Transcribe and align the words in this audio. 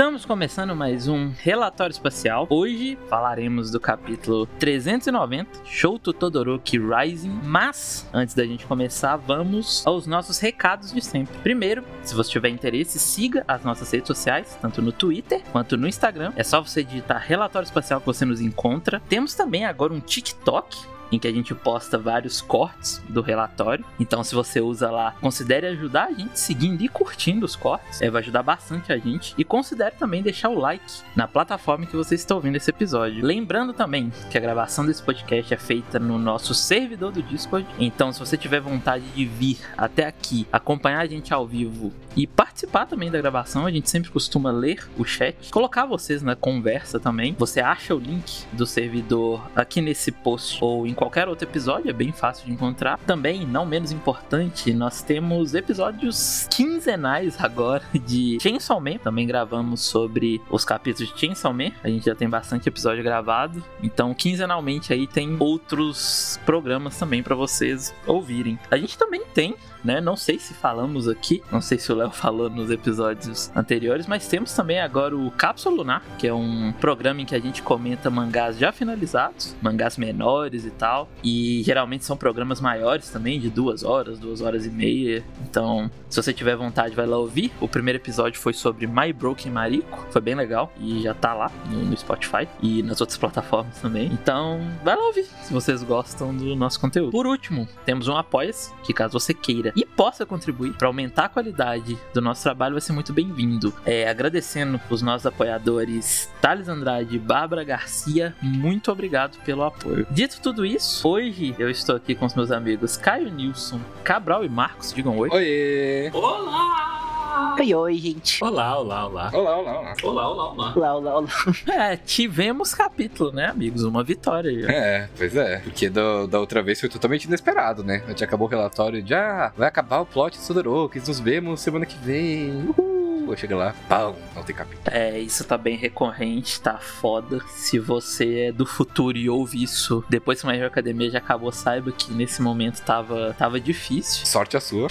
Estamos 0.00 0.24
começando 0.24 0.74
mais 0.74 1.08
um 1.08 1.28
relatório 1.28 1.92
espacial. 1.92 2.46
Hoje 2.48 2.96
falaremos 3.10 3.70
do 3.70 3.78
capítulo 3.78 4.46
390, 4.58 5.62
Shouto 5.66 6.14
Todoroki 6.14 6.78
Rising. 6.78 7.38
Mas 7.44 8.08
antes 8.10 8.34
da 8.34 8.46
gente 8.46 8.64
começar, 8.64 9.16
vamos 9.16 9.86
aos 9.86 10.06
nossos 10.06 10.38
recados 10.38 10.90
de 10.90 11.04
sempre. 11.04 11.36
Primeiro, 11.42 11.84
se 12.02 12.14
você 12.14 12.30
tiver 12.30 12.48
interesse, 12.48 12.98
siga 12.98 13.44
as 13.46 13.62
nossas 13.62 13.90
redes 13.92 14.06
sociais, 14.06 14.56
tanto 14.62 14.80
no 14.80 14.90
Twitter 14.90 15.42
quanto 15.52 15.76
no 15.76 15.86
Instagram. 15.86 16.32
É 16.34 16.42
só 16.42 16.62
você 16.62 16.82
digitar 16.82 17.22
relatório 17.22 17.66
espacial 17.66 18.00
que 18.00 18.06
você 18.06 18.24
nos 18.24 18.40
encontra. 18.40 19.02
Temos 19.06 19.34
também 19.34 19.66
agora 19.66 19.92
um 19.92 20.00
TikTok 20.00 20.78
em 21.10 21.18
que 21.18 21.28
a 21.28 21.32
gente 21.32 21.54
posta 21.54 21.98
vários 21.98 22.40
cortes 22.40 23.02
do 23.08 23.20
relatório. 23.20 23.84
Então, 23.98 24.22
se 24.22 24.34
você 24.34 24.60
usa 24.60 24.90
lá, 24.90 25.12
considere 25.20 25.66
ajudar 25.66 26.04
a 26.04 26.12
gente 26.12 26.38
seguindo 26.38 26.82
e 26.82 26.88
curtindo 26.88 27.44
os 27.44 27.56
cortes, 27.56 28.00
é, 28.00 28.10
vai 28.10 28.22
ajudar 28.22 28.42
bastante 28.42 28.92
a 28.92 28.98
gente. 28.98 29.34
E 29.36 29.44
considere 29.44 29.94
também 29.96 30.22
deixar 30.22 30.48
o 30.48 30.58
like 30.58 30.84
na 31.14 31.26
plataforma 31.26 31.86
que 31.86 31.96
você 31.96 32.14
está 32.14 32.34
ouvindo 32.34 32.56
esse 32.56 32.70
episódio. 32.70 33.24
Lembrando 33.24 33.72
também 33.72 34.12
que 34.30 34.38
a 34.38 34.40
gravação 34.40 34.86
desse 34.86 35.02
podcast 35.02 35.52
é 35.52 35.56
feita 35.56 35.98
no 35.98 36.18
nosso 36.18 36.54
servidor 36.54 37.12
do 37.12 37.22
Discord. 37.22 37.66
Então, 37.78 38.12
se 38.12 38.20
você 38.20 38.36
tiver 38.36 38.60
vontade 38.60 39.04
de 39.14 39.24
vir 39.24 39.58
até 39.76 40.06
aqui, 40.06 40.46
acompanhar 40.52 41.00
a 41.00 41.06
gente 41.06 41.32
ao 41.32 41.46
vivo 41.46 41.92
e 42.16 42.26
participar 42.26 42.86
também 42.86 43.10
da 43.10 43.20
gravação, 43.20 43.66
a 43.66 43.70
gente 43.70 43.88
sempre 43.88 44.10
costuma 44.10 44.50
ler 44.50 44.88
o 44.98 45.04
chat, 45.04 45.50
colocar 45.50 45.86
vocês 45.86 46.22
na 46.22 46.34
conversa 46.34 46.98
também. 46.98 47.34
Você 47.38 47.60
acha 47.60 47.94
o 47.94 47.98
link 47.98 48.44
do 48.52 48.66
servidor 48.66 49.48
aqui 49.54 49.80
nesse 49.80 50.10
post 50.10 50.58
ou 50.62 50.86
em 50.86 50.94
qualquer 51.00 51.28
outro 51.28 51.48
episódio, 51.48 51.88
é 51.88 51.94
bem 51.94 52.12
fácil 52.12 52.44
de 52.44 52.52
encontrar. 52.52 52.98
Também, 53.06 53.46
não 53.46 53.64
menos 53.64 53.90
importante, 53.90 54.70
nós 54.74 55.02
temos 55.02 55.54
episódios 55.54 56.46
quinzenais 56.50 57.42
agora 57.42 57.82
de 58.06 58.36
Chainsaw 58.38 58.78
Man. 58.78 58.98
Também 58.98 59.26
gravamos 59.26 59.80
sobre 59.80 60.42
os 60.50 60.62
capítulos 60.62 61.10
de 61.10 61.18
Chainsaw 61.18 61.54
Man. 61.54 61.70
A 61.82 61.88
gente 61.88 62.04
já 62.04 62.14
tem 62.14 62.28
bastante 62.28 62.68
episódio 62.68 63.02
gravado. 63.02 63.64
Então, 63.82 64.12
quinzenalmente 64.12 64.92
aí 64.92 65.06
tem 65.06 65.38
outros 65.40 66.38
programas 66.44 66.98
também 66.98 67.22
para 67.22 67.34
vocês 67.34 67.94
ouvirem. 68.06 68.58
A 68.70 68.76
gente 68.76 68.98
também 68.98 69.22
tem 69.32 69.56
né? 69.84 70.00
Não 70.00 70.16
sei 70.16 70.38
se 70.38 70.54
falamos 70.54 71.08
aqui, 71.08 71.42
não 71.50 71.60
sei 71.60 71.78
se 71.78 71.90
o 71.92 71.94
Léo 71.94 72.10
falou 72.12 72.48
nos 72.50 72.70
episódios 72.70 73.50
anteriores, 73.54 74.06
mas 74.06 74.26
temos 74.28 74.52
também 74.52 74.80
agora 74.80 75.16
o 75.16 75.30
Cápsula 75.32 75.76
Lunar, 75.76 76.02
que 76.18 76.26
é 76.26 76.34
um 76.34 76.72
programa 76.80 77.20
em 77.20 77.24
que 77.24 77.34
a 77.34 77.40
gente 77.40 77.62
comenta 77.62 78.10
mangás 78.10 78.58
já 78.58 78.72
finalizados, 78.72 79.54
mangás 79.62 79.96
menores 79.96 80.64
e 80.64 80.70
tal. 80.70 81.08
E 81.22 81.62
geralmente 81.64 82.04
são 82.04 82.16
programas 82.16 82.60
maiores 82.60 83.10
também, 83.10 83.38
de 83.40 83.50
duas 83.50 83.82
horas, 83.82 84.18
duas 84.18 84.40
horas 84.40 84.66
e 84.66 84.70
meia. 84.70 85.24
Então, 85.42 85.90
se 86.08 86.20
você 86.20 86.32
tiver 86.32 86.56
vontade, 86.56 86.94
vai 86.94 87.06
lá 87.06 87.18
ouvir. 87.18 87.52
O 87.60 87.68
primeiro 87.68 87.98
episódio 87.98 88.40
foi 88.40 88.52
sobre 88.52 88.86
My 88.86 89.12
Broken 89.12 89.52
Marico, 89.52 90.06
foi 90.10 90.20
bem 90.20 90.34
legal 90.34 90.72
e 90.78 91.02
já 91.02 91.14
tá 91.14 91.34
lá 91.34 91.50
no, 91.66 91.96
Spotify 91.96 92.48
e 92.62 92.82
nas 92.82 93.00
outras 93.00 93.18
plataformas 93.18 93.78
também. 93.78 94.06
Então, 94.12 94.60
vai 94.82 94.96
lá 94.96 95.06
ouvir 95.06 95.26
se 95.42 95.52
vocês 95.52 95.82
gostam 95.82 96.34
do 96.34 96.54
nosso 96.56 96.80
conteúdo. 96.80 97.10
Por 97.10 97.26
último, 97.26 97.68
temos 97.84 98.08
um 98.08 98.16
Apoia-se, 98.16 98.72
que 98.82 98.92
caso 98.92 99.18
você 99.18 99.34
queira 99.34 99.69
e 99.74 99.84
possa 99.84 100.24
contribuir 100.26 100.72
para 100.74 100.86
aumentar 100.86 101.24
a 101.24 101.28
qualidade 101.28 101.98
do 102.12 102.20
nosso 102.20 102.42
trabalho, 102.42 102.74
vai 102.74 102.80
ser 102.80 102.92
muito 102.92 103.12
bem-vindo. 103.12 103.72
É, 103.84 104.08
agradecendo 104.08 104.80
os 104.90 105.02
nossos 105.02 105.26
apoiadores 105.26 106.30
Thales 106.40 106.68
Andrade 106.68 107.16
e 107.16 107.18
Bárbara 107.18 107.64
Garcia, 107.64 108.34
muito 108.40 108.90
obrigado 108.90 109.38
pelo 109.44 109.62
apoio. 109.62 110.06
Dito 110.10 110.40
tudo 110.40 110.64
isso, 110.64 111.08
hoje 111.08 111.54
eu 111.58 111.70
estou 111.70 111.96
aqui 111.96 112.14
com 112.14 112.26
os 112.26 112.34
meus 112.34 112.50
amigos 112.50 112.96
Caio 112.96 113.30
Nilson, 113.30 113.80
Cabral 114.04 114.44
e 114.44 114.48
Marcos. 114.48 114.92
Digam 114.92 115.16
oi. 115.18 115.28
Oiê! 115.30 116.10
Olá! 116.12 117.09
Oi, 117.58 117.74
oi, 117.74 117.96
gente. 117.96 118.42
Olá, 118.42 118.76
olá, 118.78 119.06
olá. 119.06 119.30
Olá, 119.32 119.56
olá, 119.58 119.72
olá. 119.80 119.94
Olá, 120.02 120.28
olá, 120.28 120.52
olá. 120.52 120.72
Olá, 120.74 120.94
olá, 120.96 121.14
olá. 121.18 121.28
É, 121.68 121.96
tivemos 121.96 122.74
capítulo, 122.74 123.30
né, 123.32 123.46
amigos? 123.46 123.84
Uma 123.84 124.02
vitória. 124.02 124.50
aí. 124.50 124.64
É, 124.64 125.08
pois 125.16 125.36
é. 125.36 125.58
Porque 125.58 125.88
do- 125.88 126.26
da 126.26 126.40
outra 126.40 126.60
vez 126.62 126.80
foi 126.80 126.88
totalmente 126.88 127.24
inesperado, 127.24 127.84
né? 127.84 128.02
A 128.06 128.08
gente 128.10 128.24
acabou 128.24 128.48
o 128.48 128.50
relatório 128.50 129.00
de, 129.02 129.14
ah, 129.14 129.52
vai 129.56 129.68
acabar 129.68 130.00
o 130.00 130.06
plot 130.06 130.38
de 130.38 130.42
Sodoroki, 130.44 130.98
nos 131.06 131.20
vemos 131.20 131.60
semana 131.60 131.86
que 131.86 131.96
vem. 131.98 132.64
Uhul! 132.76 132.89
Aí 133.32 133.40
Chega 133.40 133.56
lá, 133.56 133.74
pão, 133.88 134.16
não 134.34 134.42
tem 134.42 134.54
capítulo. 134.54 134.82
É, 134.94 135.18
isso 135.18 135.44
tá 135.44 135.56
bem 135.56 135.76
recorrente, 135.76 136.60
tá 136.60 136.76
foda. 136.78 137.40
Se 137.48 137.78
você 137.78 138.40
é 138.40 138.52
do 138.52 138.66
futuro 138.66 139.16
e 139.16 139.30
ouve 139.30 139.62
isso 139.62 140.04
depois 140.08 140.42
que 140.42 140.48
a 140.48 140.54
Hero 140.54 140.66
Academia 140.66 141.10
já 141.10 141.18
acabou, 141.18 141.50
saiba 141.50 141.90
que 141.90 142.12
nesse 142.12 142.42
momento 142.42 142.82
tava, 142.82 143.34
tava 143.38 143.58
difícil. 143.58 144.26
Sorte 144.26 144.56
a 144.56 144.60
sua. 144.60 144.88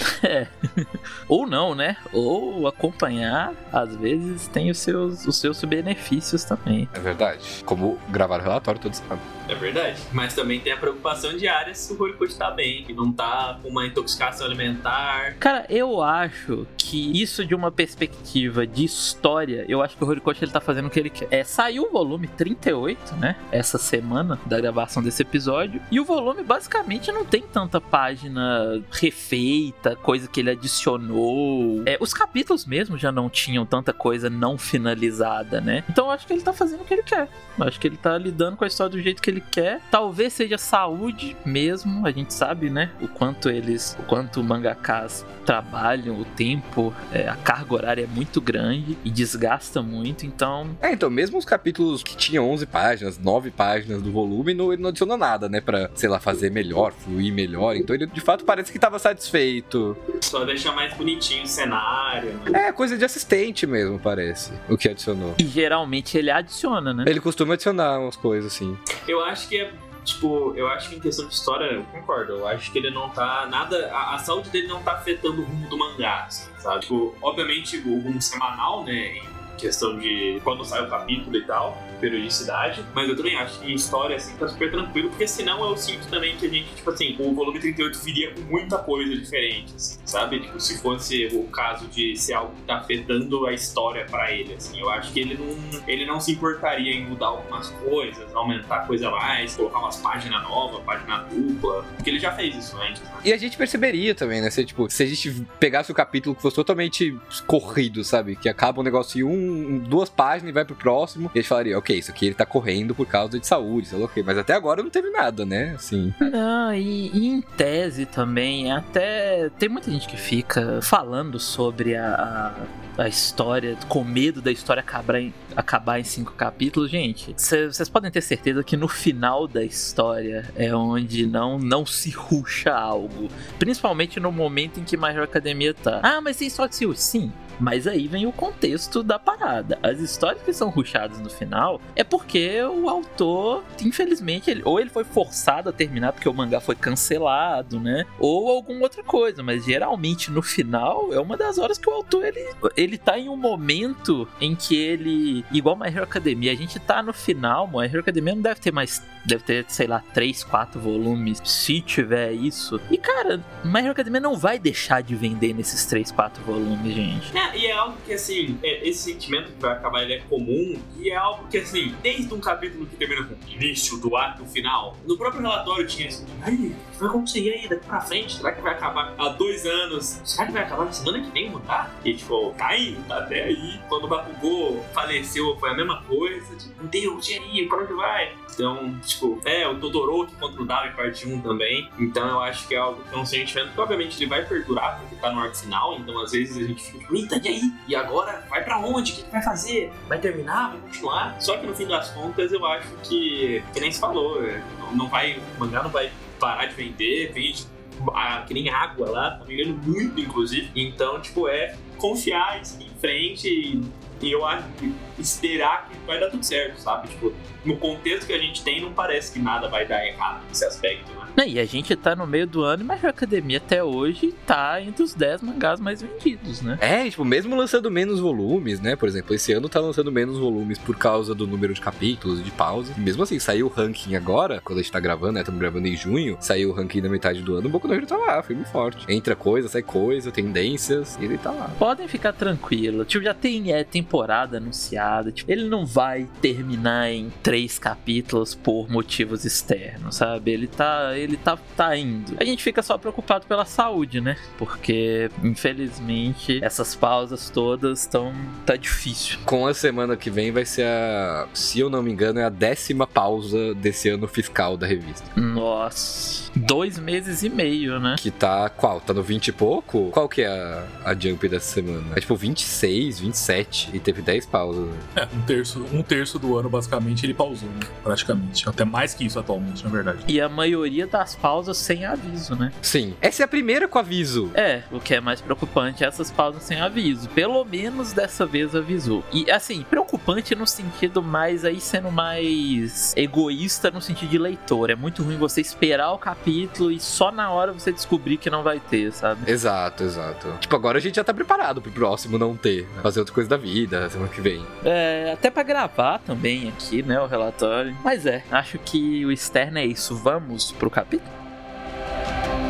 Ou 1.27 1.45
não, 1.45 1.75
né? 1.75 1.97
Ou 2.11 2.67
acompanhar, 2.67 3.53
às 3.71 3.95
vezes, 3.95 4.47
tem 4.47 4.71
os 4.71 4.79
seus, 4.79 5.27
os 5.27 5.37
seus 5.37 5.63
benefícios 5.63 6.43
também. 6.43 6.89
É 6.93 6.99
verdade. 6.99 7.63
Como 7.65 7.99
gravar 8.09 8.39
o 8.39 8.43
relatório, 8.43 8.81
todos 8.81 8.97
sabem. 8.97 9.19
É 9.47 9.55
verdade. 9.55 9.99
Mas 10.11 10.33
também 10.33 10.59
tem 10.59 10.71
a 10.73 10.77
preocupação 10.77 11.35
diária 11.35 11.73
se 11.73 11.93
o 11.93 12.01
Horikoshi 12.01 12.35
tá 12.35 12.51
bem, 12.51 12.83
que 12.83 12.93
não 12.93 13.11
tá 13.11 13.59
com 13.61 13.69
uma 13.69 13.85
intoxicação 13.85 14.45
alimentar. 14.45 15.35
Cara, 15.39 15.65
eu 15.69 16.01
acho 16.01 16.67
que 16.77 17.21
isso 17.21 17.45
de 17.45 17.55
uma 17.55 17.71
perspectiva 17.71 18.28
de 18.71 18.83
história, 18.83 19.65
eu 19.67 19.81
acho 19.81 19.97
que 19.97 20.03
o 20.03 20.07
Horikoshi 20.07 20.43
ele 20.43 20.51
tá 20.51 20.59
fazendo 20.59 20.87
o 20.87 20.89
que 20.89 20.99
ele 20.99 21.09
quer. 21.09 21.27
É, 21.31 21.43
saiu 21.43 21.83
o 21.83 21.91
volume 21.91 22.27
38, 22.27 23.15
né? 23.15 23.35
Essa 23.51 23.77
semana 23.77 24.39
da 24.45 24.59
gravação 24.59 25.01
desse 25.01 25.21
episódio. 25.21 25.81
E 25.91 25.99
o 25.99 26.05
volume 26.05 26.43
basicamente 26.43 27.11
não 27.11 27.25
tem 27.25 27.41
tanta 27.41 27.79
página 27.79 28.81
refeita, 28.91 29.95
coisa 29.95 30.27
que 30.27 30.39
ele 30.39 30.51
adicionou. 30.51 31.81
É, 31.85 31.97
os 31.99 32.13
capítulos 32.13 32.65
mesmo 32.65 32.97
já 32.97 33.11
não 33.11 33.29
tinham 33.29 33.65
tanta 33.65 33.93
coisa 33.93 34.29
não 34.29 34.57
finalizada, 34.57 35.61
né? 35.61 35.83
Então 35.89 36.05
eu 36.05 36.11
acho 36.11 36.27
que 36.27 36.33
ele 36.33 36.41
tá 36.41 36.53
fazendo 36.53 36.81
o 36.81 36.85
que 36.85 36.93
ele 36.93 37.03
quer. 37.03 37.27
Eu 37.57 37.65
acho 37.65 37.79
que 37.79 37.87
ele 37.87 37.97
tá 37.97 38.17
lidando 38.17 38.57
com 38.57 38.63
a 38.63 38.67
história 38.67 38.91
do 38.91 39.01
jeito 39.01 39.21
que 39.21 39.29
ele 39.29 39.41
quer. 39.41 39.81
Talvez 39.89 40.33
seja 40.33 40.57
saúde 40.57 41.35
mesmo, 41.45 42.05
a 42.05 42.11
gente 42.11 42.33
sabe, 42.33 42.69
né? 42.69 42.91
O 43.01 43.07
quanto 43.07 43.49
eles, 43.49 43.97
o 43.99 44.03
quanto 44.03 44.43
mangakas 44.43 45.25
trabalham, 45.45 46.19
o 46.19 46.25
tempo, 46.25 46.93
é, 47.11 47.27
a 47.27 47.35
carga 47.35 47.73
horária 47.73 48.03
é 48.03 48.07
muito 48.07 48.18
grande 48.41 48.97
e 49.03 49.09
desgasta 49.09 49.81
muito, 49.81 50.25
então 50.25 50.69
É, 50.81 50.91
então, 50.91 51.09
mesmo 51.09 51.37
os 51.37 51.45
capítulos 51.45 52.03
que 52.03 52.15
tinham 52.15 52.49
11 52.49 52.65
páginas, 52.65 53.17
9 53.17 53.51
páginas 53.51 54.01
do 54.01 54.11
volume, 54.11 54.53
não, 54.53 54.71
ele 54.73 54.81
não 54.81 54.89
adicionou 54.89 55.17
nada, 55.17 55.47
né? 55.49 55.61
Pra, 55.61 55.89
sei 55.95 56.09
lá, 56.09 56.19
fazer 56.19 56.49
melhor, 56.51 56.91
fluir 56.93 57.33
melhor. 57.33 57.75
Então 57.75 57.95
ele, 57.95 58.05
de 58.07 58.21
fato, 58.21 58.43
parece 58.45 58.71
que 58.71 58.79
tava 58.79 58.97
satisfeito. 58.99 59.95
Só 60.21 60.43
deixar 60.45 60.73
mais 60.73 60.93
bonitinho 60.93 61.43
o 61.43 61.47
cenário. 61.47 62.31
né? 62.49 62.67
É, 62.67 62.71
coisa 62.71 62.97
de 62.97 63.05
assistente 63.05 63.65
mesmo, 63.67 63.99
parece, 63.99 64.51
o 64.69 64.77
que 64.77 64.89
adicionou. 64.89 65.35
e 65.37 65.45
geralmente 65.45 66.17
ele 66.17 66.31
adiciona, 66.31 66.93
né? 66.93 67.03
Ele 67.07 67.19
costuma 67.19 67.53
adicionar 67.53 67.99
umas 67.99 68.15
coisas 68.15 68.53
assim. 68.53 68.77
Eu 69.07 69.23
acho 69.23 69.47
que 69.47 69.57
é. 69.59 69.71
Tipo, 70.09 70.53
eu 70.55 70.67
acho 70.67 70.89
que 70.89 70.95
em 70.95 70.99
questão 70.99 71.27
de 71.27 71.33
história, 71.33 71.65
eu 71.65 71.83
concordo. 71.85 72.33
Eu 72.33 72.47
acho 72.47 72.71
que 72.71 72.77
ele 72.77 72.91
não 72.91 73.09
tá. 73.09 73.47
Nada. 73.49 73.91
A, 73.91 74.15
a 74.15 74.17
saúde 74.19 74.49
dele 74.49 74.67
não 74.67 74.81
tá 74.81 74.93
afetando 74.93 75.41
o 75.41 75.45
rumo 75.45 75.67
do 75.69 75.77
mangá, 75.77 76.25
assim, 76.25 76.49
sabe? 76.59 76.81
Tipo, 76.81 77.15
obviamente 77.21 77.77
o 77.77 77.99
rumo 77.99 78.21
semanal, 78.21 78.83
né? 78.83 79.21
Questão 79.59 79.97
de 79.97 80.39
quando 80.43 80.63
sai 80.63 80.83
o 80.83 80.89
capítulo 80.89 81.35
e 81.35 81.45
tal, 81.45 81.77
periodicidade. 81.99 82.83
Mas 82.93 83.09
eu 83.09 83.15
também 83.15 83.35
acho 83.35 83.59
que 83.59 83.73
história, 83.73 84.15
assim, 84.15 84.35
tá 84.37 84.47
super 84.47 84.71
tranquilo, 84.71 85.09
porque 85.09 85.27
senão 85.27 85.63
eu 85.69 85.77
sinto 85.77 86.07
também 86.07 86.35
que 86.37 86.45
a 86.45 86.49
gente, 86.49 86.73
tipo 86.75 86.89
assim, 86.89 87.15
o 87.19 87.33
volume 87.33 87.59
38 87.59 87.99
viria 87.99 88.33
com 88.33 88.41
muita 88.41 88.77
coisa 88.77 89.15
diferente, 89.15 89.73
assim, 89.75 89.99
sabe? 90.05 90.39
Tipo, 90.39 90.59
se 90.59 90.81
fosse 90.81 91.27
o 91.33 91.43
caso 91.45 91.87
de 91.87 92.15
ser 92.15 92.33
algo 92.33 92.53
que 92.55 92.61
tá 92.63 92.77
afetando 92.77 93.45
a 93.45 93.53
história 93.53 94.05
pra 94.05 94.31
ele, 94.31 94.53
assim. 94.53 94.79
Eu 94.79 94.89
acho 94.89 95.11
que 95.11 95.19
ele 95.19 95.35
não, 95.35 95.83
ele 95.87 96.05
não 96.05 96.19
se 96.19 96.31
importaria 96.31 96.93
em 96.93 97.05
mudar 97.05 97.27
algumas 97.27 97.69
coisas, 97.69 98.33
aumentar 98.33 98.87
coisa 98.87 99.09
mais, 99.11 99.55
colocar 99.55 99.79
umas 99.79 99.97
páginas 99.97 100.41
novas, 100.43 100.83
página 100.83 101.23
dupla, 101.23 101.85
porque 101.95 102.09
ele 102.09 102.19
já 102.19 102.31
fez 102.31 102.55
isso 102.55 102.77
antes, 102.77 103.01
né? 103.01 103.11
E 103.23 103.33
a 103.33 103.37
gente 103.37 103.57
perceberia 103.57 104.15
também, 104.15 104.41
né? 104.41 104.49
Se, 104.49 104.63
tipo, 104.65 104.89
se 104.89 105.03
a 105.03 105.05
gente 105.05 105.45
pegasse 105.59 105.91
o 105.91 105.95
capítulo 105.95 106.35
que 106.35 106.41
fosse 106.41 106.55
totalmente 106.55 107.17
corrido, 107.45 108.03
sabe? 108.03 108.35
Que 108.35 108.47
acaba 108.47 108.79
um 108.79 108.83
negócio 108.83 109.19
em 109.19 109.23
um, 109.23 109.48
duas 109.87 110.09
páginas 110.09 110.49
e 110.49 110.53
vai 110.53 110.65
pro 110.65 110.75
próximo. 110.75 111.31
E 111.33 111.39
a 111.39 111.41
gente 111.41 111.49
falaria, 111.49 111.77
ok, 111.77 111.97
isso 111.97 112.11
aqui 112.11 112.27
ele 112.27 112.35
tá 112.35 112.45
correndo 112.45 112.93
por 112.93 113.05
causa 113.05 113.39
de 113.39 113.45
saúde, 113.45 113.87
sei 113.87 113.99
lá 113.99 114.05
o 114.05 114.09
quê. 114.09 114.23
Mas 114.25 114.37
até 114.37 114.53
agora 114.53 114.83
não 114.83 114.89
teve 114.89 115.09
nada, 115.09 115.45
né? 115.45 115.73
Assim. 115.75 116.13
Não, 116.19 116.73
e, 116.73 117.09
e 117.13 117.27
em 117.27 117.41
tese 117.41 118.05
também, 118.05 118.71
até 118.71 119.49
tem 119.57 119.69
muita 119.69 119.91
gente 119.91 120.07
que 120.07 120.17
fica 120.17 120.79
falando 120.81 121.39
sobre 121.39 121.95
a, 121.95 122.55
a, 122.97 123.03
a 123.03 123.07
história, 123.07 123.77
com 123.87 124.03
medo 124.03 124.41
da 124.41 124.51
história 124.51 124.81
acabar 124.81 125.19
em, 125.19 125.33
acabar 125.55 125.99
em 125.99 126.03
cinco 126.03 126.33
capítulos. 126.33 126.89
Gente, 126.89 127.33
vocês 127.37 127.89
podem 127.89 128.11
ter 128.11 128.21
certeza 128.21 128.63
que 128.63 128.75
no 128.75 128.87
final 128.87 129.47
da 129.47 129.63
história 129.63 130.45
é 130.55 130.73
onde 130.75 131.25
não, 131.25 131.57
não 131.57 131.85
se 131.85 132.11
ruxa 132.11 132.71
algo. 132.71 133.29
Principalmente 133.57 134.19
no 134.19 134.31
momento 134.31 134.79
em 134.79 134.83
que 134.83 134.97
Major 134.97 135.23
Academia 135.23 135.73
tá. 135.73 135.99
Ah, 136.03 136.21
mas 136.21 136.37
tem 136.37 136.49
só 136.49 136.65
de 136.65 136.79
Sim, 136.95 137.31
Mas 137.59 137.87
aí 137.87 138.07
vem 138.07 138.25
o 138.25 138.31
contexto 138.31 139.03
da 139.03 139.19
parada. 139.19 139.77
As 139.83 139.99
histórias 139.99 140.41
que 140.41 140.53
são 140.53 140.69
ruxadas 140.69 141.19
no 141.19 141.29
final 141.29 141.81
é 141.95 142.03
porque 142.03 142.61
o 142.63 142.89
autor, 142.89 143.63
infelizmente, 143.81 144.49
ele, 144.49 144.61
ou 144.63 144.79
ele 144.79 144.89
foi 144.89 145.03
forçado 145.03 145.69
a 145.69 145.73
terminar 145.73 146.13
porque 146.13 146.29
o 146.29 146.33
mangá 146.33 146.59
foi 146.61 146.75
cancelado, 146.75 147.79
né? 147.79 148.05
Ou 148.17 148.49
alguma 148.49 148.83
outra 148.83 149.03
coisa. 149.03 149.43
Mas 149.43 149.65
geralmente 149.65 150.31
no 150.31 150.41
final 150.41 151.13
é 151.13 151.19
uma 151.19 151.35
das 151.35 151.57
horas 151.57 151.77
que 151.77 151.89
o 151.89 151.93
autor 151.93 152.25
ele, 152.25 152.47
ele 152.77 152.97
tá 152.97 153.17
em 153.17 153.29
um 153.29 153.37
momento 153.37 154.27
em 154.39 154.55
que 154.55 154.75
ele. 154.75 155.45
Igual 155.51 155.75
My 155.75 155.87
Hero 155.87 156.03
Academia, 156.03 156.51
a 156.51 156.55
gente 156.55 156.79
tá 156.79 157.03
no 157.03 157.13
final, 157.13 157.67
My 157.67 157.85
Hero 157.85 157.99
Academia 157.99 158.35
não 158.35 158.41
deve 158.41 158.59
ter 158.59 158.71
mais. 158.71 159.03
Deve 159.29 159.43
ter, 159.43 159.65
sei 159.67 159.85
lá, 159.85 160.03
3, 160.11 160.43
4 160.43 160.81
volumes. 160.81 161.39
Se 161.45 161.81
tiver 161.81 162.31
isso. 162.31 162.81
E 162.89 162.97
cara, 162.97 163.43
My 163.63 163.79
Hero 163.79 163.91
Academia 163.91 164.19
não 164.19 164.35
vai 164.35 164.57
deixar 164.57 165.03
de 165.03 165.13
vender 165.15 165.53
nesses 165.53 165.85
3, 165.85 166.11
4 166.11 166.43
volumes, 166.43 166.95
gente. 166.95 167.37
É, 167.37 167.55
e 167.55 167.67
é 167.67 167.73
algo 167.73 167.95
que, 168.03 168.13
assim, 168.13 168.57
é, 168.63 168.87
esse 168.87 169.03
sentimento 169.03 169.51
que 169.51 169.61
vai 169.61 169.73
acabar 169.73 170.01
ele 170.01 170.13
é 170.13 170.19
comum, 170.21 170.79
e 170.97 171.11
é 171.11 171.15
algo 171.15 171.47
que, 171.47 171.59
assim, 171.59 171.93
desde 172.01 172.33
um 172.33 172.39
capítulo 172.39 172.87
que 172.87 172.95
termina 172.95 173.23
com 173.23 173.35
o 173.35 173.49
início 173.53 173.99
do 173.99 174.15
arco 174.15 174.43
final, 174.45 174.97
no 175.05 175.15
próprio 175.15 175.41
relatório 175.41 175.85
tinha 175.85 176.07
assim, 176.07 176.25
ai, 176.41 176.53
o 176.53 176.57
que 176.91 176.99
vai 176.99 177.09
acontecer 177.09 177.53
aí 177.53 177.67
daqui 177.67 177.85
pra 177.85 178.01
frente? 178.01 178.35
Será 178.35 178.51
que 178.51 178.61
vai 178.61 178.73
acabar 178.73 179.13
há 179.15 179.29
dois 179.29 179.63
anos? 179.65 180.21
Será 180.23 180.47
que 180.47 180.53
vai 180.53 180.63
acabar 180.63 180.85
na 180.85 180.91
semana 180.91 181.21
que 181.21 181.29
vem 181.29 181.51
mudar? 181.51 181.95
E, 182.03 182.15
tipo, 182.15 182.51
tá 182.57 182.75
indo, 182.75 182.99
tá 183.07 183.19
até 183.19 183.43
aí. 183.43 183.79
Quando 183.87 184.05
o 184.05 184.07
Bakugou 184.07 184.83
faleceu, 184.91 185.55
foi 185.59 185.69
a 185.69 185.75
mesma 185.75 186.01
coisa, 186.03 186.55
tipo, 186.55 186.73
meu 186.81 186.87
Deus, 186.87 187.29
e 187.29 187.33
aí, 187.33 187.67
pra 187.67 187.77
onde 187.83 187.93
vai? 187.93 188.31
Então, 188.53 188.99
tipo, 189.05 189.18
é, 189.45 189.67
o 189.67 189.79
Todoroki 189.79 190.35
contra 190.35 190.61
o 190.61 190.65
Davi 190.65 190.95
parte 190.95 191.27
1 191.27 191.41
também, 191.41 191.89
então 191.97 192.27
eu 192.27 192.41
acho 192.41 192.67
que 192.67 192.75
é 192.75 192.77
algo 192.77 193.01
que 193.03 193.15
é 193.15 193.17
um 193.17 193.25
sentimento 193.25 193.71
que, 193.73 193.79
obviamente, 193.79 194.17
ele 194.17 194.29
vai 194.29 194.45
perdurar, 194.45 194.99
porque 194.99 195.15
tá 195.15 195.31
no 195.31 195.39
arco 195.39 195.55
final, 195.55 195.97
então 195.97 196.19
às 196.21 196.31
vezes 196.31 196.57
a 196.57 196.67
gente 196.67 196.81
fica, 196.81 197.15
eita, 197.15 197.41
e 197.43 197.47
aí? 197.47 197.73
E 197.87 197.95
agora? 197.95 198.45
Vai 198.49 198.63
pra 198.63 198.79
onde? 198.79 199.11
O 199.11 199.15
que, 199.15 199.23
que 199.23 199.31
vai 199.31 199.41
fazer? 199.41 199.91
Vai 200.07 200.19
terminar? 200.19 200.71
Vai 200.71 200.81
continuar? 200.81 201.41
Só 201.41 201.57
que 201.57 201.65
no 201.65 201.75
fim 201.75 201.87
das 201.87 202.09
contas, 202.11 202.51
eu 202.51 202.65
acho 202.65 202.89
que, 203.03 203.63
que 203.73 203.79
nem 203.79 203.91
se 203.91 203.99
falou, 203.99 204.43
é, 204.43 204.61
não 204.93 205.07
vai, 205.07 205.39
o 205.55 205.59
mangá 205.59 205.83
não 205.83 205.89
vai 205.89 206.11
parar 206.39 206.65
de 206.65 206.75
vender, 206.75 207.31
vende 207.33 207.67
a, 208.13 208.43
que 208.47 208.53
nem 208.53 208.69
água 208.69 209.09
lá, 209.09 209.31
tá 209.31 209.43
vendendo 209.43 209.75
muito, 209.85 210.19
inclusive. 210.19 210.71
Então, 210.75 211.19
tipo, 211.21 211.47
é 211.47 211.75
confiar, 211.97 212.63
seguir 212.65 212.85
em 212.85 212.99
frente 212.99 213.47
e, 213.47 213.81
e 214.21 214.31
eu 214.31 214.45
acho 214.45 214.67
que 214.77 214.93
esperar 215.17 215.87
que 215.89 215.97
vai 216.05 216.19
dar 216.19 216.29
tudo 216.29 216.43
certo, 216.43 216.79
sabe? 216.79 217.07
Tipo, 217.07 217.33
no 217.65 217.77
contexto 217.77 218.27
que 218.27 218.33
a 218.33 218.37
gente 218.37 218.63
tem, 218.63 218.81
não 218.81 218.93
parece 218.93 219.31
que 219.31 219.39
nada 219.39 219.69
vai 219.69 219.85
dar 219.85 220.05
errado 220.05 220.43
nesse 220.47 220.65
aspecto, 220.65 221.11
né? 221.13 221.28
E 221.47 221.59
a 221.59 221.65
gente 221.65 221.95
tá 221.95 222.15
no 222.15 222.25
meio 222.25 222.47
do 222.47 222.63
ano, 222.63 222.83
mas 222.85 223.03
a 223.03 223.09
Academia 223.09 223.57
até 223.57 223.83
hoje 223.83 224.33
tá 224.45 224.81
entre 224.81 225.03
os 225.03 225.13
10 225.13 225.41
mangás 225.41 225.79
mais 225.79 226.01
vendidos, 226.01 226.61
né? 226.61 226.77
É, 226.81 227.09
tipo, 227.09 227.23
mesmo 227.23 227.55
lançando 227.55 227.89
menos 227.91 228.19
volumes, 228.19 228.79
né? 228.79 228.95
Por 228.95 229.07
exemplo, 229.07 229.35
esse 229.35 229.53
ano 229.53 229.69
tá 229.69 229.79
lançando 229.79 230.11
menos 230.11 230.37
volumes 230.37 230.77
por 230.77 230.95
causa 230.95 231.35
do 231.35 231.45
número 231.47 231.73
de 231.73 231.81
capítulos, 231.81 232.43
de 232.43 232.51
pausa. 232.51 232.93
E 232.97 232.99
mesmo 232.99 233.23
assim, 233.23 233.39
saiu 233.39 233.67
o 233.67 233.69
ranking 233.69 234.15
agora, 234.15 234.61
quando 234.63 234.79
a 234.79 234.81
gente 234.81 234.91
tá 234.91 234.99
gravando, 234.99 235.33
né? 235.33 235.41
Estamos 235.41 235.59
gravando 235.59 235.87
em 235.87 235.95
junho, 235.95 236.37
saiu 236.39 236.69
o 236.69 236.73
ranking 236.73 237.01
da 237.01 237.09
metade 237.09 237.41
do 237.41 237.55
ano, 237.55 237.67
o 237.67 237.69
Boku 237.69 237.87
no 237.87 237.93
Hero 237.93 238.05
tá 238.05 238.17
lá, 238.17 238.41
firme 238.41 238.63
e 238.63 238.71
forte. 238.71 239.05
Entra 239.11 239.35
coisa, 239.35 239.67
sai 239.67 239.81
coisa, 239.81 240.31
tendências, 240.31 241.17
e 241.19 241.25
ele 241.25 241.37
tá 241.37 241.51
lá. 241.51 241.69
Podem 241.77 242.07
ficar 242.07 242.33
tranquilos. 242.33 243.07
Tipo, 243.07 243.23
já 243.23 243.33
tem 243.33 243.71
é, 243.71 243.83
temporada 243.83 244.57
anunciada. 244.57 245.31
Tipo, 245.31 245.51
ele 245.51 245.67
não 245.67 245.85
vai 245.85 246.27
terminar 246.41 247.11
em 247.11 247.31
três 247.43 247.79
capítulos 247.79 248.55
por 248.55 248.89
motivos 248.89 249.45
externos, 249.45 250.15
sabe? 250.15 250.51
Ele 250.51 250.67
tá, 250.67 251.17
ele 251.17 251.28
tá, 251.37 251.57
tá 251.75 251.95
indo. 251.95 252.35
A 252.39 252.43
gente 252.45 252.63
fica 252.63 252.81
só 252.81 252.97
preocupado 252.97 253.45
pela 253.45 253.65
saúde, 253.65 254.21
né? 254.21 254.35
Porque, 254.57 255.29
infelizmente, 255.43 256.59
essas 256.63 256.95
pausas 256.95 257.49
todas 257.49 258.01
estão. 258.01 258.33
tá 258.65 258.75
difícil. 258.75 259.39
Com 259.45 259.65
a 259.67 259.73
semana 259.73 260.15
que 260.15 260.29
vem 260.29 260.51
vai 260.51 260.65
ser 260.65 260.85
a, 260.85 261.47
se 261.53 261.79
eu 261.79 261.89
não 261.89 262.01
me 262.03 262.11
engano, 262.11 262.39
é 262.39 262.43
a 262.45 262.49
décima 262.49 263.07
pausa 263.07 263.73
desse 263.75 264.09
ano 264.09 264.27
fiscal 264.27 264.75
da 264.77 264.85
revista. 264.85 265.25
Nossa. 265.39 266.49
Dois 266.55 266.97
meses 266.99 267.43
e 267.43 267.49
meio, 267.49 267.99
né? 267.99 268.15
Que 268.17 268.31
tá 268.31 268.69
qual? 268.69 268.99
Tá 268.99 269.13
no 269.13 269.23
20 269.23 269.47
e 269.47 269.51
pouco? 269.51 270.09
Qual 270.11 270.27
que 270.27 270.41
é 270.41 270.47
a, 270.47 270.85
a 271.05 271.15
jump 271.15 271.47
dessa 271.47 271.73
semana? 271.73 272.13
É 272.15 272.19
tipo 272.19 272.35
26, 272.35 273.19
27 273.19 273.89
e 273.93 273.99
teve 273.99 274.21
10 274.21 274.45
pausas. 274.47 274.87
né? 274.87 274.97
É, 275.15 275.27
um 275.35 275.41
terço, 275.41 275.85
um 275.93 276.01
terço 276.01 276.39
do 276.39 276.57
ano, 276.57 276.69
basicamente, 276.69 277.25
ele 277.25 277.33
pausou, 277.33 277.69
né? 277.69 277.87
Praticamente. 278.03 278.67
Até 278.67 278.83
mais 278.83 279.13
que 279.13 279.25
isso 279.25 279.39
atualmente, 279.39 279.83
na 279.83 279.89
verdade. 279.89 280.23
E 280.27 280.41
a 280.41 280.49
maioria 280.49 281.07
das 281.19 281.35
pausas 281.35 281.75
sem 281.77 282.05
aviso, 282.05 282.55
né? 282.55 282.71
Sim. 282.81 283.13
Essa 283.21 283.43
é 283.43 283.45
a 283.45 283.47
primeira 283.47 283.89
com 283.89 283.99
aviso. 283.99 284.49
É, 284.53 284.83
o 284.89 285.01
que 285.01 285.15
é 285.15 285.19
mais 285.19 285.41
preocupante 285.41 286.01
é 286.03 286.07
essas 286.07 286.31
pausas 286.31 286.63
sem 286.63 286.79
aviso. 286.79 287.27
Pelo 287.29 287.65
menos 287.65 288.13
dessa 288.13 288.45
vez 288.45 288.73
avisou. 288.73 289.21
E 289.33 289.51
assim, 289.51 289.83
preocupante 289.89 290.55
no 290.55 290.65
sentido 290.65 291.21
mais 291.21 291.65
aí 291.65 291.81
sendo 291.81 292.09
mais 292.09 293.13
egoísta 293.17 293.91
no 293.91 294.01
sentido 294.01 294.29
de 294.29 294.37
leitor. 294.37 294.89
É 294.89 294.95
muito 294.95 295.21
ruim 295.23 295.37
você 295.37 295.59
esperar 295.59 296.13
o 296.13 296.17
capítulo 296.17 296.89
e 296.89 297.01
só 297.01 297.31
na 297.31 297.49
hora 297.51 297.73
você 297.73 297.91
descobrir 297.91 298.37
que 298.37 298.49
não 298.49 298.63
vai 298.63 298.79
ter, 298.79 299.11
sabe? 299.11 299.51
Exato, 299.51 300.03
exato. 300.03 300.47
Tipo, 300.61 300.73
agora 300.77 300.99
a 300.99 301.01
gente 301.01 301.15
já 301.17 301.23
tá 301.23 301.33
preparado 301.33 301.81
pro 301.81 301.91
próximo 301.91 302.37
não 302.37 302.55
ter. 302.55 302.83
né? 302.95 303.01
Fazer 303.03 303.19
outra 303.19 303.35
coisa 303.35 303.49
da 303.49 303.57
vida, 303.57 304.09
semana 304.09 304.29
que 304.31 304.39
vem. 304.39 304.65
É, 304.85 305.31
até 305.33 305.49
pra 305.49 305.63
gravar 305.63 306.19
também 306.19 306.69
aqui, 306.69 307.03
né, 307.03 307.19
o 307.19 307.27
relatório. 307.27 307.93
Mas 308.05 308.25
é, 308.25 308.41
acho 308.49 308.79
que 308.79 309.25
o 309.25 309.31
externo 309.33 309.79
é 309.79 309.85
isso. 309.85 310.15
Vamos 310.15 310.71
pro 310.71 310.89
capítulo? 310.89 310.98
O 310.99 312.68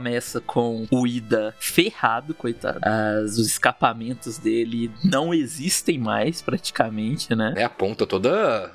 começa 0.00 0.40
com 0.40 0.86
o 0.90 1.06
Ida 1.06 1.54
ferrado, 1.60 2.32
coitado. 2.32 2.80
As, 2.82 3.32
os 3.36 3.46
escapamentos 3.46 4.38
dele 4.38 4.90
não 5.04 5.34
existem 5.34 5.98
mais, 5.98 6.40
praticamente, 6.40 7.34
né? 7.34 7.52
É 7.54 7.64
a 7.64 7.68
ponta 7.68 8.06
toda 8.06 8.72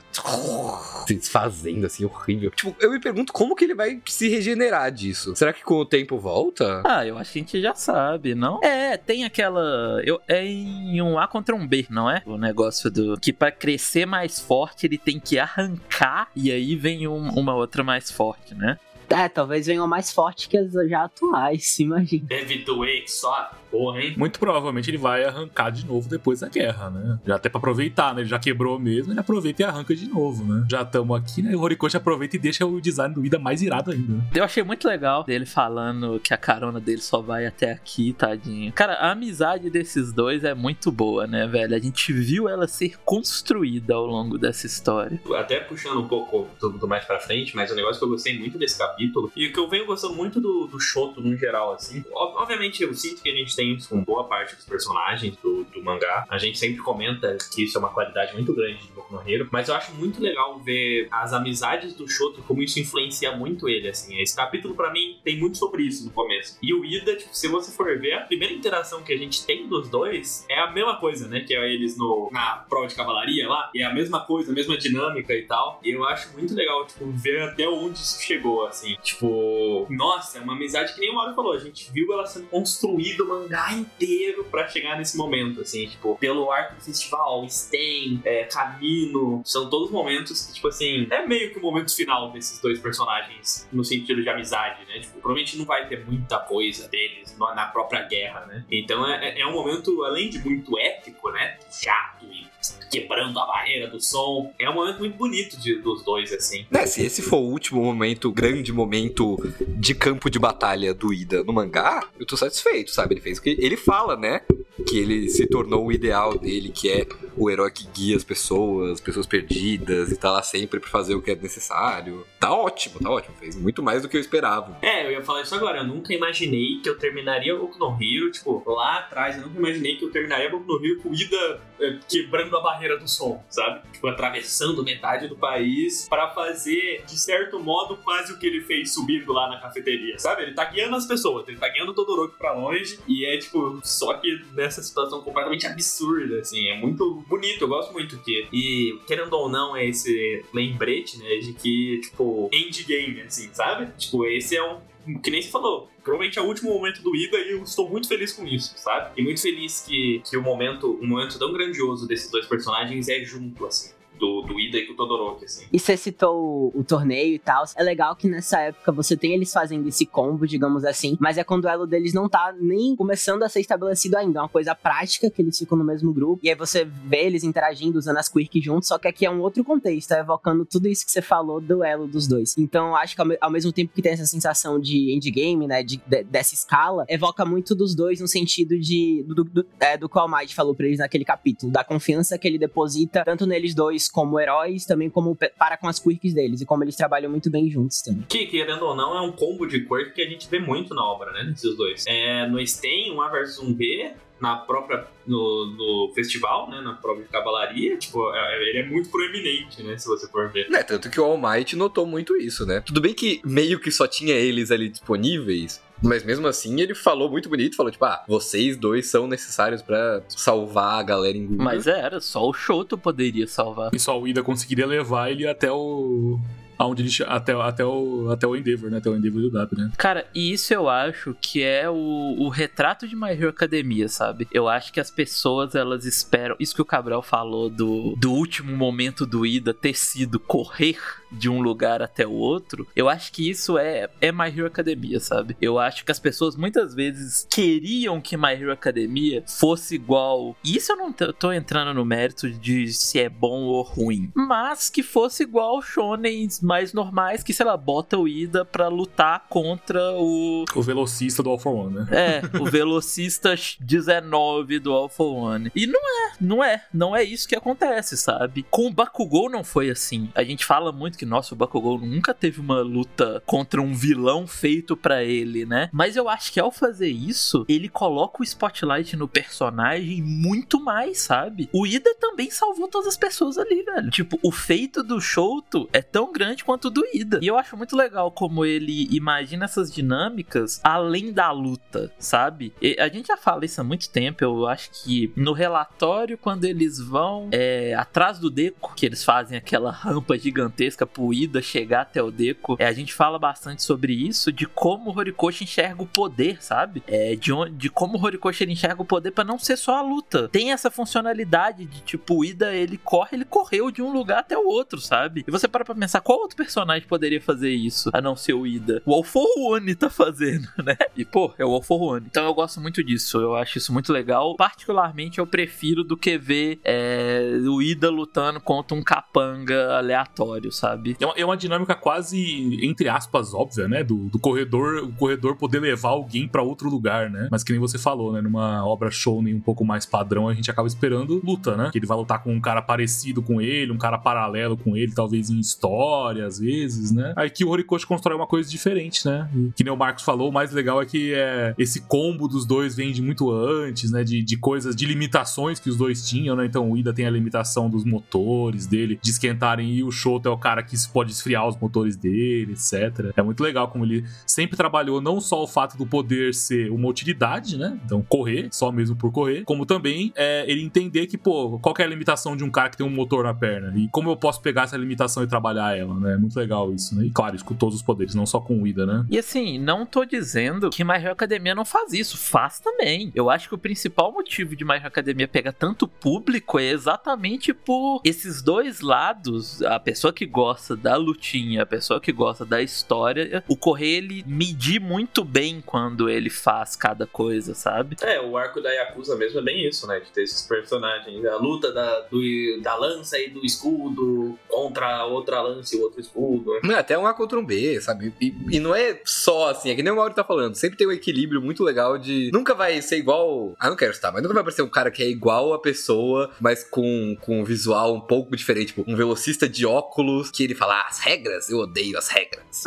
se 1.08 1.16
desfazendo, 1.16 1.88
assim, 1.88 2.06
horrível. 2.06 2.52
Tipo, 2.52 2.76
eu 2.80 2.92
me 2.92 3.00
pergunto 3.00 3.34
como 3.34 3.56
que 3.56 3.64
ele 3.64 3.74
vai 3.74 4.00
se 4.06 4.30
regenerar 4.30 4.92
disso. 4.92 5.36
Será 5.36 5.52
que 5.52 5.64
com 5.64 5.76
o 5.76 5.86
tempo 5.86 6.20
volta? 6.20 6.84
Ah, 6.86 7.04
eu 7.06 7.18
acho 7.18 7.34
que 7.34 7.40
a 7.40 7.42
gente 7.42 7.60
já 7.62 7.74
sabe, 7.74 8.36
não? 8.36 8.60
É, 8.64 8.96
tem 8.96 9.26
aquela. 9.26 10.00
Eu, 10.04 10.22
é 10.28 10.46
em 10.46 11.02
um 11.02 11.18
A 11.18 11.28
contra 11.28 11.56
um 11.56 11.68
B, 11.68 11.88
não 11.90 12.08
é? 12.10 12.22
O 12.28 12.38
negócio 12.38 12.92
do. 12.92 13.18
Que 13.20 13.34
pra 13.34 13.52
crescer 13.52 14.06
mais 14.06 14.40
forte 14.40 14.86
ele 14.86 15.00
tem 15.00 15.20
que 15.20 15.40
arrancar 15.40 16.28
e 16.36 16.52
aí 16.52 16.76
vem 16.76 17.08
um- 17.08 17.30
uma 17.30 17.56
outra 17.56 17.84
mais 17.84 18.12
forte, 18.12 18.54
né? 18.54 18.78
É, 19.10 19.30
talvez 19.30 19.68
venham 19.68 19.88
mais 19.88 20.12
forte 20.12 20.50
que 20.50 20.58
as 20.58 20.72
já 20.90 21.06
atuais, 21.06 21.78
imagina. 21.80 22.28
Doer 22.66 23.04
que 23.04 23.12
só, 23.12 23.52
porra, 23.76 24.02
hein? 24.02 24.14
Muito 24.18 24.40
provavelmente 24.40 24.90
ele 24.90 24.98
vai 24.98 25.24
arrancar 25.26 25.70
de 25.70 25.86
novo 25.86 26.08
depois 26.10 26.40
da 26.40 26.48
guerra, 26.50 26.90
né? 26.90 27.20
Já 27.26 27.36
até 27.36 27.50
pra 27.50 27.58
aproveitar, 27.60 28.14
né? 28.14 28.22
Ele 28.22 28.30
já 28.30 28.40
quebrou 28.40 28.80
mesmo, 28.80 29.12
ele 29.12 29.20
aproveita 29.20 29.62
e 29.64 29.66
arranca 29.66 29.96
de 29.96 30.08
novo, 30.08 30.44
né? 30.44 30.66
Já 30.70 30.82
estamos 30.84 31.18
aqui, 31.20 31.42
né? 31.42 31.52
E 31.52 31.56
o 31.56 31.62
Horikoshi 31.62 31.98
aproveita 31.98 32.36
e 32.36 32.40
deixa 32.40 32.66
o 32.66 32.80
design 32.80 33.14
do 33.14 33.26
Ida 33.26 33.38
mais 33.40 33.62
irado 33.62 33.92
ainda. 33.92 34.14
né? 34.14 34.24
Eu 34.34 34.44
achei 34.44 34.64
muito 34.64 34.88
legal 34.88 35.24
dele 35.24 35.46
falando 35.46 36.20
que 36.20 36.34
a 36.34 36.38
carona 36.38 36.80
dele 36.80 37.02
só 37.02 37.22
vai 37.22 37.46
até 37.46 37.72
aqui, 37.72 38.14
tadinho. 38.14 38.72
Cara, 38.74 38.94
a 38.94 39.12
amizade 39.12 39.70
desses 39.70 40.12
dois 40.14 40.44
é 40.44 40.54
muito 40.54 40.92
boa, 40.92 41.28
né, 41.28 41.46
velho? 41.48 41.76
A 41.76 41.80
gente 41.80 42.14
viu 42.14 42.48
ela 42.48 42.68
ser 42.68 42.96
construída 43.04 43.94
ao 43.96 44.06
longo 44.06 44.38
dessa 44.38 44.66
história. 44.66 45.20
até 45.36 45.60
puxando 45.60 46.00
um 46.02 46.08
pouco 46.08 46.48
tudo 46.60 46.88
mais 46.88 47.04
pra 47.06 47.20
frente, 47.20 47.56
mas 47.56 47.72
o 47.72 47.76
negócio 47.76 48.00
que 48.00 48.06
eu 48.06 48.10
gostei 48.10 48.38
muito 48.38 48.58
desse 48.58 48.78
capítulo, 48.78 49.32
e 49.36 49.48
o 49.48 49.54
que 49.54 49.60
eu 49.60 49.68
venho 49.70 49.86
gostando 49.86 50.14
muito 50.16 50.40
do, 50.40 50.68
do 50.68 50.80
Shoto 50.80 51.22
no 51.22 51.36
geral, 51.36 51.74
assim, 51.74 52.04
ob- 52.14 52.36
obviamente 52.38 52.84
eu 52.84 52.94
sinto 52.94 53.22
que 53.22 53.30
a 53.30 53.34
gente 53.36 53.56
tem 53.56 53.65
com 53.90 54.04
boa 54.04 54.26
parte 54.26 54.56
dos 54.56 54.66
personagens 54.66 55.36
do, 55.38 55.64
do 55.66 55.84
mangá, 55.84 56.26
a 56.30 56.38
gente 56.38 56.58
sempre 56.58 56.82
comenta 56.82 57.38
que 57.54 57.64
isso 57.64 57.78
é 57.78 57.80
uma 57.80 57.90
qualidade 57.90 58.34
muito 58.34 58.54
grande 58.54 58.82
de 58.82 58.92
Boku 58.94 59.14
no 59.14 59.30
Hero, 59.30 59.48
mas 59.52 59.68
eu 59.68 59.76
acho 59.76 59.94
muito 59.94 60.22
legal 60.22 60.60
ver 60.60 61.08
as 61.12 61.34
amizades 61.34 61.94
do 61.94 62.08
Shoto, 62.08 62.42
como 62.44 62.62
isso 62.62 62.80
influencia 62.80 63.36
muito 63.36 63.68
ele, 63.68 63.90
assim, 63.90 64.20
esse 64.20 64.36
capítulo 64.36 64.76
pra 64.76 64.92
mim 64.92 65.20
tem 65.24 65.38
muito 65.40 65.58
sobre 65.58 65.84
isso 65.84 66.06
no 66.06 66.12
começo. 66.12 66.58
E 66.62 66.74
o 66.74 66.86
Ida, 66.86 67.16
tipo, 67.16 67.36
se 67.36 67.48
você 67.48 67.72
for 67.72 67.98
ver, 68.00 68.14
a 68.14 68.22
primeira 68.22 68.54
interação 68.54 69.04
que 69.04 69.14
a 69.14 69.18
gente 69.18 69.46
tem 69.46 69.68
dos 69.68 69.90
dois 69.90 70.46
é 70.50 70.60
a 70.60 70.72
mesma 70.72 70.98
coisa, 70.98 71.28
né, 71.28 71.42
que 71.42 71.56
é 71.56 71.74
eles 71.74 71.98
no, 71.98 72.30
na 72.32 72.58
prova 72.70 72.88
de 72.88 72.96
cavalaria 72.96 73.48
lá, 73.48 73.72
e 73.74 73.82
é 73.82 73.86
a 73.86 73.94
mesma 73.94 74.22
coisa, 74.22 74.52
a 74.52 74.56
mesma 74.56 74.78
dinâmica 74.78 75.34
e 75.34 75.44
tal, 75.44 75.80
e 75.84 75.92
eu 75.92 76.04
acho 76.06 76.32
muito 76.34 76.54
legal, 76.54 76.86
tipo, 76.86 77.06
ver 77.12 77.42
até 77.42 77.68
onde 77.68 77.98
isso 77.98 78.22
chegou, 78.22 78.66
assim, 78.66 78.96
tipo, 79.02 79.88
nossa, 79.90 80.38
é 80.38 80.42
uma 80.42 80.54
amizade 80.54 80.94
que 80.94 81.00
nem 81.00 81.12
o 81.12 81.16
Mario 81.16 81.36
falou, 81.36 81.54
a 81.54 81.60
gente 81.60 81.92
viu 81.92 82.12
ela 82.14 82.26
sendo 82.26 82.48
construída 82.48 83.24
o 83.24 83.28
mangá 83.28 83.55
inteiro 83.74 84.46
pra 84.46 84.68
chegar 84.68 84.98
nesse 84.98 85.18
momento, 85.18 85.62
assim, 85.62 85.88
tipo, 85.88 86.16
pelo 86.18 86.52
arco 86.52 86.76
do 86.76 86.82
festival, 86.82 87.48
Sten, 87.50 88.22
é, 88.24 88.44
Camino, 88.46 89.42
são 89.46 89.70
todos 89.70 89.92
momentos 89.92 90.46
que, 90.46 90.54
tipo 90.54 90.68
assim, 90.68 91.08
é 91.10 91.26
meio 91.26 91.52
que 91.52 91.60
o 91.60 91.62
momento 91.62 91.96
final 91.96 92.32
desses 92.32 92.60
dois 92.60 92.80
personagens 92.80 93.68
no 93.72 93.84
sentido 93.84 94.22
de 94.22 94.30
amizade, 94.30 94.86
né? 94.86 95.00
Tipo, 95.00 95.20
provavelmente 95.20 95.58
não 95.58 95.66
vai 95.66 95.88
ter 95.88 96.06
muita 96.06 96.40
coisa 96.40 96.88
deles 96.88 97.36
na 97.38 97.66
própria 97.68 98.04
guerra, 98.04 98.46
né? 98.46 98.66
Então 98.72 99.08
é, 99.08 99.40
é 99.40 99.48
um 99.48 99.52
momento, 99.52 100.04
além 100.04 100.30
de 100.30 100.40
muito 100.40 100.78
épico, 100.78 101.32
né? 101.32 101.58
Chato 101.72 102.26
e 102.26 102.55
quebrando 102.92 103.40
a 103.40 103.46
barreira 103.46 103.88
do 103.88 104.00
som. 104.02 104.52
É 104.60 104.70
um 104.70 104.74
momento 104.74 105.00
muito 105.00 105.18
bonito 105.18 105.58
de- 105.60 105.76
dos 105.76 106.04
dois, 106.04 106.32
assim. 106.34 106.66
Né, 106.72 106.86
se 106.86 107.04
esse 107.06 107.22
for 107.22 107.38
o 107.38 107.50
último 107.50 107.84
momento, 107.84 108.32
grande 108.32 108.72
momento 108.74 109.38
de 109.68 109.94
campo 109.96 110.30
de 110.30 110.40
batalha 110.40 110.94
do 110.94 111.14
Ida 111.14 111.44
no 111.44 111.54
mangá, 111.54 112.08
eu 112.20 112.26
tô 112.26 112.36
satisfeito, 112.38 112.92
sabe? 112.92 113.14
Ele 113.16 113.22
fez 113.22 113.38
o 113.38 113.42
que 113.42 113.56
ele 113.60 113.78
fala, 113.78 114.16
né? 114.16 114.42
Que 114.88 115.00
ele 115.00 115.30
se 115.30 115.48
tornou 115.48 115.86
o 115.88 115.92
ideal 115.92 116.38
dele, 116.38 116.70
que 116.70 116.90
é 116.92 117.08
o 117.38 117.50
herói 117.50 117.72
que 117.72 117.88
guia 117.88 118.16
as 118.16 118.24
pessoas, 118.24 118.92
as 118.94 119.02
pessoas 119.02 119.26
perdidas, 119.26 120.12
e 120.12 120.18
tá 120.18 120.32
lá 120.32 120.44
sempre 120.44 120.80
pra 120.80 120.90
fazer 120.90 121.16
o 121.16 121.22
que 121.22 121.32
é 121.32 121.36
necessário. 121.36 122.26
Tá 122.40 122.54
ótimo, 122.54 123.00
tá 123.00 123.10
ótimo. 123.10 123.36
Fez 123.38 123.56
muito 123.56 123.82
mais 123.82 124.02
do 124.02 124.10
que 124.10 124.18
eu 124.18 124.22
esperava. 124.22 124.78
É, 124.82 125.06
eu 125.06 125.12
ia 125.12 125.24
falar 125.24 125.42
isso 125.42 125.56
agora. 125.56 125.80
Eu 125.80 125.84
nunca 125.86 126.14
imaginei 126.14 126.80
que 126.82 126.90
eu 126.90 126.98
terminaria 126.98 127.56
Boku 127.56 127.78
no 127.80 127.98
Hero, 128.02 128.32
tipo, 128.32 128.62
lá 128.68 129.00
atrás, 129.00 129.38
eu 129.38 129.44
nunca 129.44 129.58
imaginei 129.58 129.96
que 129.96 130.06
eu 130.06 130.12
terminaria 130.12 130.50
Boku 130.50 130.66
no 130.68 130.86
Hero 130.86 131.00
com 131.02 131.14
Ida 131.14 131.62
é, 131.80 131.98
quebrando 132.08 132.55
a 132.58 132.62
barreira 132.62 132.98
do 132.98 133.08
som, 133.08 133.44
sabe? 133.50 133.82
Tipo, 133.92 134.08
atravessando 134.08 134.84
metade 134.84 135.28
do 135.28 135.36
país 135.36 136.08
pra 136.10 136.30
fazer, 136.30 137.04
de 137.08 137.18
certo 137.20 137.60
modo, 137.60 137.98
quase 137.98 138.34
o 138.34 138.40
que 138.40 138.46
ele 138.46 138.62
fez 138.62 138.94
subindo 138.94 139.32
lá 139.32 139.50
na 139.50 139.60
cafeteria, 139.60 140.18
sabe? 140.20 140.44
Ele 140.44 140.54
tá 140.54 140.66
guiando 140.66 140.96
as 140.96 141.06
pessoas, 141.06 141.48
ele 141.48 141.58
tá 141.58 141.70
guiando 141.70 141.92
o 141.92 141.96
Todoroki 141.96 142.38
pra 142.38 142.54
longe 142.54 143.00
e 143.08 143.26
é, 143.26 143.38
tipo, 143.38 143.80
só 143.84 144.14
que 144.16 144.44
nessa 144.54 144.82
situação 144.82 145.22
completamente 145.22 145.66
absurda, 145.68 146.40
assim. 146.40 146.68
É 146.68 146.78
muito 146.78 147.24
bonito, 147.28 147.64
eu 147.64 147.68
gosto 147.68 147.94
muito 147.94 148.18
que. 148.20 148.48
E, 148.52 149.00
querendo 149.08 149.34
ou 149.34 149.50
não, 149.50 149.76
é 149.76 149.86
esse 149.86 150.44
lembrete, 150.54 151.18
né, 151.18 151.38
de 151.38 151.54
que, 151.54 152.02
tipo, 152.02 152.50
endgame, 152.52 153.22
assim, 153.22 153.50
sabe? 153.54 153.92
Tipo, 153.98 154.26
esse 154.26 154.56
é 154.56 154.64
um 154.64 154.80
que 155.22 155.32
nem 155.32 155.42
você 155.42 155.50
falou, 155.50 155.90
provavelmente 156.04 156.40
é 156.40 156.42
o 156.42 156.46
último 156.46 156.74
momento 156.74 157.02
do 157.02 157.16
Ida 157.16 157.38
e 157.38 157.52
eu 157.52 157.64
estou 157.64 157.90
muito 157.90 158.08
feliz 158.08 158.34
com 158.34 158.46
isso, 158.46 158.74
sabe? 158.78 159.12
E 159.20 159.24
muito 159.24 159.42
feliz 159.42 159.82
que, 159.82 160.22
que 160.28 160.38
o 160.38 160.42
momento, 160.42 161.00
um 161.02 161.08
momento 161.08 161.38
tão 161.38 161.54
grandioso 161.54 162.08
desses 162.08 162.30
dois 162.32 162.46
personagens 162.46 163.08
é 163.08 163.24
junto, 163.24 163.66
assim. 163.66 163.94
Do, 164.20 164.42
do 164.42 164.60
Ida 164.60 164.78
e 164.78 164.88
do 164.88 164.96
Todoroki, 164.96 165.46
assim. 165.46 165.66
E 165.72 165.80
você 165.80 165.98
citou 165.98 166.72
o, 166.74 166.80
o 166.80 166.84
torneio 166.84 167.36
e 167.36 167.40
tal. 167.40 167.64
É 167.76 167.84
legal 167.84 168.16
que 168.16 168.28
nessa 168.28 168.60
época 168.60 168.92
você 168.92 169.16
tem 169.18 169.34
eles 169.34 169.52
fazendo 169.52 169.88
esse 169.90 170.06
combo, 170.06 170.48
digamos 170.48 170.84
assim, 170.86 171.18
mas 171.20 171.38
é 171.38 171.44
quando 171.44 171.60
o 171.60 171.62
duelo 171.64 171.86
deles 171.88 172.14
não 172.14 172.30
tá 172.30 172.54
nem 172.60 172.96
começando 172.96 173.44
a 173.44 173.50
ser 173.50 173.60
estabelecido 173.62 174.16
ainda. 174.18 174.40
É 174.40 174.42
uma 174.44 174.50
coisa 174.50 174.74
prática 174.76 175.30
que 175.30 175.42
eles 175.42 175.58
ficam 175.58 175.78
no 175.78 175.84
mesmo 175.84 176.14
grupo. 176.14 176.40
E 176.44 176.50
aí 176.50 176.56
você 176.56 176.86
vê 176.86 177.26
eles 177.26 177.44
interagindo, 177.44 177.98
usando 178.00 178.18
as 178.18 178.30
quirks 178.30 178.64
juntos, 178.64 178.88
só 178.88 178.98
que 178.98 179.08
aqui 179.08 179.26
é 179.26 179.32
um 179.32 179.42
outro 179.42 179.64
contexto, 179.64 180.10
tá 180.10 180.20
evocando 180.20 180.66
tudo 180.66 180.88
isso 180.88 181.06
que 181.06 181.12
você 181.12 181.22
falou 181.22 181.60
do 181.60 181.76
duelo 181.76 182.08
dos 182.08 182.28
dois. 182.28 182.56
Então 182.58 182.96
acho 182.96 183.16
que 183.16 183.22
ao, 183.22 183.28
ao 183.42 183.52
mesmo 183.52 183.72
tempo 183.72 183.92
que 183.94 184.02
tem 184.02 184.14
essa 184.14 184.26
sensação 184.26 184.80
de 184.80 185.14
endgame, 185.14 185.68
né, 185.68 185.84
de, 185.84 185.98
de- 186.08 186.24
dessa 186.24 186.54
escala, 186.54 187.06
evoca 187.10 187.46
muito 187.46 187.76
dos 187.76 187.94
dois 187.96 188.20
no 188.22 188.28
sentido 188.28 188.78
de 188.80 189.24
do, 189.28 189.44
do, 189.44 189.66
é, 189.80 189.98
do 189.98 190.08
que 190.08 190.18
o 190.18 190.22
All 190.22 190.30
Might 190.30 190.54
falou 190.56 190.74
pra 190.74 190.86
eles 190.86 191.00
naquele 191.00 191.26
capítulo, 191.26 191.72
da 191.72 191.84
confiança 191.84 192.38
que 192.38 192.48
ele 192.48 192.58
deposita 192.58 193.24
tanto 193.26 193.46
neles 193.46 193.74
dois 193.76 194.05
como 194.08 194.40
heróis, 194.40 194.86
também 194.86 195.10
como 195.10 195.36
para 195.36 195.78
com 195.78 195.88
as 195.88 196.00
quirks 196.00 196.34
deles, 196.34 196.62
e 196.62 196.66
como 196.66 196.84
eles 196.84 196.96
trabalham 196.96 197.30
muito 197.30 197.50
bem 197.50 197.70
juntos 197.70 198.02
também. 198.02 198.26
Que, 198.28 198.46
querendo 198.46 198.84
ou 198.84 198.96
não, 198.96 199.18
é 199.18 199.22
um 199.22 199.32
combo 199.32 199.66
de 199.66 199.82
quirk 199.86 200.14
que 200.14 200.22
a 200.22 200.30
gente 200.30 200.50
vê 200.50 200.60
muito 200.60 200.94
na 200.94 201.04
obra, 201.04 201.32
né? 201.32 201.44
Nesses 201.44 201.76
dois. 201.76 202.06
É, 202.08 202.48
no 202.48 202.66
Sten, 202.66 203.12
um 203.12 203.22
A 203.22 203.30
versus 203.30 203.60
um 203.60 203.74
B, 203.74 204.14
na 204.40 204.58
própria. 204.58 205.06
No, 205.26 205.66
no 205.66 206.14
festival, 206.14 206.70
né? 206.70 206.82
Na 206.82 206.94
prova 206.94 207.22
de 207.22 207.28
cavalaria. 207.30 207.98
Tipo, 207.98 208.32
é- 208.34 208.70
ele 208.70 208.80
é 208.80 208.86
muito 208.86 209.10
proeminente, 209.10 209.82
né? 209.82 209.98
Se 209.98 210.08
você 210.08 210.28
for 210.28 210.52
ver. 210.52 210.70
Né, 210.70 210.84
tanto 210.84 211.10
que 211.10 211.20
o 211.20 211.24
All 211.24 211.38
Might 211.38 211.76
notou 211.76 212.06
muito 212.06 212.38
isso, 212.38 212.66
né? 212.66 212.82
Tudo 212.82 213.02
bem 213.02 213.14
que 213.14 213.42
meio 213.44 213.80
que 213.80 213.90
só 213.92 214.06
tinha 214.08 214.36
eles 214.36 214.70
ali 214.70 214.88
disponíveis, 214.90 215.82
mas 216.04 216.24
mesmo 216.24 216.46
assim 216.48 216.80
ele 216.80 216.94
falou 216.94 217.30
muito 217.30 217.50
bonito, 217.50 217.76
falou 217.76 217.92
tipo, 217.92 218.06
ah, 218.06 218.24
vocês 218.28 218.78
dois 218.78 219.08
são 219.08 219.26
necessários 219.28 219.82
pra 219.82 220.22
salvar 220.30 221.00
a 221.00 221.04
galera 221.04 221.36
em 221.38 221.48
Mas 221.48 221.88
era, 221.88 222.20
só 222.22 222.48
o 222.48 222.54
Shoto 222.54 222.98
poderia 222.98 223.48
salvar. 223.48 223.90
E 223.94 224.00
só 224.00 224.20
o 224.20 224.28
Ida 224.28 224.44
conseguiria 224.44 224.86
levar 224.86 225.32
ele 225.32 225.48
até 225.48 225.72
o. 225.72 226.40
Aonde 226.78 227.04
ele, 227.04 227.30
até, 227.30 227.54
até, 227.54 227.86
o, 227.86 228.30
até 228.30 228.48
o 228.48 228.56
Endeavor, 228.56 228.90
né? 228.90 228.98
Até 228.98 229.10
o 229.10 229.16
Endeavor 229.16 229.42
do 229.42 229.52
W, 229.52 229.82
né? 229.82 229.92
Cara, 229.98 230.28
e 230.34 230.52
isso 230.52 230.74
eu 230.74 230.90
acho 230.90 231.36
que 231.40 231.64
é 231.64 231.90
o, 231.90 232.36
o 232.38 232.50
retrato 232.50 233.08
de 233.08 233.16
My 233.16 233.32
Hero 233.32 233.50
Academia, 233.50 234.08
sabe? 234.10 234.48
Eu 234.52 234.68
acho 234.68 234.92
que 234.92 235.00
as 235.00 235.10
pessoas, 235.10 235.76
elas 235.76 236.06
esperam. 236.06 236.56
Isso 236.60 236.76
que 236.76 236.82
o 236.82 236.86
Cabral 236.86 237.22
falou 237.22 237.70
do, 237.70 238.16
do 238.18 238.32
último 238.32 238.76
momento 238.76 239.26
do 239.26 239.46
Ida 239.46 239.74
ter 239.74 239.96
sido 239.96 240.40
correr 240.40 240.98
de 241.32 241.50
um 241.50 241.62
lugar 241.62 242.02
até 242.02 242.26
o 242.26 242.32
outro. 242.32 242.88
Eu 242.96 243.10
acho 243.10 243.32
que 243.32 243.50
isso 243.50 243.78
é, 243.78 244.10
é 244.22 244.32
My 244.32 244.48
Hero 244.48 244.66
Academia, 244.68 245.20
sabe? 245.20 245.56
Eu 245.62 245.80
acho 245.80 246.04
que 246.06 246.12
as 246.12 246.20
pessoas 246.20 246.56
muitas 246.56 246.94
vezes 246.94 247.46
queriam 247.50 248.20
que 248.22 248.38
My 248.38 248.54
Hero 248.54 248.72
Academia 248.72 249.44
fosse 249.48 249.96
igual. 249.96 250.56
Isso 250.64 250.92
eu 250.92 250.98
não 250.98 251.12
tô 251.12 251.52
entrando 251.52 251.94
no 251.94 252.06
mérito 252.06 252.50
de 252.50 252.92
se 252.94 253.20
é 253.20 253.30
bom 253.30 253.64
ou 253.64 253.82
ruim, 253.82 254.32
mas 254.34 254.90
que 254.90 255.04
fosse 255.04 255.44
igual 255.44 255.82
shonens 255.82 256.62
mais 256.62 256.94
normais 256.94 257.44
que, 257.44 257.54
sei 257.54 257.66
lá, 257.66 257.76
bota 257.78 258.18
o 258.18 258.28
Ida 258.28 258.64
pra 258.66 258.88
lutar 258.88 259.46
contra 259.50 260.14
o 260.14 260.66
O 260.76 260.82
velocista 260.82 261.42
do 261.44 261.58
for 261.58 261.74
One, 261.76 261.96
né? 261.96 262.08
é, 262.12 262.58
o 262.60 262.66
velocista 262.66 263.56
19 263.80 264.80
do 264.80 264.94
Alpha 264.94 265.24
One. 265.24 265.72
E 265.76 265.88
não 265.88 266.00
é, 266.00 266.34
não 266.40 266.64
é, 266.64 266.86
não 266.94 267.16
é 267.16 267.24
isso 267.24 267.48
que 267.48 267.56
acontece, 267.56 268.18
sabe? 268.18 268.66
Com 268.70 268.88
o 268.88 268.92
Bakugou 268.92 269.50
não 269.50 269.64
foi 269.64 269.90
assim. 269.90 270.30
A 270.36 270.44
gente 270.44 270.66
fala 270.66 270.92
muito 270.92 271.15
que, 271.18 271.26
nossa, 271.26 271.54
o 271.54 271.58
Bakugou 271.58 272.00
nunca 272.00 272.34
teve 272.34 272.60
uma 272.60 272.82
luta 272.82 273.42
contra 273.46 273.82
um 273.82 273.94
vilão 273.94 274.48
feito 274.48 274.96
pra 274.96 275.24
ele, 275.24 275.66
né? 275.66 275.90
Mas 275.92 276.16
eu 276.16 276.30
acho 276.30 276.52
que 276.52 276.60
ao 276.60 276.72
fazer 276.72 277.10
isso, 277.10 277.66
ele 277.68 277.90
coloca 277.90 278.42
o 278.42 278.44
spotlight 278.44 279.16
no 279.16 279.28
personagem 279.28 280.22
muito 280.22 280.80
mais, 280.80 281.20
sabe? 281.20 281.70
O 281.74 281.86
Ida 281.86 282.14
também 282.20 282.50
salvou 282.50 282.88
todas 282.88 283.08
as 283.08 283.18
pessoas 283.18 283.58
ali, 283.58 283.84
velho. 283.84 284.10
Tipo, 284.10 284.40
o 284.42 284.52
feito 284.52 285.04
do 285.04 285.20
Shouto 285.20 285.90
é 285.92 286.02
tão 286.02 286.32
grande 286.32 286.64
quanto 286.64 286.86
o 286.86 286.92
do 286.92 287.04
Ida. 287.14 287.40
E 287.42 287.48
eu 287.48 287.58
acho 287.58 287.78
muito 287.78 287.96
legal 287.96 288.32
como 288.32 288.66
ele 288.66 289.08
imagina 289.12 289.66
essas 289.66 289.92
dinâmicas 289.92 290.80
além 290.84 291.32
da 291.32 291.52
luta, 291.52 292.12
sabe? 292.20 292.74
E 292.82 292.96
a 293.00 293.08
gente 293.08 293.28
já 293.28 293.38
fala 293.38 293.66
isso 293.66 293.80
há 293.82 293.84
muito 293.84 294.10
tempo. 294.10 294.44
Eu 294.44 294.68
acho 294.68 294.90
que 294.92 295.32
no 295.36 295.54
relatório, 295.54 296.38
quando 296.38 296.66
eles 296.66 297.00
vão 297.00 297.50
é, 297.52 297.94
atrás 297.96 298.40
do 298.40 298.50
Deco, 298.50 298.94
que 298.96 299.06
eles 299.06 299.24
fazem 299.24 299.58
aquela 299.58 299.92
rampa 299.92 300.38
gigantesca 300.38 301.05
pro 301.06 301.34
Ida 301.34 301.62
chegar 301.62 302.02
até 302.02 302.22
o 302.22 302.32
Deco, 302.32 302.76
é, 302.80 302.86
a 302.86 302.94
gente 302.94 303.14
fala 303.14 303.40
bastante 303.40 303.84
sobre 303.84 304.14
isso, 304.14 304.52
de 304.52 304.66
como 304.66 305.12
o 305.12 305.18
Horikoshi 305.18 305.64
enxerga 305.64 306.02
o 306.04 306.08
poder, 306.08 306.62
sabe? 306.62 307.04
É, 307.08 307.36
de, 307.36 307.52
onde, 307.52 307.76
de 307.76 307.90
como 307.90 308.18
o 308.18 308.24
Horikoshi 308.24 308.64
ele 308.64 308.74
enxerga 308.74 309.02
o 309.02 309.06
poder 309.06 309.32
pra 309.32 309.44
não 309.44 309.60
ser 309.60 309.78
só 309.78 309.98
a 309.98 310.02
luta. 310.02 310.50
Tem 310.50 310.72
essa 310.72 310.90
funcionalidade 310.92 311.86
de 311.86 312.02
tipo, 312.02 312.36
o 312.36 312.46
Ida 312.46 312.74
ele 312.74 312.98
corre, 312.98 313.30
ele 313.34 313.46
correu 313.46 313.92
de 313.92 314.02
um 314.02 314.12
lugar 314.12 314.40
até 314.40 314.58
o 314.58 314.68
outro, 314.68 315.00
sabe? 315.00 315.44
E 315.48 315.52
você 315.52 315.68
para 315.68 315.86
pra 315.86 315.96
pensar, 315.96 316.22
qual 316.22 316.40
outro 316.40 316.58
personagem 316.58 317.08
poderia 317.08 317.42
fazer 317.42 317.72
isso, 317.72 318.10
a 318.14 318.22
não 318.22 318.36
ser 318.36 318.54
o 318.54 318.66
Ida? 318.66 319.02
O 319.06 319.14
All 319.14 319.24
for 319.24 319.48
One 319.58 319.96
tá 319.96 320.10
fazendo, 320.10 320.68
né? 320.84 320.98
E 321.16 321.26
pô, 321.26 321.54
é 321.58 321.66
o 321.66 321.72
All 321.72 321.82
for 321.82 322.02
One. 322.02 322.26
Então 322.30 322.46
eu 322.46 322.54
gosto 322.54 322.80
muito 322.80 323.04
disso, 323.04 323.40
eu 323.40 323.56
acho 323.56 323.78
isso 323.78 323.94
muito 323.94 324.12
legal. 324.12 324.56
Particularmente 324.56 325.40
eu 325.40 325.48
prefiro 325.48 326.04
do 326.04 326.18
que 326.18 326.38
ver 326.38 326.80
é, 326.84 327.58
o 327.68 327.82
Ida 327.82 328.10
lutando 328.10 328.60
contra 328.60 328.96
um 328.96 329.04
capanga 329.04 329.98
aleatório, 329.98 330.72
sabe? 330.72 330.95
É 331.20 331.26
uma, 331.26 331.36
é 331.38 331.46
uma 331.46 331.58
dinâmica 331.58 331.96
quase, 331.96 332.80
entre 332.86 333.10
aspas, 333.10 333.54
óbvia, 333.54 333.88
né? 333.88 334.04
Do, 334.04 334.30
do 334.30 334.40
corredor, 334.40 335.04
o 335.04 335.14
corredor 335.14 335.56
poder 335.56 335.80
levar 335.80 336.10
alguém 336.10 336.48
pra 336.48 336.62
outro 336.62 336.90
lugar, 336.90 337.30
né? 337.30 337.48
Mas 337.52 337.64
que 337.64 337.72
nem 337.72 337.80
você 337.80 337.98
falou, 337.98 338.32
né? 338.32 338.42
Numa 338.42 338.86
obra 338.86 339.10
shonen 339.10 339.56
um 339.56 339.60
pouco 339.60 339.84
mais 339.84 340.06
padrão, 340.06 340.48
a 340.48 340.54
gente 340.54 340.70
acaba 340.70 340.88
esperando 340.88 341.42
luta, 341.44 341.76
né? 341.76 341.90
Que 341.92 341.98
ele 341.98 342.06
vai 342.06 342.18
lutar 342.18 342.42
com 342.44 342.54
um 342.54 342.62
cara 342.62 342.82
parecido 342.82 343.42
com 343.42 343.62
ele, 343.62 343.92
um 343.92 343.98
cara 343.98 344.18
paralelo 344.18 344.78
com 344.78 344.96
ele, 344.96 345.14
talvez 345.14 345.50
em 345.50 345.60
história, 345.60 346.46
às 346.46 346.60
vezes, 346.60 347.12
né? 347.12 347.34
Aí 347.36 347.50
que 347.50 347.66
o 347.66 347.70
Horikoshi 347.70 348.06
constrói 348.06 348.36
uma 348.36 348.48
coisa 348.48 348.70
diferente, 348.70 349.26
né? 349.28 349.50
E 349.54 349.72
que 349.76 349.84
nem 349.84 349.94
o 349.94 349.98
Marcos 349.98 350.24
falou, 350.24 350.50
o 350.50 350.54
mais 350.54 350.72
legal 350.72 351.02
é 351.02 351.06
que 351.06 351.34
é, 351.34 351.74
esse 351.78 352.02
combo 352.02 352.48
dos 352.48 352.66
dois 352.66 352.96
vem 352.96 353.12
de 353.12 353.22
muito 353.22 353.52
antes, 353.52 354.12
né? 354.12 354.24
De, 354.24 354.42
de 354.42 354.58
coisas, 354.58 354.96
de 354.96 355.06
limitações 355.06 355.80
que 355.80 355.90
os 355.90 355.98
dois 355.98 356.28
tinham, 356.28 356.56
né? 356.56 356.66
Então 356.66 356.92
o 356.92 356.98
Ida 356.98 357.14
tem 357.14 357.26
a 357.26 357.30
limitação 357.30 357.56
limitação 357.56 357.90
dos 357.90 358.04
motores 358.04 358.86
dele, 358.86 359.20
de 359.22 359.30
esquentarem 359.30 359.92
e 359.94 360.04
o 360.04 360.12
Shoto 360.12 360.50
é 360.50 360.52
o 360.52 360.58
cara 360.58 360.84
que 360.86 360.96
pode 361.12 361.32
esfriar 361.32 361.68
os 361.68 361.78
motores 361.78 362.16
dele, 362.16 362.74
etc. 362.74 363.32
É 363.36 363.42
muito 363.42 363.62
legal 363.64 363.88
como 363.88 364.06
ele 364.06 364.26
sempre 364.46 364.78
trabalhou 364.78 365.22
não 365.22 365.40
só 365.40 365.64
o 365.64 365.68
fato 365.68 365.98
do 365.98 366.06
poder 366.06 366.54
ser 366.54 366.92
uma 366.92 367.08
utilidade, 367.08 367.78
né? 367.78 368.00
Então, 368.06 368.22
correr, 368.22 368.70
só 368.72 368.92
mesmo 368.92 369.16
por 369.16 369.32
correr, 369.32 369.64
como 369.66 369.86
também 369.86 370.32
é, 370.36 370.66
ele 370.70 370.84
entender 370.84 371.28
que, 371.28 371.38
pô, 371.38 371.80
qual 371.80 371.94
que 371.94 372.02
é 372.02 372.06
a 372.06 372.08
limitação 372.08 372.56
de 372.56 372.64
um 372.64 372.70
cara 372.70 372.90
que 372.90 372.98
tem 372.98 373.06
um 373.06 373.10
motor 373.10 373.44
na 373.44 373.54
perna? 373.54 373.94
E 373.98 374.08
como 374.10 374.30
eu 374.30 374.38
posso 374.38 374.62
pegar 374.62 374.84
essa 374.84 374.98
limitação 374.98 375.44
e 375.44 375.48
trabalhar 375.48 375.98
ela, 375.98 376.20
né? 376.20 376.34
É 376.34 376.38
muito 376.38 376.58
legal 376.58 376.94
isso, 376.94 377.16
né? 377.16 377.26
E 377.26 377.32
claro, 377.32 377.56
isso 377.56 377.66
com 377.66 377.76
todos 377.76 377.96
os 377.96 378.02
poderes, 378.02 378.36
não 378.36 378.46
só 378.46 378.60
com 378.60 378.82
o 378.82 378.88
Ida, 378.88 379.06
né? 379.06 379.26
E 379.30 379.38
assim, 379.38 379.80
não 379.80 380.06
tô 380.06 380.26
dizendo 380.26 380.90
que 380.90 381.04
My 381.04 381.14
Hero 381.14 381.32
Academia 381.32 381.76
não 381.76 381.86
faz 381.86 382.14
isso, 382.14 382.38
faz 382.38 382.80
também. 382.80 383.32
Eu 383.34 383.50
acho 383.50 383.70
que 383.70 383.76
o 383.76 383.78
principal 383.78 384.32
motivo 384.32 384.76
de 384.76 384.84
My 384.84 384.96
Hero 384.96 385.08
Academia 385.08 385.48
pegar 385.48 385.74
tanto 385.74 386.08
público 386.08 386.80
é 386.80 386.90
exatamente 386.90 387.74
por 387.74 388.22
esses 388.24 388.62
dois 388.62 389.02
lados, 389.02 389.82
a 389.82 390.00
pessoa 390.00 390.34
que 390.34 390.46
gosta 390.46 390.75
da 390.96 391.16
lutinha, 391.16 391.84
a 391.84 391.86
pessoa 391.86 392.20
que 392.20 392.32
gosta 392.32 392.66
da 392.66 392.82
história, 392.82 393.64
o 393.68 393.76
Correia 393.76 394.18
ele 394.18 394.44
medir 394.48 395.00
muito 395.00 395.44
bem 395.44 395.82
quando 395.86 396.30
ele 396.30 396.50
faz 396.50 396.96
cada 396.96 397.28
coisa, 397.28 397.74
sabe? 397.74 398.16
É, 398.22 398.40
o 398.40 398.58
arco 398.58 398.82
da 398.82 398.92
Yakuza 398.92 399.36
mesmo 399.36 399.60
é 399.60 399.64
bem 399.64 399.88
isso, 399.88 400.08
né? 400.08 400.20
De 400.20 400.32
ter 400.32 400.44
esses 400.44 400.64
personagens. 400.64 401.46
A 401.46 401.58
luta 401.58 401.92
da, 401.92 402.22
do, 402.22 402.42
da 402.82 402.96
lança 402.96 403.38
e 403.40 403.50
do 403.50 403.66
escudo 403.66 404.58
contra 404.68 405.26
outra 405.26 405.62
lança 405.62 405.96
e 405.96 406.00
outro 406.00 406.20
escudo. 406.20 406.80
Não, 406.84 406.96
até 406.96 407.18
um 407.18 407.26
A 407.26 407.34
contra 407.34 407.60
um 407.60 407.66
B, 407.66 408.00
sabe? 408.02 408.34
E, 408.40 408.54
e 408.72 408.80
não 408.80 408.96
é 408.96 409.22
só 409.26 409.70
assim, 409.70 409.90
é 409.90 409.96
que 409.96 410.04
nem 410.04 410.12
o 410.12 410.16
Mauro 410.16 410.34
tá 410.34 410.44
falando. 410.44 410.76
Sempre 410.76 410.98
tem 410.98 411.08
um 411.08 411.12
equilíbrio 411.12 411.62
muito 411.62 411.84
legal 411.84 412.18
de. 412.18 412.50
Nunca 412.54 412.74
vai 412.74 413.02
ser 413.02 413.18
igual. 413.18 413.76
Ah, 413.80 413.90
não 413.90 413.96
quero 413.96 414.12
estar, 414.12 414.32
mas 414.32 414.42
nunca 414.42 414.54
vai 414.54 414.62
aparecer 414.62 414.82
um 414.82 414.90
cara 414.90 415.12
que 415.12 415.24
é 415.24 415.28
igual 415.28 415.74
a 415.74 415.80
pessoa, 415.80 416.52
mas 416.60 416.84
com, 416.84 417.36
com 417.42 417.62
um 417.62 417.64
visual 417.64 418.16
um 418.16 418.22
pouco 418.22 418.56
diferente. 418.56 418.88
Tipo, 418.88 419.04
um 419.08 419.16
velocista 419.16 419.68
de 419.68 419.86
óculos 419.86 420.52
que 420.52 420.64
ele 420.66 420.76
fala, 420.76 421.02
ah, 421.02 421.08
as 421.10 421.20
regras, 421.20 421.70
eu 421.70 421.80
odeio 421.80 422.18
as 422.18 422.30
regras. 422.30 422.84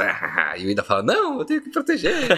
e 0.59 0.67
o 0.67 0.71
Ida 0.71 0.83
fala, 0.83 1.03
não, 1.03 1.39
eu 1.39 1.45
tenho 1.45 1.63
que 1.63 1.71
proteger. 1.71 2.29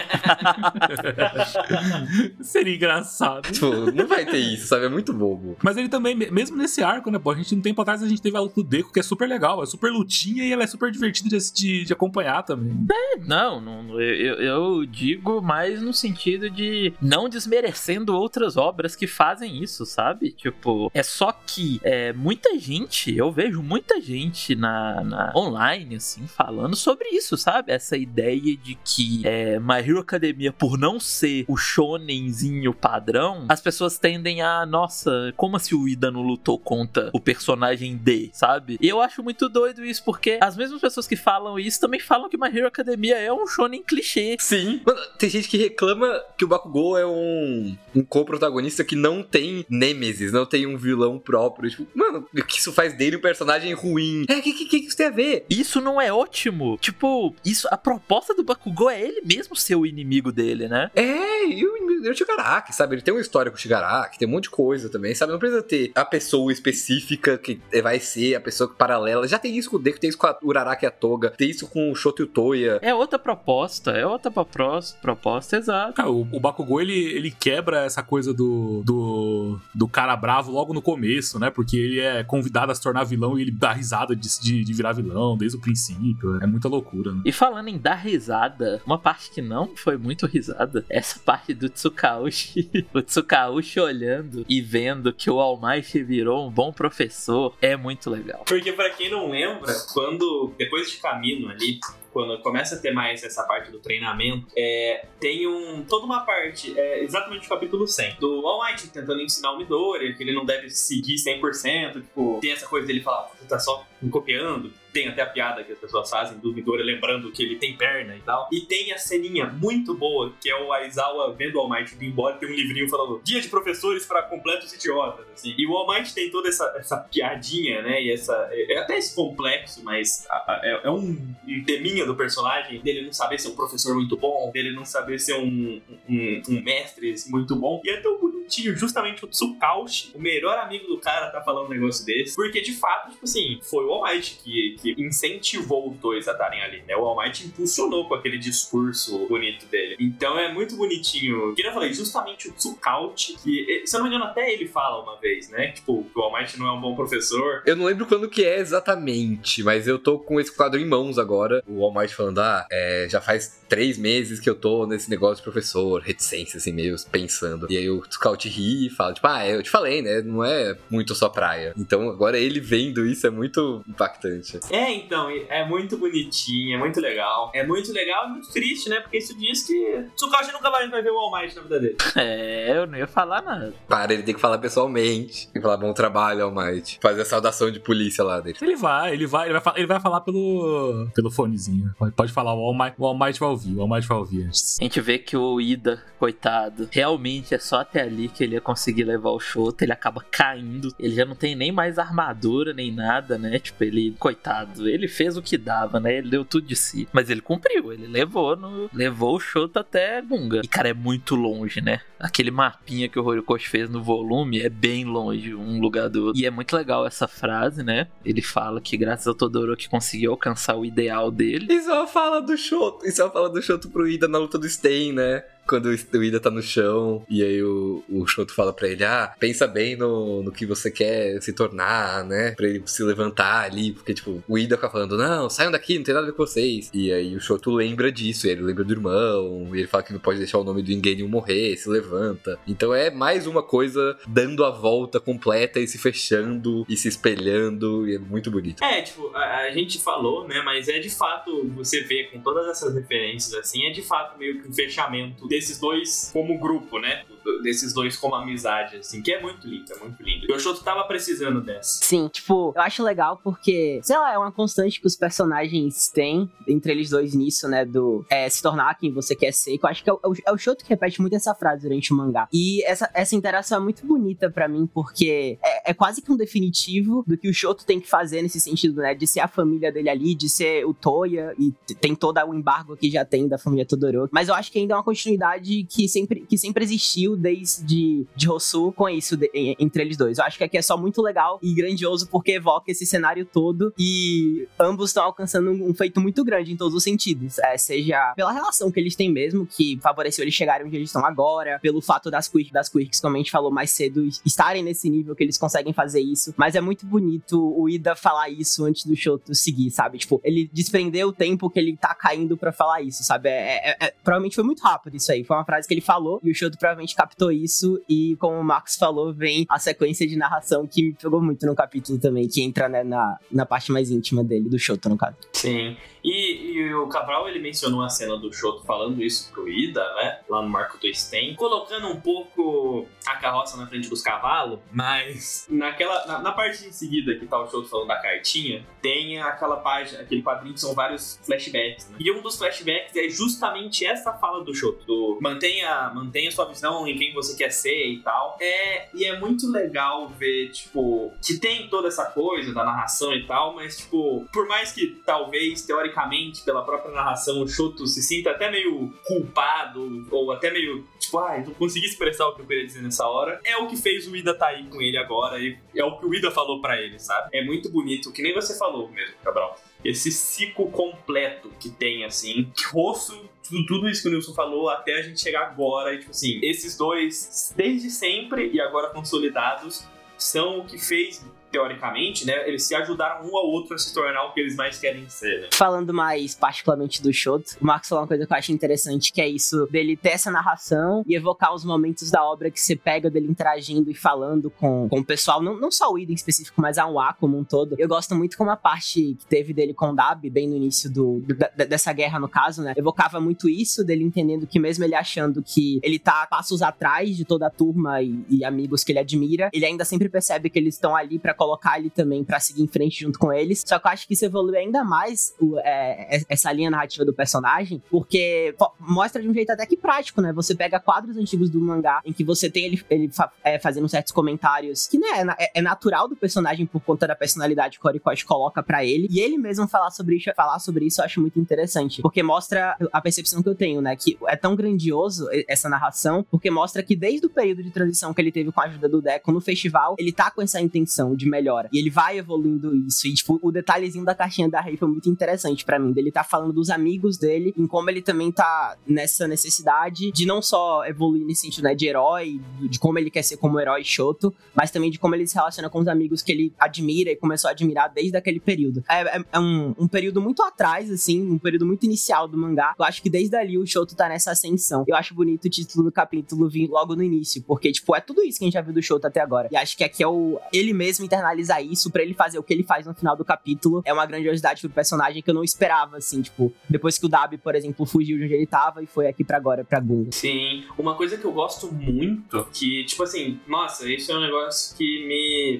Seria 2.41 2.75
engraçado. 2.75 3.51
tipo, 3.51 3.91
não 3.91 4.07
vai 4.07 4.25
ter 4.25 4.37
isso, 4.37 4.67
sabe? 4.67 4.85
É 4.85 4.89
muito 4.89 5.13
bobo. 5.13 5.57
Mas 5.63 5.77
ele 5.77 5.89
também, 5.89 6.15
mesmo 6.15 6.57
nesse 6.57 6.83
arco, 6.83 7.09
né, 7.11 7.19
pô? 7.19 7.31
A 7.31 7.35
gente, 7.35 7.55
um 7.55 7.61
tempo 7.61 7.81
atrás, 7.81 8.01
a 8.03 8.07
gente 8.07 8.21
teve 8.21 8.37
a 8.37 8.39
luta 8.39 8.55
do 8.55 8.63
Deco, 8.63 8.91
que 8.91 8.99
é 8.99 9.03
super 9.03 9.27
legal. 9.27 9.61
É 9.61 9.65
super 9.65 9.91
lutinha 9.91 10.43
e 10.43 10.51
ela 10.51 10.63
é 10.63 10.67
super 10.67 10.91
divertida 10.91 11.29
de, 11.29 11.53
de, 11.53 11.83
de 11.85 11.93
acompanhar 11.93 12.43
também. 12.43 12.85
É, 12.91 13.17
não, 13.17 13.59
não 13.59 13.99
eu, 13.99 14.35
eu 14.35 14.85
digo 14.85 15.41
mais 15.41 15.81
no 15.81 15.93
sentido 15.93 16.49
de 16.49 16.93
não 17.01 17.29
desmerecendo 17.29 18.15
outras 18.15 18.57
obras 18.57 18.95
que 18.95 19.07
fazem 19.07 19.61
isso, 19.61 19.85
sabe? 19.85 20.31
Tipo, 20.31 20.91
é 20.93 21.03
só 21.03 21.31
que 21.31 21.79
é, 21.83 22.13
muita 22.13 22.57
gente, 22.57 23.15
eu 23.15 23.31
vejo 23.31 23.61
muita 23.61 23.99
gente 23.99 24.55
na, 24.55 25.03
na 25.03 25.30
online, 25.35 25.95
assim, 25.95 26.27
falando 26.27 26.75
sobre 26.75 27.07
isso, 27.09 27.37
sabe? 27.37 27.71
Essa 27.71 27.97
ideia 27.97 28.55
de 28.57 28.75
que 28.83 29.21
é, 29.25 29.59
My 29.59 29.79
Hero 29.79 29.99
Academia, 29.99 30.51
por 30.51 30.77
não 30.77 30.99
ser 30.99 31.45
o 31.47 31.57
shonenzinho 31.57 32.73
padrão, 32.73 33.45
as 33.49 33.61
pessoas 33.61 33.97
tendem 33.97 34.41
a, 34.41 34.65
nossa, 34.65 35.33
como 35.37 35.57
assim 35.57 35.75
o 35.75 35.87
Ida 35.87 36.11
não 36.11 36.21
lutou 36.21 36.57
contra 36.57 37.09
o 37.13 37.19
personagem 37.19 37.95
D, 37.95 38.29
sabe? 38.33 38.77
E 38.81 38.87
eu 38.87 39.01
acho 39.01 39.23
muito 39.23 39.47
doido 39.49 39.83
isso, 39.83 40.03
porque 40.03 40.39
as 40.41 40.55
mesmas 40.55 40.81
pessoas 40.81 41.07
que 41.07 41.15
falam 41.15 41.59
isso 41.59 41.79
também 41.79 41.99
falam 41.99 42.29
que 42.29 42.37
My 42.37 42.47
Hero 42.47 42.67
Academia 42.67 43.17
é 43.17 43.31
um 43.31 43.47
shonen 43.47 43.83
clichê. 43.83 44.37
Sim. 44.39 44.81
Mano, 44.85 44.99
tem 45.17 45.29
gente 45.29 45.47
que 45.47 45.57
reclama 45.57 46.21
que 46.37 46.45
o 46.45 46.47
Bakugou 46.47 46.97
é 46.97 47.05
um, 47.05 47.75
um 47.95 48.03
co-protagonista 48.03 48.83
que 48.83 48.95
não 48.95 49.23
tem 49.23 49.65
nêmesis, 49.69 50.31
não 50.31 50.45
tem 50.45 50.65
um 50.65 50.77
vilão 50.77 51.19
próprio. 51.19 51.69
Tipo, 51.69 51.87
mano, 51.93 52.27
o 52.33 52.43
que 52.43 52.57
isso 52.57 52.71
faz 52.71 52.93
dele 52.93 53.17
um 53.17 53.21
personagem 53.21 53.73
ruim? 53.73 54.25
É, 54.29 54.37
o 54.37 54.41
que, 54.41 54.53
que, 54.53 54.65
que 54.65 54.77
isso 54.87 54.97
tem 54.97 55.07
a 55.07 55.11
ver? 55.11 55.20
Isso 55.49 55.81
não 55.81 55.99
é 55.99 56.11
ótimo. 56.11 56.77
Tipo, 56.79 57.35
isso, 57.45 57.67
a 57.71 57.77
proposta 57.77 58.33
do 58.33 58.43
Bakugou 58.43 58.89
é 58.89 59.01
ele 59.01 59.21
mesmo 59.21 59.55
ser 59.55 59.75
o 59.75 59.85
inimigo 59.85 60.31
dele, 60.31 60.67
né? 60.67 60.89
É, 60.95 61.45
e 61.47 61.65
o 61.65 61.77
inimigo 61.77 62.01
dele 62.01 62.09
é 62.09 62.11
o 62.11 62.17
Shigaraki, 62.17 62.73
sabe? 62.73 62.95
Ele 62.95 63.01
tem 63.01 63.13
uma 63.13 63.21
história 63.21 63.51
com 63.51 63.57
o 63.57 63.59
Shigaraki, 63.59 64.19
tem 64.19 64.27
um 64.27 64.31
monte 64.31 64.43
de 64.43 64.49
coisa 64.49 64.89
também, 64.89 65.13
sabe? 65.15 65.31
Não 65.31 65.39
precisa 65.39 65.63
ter 65.63 65.91
a 65.95 66.05
pessoa 66.05 66.51
específica 66.51 67.37
que 67.37 67.59
vai 67.81 67.99
ser 67.99 68.35
a 68.35 68.41
pessoa 68.41 68.69
paralela. 68.69 69.27
Já 69.27 69.39
tem 69.39 69.57
isso 69.57 69.69
com 69.69 69.77
o 69.77 69.79
Deku, 69.79 69.99
tem 69.99 70.09
isso 70.09 70.17
com 70.17 70.27
a 70.27 70.37
Uraraki 70.41 70.85
e 70.85 70.87
a 70.87 70.91
Toga, 70.91 71.31
tem 71.31 71.49
isso 71.49 71.67
com 71.67 71.91
o 71.91 71.95
Shoto 71.95 72.21
e 72.21 72.25
o 72.25 72.27
Toya. 72.27 72.79
É 72.81 72.93
outra 72.93 73.19
proposta, 73.19 73.91
é 73.91 74.05
outra 74.05 74.31
proposta, 74.31 74.97
proposta 75.01 75.57
exata. 75.57 76.01
Ah, 76.01 76.09
o, 76.09 76.27
o 76.31 76.39
Bakugou, 76.39 76.81
ele, 76.81 76.93
ele 76.93 77.31
quebra 77.31 77.85
essa 77.85 78.03
coisa 78.03 78.33
do, 78.33 78.81
do, 78.83 79.59
do 79.73 79.87
cara 79.87 80.15
bravo 80.15 80.51
logo 80.51 80.73
no 80.73 80.81
começo, 80.81 81.39
né? 81.39 81.49
Porque 81.49 81.77
ele 81.77 81.99
é 81.99 82.23
convidado 82.23 82.71
a 82.71 82.75
se 82.75 82.81
tornar 82.81 83.03
vilão 83.03 83.37
e 83.37 83.41
ele 83.41 83.51
dá 83.51 83.71
risada 83.71 84.15
de, 84.15 84.27
de, 84.39 84.63
de 84.63 84.73
virar 84.73 84.93
vilão 84.93 85.00
desde 85.37 85.57
o 85.57 85.61
princípio. 85.61 86.41
É 86.41 86.47
muita 86.47 86.67
loucura, 86.67 87.11
né? 87.11 87.21
E 87.25 87.31
falando 87.31 87.67
em 87.67 87.77
dar 87.77 87.95
risada, 87.95 88.81
uma 88.85 88.97
parte 88.97 89.31
que 89.31 89.41
não 89.41 89.75
foi 89.75 89.97
muito 89.97 90.25
risada, 90.25 90.85
essa 90.89 91.19
parte 91.19 91.53
do 91.53 91.69
Tsukaushi. 91.69 92.87
o 92.93 93.01
Tsukaushi 93.01 93.79
olhando 93.79 94.45
e 94.47 94.61
vendo 94.61 95.13
que 95.13 95.29
o 95.29 95.39
All 95.39 95.59
Might 95.61 96.03
virou 96.03 96.47
um 96.47 96.51
bom 96.51 96.71
professor 96.71 97.55
é 97.61 97.75
muito 97.75 98.09
legal. 98.09 98.43
Porque 98.45 98.71
pra 98.71 98.89
quem 98.91 99.09
não 99.09 99.29
lembra, 99.29 99.73
quando 99.93 100.53
depois 100.57 100.91
de 100.91 100.97
caminho 100.97 101.49
ali, 101.49 101.79
quando 102.11 102.37
começa 102.41 102.75
a 102.75 102.77
ter 102.77 102.91
mais 102.91 103.23
essa 103.23 103.43
parte 103.43 103.71
do 103.71 103.79
treinamento, 103.79 104.47
é, 104.55 105.05
tem 105.19 105.47
um, 105.47 105.83
toda 105.83 106.05
uma 106.05 106.21
parte, 106.21 106.77
é, 106.77 107.03
exatamente 107.03 107.45
o 107.45 107.49
capítulo 107.49 107.87
100, 107.87 108.17
do 108.19 108.45
All 108.45 108.63
Might 108.65 108.87
tentando 108.89 109.21
ensinar 109.21 109.51
o 109.51 109.57
Midori, 109.57 110.15
que 110.15 110.23
ele 110.23 110.33
não 110.33 110.45
deve 110.45 110.69
seguir 110.69 111.15
100%, 111.15 112.01
tipo, 112.01 112.39
tem 112.41 112.51
essa 112.51 112.67
coisa 112.67 112.85
dele 112.85 113.01
falar, 113.01 113.29
você 113.29 113.45
tá 113.45 113.59
só 113.59 113.85
copiando, 114.09 114.71
tem 114.91 115.07
até 115.07 115.21
a 115.21 115.25
piada 115.25 115.63
que 115.63 115.71
as 115.71 115.79
pessoas 115.79 116.09
fazem 116.09 116.37
do 116.37 116.53
Midori 116.53 116.83
lembrando 116.83 117.31
que 117.31 117.43
ele 117.43 117.55
tem 117.55 117.75
perna 117.75 118.15
e 118.15 118.19
tal. 118.21 118.49
E 118.51 118.61
tem 118.61 118.91
a 118.91 118.97
ceninha 118.97 119.47
muito 119.47 119.93
boa, 119.93 120.33
que 120.41 120.49
é 120.49 120.55
o 120.55 120.71
Aizawa 120.71 121.33
vendo 121.33 121.55
o 121.55 121.59
All 121.59 121.69
Might 121.69 121.95
embora 122.01 122.35
tem 122.35 122.49
um 122.49 122.53
livrinho 122.53 122.89
falando 122.89 123.21
Guia 123.25 123.41
de 123.41 123.47
professores 123.47 124.05
para 124.05 124.23
completos 124.23 124.73
idiotas, 124.73 125.25
assim. 125.33 125.53
E 125.57 125.65
o 125.65 125.75
All 125.75 125.87
Might 125.87 126.13
tem 126.13 126.29
toda 126.29 126.49
essa, 126.49 126.73
essa 126.77 126.97
piadinha, 126.97 127.81
né? 127.81 128.01
E 128.01 128.11
essa. 128.11 128.33
É, 128.51 128.73
é 128.73 128.77
até 128.79 128.97
esse 128.97 129.15
complexo, 129.15 129.83
mas 129.83 130.27
é, 130.63 130.81
é 130.83 130.91
um, 130.91 131.35
um 131.47 131.63
teminha 131.65 132.05
do 132.05 132.15
personagem 132.15 132.81
dele 132.81 133.05
não 133.05 133.13
saber 133.13 133.39
ser 133.39 133.49
um 133.49 133.55
professor 133.55 133.95
muito 133.95 134.17
bom, 134.17 134.51
dele 134.51 134.73
não 134.73 134.85
saber 134.85 135.19
ser 135.19 135.35
um, 135.35 135.81
um, 136.09 136.41
um 136.49 136.61
mestre 136.61 137.13
muito 137.27 137.55
bom. 137.55 137.81
E 137.85 137.89
é 137.89 137.97
tão 137.97 138.19
bonitinho, 138.19 138.75
justamente 138.75 139.23
o 139.23 139.27
Tsukaushi, 139.27 140.11
o 140.15 140.19
melhor 140.19 140.57
amigo 140.57 140.87
do 140.87 140.97
cara, 140.97 141.29
tá 141.29 141.41
falando 141.41 141.67
um 141.67 141.69
negócio 141.69 142.05
desse. 142.05 142.35
Porque 142.35 142.61
de 142.61 142.73
fato, 142.73 143.11
tipo 143.11 143.23
assim, 143.23 143.59
foi 143.61 143.85
o 143.85 143.90
Might 143.99 144.39
que, 144.43 144.77
que 144.81 145.01
incentivou 145.01 145.91
os 145.91 145.97
dois 145.97 146.27
a 146.27 146.31
estarem 146.31 146.61
ali, 146.61 146.83
né? 146.87 146.95
O 146.95 147.05
All 147.05 147.21
Might 147.21 147.45
impulsionou 147.45 148.07
com 148.07 148.15
aquele 148.15 148.37
discurso 148.37 149.27
bonito 149.27 149.65
dele. 149.65 149.95
Então 149.99 150.37
é 150.37 150.53
muito 150.53 150.75
bonitinho. 150.75 151.53
Que 151.55 151.65
eu 151.65 151.73
falei, 151.73 151.93
justamente 151.93 152.49
o 152.49 152.53
Tsukauchi, 152.53 153.35
que, 153.43 153.83
se 153.85 153.95
eu 153.95 153.99
não 153.99 154.09
me 154.09 154.15
engano, 154.15 154.29
até 154.29 154.53
ele 154.53 154.67
fala 154.67 155.03
uma 155.03 155.19
vez, 155.19 155.49
né? 155.49 155.71
Tipo, 155.71 156.03
que 156.03 156.19
o 156.19 156.21
All 156.21 156.37
Might 156.37 156.57
não 156.59 156.67
é 156.67 156.71
um 156.71 156.81
bom 156.81 156.95
professor. 156.95 157.63
Eu 157.65 157.75
não 157.75 157.85
lembro 157.85 158.05
quando 158.05 158.29
que 158.29 158.45
é 158.45 158.59
exatamente, 158.59 159.63
mas 159.63 159.87
eu 159.87 159.97
tô 159.97 160.19
com 160.19 160.39
esse 160.39 160.55
quadro 160.55 160.79
em 160.79 160.85
mãos 160.85 161.17
agora. 161.17 161.63
O 161.67 161.83
All 161.83 161.93
Might 161.93 162.13
falando, 162.13 162.39
ah, 162.39 162.65
é, 162.71 163.07
já 163.09 163.19
faz 163.19 163.61
três 163.67 163.97
meses 163.97 164.39
que 164.39 164.49
eu 164.49 164.55
tô 164.55 164.85
nesse 164.85 165.09
negócio 165.09 165.37
de 165.37 165.43
professor, 165.43 166.01
reticência, 166.01 166.57
assim, 166.57 166.73
meio 166.73 166.95
pensando. 167.09 167.67
E 167.69 167.77
aí 167.77 167.89
o 167.89 168.03
Scout 168.11 168.47
ri 168.47 168.87
e 168.87 168.89
fala, 168.89 169.13
tipo, 169.13 169.27
ah, 169.27 169.47
eu 169.47 169.63
te 169.63 169.69
falei, 169.69 170.01
né? 170.01 170.21
Não 170.21 170.43
é 170.43 170.77
muito 170.89 171.15
só 171.15 171.29
praia. 171.29 171.73
Então 171.77 172.09
agora 172.09 172.37
ele 172.37 172.59
vendo 172.59 173.05
isso 173.05 173.25
é 173.25 173.29
muito 173.29 173.80
impactante. 173.87 174.59
É, 174.69 174.91
então, 174.93 175.29
é 175.29 175.65
muito 175.65 175.97
bonitinho, 175.97 176.75
é 176.75 176.79
muito 176.79 176.99
legal. 176.99 177.51
É 177.53 177.65
muito 177.65 177.91
legal 177.91 178.27
e 178.27 178.31
muito 178.31 178.51
triste, 178.51 178.89
né? 178.89 178.99
Porque 178.99 179.17
isso 179.17 179.37
diz 179.37 179.65
que 179.65 180.05
Tsukashi 180.15 180.51
nunca 180.51 180.69
mais 180.69 180.89
vai 180.89 181.01
ver 181.01 181.11
o 181.11 181.17
All 181.17 181.31
Might 181.31 181.55
na 181.55 181.61
vida 181.61 181.79
dele. 181.79 181.97
É, 182.21 182.77
eu 182.77 182.85
não 182.85 182.97
ia 182.97 183.07
falar 183.07 183.41
nada. 183.41 183.73
Para, 183.87 184.13
ele 184.13 184.23
tem 184.23 184.35
que 184.35 184.39
falar 184.39 184.57
pessoalmente. 184.57 185.47
Tem 185.47 185.53
que 185.53 185.61
falar 185.61 185.77
bom 185.77 185.93
trabalho, 185.93 186.43
All 186.43 186.51
Might. 186.51 186.99
Fazer 187.01 187.21
a 187.21 187.25
saudação 187.25 187.71
de 187.71 187.79
polícia 187.79 188.23
lá 188.23 188.39
dele. 188.39 188.57
Ele 188.61 188.75
vai, 188.75 189.13
ele 189.13 189.25
vai, 189.25 189.49
ele 189.49 189.59
vai, 189.59 189.73
ele 189.77 189.87
vai 189.87 189.99
falar 189.99 190.21
pelo, 190.21 191.07
pelo 191.15 191.31
fonezinho. 191.31 191.93
Pode, 191.97 192.13
pode 192.13 192.31
falar, 192.31 192.53
o 192.53 192.59
All, 192.59 192.73
Might, 192.73 192.95
o 192.97 193.05
All 193.05 193.17
Might 193.17 193.39
vai 193.39 193.49
ouvir, 193.49 193.75
o 193.75 193.81
All 193.81 193.87
Might 193.87 194.07
vai 194.07 194.17
ouvir 194.17 194.43
antes. 194.43 194.77
A 194.79 194.83
gente 194.83 195.01
vê 195.01 195.17
que 195.17 195.35
o 195.35 195.59
Ida, 195.59 196.03
coitado, 196.19 196.87
realmente 196.91 197.55
é 197.55 197.59
só 197.59 197.81
até 197.81 198.01
ali 198.01 198.27
que 198.27 198.43
ele 198.43 198.55
ia 198.55 198.61
conseguir 198.61 199.03
levar 199.03 199.31
o 199.31 199.39
Shoto, 199.39 199.83
ele 199.83 199.93
acaba 199.93 200.23
caindo, 200.29 200.93
ele 200.99 201.15
já 201.15 201.25
não 201.25 201.35
tem 201.35 201.55
nem 201.55 201.71
mais 201.71 201.97
armadura, 201.97 202.73
nem 202.73 202.91
nada, 202.91 203.37
né? 203.37 203.59
Tipo, 203.59 203.70
ele, 203.79 204.15
coitado, 204.19 204.87
ele 204.87 205.07
fez 205.07 205.37
o 205.37 205.41
que 205.41 205.57
dava, 205.57 205.99
né? 205.99 206.17
Ele 206.17 206.29
deu 206.29 206.45
tudo 206.45 206.67
de 206.67 206.75
si. 206.75 207.07
Mas 207.11 207.29
ele 207.29 207.41
cumpriu, 207.41 207.91
ele 207.91 208.07
levou 208.07 208.55
no, 208.55 208.89
levou 208.93 209.35
o 209.35 209.39
Shoto 209.39 209.79
até 209.79 210.21
Gunga. 210.21 210.61
E, 210.63 210.67
cara, 210.67 210.89
é 210.89 210.93
muito 210.93 211.35
longe, 211.35 211.81
né? 211.81 212.01
Aquele 212.19 212.51
mapinha 212.51 213.09
que 213.09 213.19
o 213.19 213.25
Horikoshi 213.25 213.67
fez 213.67 213.89
no 213.89 214.03
volume 214.03 214.61
é 214.61 214.69
bem 214.69 215.05
longe 215.05 215.55
um 215.55 215.79
lugar 215.79 216.09
do 216.09 216.27
outro. 216.27 216.41
E 216.41 216.45
é 216.45 216.51
muito 216.51 216.75
legal 216.75 217.05
essa 217.05 217.27
frase, 217.27 217.83
né? 217.83 218.07
Ele 218.23 218.41
fala 218.41 218.79
que 218.79 218.97
graças 218.97 219.27
ao 219.27 219.33
Todoroki 219.33 219.89
conseguiu 219.89 220.31
alcançar 220.31 220.75
o 220.75 220.85
ideal 220.85 221.31
dele. 221.31 221.73
Isso 221.73 221.89
é 221.89 221.93
uma 221.93 222.07
fala 222.07 222.41
do 222.41 222.55
Shoto. 222.57 223.05
Isso 223.05 223.21
é 223.21 223.25
uma 223.25 223.31
fala 223.31 223.49
do 223.49 223.61
Shoto 223.61 223.89
pro 223.89 224.07
Ida 224.07 224.27
na 224.27 224.37
luta 224.37 224.57
do 224.57 224.69
Stein, 224.69 225.13
né? 225.13 225.43
Quando 225.71 225.85
o 225.85 226.23
Ida 226.23 226.37
tá 226.37 226.51
no 226.51 226.61
chão 226.61 227.25
e 227.29 227.41
aí 227.41 227.63
o, 227.63 228.03
o 228.09 228.27
Shoto 228.27 228.53
fala 228.53 228.73
pra 228.73 228.89
ele: 228.89 229.05
Ah, 229.05 229.33
pensa 229.39 229.65
bem 229.65 229.95
no, 229.95 230.43
no 230.43 230.51
que 230.51 230.65
você 230.65 230.91
quer 230.91 231.41
se 231.41 231.53
tornar, 231.53 232.25
né? 232.25 232.51
Pra 232.51 232.67
ele 232.67 232.83
se 232.85 233.01
levantar 233.03 233.63
ali, 233.63 233.93
porque, 233.93 234.13
tipo, 234.13 234.43
o 234.45 234.57
Ida 234.57 234.75
fica 234.75 234.89
falando: 234.89 235.17
Não, 235.17 235.49
saiam 235.49 235.71
daqui, 235.71 235.97
não 235.97 236.03
tem 236.03 236.13
nada 236.13 236.27
a 236.27 236.29
ver 236.29 236.35
com 236.35 236.45
vocês. 236.45 236.89
E 236.93 237.11
aí 237.13 237.33
o 237.37 237.39
Shoto 237.39 237.71
lembra 237.71 238.11
disso, 238.11 238.47
ele 238.47 238.61
lembra 238.61 238.83
do 238.83 238.91
irmão, 238.91 239.69
ele 239.71 239.87
fala 239.87 240.03
que 240.03 240.11
não 240.11 240.19
pode 240.19 240.39
deixar 240.39 240.57
o 240.57 240.63
nome 240.65 240.83
do 240.83 240.91
Ingenium 240.91 241.29
morrer, 241.29 241.77
se 241.77 241.87
levanta. 241.87 242.59
Então 242.67 242.93
é 242.93 243.09
mais 243.09 243.47
uma 243.47 243.63
coisa 243.63 244.17
dando 244.27 244.65
a 244.65 244.71
volta 244.71 245.21
completa 245.21 245.79
e 245.79 245.87
se 245.87 245.97
fechando 245.97 246.85
e 246.89 246.97
se 246.97 247.07
espelhando, 247.07 248.05
e 248.09 248.15
é 248.15 248.19
muito 248.19 248.51
bonito. 248.51 248.83
É, 248.83 249.01
tipo, 249.01 249.31
a, 249.33 249.59
a 249.59 249.71
gente 249.71 249.99
falou, 249.99 250.45
né? 250.45 250.61
Mas 250.65 250.89
é 250.89 250.99
de 250.99 251.09
fato, 251.09 251.65
você 251.69 252.01
vê 252.01 252.25
com 252.25 252.41
todas 252.41 252.67
essas 252.67 252.93
referências 252.93 253.53
assim, 253.53 253.85
é 253.85 253.91
de 253.91 254.01
fato 254.01 254.37
meio 254.37 254.61
que 254.61 254.67
um 254.67 254.73
fechamento 254.73 255.47
desses 255.61 255.79
dois 255.79 256.29
como 256.33 256.57
grupo, 256.57 256.99
né? 256.99 257.23
Desses 257.63 257.93
dois 257.93 258.17
como 258.17 258.35
amizade, 258.35 258.97
assim, 258.97 259.21
que 259.21 259.31
é 259.31 259.41
muito 259.41 259.67
lindo, 259.67 259.91
é 259.93 259.99
muito 259.99 260.21
lindo. 260.21 260.45
E 260.49 260.53
o 260.53 260.59
Shoto 260.59 260.83
tava 260.83 261.03
precisando 261.03 261.61
dessa. 261.61 262.03
Sim, 262.03 262.27
tipo, 262.27 262.73
eu 262.75 262.81
acho 262.81 263.03
legal 263.03 263.39
porque, 263.43 263.99
sei 264.03 264.17
lá, 264.17 264.33
é 264.33 264.37
uma 264.37 264.51
constante 264.51 264.99
que 264.99 265.07
os 265.07 265.15
personagens 265.15 266.09
têm 266.09 266.49
entre 266.67 266.91
eles 266.91 267.09
dois 267.09 267.33
nisso, 267.33 267.67
né? 267.67 267.85
Do 267.85 268.25
é, 268.29 268.49
se 268.49 268.61
tornar 268.61 268.95
quem 268.95 269.11
você 269.11 269.35
quer 269.35 269.51
ser. 269.51 269.79
Eu 269.81 269.89
acho 269.89 270.03
que 270.03 270.09
é 270.09 270.13
o, 270.13 270.19
é 270.47 270.51
o 270.51 270.57
Shoto 270.57 270.83
que 270.83 270.89
repete 270.89 271.21
muito 271.21 271.35
essa 271.35 271.53
frase 271.53 271.83
durante 271.83 272.11
o 272.13 272.15
mangá. 272.17 272.47
E 272.51 272.83
essa, 272.83 273.09
essa 273.13 273.35
interação 273.35 273.77
é 273.77 273.81
muito 273.81 274.05
bonita 274.05 274.49
para 274.49 274.67
mim, 274.67 274.87
porque 274.91 275.59
é, 275.63 275.91
é, 275.91 275.93
quase 275.93 276.21
que 276.21 276.31
um 276.31 276.37
definitivo 276.37 277.23
do 277.27 277.37
que 277.37 277.49
o 277.49 277.53
Shoto 277.53 277.85
tem 277.85 277.99
que 277.99 278.07
fazer 278.07 278.41
nesse 278.41 278.59
sentido, 278.59 279.01
né? 279.01 279.13
De 279.13 279.27
ser 279.27 279.41
a 279.41 279.47
família 279.47 279.91
dele 279.91 280.09
ali, 280.09 280.35
de 280.35 280.49
ser 280.49 280.85
o 280.85 280.93
Toya, 280.93 281.53
e 281.59 281.71
tem 281.95 282.15
todo 282.15 282.39
o 282.41 282.53
embargo 282.53 282.95
que 282.95 283.11
já 283.11 283.25
tem 283.25 283.47
da 283.47 283.57
família 283.57 283.85
Todoroki. 283.85 284.31
Mas 284.33 284.47
eu 284.47 284.55
acho 284.55 284.71
que 284.71 284.79
ainda 284.79 284.93
é 284.93 284.97
uma 284.97 285.03
continuidade 285.03 285.50
que 285.59 286.07
sempre, 286.07 286.41
que 286.41 286.57
sempre 286.57 286.83
existiu 286.83 287.35
desde 287.35 288.25
de 288.35 288.49
Hosu 288.49 288.91
com 288.91 289.09
isso 289.09 289.35
de, 289.37 289.49
entre 289.79 290.03
eles 290.03 290.17
dois. 290.17 290.37
Eu 290.37 290.45
acho 290.45 290.57
que 290.57 290.63
aqui 290.63 290.77
é 290.77 290.81
só 290.81 290.97
muito 290.97 291.21
legal 291.21 291.59
e 291.61 291.73
grandioso 291.73 292.27
porque 292.27 292.53
evoca 292.53 292.91
esse 292.91 293.05
cenário 293.05 293.45
todo 293.45 293.93
e 293.97 294.67
ambos 294.79 295.09
estão 295.09 295.23
alcançando 295.23 295.71
um 295.71 295.93
feito 295.93 296.19
muito 296.19 296.43
grande 296.43 296.71
em 296.71 296.77
todos 296.77 296.95
os 296.95 297.03
sentidos. 297.03 297.59
É, 297.59 297.77
seja 297.77 298.33
pela 298.35 298.51
relação 298.51 298.91
que 298.91 298.99
eles 298.99 299.15
têm 299.15 299.31
mesmo, 299.31 299.65
que 299.65 299.99
favoreceu 300.01 300.43
eles 300.43 300.53
chegarem 300.53 300.85
onde 300.87 300.95
eles 300.95 301.09
estão 301.09 301.25
agora, 301.25 301.79
pelo 301.81 302.01
fato 302.01 302.29
das 302.29 302.47
quirks, 302.47 302.71
das 302.71 302.89
quirks, 302.89 303.19
como 303.19 303.35
a 303.35 303.39
gente 303.39 303.51
falou 303.51 303.71
mais 303.71 303.91
cedo, 303.91 304.27
estarem 304.45 304.83
nesse 304.83 305.09
nível 305.09 305.35
que 305.35 305.43
eles 305.43 305.57
conseguem 305.57 305.93
fazer 305.93 306.21
isso. 306.21 306.53
Mas 306.57 306.75
é 306.75 306.81
muito 306.81 307.05
bonito 307.05 307.59
o 307.59 307.89
Ida 307.89 308.15
falar 308.15 308.49
isso 308.49 308.85
antes 308.85 309.05
do 309.05 309.15
Shoto 309.15 309.53
seguir, 309.55 309.91
sabe? 309.91 310.17
Tipo, 310.17 310.41
ele 310.43 310.69
desprendeu 310.71 311.29
o 311.29 311.33
tempo 311.33 311.69
que 311.69 311.79
ele 311.79 311.95
tá 311.95 312.13
caindo 312.13 312.57
para 312.57 312.71
falar 312.71 313.01
isso, 313.01 313.23
sabe? 313.23 313.49
É, 313.49 313.91
é, 313.91 313.97
é, 313.99 314.13
provavelmente 314.23 314.55
foi 314.55 314.63
muito 314.63 314.81
rápido 314.81 315.15
isso 315.15 315.30
aí. 315.33 315.43
Foi 315.43 315.55
uma 315.57 315.65
frase 315.65 315.87
que 315.87 315.93
ele 315.93 316.01
falou 316.01 316.39
e 316.43 316.51
o 316.51 316.55
Shoto 316.55 316.77
provavelmente 316.77 317.15
captou 317.15 317.51
isso. 317.51 318.01
E 318.07 318.35
como 318.37 318.57
o 318.57 318.63
Marcos 318.63 318.95
falou, 318.95 319.33
vem 319.33 319.65
a 319.69 319.79
sequência 319.79 320.27
de 320.27 320.35
narração 320.35 320.87
que 320.87 321.03
me 321.03 321.13
pegou 321.13 321.41
muito 321.41 321.65
no 321.65 321.75
capítulo 321.75 322.19
também, 322.19 322.47
que 322.47 322.61
entra 322.61 322.87
né, 322.87 323.03
na, 323.03 323.37
na 323.51 323.65
parte 323.65 323.91
mais 323.91 324.11
íntima 324.11 324.43
dele, 324.43 324.69
do 324.69 324.79
Shoto, 324.79 325.09
no 325.09 325.17
caso. 325.17 325.35
Sim. 325.53 325.95
E, 326.23 326.77
e, 326.77 326.93
o 326.93 327.07
Cabral 327.07 327.49
ele 327.49 327.59
mencionou 327.59 328.03
a 328.03 328.09
cena 328.09 328.37
do 328.37 328.53
Shoto 328.53 328.83
falando 328.85 329.21
isso 329.23 329.51
pro 329.51 329.67
Ida, 329.67 330.03
né? 330.15 330.39
Lá 330.47 330.61
no 330.61 330.69
Marco 330.69 330.97
do 330.97 331.13
Sten, 331.13 331.55
colocando 331.55 332.07
um 332.07 332.19
pouco 332.19 333.07
a 333.25 333.35
carroça 333.37 333.77
na 333.77 333.87
frente 333.87 334.09
dos 334.09 334.21
cavalos, 334.21 334.79
mas 334.91 335.67
naquela 335.69 336.25
na, 336.25 336.39
na, 336.39 336.51
parte 336.51 336.85
em 336.85 336.91
seguida 336.91 337.35
que 337.35 337.45
tá 337.45 337.59
o 337.59 337.67
Shoto 337.69 337.87
falando 337.87 338.07
da 338.07 338.17
cartinha, 338.17 338.85
tem 339.01 339.41
aquela 339.41 339.77
página, 339.77 340.21
aquele 340.21 340.43
quadrinho 340.43 340.73
que 340.73 340.81
são 340.81 340.93
vários 340.93 341.39
flashbacks, 341.43 342.09
né? 342.09 342.17
E 342.19 342.31
um 342.31 342.41
dos 342.41 342.57
flashbacks 342.57 343.15
é 343.15 343.27
justamente 343.29 344.05
essa 344.05 344.33
fala 344.33 344.63
do 344.63 344.75
Shoto, 344.75 345.03
do 345.05 345.39
mantenha, 345.41 346.11
mantenha 346.13 346.51
sua 346.51 346.65
visão 346.65 347.07
em 347.07 347.17
quem 347.17 347.33
você 347.33 347.55
quer 347.57 347.71
ser 347.71 348.07
e 348.07 348.19
tal. 348.19 348.57
É, 348.59 349.09
e 349.13 349.25
é 349.25 349.39
muito 349.39 349.69
legal 349.71 350.29
ver, 350.29 350.69
tipo, 350.69 351.33
que 351.41 351.57
tem 351.57 351.87
toda 351.87 352.07
essa 352.07 352.25
coisa 352.25 352.73
da 352.73 352.83
narração 352.83 353.33
e 353.33 353.45
tal, 353.45 353.73
mas, 353.73 353.97
tipo, 353.97 354.47
por 354.53 354.67
mais 354.67 354.91
que 354.91 355.21
talvez, 355.25 355.83
teoricamente, 355.83 356.10
teoricamente, 356.11 356.63
pela 356.63 356.83
própria 356.83 357.13
narração, 357.13 357.61
o 357.61 357.67
Shoto 357.67 358.05
se 358.05 358.21
sinta 358.21 358.51
até 358.51 358.69
meio 358.69 359.11
culpado, 359.25 360.27
ou 360.29 360.51
até 360.51 360.69
meio, 360.69 361.05
tipo, 361.17 361.39
ai, 361.39 361.59
ah, 361.59 361.63
não 361.65 361.73
consegui 361.73 362.05
expressar 362.05 362.47
o 362.47 362.55
que 362.55 362.61
eu 362.61 362.65
queria 362.65 362.85
dizer 362.85 363.01
nessa 363.01 363.27
hora, 363.27 363.59
é 363.63 363.77
o 363.77 363.87
que 363.87 363.95
fez 363.95 364.27
o 364.27 364.35
Ida 364.35 364.53
tá 364.53 364.67
aí 364.67 364.85
com 364.85 365.01
ele 365.01 365.17
agora, 365.17 365.59
e 365.59 365.77
é 365.95 366.03
o 366.03 366.17
que 366.17 366.25
o 366.25 366.35
Ida 366.35 366.51
falou 366.51 366.81
para 366.81 367.01
ele, 367.01 367.17
sabe? 367.17 367.49
É 367.53 367.63
muito 367.63 367.89
bonito, 367.89 368.31
que 368.31 368.41
nem 368.41 368.53
você 368.53 368.77
falou 368.77 369.09
mesmo, 369.09 369.35
Cabral. 369.43 369.79
Esse 370.03 370.31
ciclo 370.31 370.89
completo 370.89 371.69
que 371.79 371.89
tem, 371.89 372.25
assim, 372.25 372.71
que 372.75 372.85
rosto 372.85 373.49
tudo, 373.67 373.85
tudo 373.85 374.09
isso 374.09 374.23
que 374.23 374.29
o 374.29 374.31
Nilson 374.31 374.53
falou 374.53 374.89
até 374.89 375.19
a 375.19 375.21
gente 375.21 375.39
chegar 375.39 375.67
agora. 375.67 376.15
E, 376.15 376.17
tipo 376.17 376.31
assim, 376.31 376.59
esses 376.63 376.97
dois, 376.97 377.71
desde 377.77 378.09
sempre 378.09 378.71
e 378.71 378.81
agora 378.81 379.11
consolidados, 379.11 380.03
são 380.39 380.79
o 380.79 380.85
que 380.85 380.97
fez 380.97 381.45
teoricamente, 381.71 382.45
né, 382.45 382.67
eles 382.67 382.83
se 382.83 382.93
ajudaram 382.93 383.45
um 383.45 383.57
ao 383.57 383.65
outro 383.65 383.95
a 383.95 383.97
se 383.97 384.13
tornar 384.13 384.45
o 384.45 384.53
que 384.53 384.59
eles 384.59 384.75
mais 384.75 384.99
querem 384.99 385.27
ser. 385.29 385.61
Né? 385.61 385.67
Falando 385.73 386.13
mais 386.13 386.53
particularmente 386.53 387.21
do 387.21 387.33
Shoto, 387.33 387.77
o 387.81 387.85
Marcos 387.85 388.09
falou 388.09 388.23
uma 388.23 388.27
coisa 388.27 388.45
que 388.45 388.53
eu 388.53 388.57
acho 388.57 388.71
interessante, 388.71 389.31
que 389.31 389.41
é 389.41 389.47
isso 389.47 389.87
dele 389.87 390.17
ter 390.17 390.29
essa 390.29 390.51
narração 390.51 391.23
e 391.27 391.35
evocar 391.35 391.73
os 391.73 391.85
momentos 391.85 392.29
da 392.29 392.43
obra 392.43 392.69
que 392.69 392.79
você 392.79 392.95
pega 392.95 393.29
dele 393.29 393.47
interagindo 393.47 394.11
e 394.11 394.13
falando 394.13 394.69
com, 394.69 395.07
com 395.09 395.19
o 395.19 395.25
pessoal, 395.25 395.61
não, 395.61 395.79
não 395.79 395.91
só 395.91 396.11
o 396.11 396.19
Ida 396.19 396.31
em 396.31 396.35
específico, 396.35 396.81
mas 396.81 396.97
a 396.97 397.07
UA 397.07 397.33
como 397.33 397.57
um 397.57 397.63
todo. 397.63 397.95
Eu 397.97 398.07
gosto 398.07 398.35
muito 398.35 398.57
como 398.57 398.69
a 398.69 398.75
parte 398.75 399.35
que 399.39 399.45
teve 399.47 399.73
dele 399.73 399.93
com 399.93 400.09
o 400.09 400.15
Dab, 400.15 400.49
bem 400.49 400.67
no 400.67 400.75
início 400.75 401.09
do, 401.09 401.39
do 401.41 401.55
da, 401.55 401.67
dessa 401.85 402.11
guerra, 402.11 402.39
no 402.39 402.49
caso, 402.49 402.81
né, 402.81 402.93
evocava 402.97 403.39
muito 403.39 403.69
isso, 403.69 404.03
dele 404.03 404.23
entendendo 404.23 404.67
que 404.67 404.79
mesmo 404.79 405.03
ele 405.03 405.15
achando 405.15 405.63
que 405.63 405.99
ele 406.03 406.19
tá 406.19 406.45
passos 406.47 406.81
atrás 406.81 407.35
de 407.35 407.45
toda 407.45 407.67
a 407.67 407.69
turma 407.69 408.21
e, 408.21 408.43
e 408.49 408.65
amigos 408.65 409.03
que 409.03 409.11
ele 409.11 409.19
admira, 409.19 409.69
ele 409.73 409.85
ainda 409.85 410.03
sempre 410.03 410.29
percebe 410.29 410.69
que 410.69 410.77
eles 410.77 410.95
estão 410.95 411.15
ali 411.15 411.39
para 411.39 411.53
colocar 411.61 411.99
ele 411.99 412.09
também 412.09 412.43
para 412.43 412.59
seguir 412.59 412.81
em 412.81 412.87
frente 412.87 413.19
junto 413.19 413.37
com 413.37 413.53
eles. 413.53 413.83
Só 413.85 413.99
que 413.99 414.07
eu 414.07 414.11
acho 414.11 414.27
que 414.27 414.33
isso 414.33 414.43
evolui 414.43 414.75
ainda 414.75 415.03
mais 415.03 415.53
o, 415.59 415.77
é, 415.77 416.37
é, 416.37 416.41
essa 416.49 416.71
linha 416.71 416.89
narrativa 416.89 417.23
do 417.23 417.31
personagem, 417.31 418.01
porque 418.09 418.75
mostra 418.99 419.39
de 419.39 419.47
um 419.47 419.53
jeito 419.53 419.69
até 419.69 419.85
que 419.85 419.95
prático, 419.95 420.41
né? 420.41 420.51
Você 420.53 420.73
pega 420.73 420.99
quadros 420.99 421.37
antigos 421.37 421.69
do 421.69 421.79
mangá 421.79 422.19
em 422.25 422.33
que 422.33 422.43
você 422.43 422.67
tem 422.67 422.85
ele, 422.85 423.05
ele 423.11 423.29
fa 423.29 423.51
é, 423.63 423.77
fazendo 423.77 424.09
certos 424.09 424.31
comentários 424.31 425.05
que, 425.05 425.19
né, 425.19 425.27
é, 425.59 425.79
é, 425.79 425.81
natural 425.83 426.27
do 426.27 426.35
personagem 426.35 426.87
por 426.87 427.01
conta 427.01 427.27
da 427.27 427.35
personalidade 427.35 427.99
que 427.99 428.05
o 428.05 428.09
Horikoshi 428.09 428.43
coloca 428.43 428.81
para 428.81 429.05
ele. 429.05 429.27
E 429.29 429.39
ele 429.39 429.55
mesmo 429.55 429.87
falar 429.87 430.09
sobre 430.09 430.37
isso, 430.37 430.49
falar 430.55 430.79
sobre 430.79 431.05
isso 431.05 431.21
eu 431.21 431.25
acho 431.25 431.39
muito 431.39 431.59
interessante, 431.59 432.23
porque 432.23 432.41
mostra 432.41 432.97
a 433.13 433.21
percepção 433.21 433.61
que 433.61 433.69
eu 433.69 433.75
tenho, 433.75 434.01
né? 434.01 434.15
Que 434.15 434.35
é 434.47 434.55
tão 434.55 434.75
grandioso 434.75 435.47
essa 435.67 435.87
narração, 435.87 436.43
porque 436.49 436.71
mostra 436.71 437.03
que 437.03 437.15
desde 437.15 437.45
o 437.45 437.49
período 437.51 437.83
de 437.83 437.91
transição 437.91 438.33
que 438.33 438.41
ele 438.41 438.51
teve 438.51 438.71
com 438.71 438.81
a 438.81 438.85
ajuda 438.85 439.07
do 439.07 439.21
Deco 439.21 439.51
no 439.51 439.61
festival, 439.61 440.15
ele 440.17 440.31
tá 440.31 440.49
com 440.49 440.61
essa 440.61 440.81
intenção 440.81 441.35
de 441.35 441.50
melhora. 441.51 441.89
E 441.91 441.99
ele 441.99 442.09
vai 442.09 442.37
evoluindo 442.37 442.95
isso. 442.95 443.27
E, 443.27 443.33
tipo, 443.33 443.59
o 443.61 443.71
detalhezinho 443.71 444.25
da 444.25 444.33
caixinha 444.33 444.69
da 444.69 444.79
Rei 444.81 444.97
foi 444.97 445.07
muito 445.07 445.29
interessante 445.29 445.83
para 445.85 445.99
mim. 445.99 446.13
Dele 446.13 446.31
tá 446.31 446.43
falando 446.43 446.73
dos 446.73 446.89
amigos 446.89 447.37
dele, 447.37 447.73
em 447.77 447.85
como 447.85 448.09
ele 448.09 448.21
também 448.21 448.51
tá 448.51 448.95
nessa 449.05 449.47
necessidade 449.47 450.31
de 450.31 450.45
não 450.45 450.61
só 450.61 451.05
evoluir 451.05 451.45
nesse 451.45 451.61
sentido, 451.61 451.83
né, 451.83 451.93
de 451.93 452.07
herói, 452.07 452.59
de 452.89 452.97
como 452.97 453.19
ele 453.19 453.29
quer 453.29 453.43
ser 453.43 453.57
como 453.57 453.79
herói 453.79 454.03
Shoto, 454.03 454.53
mas 454.73 454.91
também 454.91 455.11
de 455.11 455.19
como 455.19 455.35
ele 455.35 455.45
se 455.45 455.55
relaciona 455.55 455.89
com 455.89 455.99
os 455.99 456.07
amigos 456.07 456.41
que 456.41 456.51
ele 456.51 456.73
admira 456.79 457.31
e 457.31 457.35
começou 457.35 457.67
a 457.67 457.71
admirar 457.71 458.11
desde 458.13 458.37
aquele 458.37 458.59
período. 458.59 459.03
É, 459.09 459.37
é, 459.37 459.45
é 459.53 459.59
um, 459.59 459.93
um, 459.97 460.07
período 460.07 460.41
muito 460.41 460.63
atrás, 460.63 461.11
assim, 461.11 461.41
um 461.41 461.57
período 461.57 461.85
muito 461.85 462.05
inicial 462.05 462.47
do 462.47 462.57
mangá. 462.57 462.93
Eu 462.97 463.05
acho 463.05 463.21
que 463.21 463.29
desde 463.29 463.55
ali 463.55 463.77
o 463.77 463.85
Shoto 463.85 464.15
tá 464.15 464.29
nessa 464.29 464.51
ascensão. 464.51 465.03
Eu 465.07 465.15
acho 465.15 465.33
bonito 465.33 465.65
o 465.65 465.69
título 465.69 466.05
do 466.05 466.11
capítulo 466.11 466.69
vir 466.69 466.87
logo 466.87 467.15
no 467.15 467.23
início, 467.23 467.61
porque, 467.63 467.91
tipo, 467.91 468.15
é 468.15 468.21
tudo 468.21 468.41
isso 468.43 468.59
que 468.59 468.65
a 468.65 468.67
gente 468.67 468.73
já 468.73 468.81
viu 468.81 468.93
do 468.93 469.01
Shoto 469.01 469.27
até 469.27 469.41
agora. 469.41 469.67
E 469.71 469.75
acho 469.75 469.97
que 469.97 470.03
aqui 470.03 470.23
é 470.23 470.27
o 470.27 470.59
ele 470.71 470.93
mesmo 470.93 471.25
internalizar 471.41 471.83
isso 471.83 472.11
para 472.11 472.21
ele 472.21 472.33
fazer 472.33 472.59
o 472.59 472.63
que 472.63 472.73
ele 472.73 472.83
faz 472.83 473.05
no 473.05 473.13
final 473.13 473.35
do 473.35 473.43
capítulo 473.43 474.01
é 474.05 474.13
uma 474.13 474.25
grandiosidade 474.25 474.81
pro 474.81 474.89
personagem 474.89 475.41
que 475.41 475.49
eu 475.49 475.53
não 475.53 475.63
esperava, 475.63 476.17
assim, 476.17 476.41
tipo, 476.41 476.71
depois 476.89 477.17
que 477.17 477.25
o 477.25 477.29
Dabi, 477.29 477.57
por 477.57 477.75
exemplo, 477.75 478.05
fugiu 478.05 478.37
de 478.37 478.45
onde 478.45 478.53
ele 478.53 478.67
tava 478.67 479.01
e 479.03 479.07
foi 479.07 479.27
aqui 479.27 479.43
para 479.43 479.57
agora, 479.57 479.83
pra 479.83 479.99
Gunga. 479.99 480.31
Sim, 480.31 480.83
uma 480.97 481.15
coisa 481.15 481.37
que 481.37 481.45
eu 481.45 481.51
gosto 481.51 481.91
muito, 481.91 482.65
que, 482.73 483.03
tipo 483.05 483.23
assim, 483.23 483.59
nossa, 483.67 484.09
isso 484.09 484.31
é 484.31 484.35
um 484.37 484.41
negócio 484.41 484.95
que 484.95 485.25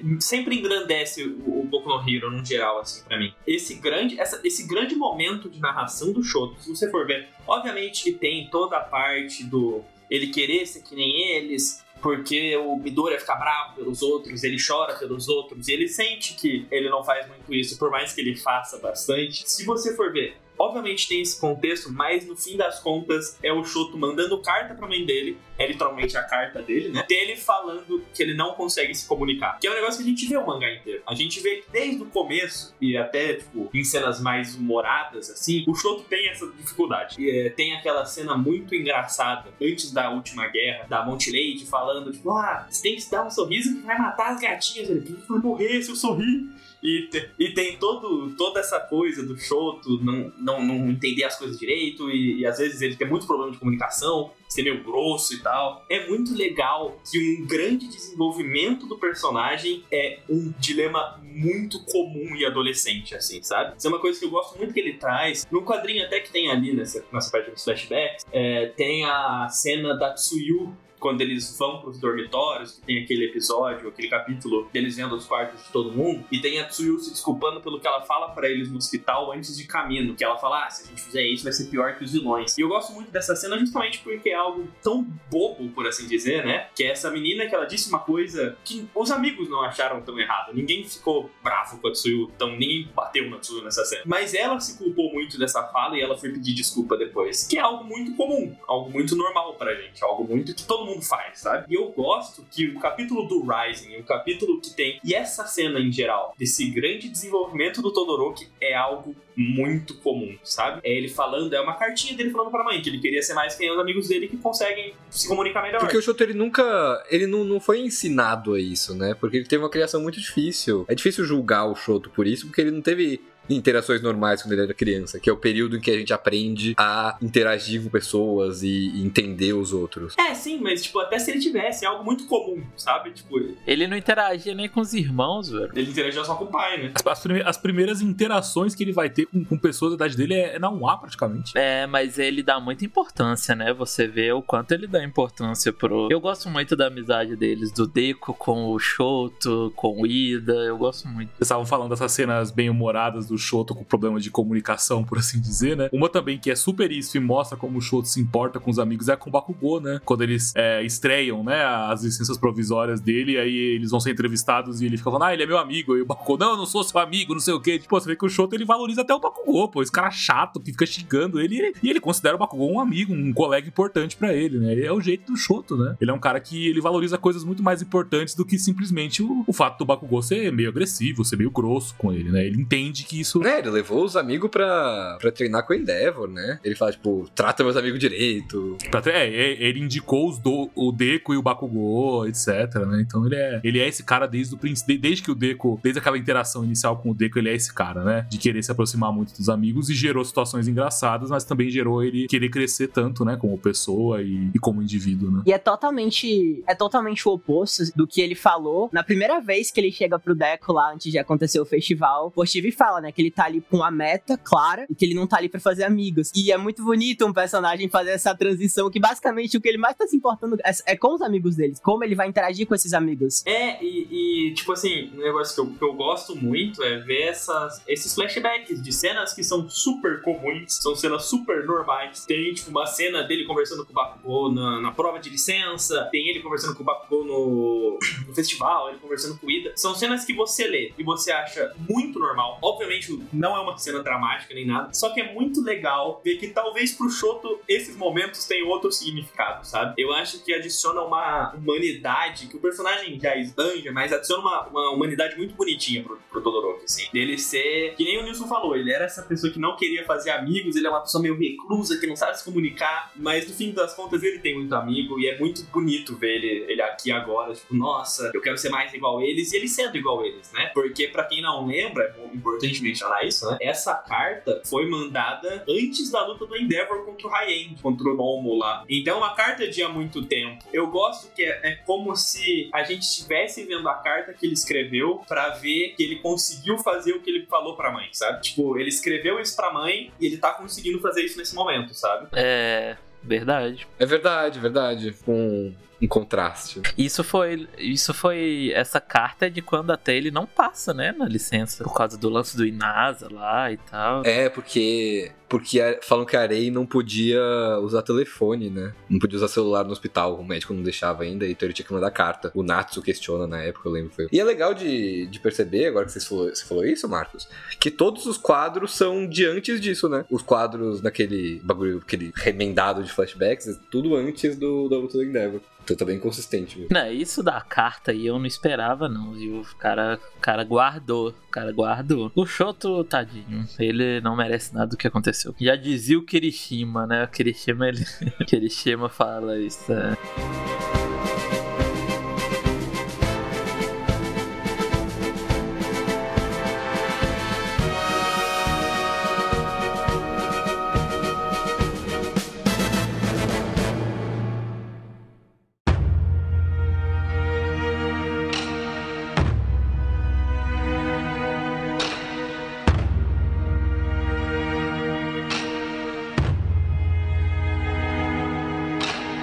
me 0.02 0.20
sempre 0.20 0.58
engrandece 0.58 1.24
o, 1.24 1.60
o 1.60 1.64
Boku 1.64 1.88
no 1.88 2.08
Hero 2.08 2.30
no 2.30 2.44
geral, 2.44 2.80
assim, 2.80 3.04
para 3.04 3.18
mim. 3.18 3.32
Esse 3.46 3.74
grande, 3.76 4.20
essa, 4.20 4.40
esse 4.44 4.66
grande 4.66 4.94
momento 4.94 5.48
de 5.48 5.60
narração 5.60 6.12
do 6.12 6.22
Shoto, 6.22 6.60
se 6.60 6.68
você 6.68 6.90
for 6.90 7.06
ver, 7.06 7.28
obviamente 7.46 8.02
que 8.02 8.12
tem 8.12 8.48
toda 8.50 8.76
a 8.76 8.80
parte 8.80 9.44
do 9.44 9.82
ele 10.10 10.26
querer 10.26 10.66
ser 10.66 10.82
que 10.82 10.94
nem 10.94 11.36
eles, 11.36 11.82
porque 12.02 12.56
o 12.56 12.76
Midoriya 12.76 13.20
fica 13.20 13.36
bravo 13.36 13.76
pelos 13.76 14.02
outros, 14.02 14.42
ele 14.42 14.56
chora 14.60 14.94
pelos 14.94 15.28
outros, 15.28 15.68
e 15.68 15.72
ele 15.72 15.86
sente 15.86 16.34
que 16.34 16.66
ele 16.70 16.90
não 16.90 17.04
faz 17.04 17.28
muito 17.28 17.54
isso, 17.54 17.78
por 17.78 17.90
mais 17.90 18.12
que 18.12 18.20
ele 18.20 18.34
faça 18.34 18.78
bastante. 18.78 19.48
Se 19.48 19.64
você 19.64 19.94
for 19.94 20.12
ver, 20.12 20.36
Obviamente 20.58 21.08
tem 21.08 21.20
esse 21.20 21.40
contexto, 21.40 21.92
mas 21.92 22.26
no 22.26 22.36
fim 22.36 22.56
das 22.56 22.80
contas 22.80 23.38
é 23.42 23.52
o 23.52 23.64
Shoto 23.64 23.98
mandando 23.98 24.40
carta 24.40 24.74
pra 24.74 24.86
mãe 24.86 25.04
dele, 25.04 25.36
é 25.58 25.66
literalmente 25.66 26.16
a 26.16 26.22
carta 26.22 26.62
dele, 26.62 26.88
né? 26.88 27.04
Dele 27.08 27.36
falando 27.36 28.04
que 28.14 28.22
ele 28.22 28.34
não 28.34 28.54
consegue 28.54 28.94
se 28.94 29.06
comunicar. 29.06 29.58
Que 29.58 29.66
é 29.66 29.70
um 29.70 29.74
negócio 29.74 29.98
que 29.98 30.04
a 30.04 30.08
gente 30.08 30.26
vê 30.26 30.36
o 30.36 30.46
mangá 30.46 30.72
inteiro. 30.72 31.02
A 31.06 31.14
gente 31.14 31.40
vê 31.40 31.56
que 31.56 31.70
desde 31.70 32.02
o 32.02 32.06
começo, 32.06 32.74
e 32.80 32.96
até, 32.96 33.34
tipo, 33.34 33.70
em 33.72 33.84
cenas 33.84 34.20
mais 34.20 34.54
humoradas, 34.54 35.30
assim, 35.30 35.64
o 35.66 35.74
Shoto 35.74 36.04
tem 36.04 36.28
essa 36.28 36.46
dificuldade. 36.52 37.16
E, 37.18 37.30
é, 37.30 37.50
tem 37.50 37.74
aquela 37.74 38.04
cena 38.04 38.36
muito 38.36 38.74
engraçada, 38.74 39.50
antes 39.60 39.92
da 39.92 40.10
última 40.10 40.46
guerra, 40.48 40.86
da 40.88 41.04
Monte 41.04 41.30
Lady 41.30 41.66
falando, 41.66 42.12
tipo, 42.12 42.30
ah, 42.30 42.66
você 42.70 42.82
tem 42.82 42.96
que 42.96 43.10
dar 43.10 43.26
um 43.26 43.30
sorriso 43.30 43.74
que 43.76 43.82
vai 43.82 43.98
matar 43.98 44.32
as 44.32 44.40
gatinhas. 44.40 44.88
Ele, 44.88 45.16
vai 45.28 45.38
morrer 45.38 45.82
se 45.82 45.90
eu 45.90 45.96
sorrir? 45.96 46.48
E, 46.82 47.08
e 47.38 47.50
tem 47.50 47.76
todo, 47.76 48.34
toda 48.36 48.60
essa 48.60 48.80
coisa 48.80 49.24
do 49.24 49.38
Shoto 49.38 50.02
não, 50.02 50.32
não, 50.38 50.64
não 50.64 50.90
entender 50.90 51.24
as 51.24 51.38
coisas 51.38 51.58
direito, 51.58 52.10
e, 52.10 52.40
e 52.40 52.46
às 52.46 52.58
vezes 52.58 52.82
ele 52.82 52.96
tem 52.96 53.08
muito 53.08 53.26
problema 53.26 53.52
de 53.52 53.58
comunicação, 53.58 54.32
ser 54.48 54.62
meio 54.62 54.82
grosso 54.82 55.34
e 55.34 55.38
tal. 55.38 55.84
É 55.88 56.08
muito 56.08 56.34
legal 56.34 57.00
que 57.10 57.18
um 57.18 57.46
grande 57.46 57.86
desenvolvimento 57.88 58.86
do 58.86 58.98
personagem 58.98 59.82
é 59.90 60.18
um 60.28 60.52
dilema 60.58 61.20
muito 61.22 61.82
comum 61.84 62.34
e 62.36 62.44
adolescente, 62.44 63.14
assim, 63.14 63.42
sabe? 63.42 63.76
Isso 63.78 63.86
é 63.86 63.90
uma 63.90 64.00
coisa 64.00 64.18
que 64.18 64.26
eu 64.26 64.30
gosto 64.30 64.58
muito 64.58 64.74
que 64.74 64.80
ele 64.80 64.94
traz. 64.94 65.46
No 65.50 65.62
quadrinho 65.62 66.04
até 66.04 66.20
que 66.20 66.30
tem 66.30 66.50
ali 66.50 66.74
nessa, 66.74 67.04
nessa 67.12 67.30
parte 67.30 67.50
dos 67.50 67.64
flashbacks, 67.64 68.26
é, 68.32 68.66
tem 68.76 69.04
a 69.04 69.48
cena 69.48 69.96
da 69.96 70.12
Tsuyu 70.12 70.76
quando 71.02 71.20
eles 71.20 71.58
vão 71.58 71.80
pros 71.80 71.98
dormitórios, 71.98 72.72
que 72.72 72.86
tem 72.86 73.02
aquele 73.02 73.26
episódio, 73.26 73.88
aquele 73.88 74.08
capítulo 74.08 74.68
deles 74.72 74.96
vendo 74.96 75.16
os 75.16 75.26
quartos 75.26 75.64
de 75.64 75.68
todo 75.70 75.90
mundo, 75.90 76.24
e 76.30 76.40
tem 76.40 76.60
a 76.60 76.64
Tsuyu 76.64 76.98
se 77.00 77.10
desculpando 77.10 77.60
pelo 77.60 77.80
que 77.80 77.86
ela 77.86 78.02
fala 78.02 78.28
pra 78.28 78.48
eles 78.48 78.70
no 78.70 78.78
hospital 78.78 79.32
antes 79.32 79.56
de 79.56 79.66
caminho, 79.66 80.14
que 80.14 80.24
ela 80.24 80.38
fala, 80.38 80.64
ah, 80.64 80.70
se 80.70 80.84
a 80.84 80.86
gente 80.86 81.02
fizer 81.02 81.22
isso 81.24 81.42
vai 81.42 81.52
ser 81.52 81.64
pior 81.64 81.96
que 81.96 82.04
os 82.04 82.12
vilões. 82.12 82.56
E 82.56 82.60
eu 82.60 82.68
gosto 82.68 82.92
muito 82.92 83.10
dessa 83.10 83.34
cena 83.34 83.58
justamente 83.58 83.98
porque 83.98 84.30
é 84.30 84.34
algo 84.34 84.68
tão 84.80 85.02
bobo, 85.28 85.68
por 85.70 85.86
assim 85.88 86.06
dizer, 86.06 86.44
né? 86.44 86.68
Que 86.74 86.84
é 86.84 86.92
essa 86.92 87.10
menina 87.10 87.46
que 87.46 87.54
ela 87.54 87.64
disse 87.64 87.88
uma 87.88 87.98
coisa 87.98 88.56
que 88.64 88.88
os 88.94 89.10
amigos 89.10 89.48
não 89.50 89.62
acharam 89.62 90.00
tão 90.02 90.16
errado. 90.18 90.54
Ninguém 90.54 90.84
ficou 90.84 91.28
bravo 91.42 91.78
com 91.78 91.88
a 91.88 91.92
Tsuyu, 91.92 92.30
então 92.34 92.50
ninguém 92.52 92.88
bateu 92.94 93.28
na 93.28 93.38
Tsuyu 93.38 93.64
nessa 93.64 93.84
cena. 93.84 94.02
Mas 94.06 94.34
ela 94.34 94.60
se 94.60 94.78
culpou 94.78 95.12
muito 95.12 95.36
dessa 95.36 95.64
fala 95.64 95.96
e 95.96 96.00
ela 96.00 96.16
foi 96.16 96.30
pedir 96.30 96.54
desculpa 96.54 96.96
depois. 96.96 97.44
Que 97.48 97.58
é 97.58 97.60
algo 97.60 97.82
muito 97.82 98.14
comum, 98.14 98.54
algo 98.68 98.88
muito 98.90 99.16
normal 99.16 99.54
pra 99.54 99.74
gente, 99.74 100.02
algo 100.04 100.24
muito 100.24 100.54
que 100.54 100.64
todo 100.64 100.86
mundo 100.86 100.91
faz, 101.00 101.40
sabe? 101.40 101.66
E 101.70 101.74
eu 101.74 101.90
gosto 101.90 102.44
que 102.50 102.68
o 102.68 102.78
capítulo 102.78 103.26
do 103.26 103.42
Rising, 103.42 103.96
o 103.96 104.04
capítulo 104.04 104.60
que 104.60 104.74
tem, 104.74 105.00
e 105.04 105.14
essa 105.14 105.46
cena 105.46 105.78
em 105.80 105.90
geral, 105.90 106.34
desse 106.38 106.68
grande 106.70 107.08
desenvolvimento 107.08 107.80
do 107.80 107.92
Todoroki 107.92 108.48
é 108.60 108.74
algo 108.74 109.14
muito 109.36 109.94
comum, 109.98 110.36
sabe? 110.42 110.80
É 110.84 110.92
ele 110.92 111.08
falando, 111.08 111.52
é 111.54 111.60
uma 111.60 111.74
cartinha 111.74 112.16
dele 112.16 112.30
falando 112.30 112.50
pra 112.50 112.64
mãe 112.64 112.82
que 112.82 112.88
ele 112.88 113.00
queria 113.00 113.22
ser 113.22 113.34
mais 113.34 113.54
que 113.54 113.70
os 113.70 113.78
amigos 113.78 114.08
dele 114.08 114.28
que 114.28 114.36
conseguem 114.36 114.94
se 115.08 115.26
comunicar 115.28 115.62
melhor. 115.62 115.80
Porque 115.80 115.96
o 115.96 116.02
Shoto, 116.02 116.22
ele 116.22 116.34
nunca. 116.34 116.62
Ele 117.10 117.26
não, 117.26 117.44
não 117.44 117.60
foi 117.60 117.80
ensinado 117.80 118.54
a 118.54 118.60
isso, 118.60 118.94
né? 118.94 119.14
Porque 119.14 119.38
ele 119.38 119.46
teve 119.46 119.62
uma 119.62 119.70
criação 119.70 120.00
muito 120.00 120.20
difícil. 120.20 120.84
É 120.88 120.94
difícil 120.94 121.24
julgar 121.24 121.66
o 121.66 121.74
Shoto 121.74 122.10
por 122.10 122.26
isso, 122.26 122.46
porque 122.46 122.60
ele 122.60 122.70
não 122.70 122.82
teve 122.82 123.20
interações 123.56 124.00
normais 124.02 124.42
quando 124.42 124.52
ele 124.52 124.62
era 124.62 124.74
criança, 124.74 125.18
que 125.20 125.28
é 125.28 125.32
o 125.32 125.36
período 125.36 125.76
em 125.76 125.80
que 125.80 125.90
a 125.90 125.98
gente 125.98 126.12
aprende 126.12 126.74
a 126.78 127.16
interagir 127.22 127.82
com 127.82 127.88
pessoas 127.90 128.62
e, 128.62 129.02
entender 129.02 129.52
os 129.52 129.72
outros. 129.72 130.14
É, 130.18 130.34
sim, 130.34 130.58
mas 130.60 130.82
tipo, 130.82 130.98
até 131.00 131.18
se 131.18 131.30
ele 131.30 131.40
tivesse, 131.40 131.84
é 131.84 131.88
algo 131.88 132.04
muito 132.04 132.26
comum, 132.26 132.62
sabe? 132.76 133.10
Tipo, 133.12 133.38
Ele 133.66 133.86
não 133.86 133.96
interagia 133.96 134.54
nem 134.54 134.68
com 134.68 134.80
os 134.80 134.92
irmãos, 134.94 135.50
velho. 135.50 135.70
ele 135.74 135.90
interagia 135.90 136.24
só 136.24 136.34
com 136.34 136.44
o 136.44 136.48
pai, 136.48 136.82
né? 136.82 136.92
As, 136.94 137.06
as 137.06 137.20
prime- 137.22 137.42
as 137.42 137.56
primeiras 137.56 138.00
interações 138.00 138.74
que 138.74 138.82
ele 138.84 138.92
vai 138.92 139.10
ter 139.10 139.26
com, 139.26 139.44
com 139.44 139.58
pessoas 139.58 139.90
da 139.92 139.96
idade 140.06 140.16
dele 140.16 140.34
é, 140.34 140.56
é 140.56 140.58
na 140.58 140.70
UA, 140.70 140.98
praticamente. 140.98 141.52
É, 141.56 141.86
mas 141.86 142.18
ele 142.18 142.42
dá 142.42 142.60
muita 142.60 142.84
importância, 142.84 143.54
né? 143.54 143.72
Você 143.74 144.06
vê 144.06 144.32
o 144.32 144.42
quanto 144.42 144.72
ele 144.72 144.86
dá 144.86 145.02
importância 145.04 145.72
pro. 145.72 146.08
Eu 146.10 146.20
gosto 146.20 146.48
muito 146.48 146.76
da 146.76 146.86
amizade 146.86 147.36
deles, 147.36 147.72
do 147.72 147.86
Deco 147.86 148.34
com 148.34 148.66
o 148.70 148.78
Shoto, 148.78 149.72
com 149.76 150.00
o 150.02 150.06
Ida. 150.06 150.52
Eu 150.52 150.76
gosto 150.78 151.08
muito. 151.08 151.30
Vocês 151.30 151.42
estavam 151.42 151.66
falando 151.66 151.90
dessas 151.90 152.12
cenas 152.12 152.50
bem 152.50 152.70
humoradas 152.70 153.26
do 153.26 153.36
Shoto 153.42 153.74
com 153.74 153.84
problema 153.84 154.20
de 154.20 154.30
comunicação, 154.30 155.04
por 155.04 155.18
assim 155.18 155.40
dizer, 155.40 155.76
né? 155.76 155.88
Uma 155.92 156.08
também 156.08 156.38
que 156.38 156.50
é 156.50 156.54
super 156.54 156.90
isso 156.90 157.16
e 157.16 157.20
mostra 157.20 157.56
como 157.56 157.78
o 157.78 157.80
Shoto 157.80 158.08
se 158.08 158.20
importa 158.20 158.58
com 158.60 158.70
os 158.70 158.78
amigos 158.78 159.08
é 159.08 159.16
com 159.16 159.28
o 159.28 159.32
Bakugou, 159.32 159.80
né? 159.80 160.00
Quando 160.04 160.22
eles 160.22 160.52
é, 160.56 160.82
estreiam, 160.84 161.42
né, 161.42 161.64
as 161.64 162.02
licenças 162.02 162.38
provisórias 162.38 163.00
dele, 163.00 163.38
aí 163.38 163.54
eles 163.54 163.90
vão 163.90 164.00
ser 164.00 164.10
entrevistados 164.10 164.80
e 164.80 164.86
ele 164.86 164.96
fica 164.96 165.10
falando, 165.10 165.24
ah, 165.28 165.34
ele 165.34 165.42
é 165.42 165.46
meu 165.46 165.58
amigo. 165.58 165.96
E 165.96 166.02
o 166.02 166.06
Bakugou, 166.06 166.38
não, 166.38 166.50
eu 166.52 166.56
não 166.56 166.66
sou 166.66 166.82
seu 166.84 167.00
amigo, 167.00 167.32
não 167.32 167.40
sei 167.40 167.54
o 167.54 167.60
quê. 167.60 167.78
Tipo, 167.78 167.98
você 167.98 168.08
vê 168.08 168.16
que 168.16 168.24
o 168.24 168.28
Shoto 168.28 168.54
ele 168.54 168.64
valoriza 168.64 169.02
até 169.02 169.14
o 169.14 169.20
Bakugou, 169.20 169.68
pô. 169.68 169.82
Esse 169.82 169.92
cara 169.92 170.10
chato 170.10 170.60
que 170.60 170.70
fica 170.72 170.86
xingando 170.86 171.40
ele 171.40 171.72
e 171.82 171.90
ele 171.90 172.00
considera 172.00 172.36
o 172.36 172.38
Bakugou 172.38 172.70
um 172.70 172.80
amigo, 172.80 173.12
um 173.12 173.32
colega 173.32 173.66
importante 173.66 174.16
pra 174.16 174.32
ele, 174.32 174.58
né? 174.58 174.78
É 174.80 174.92
o 174.92 175.00
jeito 175.00 175.32
do 175.32 175.36
Shoto, 175.36 175.76
né? 175.76 175.96
Ele 176.00 176.10
é 176.10 176.14
um 176.14 176.20
cara 176.20 176.40
que 176.40 176.68
ele 176.68 176.80
valoriza 176.80 177.18
coisas 177.18 177.44
muito 177.44 177.62
mais 177.62 177.82
importantes 177.82 178.34
do 178.34 178.44
que 178.44 178.58
simplesmente 178.58 179.22
o, 179.22 179.44
o 179.46 179.52
fato 179.52 179.78
do 179.78 179.84
Bakugou 179.84 180.22
ser 180.22 180.52
meio 180.52 180.68
agressivo, 180.68 181.24
ser 181.24 181.36
meio 181.36 181.50
grosso 181.50 181.94
com 181.96 182.12
ele, 182.12 182.30
né? 182.30 182.46
Ele 182.46 182.60
entende 182.60 183.04
que 183.04 183.21
isso 183.22 183.38
Né, 183.40 183.58
ele 183.58 183.70
levou 183.70 184.04
os 184.04 184.16
amigos 184.16 184.50
pra, 184.50 185.16
pra 185.20 185.32
treinar 185.32 185.66
com 185.66 185.72
o 185.72 185.76
Endeavor, 185.76 186.28
né? 186.28 186.58
Ele 186.62 186.74
fala, 186.74 186.92
tipo, 186.92 187.28
trata 187.34 187.64
meus 187.64 187.76
amigos 187.76 187.98
direito. 187.98 188.76
É, 189.06 189.28
é, 189.28 189.62
ele 189.62 189.80
indicou 189.80 190.28
os 190.28 190.38
do, 190.38 190.70
o 190.74 190.92
Deco 190.92 191.32
e 191.34 191.36
o 191.36 191.42
Bakugou, 191.42 192.26
etc, 192.26 192.74
né? 192.86 193.00
Então 193.00 193.26
ele 193.26 193.36
é, 193.36 193.60
ele 193.64 193.80
é 193.80 193.88
esse 193.88 194.02
cara 194.02 194.26
desde 194.26 194.54
o 194.54 194.58
princípio, 194.58 194.98
desde 194.98 195.22
que 195.22 195.30
o 195.30 195.34
Deco, 195.34 195.80
desde 195.82 195.98
aquela 195.98 196.18
interação 196.18 196.64
inicial 196.64 196.96
com 196.98 197.10
o 197.10 197.14
Deco, 197.14 197.38
ele 197.38 197.48
é 197.48 197.54
esse 197.54 197.72
cara, 197.72 198.04
né? 198.04 198.26
De 198.28 198.38
querer 198.38 198.62
se 198.62 198.70
aproximar 198.70 199.12
muito 199.12 199.36
dos 199.36 199.48
amigos 199.48 199.88
e 199.88 199.94
gerou 199.94 200.24
situações 200.24 200.68
engraçadas, 200.68 201.30
mas 201.30 201.44
também 201.44 201.70
gerou 201.70 202.02
ele 202.02 202.26
querer 202.26 202.48
crescer 202.48 202.88
tanto, 202.88 203.24
né? 203.24 203.36
Como 203.36 203.56
pessoa 203.58 204.22
e, 204.22 204.50
e 204.54 204.58
como 204.58 204.82
indivíduo, 204.82 205.30
né? 205.30 205.42
E 205.46 205.52
é 205.52 205.58
totalmente, 205.58 206.62
é 206.66 206.74
totalmente 206.74 207.26
o 207.28 207.32
oposto 207.32 207.84
do 207.96 208.06
que 208.06 208.20
ele 208.20 208.34
falou 208.34 208.90
na 208.92 209.02
primeira 209.02 209.40
vez 209.40 209.70
que 209.70 209.80
ele 209.80 209.92
chega 209.92 210.18
pro 210.18 210.34
Deco 210.34 210.72
lá 210.72 210.92
antes 210.92 211.10
de 211.10 211.18
acontecer 211.18 211.60
o 211.60 211.64
festival. 211.64 212.32
O 212.34 212.46
Steve 212.46 212.72
fala, 212.72 213.00
né, 213.00 213.11
que 213.12 213.22
ele 213.22 213.30
tá 213.30 213.44
ali 213.44 213.60
com 213.60 213.78
uma 213.78 213.90
meta 213.90 214.36
clara 214.36 214.86
e 214.88 214.94
que 214.94 215.04
ele 215.04 215.14
não 215.14 215.26
tá 215.26 215.36
ali 215.38 215.48
pra 215.48 215.60
fazer 215.60 215.84
amigos. 215.84 216.30
E 216.34 216.50
é 216.50 216.56
muito 216.56 216.84
bonito 216.84 217.26
um 217.26 217.32
personagem 217.32 217.88
fazer 217.88 218.10
essa 218.10 218.34
transição 218.34 218.90
que 218.90 218.98
basicamente 218.98 219.56
o 219.56 219.60
que 219.60 219.68
ele 219.68 219.78
mais 219.78 219.96
tá 219.96 220.06
se 220.06 220.16
importando 220.16 220.56
é, 220.64 220.92
é 220.92 220.96
com 220.96 221.14
os 221.14 221.22
amigos 221.22 221.56
deles, 221.56 221.80
como 221.80 222.04
ele 222.04 222.14
vai 222.14 222.28
interagir 222.28 222.66
com 222.66 222.74
esses 222.74 222.92
amigos. 222.92 223.44
É, 223.46 223.82
e, 223.82 224.48
e, 224.48 224.54
tipo 224.54 224.72
assim, 224.72 225.10
um 225.14 225.18
negócio 225.18 225.54
que 225.54 225.60
eu, 225.60 225.74
que 225.74 225.84
eu 225.84 225.94
gosto 225.94 226.36
muito 226.36 226.82
é 226.82 226.98
ver 226.98 227.28
essas, 227.28 227.82
esses 227.86 228.14
flashbacks 228.14 228.82
de 228.82 228.92
cenas 228.92 229.32
que 229.32 229.44
são 229.44 229.68
super 229.68 230.22
comuns, 230.22 230.74
são 230.74 230.94
cenas 230.94 231.26
super 231.26 231.64
normais. 231.64 232.24
Tem, 232.24 232.52
tipo, 232.52 232.70
uma 232.70 232.86
cena 232.86 233.22
dele 233.22 233.44
conversando 233.44 233.84
com 233.84 233.92
o 233.92 233.94
Bakugou 233.94 234.52
na, 234.52 234.80
na 234.80 234.92
prova 234.92 235.18
de 235.18 235.30
licença, 235.30 236.08
tem 236.10 236.28
ele 236.28 236.40
conversando 236.40 236.74
com 236.74 236.82
o 236.82 236.86
Bakugou 236.86 237.24
no, 237.24 237.98
no 238.26 238.34
festival, 238.34 238.88
ele 238.88 238.98
conversando 238.98 239.38
com 239.38 239.46
o 239.46 239.50
Ida. 239.50 239.61
São 239.76 239.94
cenas 239.94 240.24
que 240.24 240.34
você 240.34 240.66
lê 240.66 240.92
e 240.98 241.02
você 241.02 241.32
acha 241.32 241.72
muito 241.88 242.18
normal. 242.18 242.58
Obviamente, 242.62 243.18
não 243.32 243.56
é 243.56 243.60
uma 243.60 243.76
cena 243.78 244.02
dramática 244.02 244.54
nem 244.54 244.66
nada, 244.66 244.92
só 244.92 245.10
que 245.10 245.20
é 245.20 245.32
muito 245.32 245.62
legal 245.62 246.20
ver 246.24 246.36
que 246.36 246.48
talvez 246.48 246.92
pro 246.92 247.10
Shoto 247.10 247.60
esses 247.68 247.96
momentos 247.96 248.46
tenham 248.46 248.68
outro 248.68 248.90
significado, 248.90 249.66
sabe? 249.66 249.94
Eu 249.96 250.12
acho 250.12 250.42
que 250.44 250.52
adiciona 250.52 251.02
uma 251.02 251.54
humanidade 251.54 252.46
que 252.46 252.56
o 252.56 252.60
personagem 252.60 253.18
já 253.20 253.36
esbanja, 253.36 253.92
mas 253.92 254.12
adiciona 254.12 254.42
uma, 254.42 254.66
uma 254.68 254.90
humanidade 254.90 255.36
muito 255.36 255.54
bonitinha 255.54 256.02
pro, 256.02 256.18
pro 256.30 256.40
Todoroki, 256.40 256.84
assim. 256.84 257.08
Dele 257.12 257.38
ser, 257.38 257.94
que 257.96 258.04
nem 258.04 258.18
o 258.18 258.22
Nilson 258.22 258.46
falou, 258.46 258.76
ele 258.76 258.92
era 258.92 259.04
essa 259.04 259.22
pessoa 259.22 259.52
que 259.52 259.58
não 259.58 259.76
queria 259.76 260.04
fazer 260.04 260.30
amigos, 260.30 260.76
ele 260.76 260.86
é 260.86 260.90
uma 260.90 261.00
pessoa 261.00 261.22
meio 261.22 261.38
reclusa, 261.38 261.98
que 261.98 262.06
não 262.06 262.16
sabe 262.16 262.38
se 262.38 262.44
comunicar, 262.44 263.12
mas 263.16 263.48
no 263.48 263.54
fim 263.54 263.72
das 263.72 263.94
contas 263.94 264.22
ele 264.22 264.38
tem 264.38 264.56
muito 264.56 264.74
amigo 264.74 265.18
e 265.18 265.28
é 265.28 265.38
muito 265.38 265.64
bonito 265.64 266.16
ver 266.16 266.36
ele, 266.36 266.72
ele 266.72 266.82
aqui 266.82 267.10
agora, 267.10 267.54
tipo, 267.54 267.74
nossa, 267.74 268.30
eu 268.34 268.40
quero 268.40 268.58
ser 268.58 268.70
mais 268.70 268.92
igual 268.92 269.18
a 269.18 269.24
eles 269.24 269.52
e 269.52 269.56
ele 269.56 269.61
sendo 269.68 269.96
igual 269.96 270.20
a 270.20 270.26
eles, 270.26 270.50
né? 270.52 270.70
Porque 270.74 271.08
pra 271.08 271.24
quem 271.24 271.42
não 271.42 271.66
lembra, 271.66 272.14
é 272.18 272.34
importante 272.34 272.82
mencionar 272.82 273.26
isso, 273.26 273.50
né? 273.50 273.58
Essa 273.60 273.94
carta 273.94 274.62
foi 274.64 274.88
mandada 274.88 275.64
antes 275.68 276.10
da 276.10 276.26
luta 276.26 276.46
do 276.46 276.56
Endeavor 276.56 277.04
contra 277.04 277.26
o 277.26 277.30
High-End, 277.30 277.82
contra 277.82 278.08
o 278.08 278.14
Nomo 278.14 278.56
lá. 278.56 278.84
Então 278.88 279.16
é 279.16 279.18
uma 279.18 279.34
carta 279.34 279.68
de 279.68 279.82
há 279.82 279.88
muito 279.88 280.24
tempo. 280.24 280.64
Eu 280.72 280.86
gosto 280.88 281.32
que 281.34 281.42
é, 281.42 281.60
é 281.62 281.74
como 281.86 282.14
se 282.16 282.70
a 282.72 282.82
gente 282.82 283.02
estivesse 283.02 283.64
vendo 283.64 283.88
a 283.88 283.94
carta 283.94 284.32
que 284.32 284.46
ele 284.46 284.54
escreveu 284.54 285.22
pra 285.26 285.50
ver 285.50 285.94
que 285.96 286.02
ele 286.02 286.16
conseguiu 286.16 286.78
fazer 286.78 287.12
o 287.12 287.20
que 287.20 287.30
ele 287.30 287.46
falou 287.46 287.76
pra 287.76 287.92
mãe, 287.92 288.08
sabe? 288.12 288.42
Tipo, 288.42 288.78
ele 288.78 288.88
escreveu 288.88 289.40
isso 289.40 289.54
pra 289.56 289.72
mãe 289.72 290.12
e 290.20 290.26
ele 290.26 290.38
tá 290.38 290.52
conseguindo 290.52 291.00
fazer 291.00 291.22
isso 291.22 291.38
nesse 291.38 291.54
momento, 291.54 291.94
sabe? 291.94 292.28
É. 292.32 292.96
Verdade. 293.22 293.86
É 293.98 294.04
verdade, 294.04 294.58
verdade. 294.58 295.14
Com 295.24 295.72
um 296.02 296.08
contraste. 296.08 296.82
Isso 296.98 297.22
foi, 297.22 297.68
isso 297.78 298.12
foi 298.12 298.72
essa 298.74 299.00
carta 299.00 299.46
é 299.46 299.50
de 299.50 299.62
quando 299.62 299.92
até 299.92 300.14
ele 300.14 300.30
não 300.30 300.46
passa, 300.46 300.92
né, 300.92 301.12
na 301.12 301.26
licença, 301.26 301.84
por 301.84 301.94
causa 301.94 302.18
do 302.18 302.28
lance 302.28 302.56
do 302.56 302.66
Inasa 302.66 303.28
lá 303.30 303.70
e 303.70 303.76
tal. 303.76 304.22
É, 304.24 304.48
porque 304.48 305.30
porque 305.52 305.98
falam 306.00 306.24
que 306.24 306.34
a 306.34 306.40
Arei 306.40 306.70
não 306.70 306.86
podia 306.86 307.38
usar 307.82 308.00
telefone, 308.00 308.70
né? 308.70 308.94
Não 309.06 309.18
podia 309.18 309.36
usar 309.36 309.48
celular 309.48 309.84
no 309.84 309.92
hospital, 309.92 310.40
o 310.40 310.42
médico 310.42 310.72
não 310.72 310.82
deixava 310.82 311.24
ainda, 311.24 311.46
então 311.46 311.66
ele 311.66 311.74
tinha 311.74 311.84
que 311.84 311.92
mandar 311.92 312.10
carta. 312.10 312.50
O 312.54 312.62
Natsu 312.62 313.02
questiona 313.02 313.46
na 313.46 313.60
época, 313.60 313.86
eu 313.86 313.92
lembro. 313.92 314.10
Foi. 314.14 314.28
E 314.32 314.40
é 314.40 314.44
legal 314.44 314.72
de, 314.72 315.26
de 315.26 315.38
perceber, 315.38 315.88
agora 315.88 316.06
que 316.06 316.12
você 316.12 316.20
falou, 316.20 316.48
você 316.48 316.64
falou 316.64 316.86
isso, 316.86 317.06
Marcos, 317.06 317.46
que 317.78 317.90
todos 317.90 318.24
os 318.24 318.38
quadros 318.38 318.94
são 318.94 319.28
de 319.28 319.44
antes 319.44 319.78
disso, 319.78 320.08
né? 320.08 320.24
Os 320.30 320.40
quadros 320.40 321.02
naquele 321.02 321.60
bagulho, 321.62 321.98
aquele 321.98 322.32
remendado 322.34 323.04
de 323.04 323.12
flashbacks, 323.12 323.68
é 323.68 323.74
tudo 323.90 324.16
antes 324.16 324.56
do, 324.56 324.88
do 324.88 325.22
Endeavor. 325.22 325.60
Então 325.84 325.96
tá 325.96 326.04
bem 326.04 326.18
consistente, 326.18 326.78
viu? 326.78 326.88
Não, 326.90 327.12
isso 327.12 327.42
da 327.42 327.60
carta 327.60 328.12
aí 328.12 328.26
eu 328.26 328.38
não 328.38 328.46
esperava, 328.46 329.08
não, 329.08 329.32
viu? 329.32 329.60
O 329.60 329.76
cara, 329.76 330.18
o 330.36 330.40
cara 330.40 330.64
guardou, 330.64 331.34
cara 331.52 331.70
guardou. 331.72 332.32
O 332.34 332.44
Shoto, 332.46 333.04
tadinho, 333.04 333.66
ele 333.78 334.20
não 334.20 334.34
merece 334.36 334.74
nada 334.74 334.86
do 334.88 334.96
que 334.96 335.06
aconteceu. 335.06 335.54
Já 335.60 335.76
dizia 335.76 336.18
o 336.18 336.24
Kirishima, 336.24 337.06
né? 337.06 337.24
O 337.24 337.28
Kirishima, 337.28 337.88
ele. 337.88 338.04
o 338.40 338.44
Kirishima 338.46 339.08
fala 339.08 339.58
isso. 339.58 339.92
é. 339.92 341.51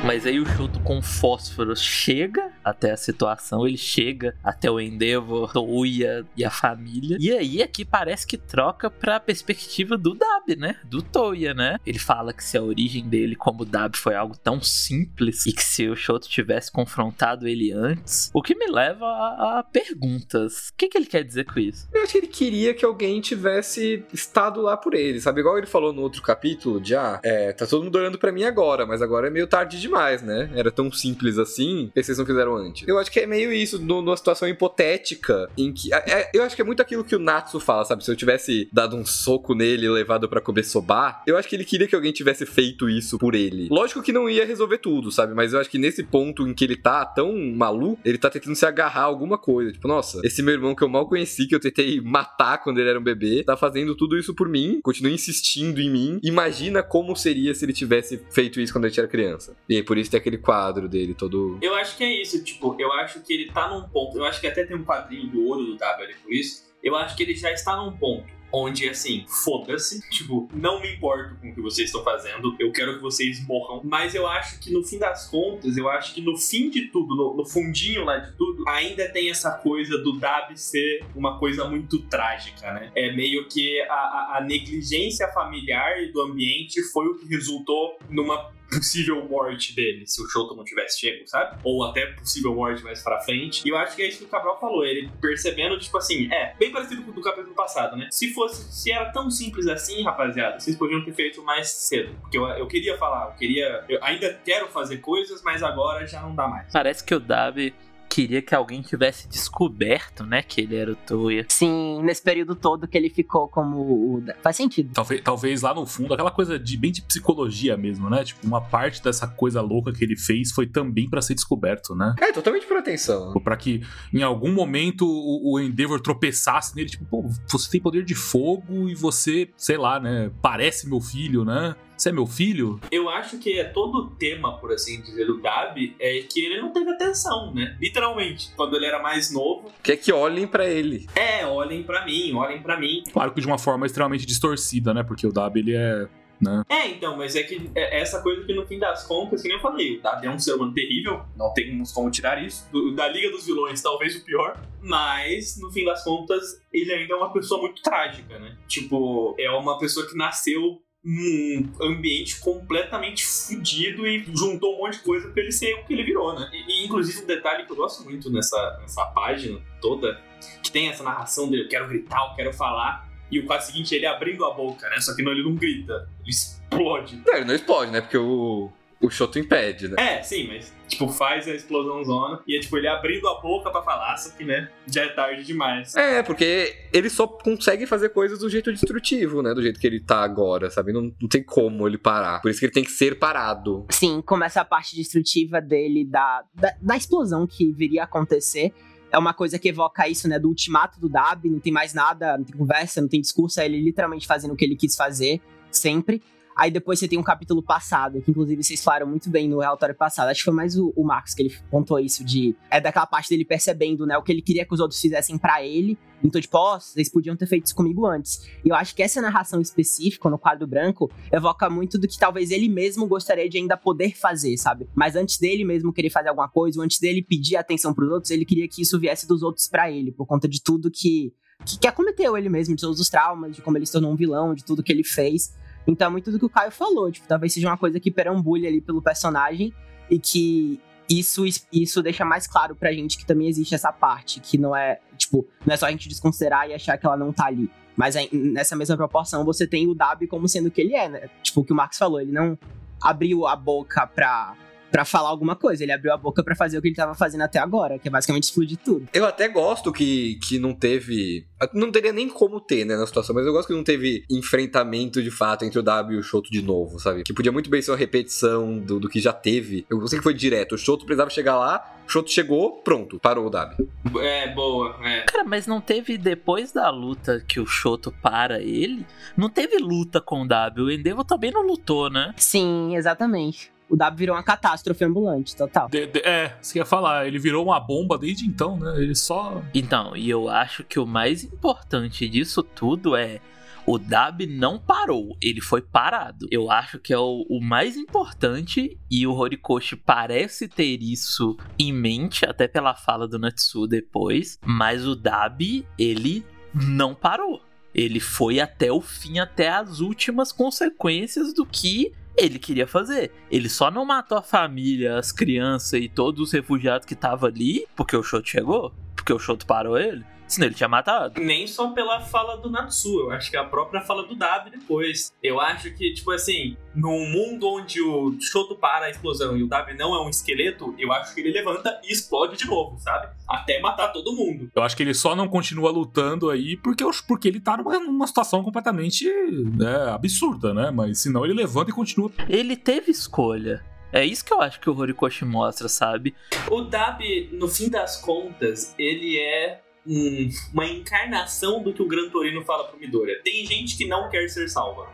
Mas 0.09 0.25
aí 0.25 0.39
o 0.39 0.45
Shoto 0.57 0.78
com 0.89 1.03
fósforo 1.03 1.75
chega 1.75 2.51
até 2.63 2.89
a 2.89 2.97
situação, 2.97 3.67
ele 3.67 3.77
chega 3.77 4.35
até 4.43 4.71
o 4.71 4.79
Endeavor, 4.79 5.53
Touya 5.53 6.25
e 6.35 6.43
a 6.43 6.49
família. 6.49 7.15
E 7.19 7.31
aí 7.31 7.61
aqui 7.61 7.85
parece 7.85 8.25
que 8.25 8.35
troca 8.35 8.89
pra 8.89 9.19
perspectiva 9.19 9.95
do 9.95 10.15
Dab, 10.15 10.55
né? 10.57 10.77
Do 10.83 11.03
Touya, 11.03 11.53
né? 11.53 11.77
Ele 11.85 11.99
fala 11.99 12.33
que 12.33 12.43
se 12.43 12.57
a 12.57 12.63
origem 12.63 13.07
dele 13.07 13.35
como 13.35 13.65
Dab 13.65 13.95
foi 13.95 14.15
algo 14.15 14.35
tão 14.35 14.59
simples 14.63 15.45
e 15.45 15.53
que 15.53 15.63
se 15.63 15.87
o 15.87 15.95
Shoto 15.95 16.27
tivesse 16.27 16.71
confrontado 16.71 17.47
ele 17.47 17.71
antes, 17.71 18.31
o 18.33 18.41
que 18.41 18.55
me 18.55 18.65
leva 18.65 19.05
a, 19.05 19.59
a 19.59 19.63
perguntas. 19.63 20.69
O 20.69 20.73
que, 20.75 20.87
que 20.87 20.97
ele 20.97 21.05
quer 21.05 21.23
dizer 21.23 21.45
com 21.45 21.59
isso? 21.59 21.87
Eu 21.93 22.01
acho 22.01 22.13
que 22.13 22.17
ele 22.17 22.27
queria 22.27 22.73
que 22.73 22.83
alguém 22.83 23.21
tivesse 23.21 24.03
estado 24.11 24.59
lá 24.59 24.75
por 24.75 24.95
ele, 24.95 25.21
sabe? 25.21 25.41
Igual 25.41 25.59
ele 25.59 25.67
falou 25.67 25.93
no 25.93 26.01
outro 26.01 26.23
capítulo, 26.23 26.81
de 26.81 26.95
ah, 26.95 27.19
é, 27.21 27.53
tá 27.53 27.67
todo 27.67 27.83
mundo 27.83 27.95
olhando 27.95 28.17
pra 28.17 28.31
mim 28.31 28.43
agora, 28.43 28.87
mas 28.87 29.03
agora 29.03 29.27
é 29.27 29.29
meio 29.29 29.45
tarde 29.45 29.79
demais, 29.79 30.23
né? 30.23 30.49
Era 30.55 30.78
tão 30.79 30.89
simples 30.91 31.37
assim, 31.37 31.91
que 31.93 32.01
vocês 32.01 32.17
não 32.17 32.25
fizeram 32.25 32.55
antes? 32.55 32.87
Eu 32.87 32.97
acho 32.97 33.11
que 33.11 33.19
é 33.19 33.27
meio 33.27 33.51
isso, 33.51 33.77
no- 33.79 34.01
numa 34.01 34.15
situação 34.15 34.47
hipotética, 34.47 35.49
em 35.57 35.73
que. 35.73 35.93
é- 35.93 36.03
é- 36.21 36.31
eu 36.33 36.43
acho 36.43 36.55
que 36.55 36.61
é 36.61 36.65
muito 36.65 36.81
aquilo 36.81 37.03
que 37.03 37.15
o 37.15 37.19
Natsu 37.19 37.59
fala, 37.59 37.83
sabe? 37.83 38.03
Se 38.05 38.09
eu 38.09 38.15
tivesse 38.15 38.69
dado 38.71 38.95
um 38.95 39.05
soco 39.05 39.53
nele 39.53 39.85
e 39.85 39.89
levado 39.89 40.29
pra 40.29 40.39
comer 40.39 40.63
sobar, 40.63 41.21
eu 41.27 41.35
acho 41.37 41.47
que 41.49 41.55
ele 41.55 41.65
queria 41.65 41.87
que 41.87 41.95
alguém 41.95 42.11
tivesse 42.13 42.45
feito 42.45 42.89
isso 42.89 43.17
por 43.17 43.35
ele. 43.35 43.67
Lógico 43.69 44.01
que 44.01 44.13
não 44.13 44.29
ia 44.29 44.45
resolver 44.45 44.77
tudo, 44.77 45.11
sabe? 45.11 45.33
Mas 45.33 45.51
eu 45.53 45.59
acho 45.59 45.69
que 45.69 45.77
nesse 45.77 46.01
ponto 46.03 46.47
em 46.47 46.53
que 46.53 46.63
ele 46.63 46.77
tá 46.77 47.05
tão 47.05 47.35
maluco, 47.55 47.99
ele 48.05 48.17
tá 48.17 48.29
tentando 48.29 48.55
se 48.55 48.65
agarrar 48.65 49.01
a 49.01 49.05
alguma 49.05 49.37
coisa. 49.37 49.71
Tipo, 49.73 49.87
nossa, 49.87 50.21
esse 50.23 50.41
meu 50.41 50.53
irmão 50.53 50.73
que 50.73 50.83
eu 50.83 50.87
mal 50.89 51.07
conheci, 51.07 51.45
que 51.47 51.55
eu 51.55 51.59
tentei 51.59 51.99
matar 51.99 52.59
quando 52.63 52.79
ele 52.79 52.89
era 52.89 52.99
um 52.99 53.03
bebê, 53.03 53.43
tá 53.43 53.57
fazendo 53.57 53.95
tudo 53.95 54.17
isso 54.17 54.33
por 54.33 54.47
mim, 54.47 54.79
continua 54.81 55.11
insistindo 55.11 55.81
em 55.81 55.89
mim. 55.89 56.19
Imagina 56.23 56.81
como 56.81 57.15
seria 57.15 57.53
se 57.53 57.65
ele 57.65 57.73
tivesse 57.73 58.21
feito 58.31 58.59
isso 58.61 58.71
quando 58.71 58.85
a 58.85 58.87
gente 58.87 58.99
era 58.99 59.09
criança. 59.09 59.55
E 59.67 59.75
aí, 59.75 59.83
por 59.83 59.97
isso 59.97 60.09
tem 60.11 60.19
aquele 60.19 60.37
quadro 60.37 60.68
dele 60.87 61.13
todo. 61.13 61.57
Eu 61.61 61.73
acho 61.75 61.97
que 61.97 62.03
é 62.03 62.21
isso, 62.21 62.43
tipo, 62.43 62.75
eu 62.79 62.91
acho 62.93 63.21
que 63.21 63.33
ele 63.33 63.51
tá 63.51 63.67
num 63.69 63.87
ponto. 63.89 64.17
Eu 64.17 64.25
acho 64.25 64.39
que 64.39 64.47
até 64.47 64.63
tem 64.65 64.75
um 64.77 64.83
quadrinho 64.85 65.27
do 65.27 65.47
olho 65.49 65.65
do 65.65 65.75
W 65.77 66.05
ali 66.05 66.15
por 66.21 66.31
isso. 66.33 66.67
Eu 66.83 66.95
acho 66.95 67.15
que 67.15 67.23
ele 67.23 67.35
já 67.35 67.51
está 67.51 67.75
num 67.75 67.91
ponto 67.97 68.25
onde, 68.51 68.89
assim, 68.89 69.25
foda-se. 69.27 70.01
Tipo, 70.09 70.49
não 70.51 70.81
me 70.81 70.95
importo 70.95 71.35
com 71.39 71.49
o 71.51 71.53
que 71.53 71.61
vocês 71.61 71.89
estão 71.89 72.03
fazendo. 72.03 72.55
Eu 72.59 72.71
quero 72.71 72.95
que 72.95 73.01
vocês 73.01 73.45
morram. 73.45 73.81
Mas 73.83 74.15
eu 74.15 74.25
acho 74.25 74.59
que 74.59 74.71
no 74.71 74.83
fim 74.83 74.97
das 74.97 75.29
contas, 75.29 75.77
eu 75.77 75.87
acho 75.87 76.15
que 76.15 76.21
no 76.21 76.35
fim 76.35 76.67
de 76.71 76.87
tudo, 76.87 77.15
no, 77.15 77.35
no 77.37 77.45
fundinho 77.45 78.05
lá 78.05 78.17
de 78.17 78.35
tudo, 78.35 78.63
ainda 78.67 79.07
tem 79.09 79.29
essa 79.29 79.51
coisa 79.51 79.99
do 79.99 80.17
Dab 80.17 80.57
ser 80.57 81.05
uma 81.15 81.37
coisa 81.37 81.65
muito 81.65 81.99
trágica, 82.07 82.73
né? 82.73 82.91
É 82.95 83.11
meio 83.15 83.47
que 83.47 83.79
a, 83.81 83.93
a- 83.93 84.37
a 84.37 84.41
negligência 84.41 85.27
familiar 85.31 86.01
e 86.01 86.11
do 86.11 86.19
ambiente 86.21 86.81
foi 86.91 87.05
o 87.07 87.15
que 87.19 87.27
resultou 87.27 87.99
numa 88.09 88.51
possível 88.69 89.27
morte 89.27 89.75
dele, 89.75 90.05
se 90.05 90.21
o 90.21 90.27
Shoto 90.27 90.55
não 90.55 90.63
tivesse 90.63 90.99
chego, 90.99 91.27
sabe? 91.27 91.59
Ou 91.63 91.83
até 91.83 92.05
possível 92.07 92.53
morte 92.53 92.83
mais 92.83 93.01
pra 93.01 93.19
frente. 93.21 93.61
E 93.65 93.69
eu 93.69 93.77
acho 93.77 93.95
que 93.95 94.01
é 94.01 94.07
isso 94.07 94.19
que 94.19 94.25
o 94.25 94.27
Cabral 94.27 94.59
falou, 94.59 94.85
ele 94.85 95.09
percebendo, 95.21 95.77
tipo 95.79 95.97
assim, 95.97 96.31
é, 96.31 96.55
bem 96.57 96.71
parecido 96.71 97.03
com 97.03 97.11
o 97.11 97.13
do 97.13 97.21
capítulo 97.21 97.53
passado, 97.53 97.95
né? 97.95 98.07
Se 98.11 98.33
fosse, 98.33 98.71
se 98.71 98.91
era 98.91 99.11
tão 99.11 99.29
simples 99.29 99.67
assim, 99.67 100.03
rapaziada, 100.03 100.59
vocês 100.59 100.75
podiam 100.75 101.03
ter 101.03 101.13
feito 101.13 101.43
mais 101.43 101.69
cedo. 101.69 102.15
Porque 102.21 102.37
eu, 102.37 102.47
eu 102.47 102.67
queria 102.67 102.97
falar, 102.97 103.31
eu 103.31 103.35
queria. 103.35 103.83
Eu 103.89 104.03
ainda 104.03 104.33
quero 104.45 104.67
fazer 104.67 104.97
coisas, 104.97 105.41
mas 105.43 105.63
agora 105.63 106.05
já 106.05 106.21
não 106.21 106.35
dá 106.35 106.47
mais. 106.47 106.71
Parece 106.71 107.03
que 107.03 107.13
o 107.13 107.19
Dab 107.19 107.73
queria 108.09 108.41
que 108.41 108.55
alguém 108.55 108.81
tivesse 108.81 109.27
descoberto, 109.29 110.25
né, 110.25 110.41
que 110.41 110.61
ele 110.61 110.75
era 110.75 110.91
o 110.91 110.95
Touya. 110.95 111.45
Sim, 111.47 112.01
nesse 112.03 112.21
período 112.21 112.55
todo 112.55 112.87
que 112.87 112.97
ele 112.97 113.09
ficou 113.09 113.47
como 113.47 113.79
o. 113.79 114.23
Faz 114.41 114.55
sentido. 114.55 114.91
Talvez, 114.93 115.21
talvez 115.21 115.61
lá 115.61 115.73
no 115.73 115.85
fundo, 115.85 116.13
aquela 116.13 116.31
coisa 116.31 116.57
de 116.57 116.75
bem 116.75 116.91
de 116.91 117.01
psicologia 117.01 117.77
mesmo, 117.77 118.09
né? 118.09 118.23
Tipo, 118.23 118.45
uma 118.45 118.61
parte 118.61 119.03
dessa 119.03 119.27
coisa 119.27 119.61
louca 119.61 119.93
que 119.93 120.03
ele 120.03 120.17
fez 120.17 120.51
foi 120.51 120.65
também 120.65 121.09
pra 121.09 121.21
ser 121.21 121.35
descoberto, 121.35 121.95
né? 121.95 122.15
É, 122.19 122.31
totalmente 122.31 122.65
por 122.65 122.77
atenção. 122.77 123.33
Pra 123.43 123.55
que 123.55 123.81
em 124.13 124.23
algum 124.23 124.51
momento 124.51 125.05
o, 125.05 125.53
o 125.53 125.59
Endeavor 125.59 126.01
tropeçasse 126.01 126.75
nele, 126.75 126.89
tipo, 126.89 127.05
pô, 127.05 127.29
você 127.47 127.69
tem 127.69 127.79
poder 127.79 128.03
de 128.03 128.15
fogo 128.15 128.89
e 128.89 128.95
você, 128.95 129.49
sei 129.55 129.77
lá, 129.77 129.99
né? 129.99 130.31
Parece 130.41 130.89
meu 130.89 130.99
filho, 130.99 131.45
né? 131.45 131.75
Você 131.99 132.09
é 132.09 132.11
meu 132.13 132.25
filho? 132.25 132.79
Eu 132.89 133.09
acho 133.09 133.37
que 133.39 133.59
é 133.59 133.65
todo 133.65 133.95
o 133.97 134.09
tema, 134.11 134.57
por 134.57 134.71
assim 134.71 135.01
dizer, 135.01 135.25
do 135.25 135.41
Dab 135.41 135.75
é 135.99 136.21
que 136.21 136.39
ele 136.45 136.61
não 136.61 136.71
teve 136.71 136.89
atenção, 136.91 137.53
né? 137.53 137.75
Literalmente. 137.79 138.51
Quando 138.55 138.77
ele 138.77 138.85
era 138.85 139.01
mais 139.01 139.33
novo, 139.33 139.69
Quer 139.83 139.97
que 139.97 140.09
olhem 140.13 140.47
pra 140.47 140.65
ele. 140.65 141.07
é, 141.13 141.45
olhem 141.45 141.83
pra 141.83 142.05
mim, 142.05 142.31
olhem 142.33 142.61
pra 142.61 142.79
mim. 142.79 143.03
Claro 143.11 143.33
que 143.33 143.41
de 143.41 143.47
uma 143.47 143.57
forma 143.57 143.85
extremamente 143.85 144.25
distorcida, 144.25 144.93
né? 144.93 145.03
Porque 145.03 145.27
o 145.27 145.31
Dab, 145.33 145.57
ele 145.59 145.75
é. 145.75 146.07
Né? 146.41 146.63
É, 146.69 146.87
então, 146.87 147.17
mas 147.17 147.35
é 147.35 147.43
que 147.43 147.69
é 147.75 147.99
essa 147.99 148.21
coisa 148.21 148.45
que 148.45 148.53
no 148.53 148.65
fim 148.65 148.79
das 148.79 149.05
contas, 149.05 149.41
que 149.41 149.49
nem 149.49 149.57
eu 149.57 149.61
falei, 149.61 149.97
o 149.97 150.01
Dab 150.01 150.23
é 150.25 150.29
um 150.29 150.39
ser 150.39 150.53
humano 150.53 150.73
terrível, 150.73 151.21
não 151.35 151.53
temos 151.53 151.91
como 151.91 152.09
tirar 152.09 152.41
isso. 152.41 152.65
Do- 152.71 152.95
da 152.95 153.09
Liga 153.09 153.29
dos 153.29 153.45
Vilões, 153.45 153.81
talvez 153.81 154.15
o 154.15 154.23
pior. 154.23 154.57
Mas, 154.81 155.59
no 155.59 155.69
fim 155.69 155.83
das 155.83 156.01
contas, 156.01 156.63
ele 156.71 156.93
ainda 156.93 157.13
é 157.13 157.17
uma 157.17 157.33
pessoa 157.33 157.59
muito 157.59 157.81
trágica, 157.81 158.39
né? 158.39 158.55
Tipo, 158.69 159.35
é 159.37 159.51
uma 159.51 159.77
pessoa 159.79 160.07
que 160.07 160.15
nasceu 160.15 160.81
num 161.03 161.71
ambiente 161.81 162.39
completamente 162.39 163.25
fudido 163.25 164.05
e 164.05 164.25
juntou 164.35 164.75
um 164.75 164.79
monte 164.79 164.97
de 164.97 165.03
coisa 165.03 165.29
pra 165.29 165.41
ele 165.41 165.51
ser 165.51 165.73
o 165.75 165.85
que 165.85 165.93
ele 165.93 166.03
virou, 166.03 166.37
né? 166.37 166.49
E, 166.53 166.81
e, 166.81 166.85
inclusive 166.85 167.23
um 167.23 167.27
detalhe 167.27 167.65
que 167.65 167.71
eu 167.71 167.75
gosto 167.75 168.03
muito 168.03 168.29
nessa, 168.29 168.77
nessa 168.81 169.05
página 169.05 169.59
toda, 169.81 170.21
que 170.61 170.71
tem 170.71 170.89
essa 170.89 171.03
narração 171.03 171.49
dele, 171.49 171.63
eu 171.63 171.69
quero 171.69 171.87
gritar, 171.87 172.29
eu 172.29 172.35
quero 172.35 172.53
falar, 172.53 173.09
e 173.31 173.39
o 173.39 173.45
quadro 173.45 173.65
seguinte 173.65 173.95
ele 173.95 174.05
abrindo 174.05 174.43
a 174.45 174.53
boca, 174.53 174.89
né? 174.89 174.99
Só 174.99 175.15
que 175.15 175.21
não, 175.21 175.31
ele 175.31 175.43
não 175.43 175.55
grita, 175.55 176.09
ele 176.21 176.29
explode. 176.29 177.21
Não, 177.25 177.35
ele 177.35 177.45
não 177.45 177.55
explode, 177.55 177.91
né? 177.91 178.01
Porque 178.01 178.17
o, 178.17 178.71
o 179.01 179.09
Shoto 179.09 179.39
impede, 179.39 179.87
né? 179.87 179.95
É, 179.97 180.21
sim, 180.21 180.47
mas 180.47 180.73
tipo, 180.87 181.07
faz 181.07 181.47
a 181.47 181.53
explosão 181.53 182.03
zona 182.03 182.41
e 182.47 182.57
é 182.57 182.59
tipo 182.59 182.77
ele 182.77 182.87
abrindo 182.87 183.27
a 183.27 183.39
boca 183.39 183.69
pra 183.71 183.81
falar, 183.81 184.17
só 184.17 184.35
que 184.35 184.43
né, 184.43 184.69
já 184.87 185.03
é 185.03 185.09
tarde 185.09 185.43
demais. 185.43 185.95
É, 185.95 186.21
porque 186.23 186.75
ele 186.91 187.09
só 187.09 187.27
consegue 187.27 187.85
fazer 187.85 188.09
coisas 188.09 188.39
do 188.39 188.49
jeito 188.49 188.71
destrutivo, 188.71 189.41
né? 189.41 189.53
Do 189.53 189.61
jeito 189.61 189.79
que 189.79 189.87
ele 189.87 189.99
tá 189.99 190.21
agora, 190.21 190.69
sabe? 190.69 190.91
Não, 190.91 191.13
não 191.21 191.29
tem 191.29 191.43
como 191.43 191.87
ele 191.87 191.97
parar. 191.97 192.41
Por 192.41 192.51
isso 192.51 192.59
que 192.59 192.65
ele 192.65 192.73
tem 192.73 192.83
que 192.83 192.91
ser 192.91 193.17
parado. 193.17 193.85
Sim, 193.91 194.21
começa 194.21 194.61
a 194.61 194.65
parte 194.65 194.95
destrutiva 194.95 195.61
dele, 195.61 196.05
da, 196.05 196.43
da, 196.53 196.73
da 196.81 196.97
explosão 196.97 197.47
que 197.47 197.71
viria 197.71 198.01
a 198.01 198.05
acontecer. 198.05 198.73
É 199.11 199.17
uma 199.17 199.33
coisa 199.33 199.57
que 199.57 199.69
evoca 199.69 200.07
isso, 200.07 200.27
né? 200.27 200.37
Do 200.37 200.49
ultimato 200.49 200.99
do 200.99 201.09
Dab, 201.09 201.45
não 201.45 201.59
tem 201.59 201.73
mais 201.73 201.93
nada, 201.93 202.37
não 202.37 202.45
tem 202.45 202.55
conversa, 202.55 203.01
não 203.01 203.07
tem 203.07 203.21
discurso, 203.21 203.59
é 203.59 203.65
ele 203.65 203.81
literalmente 203.81 204.27
fazendo 204.27 204.53
o 204.53 204.55
que 204.55 204.65
ele 204.65 204.75
quis 204.75 204.95
fazer, 204.95 205.41
sempre. 205.71 206.21
Aí 206.59 206.69
depois 206.69 206.99
você 206.99 207.07
tem 207.07 207.17
um 207.17 207.23
capítulo 207.23 207.63
passado, 207.63 208.21
que 208.21 208.31
inclusive 208.31 208.61
vocês 208.61 208.83
falaram 208.83 209.07
muito 209.07 209.29
bem 209.29 209.47
no 209.47 209.59
relatório 209.59 209.95
passado. 209.95 210.27
Acho 210.27 210.41
que 210.41 210.43
foi 210.43 210.53
mais 210.53 210.77
o, 210.77 210.91
o 210.93 211.05
Marcos 211.05 211.33
que 211.33 211.41
ele 211.41 211.55
pontuou 211.71 212.01
isso 212.01 212.21
de. 212.21 212.53
É 212.69 212.81
daquela 212.81 213.05
parte 213.05 213.29
dele 213.29 213.45
percebendo, 213.45 214.05
né? 214.05 214.17
O 214.17 214.21
que 214.21 214.29
ele 214.29 214.41
queria 214.41 214.65
que 214.65 214.73
os 214.73 214.81
outros 214.81 214.99
fizessem 214.99 215.37
para 215.37 215.63
ele. 215.65 215.97
Então, 216.21 216.41
tipo, 216.41 216.57
ó, 216.57 216.75
oh, 216.75 216.79
vocês 216.81 217.07
podiam 217.07 217.33
ter 217.37 217.45
feito 217.45 217.67
isso 217.67 217.75
comigo 217.75 218.05
antes. 218.05 218.45
E 218.65 218.67
eu 218.67 218.75
acho 218.75 218.93
que 218.93 219.01
essa 219.01 219.21
narração 219.21 219.61
específica 219.61 220.29
no 220.29 220.37
quadro 220.37 220.67
branco 220.67 221.09
evoca 221.31 221.69
muito 221.69 221.97
do 221.97 222.09
que 222.09 222.19
talvez 222.19 222.51
ele 222.51 222.67
mesmo 222.67 223.07
gostaria 223.07 223.47
de 223.47 223.57
ainda 223.57 223.77
poder 223.77 224.17
fazer, 224.17 224.57
sabe? 224.57 224.85
Mas 224.93 225.15
antes 225.15 225.37
dele 225.37 225.63
mesmo 225.63 225.93
querer 225.93 226.09
fazer 226.09 226.27
alguma 226.27 226.49
coisa, 226.49 226.77
ou 226.77 226.83
antes 226.83 226.99
dele 226.99 227.21
pedir 227.21 227.55
atenção 227.55 227.93
pros 227.93 228.11
outros, 228.11 228.31
ele 228.31 228.43
queria 228.43 228.67
que 228.67 228.81
isso 228.81 228.99
viesse 228.99 229.25
dos 229.25 229.43
outros 229.43 229.69
para 229.69 229.89
ele, 229.89 230.11
por 230.11 230.25
conta 230.25 230.45
de 230.45 230.61
tudo 230.61 230.91
que, 230.91 231.33
que, 231.65 231.79
que 231.79 231.87
acometeu 231.87 232.37
ele 232.37 232.49
mesmo, 232.49 232.75
de 232.75 232.81
todos 232.81 232.99
os 232.99 233.07
traumas, 233.07 233.55
de 233.55 233.61
como 233.61 233.77
ele 233.77 233.85
se 233.85 233.93
tornou 233.93 234.11
um 234.11 234.17
vilão, 234.17 234.53
de 234.53 234.65
tudo 234.65 234.83
que 234.83 234.91
ele 234.91 235.05
fez. 235.05 235.57
Então 235.87 236.07
é 236.07 236.09
muito 236.09 236.31
do 236.31 236.37
que 236.37 236.45
o 236.45 236.49
Caio 236.49 236.71
falou, 236.71 237.11
tipo, 237.11 237.27
talvez 237.27 237.53
seja 237.53 237.67
uma 237.67 237.77
coisa 237.77 237.99
que 237.99 238.11
perambulhe 238.11 238.67
ali 238.67 238.79
pelo 238.79 239.01
personagem 239.01 239.73
e 240.09 240.19
que 240.19 240.79
isso, 241.09 241.43
isso 241.73 242.03
deixa 242.03 242.23
mais 242.23 242.45
claro 242.45 242.75
pra 242.75 242.91
gente 242.91 243.17
que 243.17 243.25
também 243.25 243.47
existe 243.47 243.73
essa 243.73 243.91
parte, 243.91 244.39
que 244.39 244.57
não 244.57 244.75
é, 244.75 244.99
tipo, 245.17 245.47
não 245.65 245.73
é 245.73 245.77
só 245.77 245.87
a 245.87 245.91
gente 245.91 246.07
desconsiderar 246.07 246.69
e 246.69 246.73
achar 246.73 246.97
que 246.97 247.05
ela 247.05 247.17
não 247.17 247.33
tá 247.33 247.47
ali. 247.47 247.69
Mas 247.97 248.15
aí, 248.15 248.29
nessa 248.31 248.75
mesma 248.75 248.95
proporção, 248.95 249.43
você 249.43 249.67
tem 249.67 249.87
o 249.87 249.95
Dab 249.95 250.25
como 250.27 250.47
sendo 250.47 250.67
o 250.67 250.71
que 250.71 250.79
ele 250.79 250.95
é, 250.95 251.09
né? 251.09 251.29
Tipo, 251.41 251.61
o 251.61 251.65
que 251.65 251.73
o 251.73 251.75
Marx 251.75 251.97
falou, 251.97 252.21
ele 252.21 252.31
não 252.31 252.57
abriu 253.01 253.47
a 253.47 253.55
boca 253.55 254.05
pra 254.05 254.55
para 254.91 255.05
falar 255.05 255.29
alguma 255.29 255.55
coisa. 255.55 255.83
Ele 255.83 255.91
abriu 255.91 256.13
a 256.13 256.17
boca 256.17 256.43
para 256.43 256.55
fazer 256.55 256.77
o 256.77 256.81
que 256.81 256.89
ele 256.89 256.95
tava 256.95 257.15
fazendo 257.15 257.41
até 257.41 257.59
agora, 257.59 257.97
que 257.97 258.07
é 258.07 258.11
basicamente 258.11 258.43
explodir 258.43 258.77
tudo. 258.77 259.07
Eu 259.13 259.25
até 259.25 259.47
gosto 259.47 259.91
que, 259.91 260.39
que 260.43 260.59
não 260.59 260.73
teve. 260.73 261.45
Não 261.73 261.91
teria 261.91 262.13
nem 262.13 262.29
como 262.29 262.59
ter, 262.59 262.85
né, 262.85 262.95
na 262.95 263.05
situação, 263.05 263.35
mas 263.35 263.45
eu 263.45 263.51
gosto 263.51 263.67
que 263.67 263.73
não 263.73 263.83
teve 263.83 264.23
enfrentamento 264.29 265.21
de 265.21 265.31
fato 265.31 265.65
entre 265.65 265.79
o 265.79 265.83
W 265.83 266.17
e 266.17 266.19
o 266.19 266.23
Shoto 266.23 266.49
de 266.49 266.61
novo, 266.61 266.99
sabe? 266.99 267.23
Que 267.23 267.33
podia 267.33 267.51
muito 267.51 267.69
bem 267.69 267.81
ser 267.81 267.91
uma 267.91 267.97
repetição 267.97 268.79
do, 268.79 268.99
do 268.99 269.09
que 269.09 269.19
já 269.19 269.33
teve. 269.33 269.85
Eu 269.89 270.05
sei 270.07 270.19
que 270.19 270.23
foi 270.23 270.33
direto. 270.33 270.75
O 270.75 270.77
Shoto 270.77 271.05
precisava 271.05 271.29
chegar 271.29 271.57
lá, 271.57 271.97
o 272.07 272.09
Shoto 272.09 272.31
chegou, 272.31 272.77
pronto, 272.81 273.19
parou 273.19 273.47
o 273.47 273.49
W. 273.49 273.89
É, 274.21 274.53
boa, 274.53 274.97
é. 275.03 275.21
Cara, 275.21 275.43
mas 275.43 275.67
não 275.67 275.81
teve 275.81 276.17
depois 276.17 276.71
da 276.71 276.89
luta 276.89 277.43
que 277.45 277.59
o 277.59 277.65
Shoto 277.65 278.11
para 278.21 278.61
ele? 278.61 279.05
Não 279.35 279.49
teve 279.49 279.77
luta 279.77 280.21
com 280.21 280.43
o 280.43 280.47
W. 280.47 280.85
O 280.85 280.91
Endeavor 280.91 281.25
também 281.25 281.51
não 281.51 281.61
lutou, 281.61 282.09
né? 282.09 282.33
Sim, 282.37 282.95
exatamente 282.95 283.71
o 283.89 283.97
W 283.97 284.17
virou 284.17 284.35
uma 284.35 284.43
catástrofe 284.43 285.03
ambulante, 285.03 285.55
total. 285.55 285.89
De, 285.89 286.05
de, 286.05 286.19
é, 286.19 286.55
você 286.61 286.77
ia 286.77 286.85
falar, 286.85 287.27
ele 287.27 287.39
virou 287.39 287.65
uma 287.65 287.79
bomba 287.79 288.17
desde 288.17 288.45
então, 288.45 288.77
né? 288.77 289.01
Ele 289.01 289.15
só. 289.15 289.61
Então, 289.73 290.15
e 290.15 290.29
eu 290.29 290.47
acho 290.47 290.83
que 290.83 290.99
o 290.99 291.05
mais 291.05 291.43
importante 291.43 292.29
disso 292.29 292.61
tudo 292.61 293.15
é. 293.15 293.39
O 293.85 293.97
Dab 293.97 294.45
não 294.45 294.77
parou, 294.77 295.35
ele 295.41 295.61
foi 295.61 295.81
parado. 295.81 296.47
Eu 296.51 296.69
acho 296.69 296.99
que 296.99 297.11
é 297.11 297.17
o, 297.17 297.43
o 297.49 297.59
mais 297.59 297.97
importante 297.97 298.99
e 299.09 299.25
o 299.25 299.33
Horikoshi 299.33 299.95
parece 299.95 300.67
ter 300.67 301.01
isso 301.01 301.57
em 301.79 301.91
mente, 301.91 302.45
até 302.45 302.67
pela 302.67 302.93
fala 302.93 303.27
do 303.27 303.39
Natsu 303.39 303.87
depois. 303.87 304.59
Mas 304.63 305.07
o 305.07 305.15
Dab, 305.15 305.59
ele 305.97 306.45
não 306.71 307.15
parou. 307.15 307.61
Ele 307.95 308.19
foi 308.19 308.59
até 308.59 308.91
o 308.91 309.01
fim, 309.01 309.39
até 309.39 309.69
as 309.69 310.01
últimas 310.01 310.51
consequências 310.51 311.51
do 311.51 311.65
que 311.65 312.11
ele 312.39 312.59
queria 312.59 312.87
fazer. 312.87 313.31
Ele 313.51 313.69
só 313.69 313.91
não 313.91 314.05
matou 314.05 314.37
a 314.37 314.41
família, 314.41 315.17
as 315.17 315.31
crianças 315.31 315.99
e 315.99 316.09
todos 316.09 316.41
os 316.41 316.51
refugiados 316.51 317.05
que 317.05 317.13
estavam 317.13 317.49
ali 317.49 317.85
porque 317.95 318.15
o 318.15 318.23
Shoto 318.23 318.49
chegou, 318.49 318.93
porque 319.15 319.33
o 319.33 319.39
Shoto 319.39 319.65
parou 319.65 319.97
ele. 319.97 320.23
Senão 320.49 320.67
ele 320.67 320.75
tinha 320.75 320.89
matado. 320.89 321.39
Nem 321.39 321.67
só 321.67 321.91
pela 321.91 322.19
fala 322.21 322.57
do 322.57 322.71
Natsu, 322.71 323.19
eu 323.19 323.31
acho 323.31 323.51
que 323.51 323.55
a 323.55 323.63
própria 323.63 324.01
fala 324.01 324.25
do 324.25 324.35
Dabi 324.35 324.71
depois. 324.71 325.31
Eu 325.43 325.61
acho 325.61 325.93
que, 325.93 326.11
tipo 326.11 326.31
assim, 326.31 326.75
num 326.95 327.29
mundo 327.29 327.69
onde 327.69 328.01
o 328.01 328.35
Shoto 328.41 328.75
para 328.75 329.05
a 329.05 329.09
explosão 329.11 329.55
e 329.55 329.61
o 329.61 329.67
Dabi 329.67 329.93
não 329.93 330.15
é 330.15 330.25
um 330.25 330.29
esqueleto, 330.29 330.95
eu 330.97 331.13
acho 331.13 331.35
que 331.35 331.41
ele 331.41 331.51
levanta 331.51 332.01
e 332.03 332.11
explode 332.11 332.57
de 332.57 332.65
novo, 332.65 332.97
sabe? 332.97 333.29
Até 333.47 333.79
matar 333.79 334.07
todo 334.07 334.35
mundo. 334.35 334.71
Eu 334.75 334.81
acho 334.81 334.97
que 334.97 335.03
ele 335.03 335.13
só 335.13 335.35
não 335.35 335.47
continua 335.47 335.91
lutando 335.91 336.49
aí 336.49 336.75
porque, 336.77 337.03
porque 337.27 337.47
ele 337.47 337.59
tá 337.59 337.77
numa, 337.77 337.99
numa 337.99 338.25
situação 338.25 338.63
completamente 338.63 339.31
né, 339.75 340.09
absurda, 340.09 340.73
né? 340.73 340.89
Mas 340.89 341.19
senão 341.19 341.45
ele 341.45 341.53
levanta 341.53 341.91
e 341.91 341.93
continua. 341.93 342.31
Ele 342.49 342.75
teve 342.75 343.11
escolha. 343.11 343.85
É 344.11 344.25
isso 344.25 344.43
que 344.43 344.51
eu 344.51 344.59
acho 344.59 344.79
que 344.79 344.89
o 344.89 344.97
Horikoshi 344.97 345.45
mostra, 345.45 345.87
sabe? 345.87 346.35
O 346.69 346.81
Dabi, 346.81 347.49
no 347.53 347.67
fim 347.67 347.89
das 347.89 348.17
contas, 348.17 348.95
ele 348.97 349.37
é 349.37 349.81
um, 350.09 350.49
uma 350.73 350.87
encarnação 350.87 351.83
do 351.83 351.93
que 351.93 352.01
o 352.01 352.07
Gran 352.07 352.29
Torino 352.29 352.63
fala 352.65 352.85
pro 352.85 352.99
Midoriya. 352.99 353.39
Tem 353.43 353.63
gente 353.65 353.95
que 353.95 354.07
não 354.07 354.27
quer 354.29 354.47
ser 354.49 354.67
salva. 354.67 355.07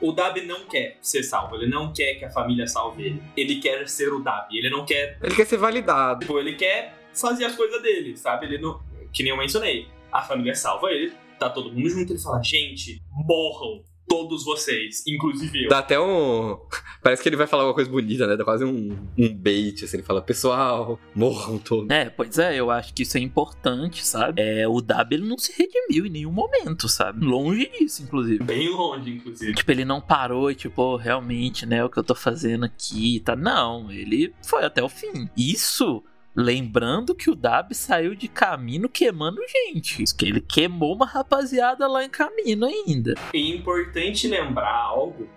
O 0.00 0.10
Dabi 0.10 0.40
não 0.46 0.64
quer 0.64 0.96
ser 1.00 1.22
salvo, 1.22 1.54
ele 1.54 1.68
não 1.68 1.92
quer 1.92 2.14
que 2.14 2.24
a 2.24 2.30
família 2.30 2.66
salve 2.66 3.04
ele. 3.04 3.22
Ele 3.36 3.60
quer 3.60 3.86
ser 3.88 4.12
o 4.12 4.20
Dabi, 4.20 4.58
ele 4.58 4.70
não 4.70 4.84
quer. 4.84 5.18
Ele 5.22 5.34
quer 5.34 5.46
ser 5.46 5.58
validado. 5.58 6.20
Tipo, 6.20 6.38
ele 6.38 6.54
quer 6.54 6.94
fazer 7.12 7.44
as 7.44 7.54
coisas 7.54 7.80
dele, 7.82 8.16
sabe? 8.16 8.46
Ele 8.46 8.58
não. 8.58 8.80
Que 9.12 9.22
nem 9.22 9.30
eu 9.30 9.36
mencionei. 9.36 9.86
A 10.10 10.22
família 10.22 10.54
salva 10.54 10.90
ele, 10.90 11.12
tá 11.38 11.50
todo 11.50 11.70
mundo 11.70 11.88
junto, 11.88 12.12
ele 12.12 12.18
fala: 12.18 12.42
gente, 12.42 13.00
morram 13.10 13.84
todos 14.08 14.44
vocês, 14.44 15.02
inclusive 15.06 15.64
eu. 15.64 15.68
Dá 15.68 15.78
até 15.78 15.98
um. 15.98 16.58
Parece 17.02 17.22
que 17.22 17.28
ele 17.28 17.36
vai 17.36 17.46
falar 17.46 17.64
uma 17.64 17.74
coisa 17.74 17.90
bonita, 17.90 18.26
né? 18.26 18.36
Dá 18.36 18.44
quase 18.44 18.64
um, 18.64 18.96
um 19.18 19.34
bait, 19.34 19.84
assim. 19.84 19.96
Ele 19.96 20.06
fala, 20.06 20.22
pessoal, 20.22 21.00
morram 21.14 21.58
todos. 21.58 21.90
É, 21.90 22.08
pois 22.10 22.38
é, 22.38 22.56
eu 22.56 22.70
acho 22.70 22.94
que 22.94 23.02
isso 23.02 23.16
é 23.16 23.20
importante, 23.20 24.06
sabe? 24.06 24.40
É, 24.40 24.68
o 24.68 24.80
Dab 24.80 25.12
ele 25.12 25.26
não 25.26 25.38
se 25.38 25.52
redimiu 25.52 26.06
em 26.06 26.10
nenhum 26.10 26.32
momento, 26.32 26.88
sabe? 26.88 27.24
Longe 27.24 27.70
disso, 27.78 28.02
inclusive. 28.02 28.44
Bem 28.44 28.68
longe, 28.68 29.10
inclusive. 29.10 29.54
Tipo, 29.54 29.70
ele 29.72 29.84
não 29.84 30.00
parou 30.00 30.50
e, 30.50 30.54
tipo, 30.54 30.80
oh, 30.82 30.96
realmente, 30.96 31.66
né? 31.66 31.84
O 31.84 31.90
que 31.90 31.98
eu 31.98 32.04
tô 32.04 32.14
fazendo 32.14 32.64
aqui, 32.64 33.20
tá? 33.20 33.34
Não, 33.34 33.90
ele 33.90 34.32
foi 34.42 34.64
até 34.64 34.82
o 34.82 34.88
fim. 34.88 35.28
Isso 35.36 36.02
Lembrando 36.34 37.14
que 37.14 37.30
o 37.30 37.34
Dab 37.34 37.74
saiu 37.74 38.14
de 38.14 38.26
caminho 38.26 38.88
queimando 38.88 39.40
gente. 39.46 40.04
Que 40.16 40.26
ele 40.26 40.40
queimou 40.40 40.94
uma 40.94 41.06
rapaziada 41.06 41.86
lá 41.86 42.02
em 42.04 42.08
caminho 42.08 42.64
ainda. 42.64 43.14
É 43.34 43.38
importante 43.38 44.26
lembrar 44.26 44.74
algo, 44.74 45.28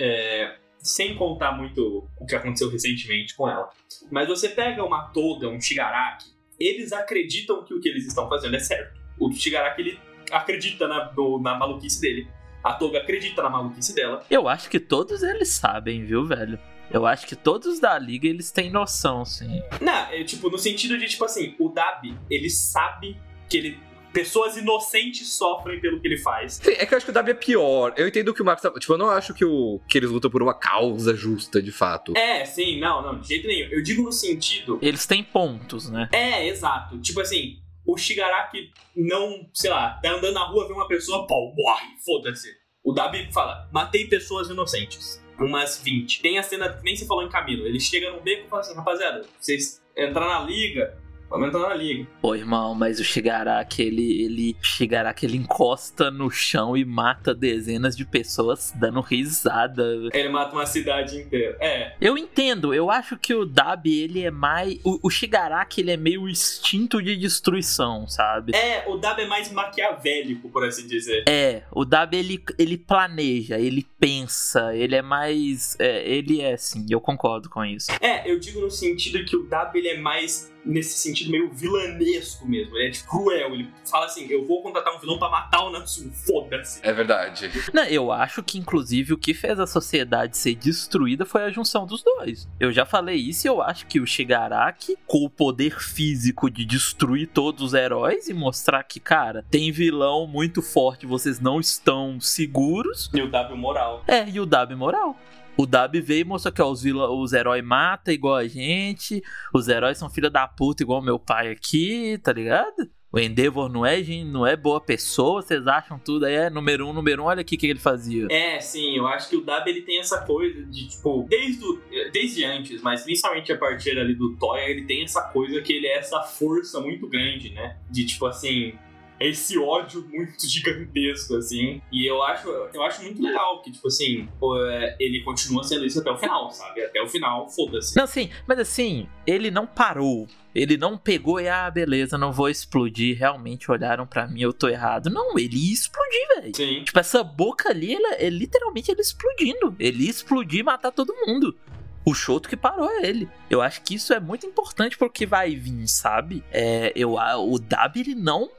é, 0.00 0.56
sem 0.78 1.14
contar 1.16 1.52
muito 1.52 2.08
o 2.18 2.24
que 2.24 2.34
aconteceu 2.34 2.70
recentemente 2.70 3.36
com 3.36 3.48
ela. 3.48 3.68
Mas 4.10 4.26
você 4.26 4.48
pega 4.48 4.82
uma 4.82 5.08
Toga, 5.08 5.48
um 5.48 5.60
Shigaraki, 5.60 6.30
eles 6.58 6.92
acreditam 6.92 7.62
que 7.64 7.74
o 7.74 7.80
que 7.80 7.88
eles 7.88 8.06
estão 8.06 8.28
fazendo 8.28 8.56
é 8.56 8.60
certo. 8.60 8.98
O 9.20 9.30
Shigaraki, 9.30 9.82
ele 9.82 9.98
acredita 10.30 10.88
na, 10.88 11.12
no, 11.12 11.40
na 11.40 11.58
maluquice 11.58 12.00
dele. 12.00 12.26
A 12.64 12.72
Toga 12.72 12.98
acredita 12.98 13.42
na 13.42 13.50
maluquice 13.50 13.94
dela. 13.94 14.24
Eu 14.30 14.48
acho 14.48 14.70
que 14.70 14.80
todos 14.80 15.22
eles 15.22 15.48
sabem, 15.50 16.04
viu, 16.04 16.24
velho? 16.24 16.58
Eu 16.90 17.06
acho 17.06 17.26
que 17.26 17.36
todos 17.36 17.78
da 17.78 17.98
liga 17.98 18.26
eles 18.26 18.50
têm 18.50 18.70
noção, 18.70 19.24
sim. 19.24 19.62
Não, 19.80 19.92
é, 20.10 20.24
tipo, 20.24 20.48
no 20.48 20.58
sentido 20.58 20.96
de, 20.96 21.06
tipo 21.06 21.24
assim, 21.24 21.54
o 21.58 21.68
Dab, 21.68 22.02
ele 22.30 22.50
sabe 22.50 23.16
que 23.48 23.56
ele 23.58 23.88
pessoas 24.12 24.56
inocentes 24.56 25.32
sofrem 25.34 25.80
pelo 25.80 26.00
que 26.00 26.08
ele 26.08 26.18
faz. 26.18 26.54
Sim, 26.54 26.72
é 26.72 26.86
que 26.86 26.92
eu 26.92 26.96
acho 26.96 27.06
que 27.06 27.10
o 27.10 27.14
Dabi 27.14 27.30
é 27.30 27.34
pior. 27.34 27.92
Eu 27.96 28.08
entendo 28.08 28.32
que 28.32 28.42
o 28.42 28.44
Marcos 28.44 28.62
tá. 28.62 28.70
Tipo, 28.78 28.94
eu 28.94 28.98
não 28.98 29.10
acho 29.10 29.34
que, 29.34 29.44
o, 29.44 29.80
que 29.88 29.98
eles 29.98 30.10
lutam 30.10 30.30
por 30.30 30.42
uma 30.42 30.54
causa 30.54 31.14
justa, 31.14 31.62
de 31.62 31.70
fato. 31.70 32.16
É, 32.16 32.44
sim, 32.44 32.80
não, 32.80 33.02
não, 33.02 33.20
de 33.20 33.28
jeito 33.28 33.46
nenhum. 33.46 33.68
Eu 33.70 33.82
digo 33.82 34.02
no 34.02 34.10
sentido. 34.10 34.78
Eles 34.82 35.06
têm 35.06 35.22
pontos, 35.22 35.88
né? 35.90 36.08
É, 36.12 36.48
exato. 36.48 36.98
Tipo 37.00 37.20
assim, 37.20 37.58
o 37.86 37.96
Shigaraki 37.96 38.70
não, 38.96 39.48
sei 39.54 39.70
lá, 39.70 40.00
tá 40.02 40.10
andando 40.10 40.34
na 40.34 40.44
rua, 40.44 40.66
vê 40.66 40.72
uma 40.72 40.88
pessoa, 40.88 41.26
pau, 41.26 41.54
morre, 41.56 41.86
foda-se. 42.04 42.48
O 42.82 42.92
Dabi 42.92 43.30
fala: 43.32 43.68
matei 43.72 44.06
pessoas 44.06 44.48
inocentes 44.48 45.22
umas 45.44 45.80
20. 45.82 46.20
Tem 46.20 46.38
a 46.38 46.42
cena 46.42 46.72
que 46.72 46.82
nem 46.82 46.96
se 46.96 47.06
falou 47.06 47.24
em 47.24 47.28
Camilo. 47.28 47.66
Ele 47.66 47.80
chega 47.80 48.10
no 48.10 48.20
beco 48.20 48.46
e 48.46 48.48
fala 48.48 48.62
assim, 48.62 48.74
rapaziada, 48.74 49.24
vocês 49.38 49.82
entrar 49.96 50.26
na 50.26 50.40
liga, 50.40 50.96
Vamos 51.30 51.48
entrar 51.48 51.68
na 51.68 51.74
liga. 51.74 52.06
Pô, 52.22 52.34
irmão, 52.34 52.74
mas 52.74 52.98
o 52.98 53.04
Shigaraki, 53.04 53.82
ele, 53.82 54.22
ele. 54.22 54.56
Shigaraki, 54.62 55.26
ele 55.26 55.36
encosta 55.36 56.10
no 56.10 56.30
chão 56.30 56.76
e 56.76 56.84
mata 56.84 57.34
dezenas 57.34 57.96
de 57.96 58.04
pessoas 58.04 58.72
dando 58.74 59.00
risada. 59.00 59.84
Ele 60.12 60.28
mata 60.28 60.54
uma 60.54 60.66
cidade 60.66 61.18
inteira. 61.18 61.56
É. 61.60 61.94
Eu 62.00 62.16
entendo, 62.16 62.72
eu 62.72 62.90
acho 62.90 63.16
que 63.18 63.34
o 63.34 63.44
Dabi, 63.44 64.00
ele 64.00 64.22
é 64.22 64.30
mais. 64.30 64.80
O, 64.84 65.06
o 65.08 65.10
Shigaraki, 65.10 65.82
ele 65.82 65.90
é 65.90 65.96
meio 65.96 66.28
instinto 66.28 67.02
de 67.02 67.16
destruição, 67.16 68.06
sabe? 68.06 68.54
É, 68.54 68.84
o 68.88 68.96
Dabi 68.96 69.22
é 69.22 69.26
mais 69.26 69.52
maquiavélico, 69.52 70.48
por 70.48 70.64
assim 70.64 70.86
dizer. 70.86 71.24
É, 71.28 71.62
o 71.70 71.84
Dabi, 71.84 72.16
ele, 72.16 72.44
ele 72.58 72.78
planeja, 72.78 73.58
ele 73.58 73.86
pensa, 73.98 74.74
ele 74.74 74.94
é 74.94 75.02
mais. 75.02 75.76
É, 75.78 76.08
ele 76.08 76.40
é, 76.40 76.56
sim, 76.56 76.86
eu 76.88 77.00
concordo 77.00 77.50
com 77.50 77.64
isso. 77.64 77.90
É, 78.00 78.30
eu 78.30 78.38
digo 78.38 78.60
no 78.60 78.70
sentido 78.70 79.24
que 79.24 79.36
o 79.36 79.44
Dabi, 79.44 79.80
ele 79.80 79.88
é 79.88 79.98
mais 79.98 80.50
nesse 80.64 80.98
sentido 80.98 81.30
meio 81.30 81.50
vilanesco 81.50 82.46
mesmo. 82.46 82.76
Ele 82.76 82.88
é 82.88 82.90
tipo, 82.90 83.08
cruel. 83.10 83.54
Ele 83.54 83.70
fala 83.88 84.06
assim: 84.06 84.26
eu 84.28 84.46
vou 84.46 84.62
contratar 84.62 84.94
um 84.94 84.98
vilão 84.98 85.18
pra 85.18 85.28
matar 85.28 85.64
o 85.64 85.70
Natsume, 85.70 86.10
foda-se. 86.26 86.80
É 86.82 86.92
verdade. 86.92 87.50
Não, 87.72 87.84
eu 87.84 88.12
acho 88.12 88.42
que, 88.42 88.58
inclusive, 88.58 89.12
o 89.12 89.18
que 89.18 89.34
fez 89.34 89.58
a 89.58 89.66
sociedade 89.66 90.36
ser 90.36 90.54
destruída 90.54 91.24
foi 91.24 91.44
a 91.44 91.50
junção 91.50 91.86
dos 91.86 92.02
dois. 92.02 92.48
Eu 92.58 92.72
já 92.72 92.84
falei 92.84 93.16
isso 93.16 93.46
e 93.46 93.48
eu 93.48 93.62
acho 93.62 93.86
que 93.86 94.00
o 94.00 94.06
Shigaraki, 94.06 94.96
com 95.06 95.24
o 95.24 95.30
poder 95.30 95.80
físico 95.80 96.50
de 96.50 96.64
destruir 96.64 97.28
todos 97.28 97.62
os 97.62 97.74
heróis 97.74 98.28
e 98.28 98.34
mostrar 98.34 98.82
que, 98.84 99.00
cara, 99.00 99.44
tem 99.50 99.72
vilão 99.72 100.26
muito 100.26 100.62
forte, 100.62 101.06
vocês 101.06 101.40
não 101.40 101.60
estão 101.60 102.20
seguros. 102.20 103.10
E 103.14 103.22
o 103.22 103.30
W 103.30 103.56
moral. 103.56 104.04
É, 104.06 104.28
e 104.28 104.40
o 104.40 104.46
W 104.46 104.78
moral. 104.78 105.16
O 105.58 105.66
Dab 105.66 106.00
veio 106.00 106.20
e 106.20 106.24
mostrou 106.24 106.54
que 106.54 106.62
ó, 106.62 106.70
os, 106.70 106.82
vilã, 106.82 107.10
os 107.10 107.32
heróis 107.32 107.64
matam 107.64 108.14
igual 108.14 108.36
a 108.36 108.46
gente, 108.46 109.20
os 109.52 109.66
heróis 109.66 109.98
são 109.98 110.08
filha 110.08 110.30
da 110.30 110.46
puta 110.46 110.84
igual 110.84 111.02
meu 111.02 111.18
pai 111.18 111.50
aqui, 111.50 112.16
tá 112.22 112.32
ligado? 112.32 112.88
O 113.10 113.18
Endeavor 113.18 113.68
não 113.68 113.84
é, 113.84 114.00
gente, 114.02 114.30
não 114.30 114.46
é 114.46 114.54
boa 114.54 114.80
pessoa, 114.80 115.42
vocês 115.42 115.66
acham 115.66 115.98
tudo 115.98 116.26
aí 116.26 116.34
é 116.34 116.50
número 116.50 116.86
um, 116.86 116.92
número 116.92 117.22
um, 117.22 117.26
olha 117.26 117.40
aqui 117.40 117.56
o 117.56 117.58
que 117.58 117.66
ele 117.66 117.80
fazia. 117.80 118.28
É, 118.30 118.60
sim, 118.60 118.96
eu 118.96 119.08
acho 119.08 119.30
que 119.30 119.36
o 119.36 119.40
Dab 119.40 119.66
ele 119.66 119.80
tem 119.80 119.98
essa 119.98 120.20
coisa 120.24 120.62
de, 120.66 120.88
tipo, 120.88 121.26
desde, 121.28 121.64
o, 121.64 121.80
desde 122.12 122.44
antes, 122.44 122.80
mas 122.80 123.02
principalmente 123.02 123.50
a 123.50 123.58
partir 123.58 123.98
ali 123.98 124.14
do 124.14 124.36
Toya, 124.36 124.68
ele 124.68 124.84
tem 124.84 125.02
essa 125.02 125.22
coisa 125.22 125.60
que 125.60 125.72
ele 125.72 125.88
é 125.88 125.98
essa 125.98 126.20
força 126.22 126.80
muito 126.80 127.08
grande, 127.08 127.50
né? 127.50 127.78
De 127.90 128.06
tipo 128.06 128.26
assim, 128.26 128.74
esse 129.20 129.58
ódio 129.58 130.06
muito 130.10 130.46
gigantesco, 130.46 131.36
assim. 131.36 131.80
E 131.92 132.06
eu 132.06 132.22
acho, 132.22 132.48
eu 132.48 132.82
acho 132.82 133.02
muito 133.02 133.22
legal 133.22 133.62
que, 133.62 133.72
tipo 133.72 133.88
assim, 133.88 134.28
é, 134.70 134.96
ele 135.00 135.22
continua 135.22 135.62
sendo 135.64 135.84
isso 135.84 136.00
até 136.00 136.10
o 136.10 136.16
final, 136.16 136.50
sabe? 136.50 136.82
Até 136.82 137.02
o 137.02 137.08
final, 137.08 137.48
foda-se. 137.48 137.96
Não, 137.96 138.06
sim, 138.06 138.30
mas 138.46 138.58
assim, 138.58 139.08
ele 139.26 139.50
não 139.50 139.66
parou. 139.66 140.26
Ele 140.54 140.76
não 140.76 140.98
pegou 140.98 141.40
e, 141.40 141.48
ah, 141.48 141.70
beleza, 141.70 142.18
não 142.18 142.32
vou 142.32 142.48
explodir. 142.48 143.16
Realmente 143.16 143.70
olharam 143.70 144.06
para 144.06 144.26
mim, 144.26 144.40
eu 144.40 144.52
tô 144.52 144.68
errado. 144.68 145.10
Não, 145.10 145.38
ele 145.38 145.56
ia 145.56 145.72
explodir, 145.72 146.28
velho. 146.36 146.84
Tipo, 146.84 146.98
essa 146.98 147.22
boca 147.22 147.68
ali, 147.68 147.94
ela, 147.94 148.14
é 148.14 148.28
literalmente 148.28 148.90
ele 148.90 149.00
explodindo. 149.00 149.76
Ele 149.78 150.04
ia 150.04 150.10
explodir 150.10 150.60
e 150.60 150.62
matar 150.64 150.90
todo 150.90 151.14
mundo. 151.26 151.56
O 152.04 152.14
Shoto 152.14 152.48
que 152.48 152.56
parou 152.56 152.90
ele. 153.00 153.28
Eu 153.50 153.60
acho 153.60 153.82
que 153.82 153.94
isso 153.94 154.14
é 154.14 154.18
muito 154.18 154.46
importante 154.46 154.96
porque 154.96 155.26
vai 155.26 155.54
vir, 155.54 155.86
sabe? 155.86 156.42
É, 156.50 156.92
eu, 156.96 157.14
o 157.14 157.58
Dab, 157.58 157.96
ele 157.96 158.14
não 158.14 158.50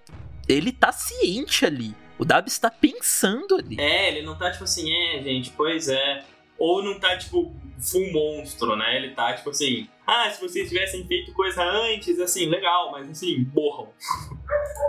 ele 0.49 0.71
tá 0.71 0.91
ciente 0.91 1.65
ali. 1.65 1.95
O 2.17 2.25
Dab 2.25 2.47
está 2.47 2.69
pensando 2.69 3.55
ali. 3.55 3.79
É, 3.79 4.09
ele 4.09 4.25
não 4.25 4.37
tá 4.37 4.51
tipo 4.51 4.63
assim, 4.63 4.91
é, 4.91 5.21
gente, 5.21 5.51
pois 5.51 5.87
é. 5.87 6.25
Ou 6.57 6.83
não 6.83 6.99
tá 6.99 7.15
tipo 7.17 7.55
full 7.79 8.11
monstro, 8.11 8.75
né? 8.75 8.97
Ele 8.97 9.11
tá 9.11 9.33
tipo 9.33 9.51
assim, 9.51 9.87
ah, 10.05 10.29
se 10.29 10.41
vocês 10.41 10.67
tivessem 10.67 11.07
feito 11.07 11.31
coisa 11.31 11.63
antes, 11.63 12.19
assim, 12.19 12.47
legal, 12.47 12.91
mas 12.91 13.09
assim, 13.09 13.47
morram. 13.53 13.93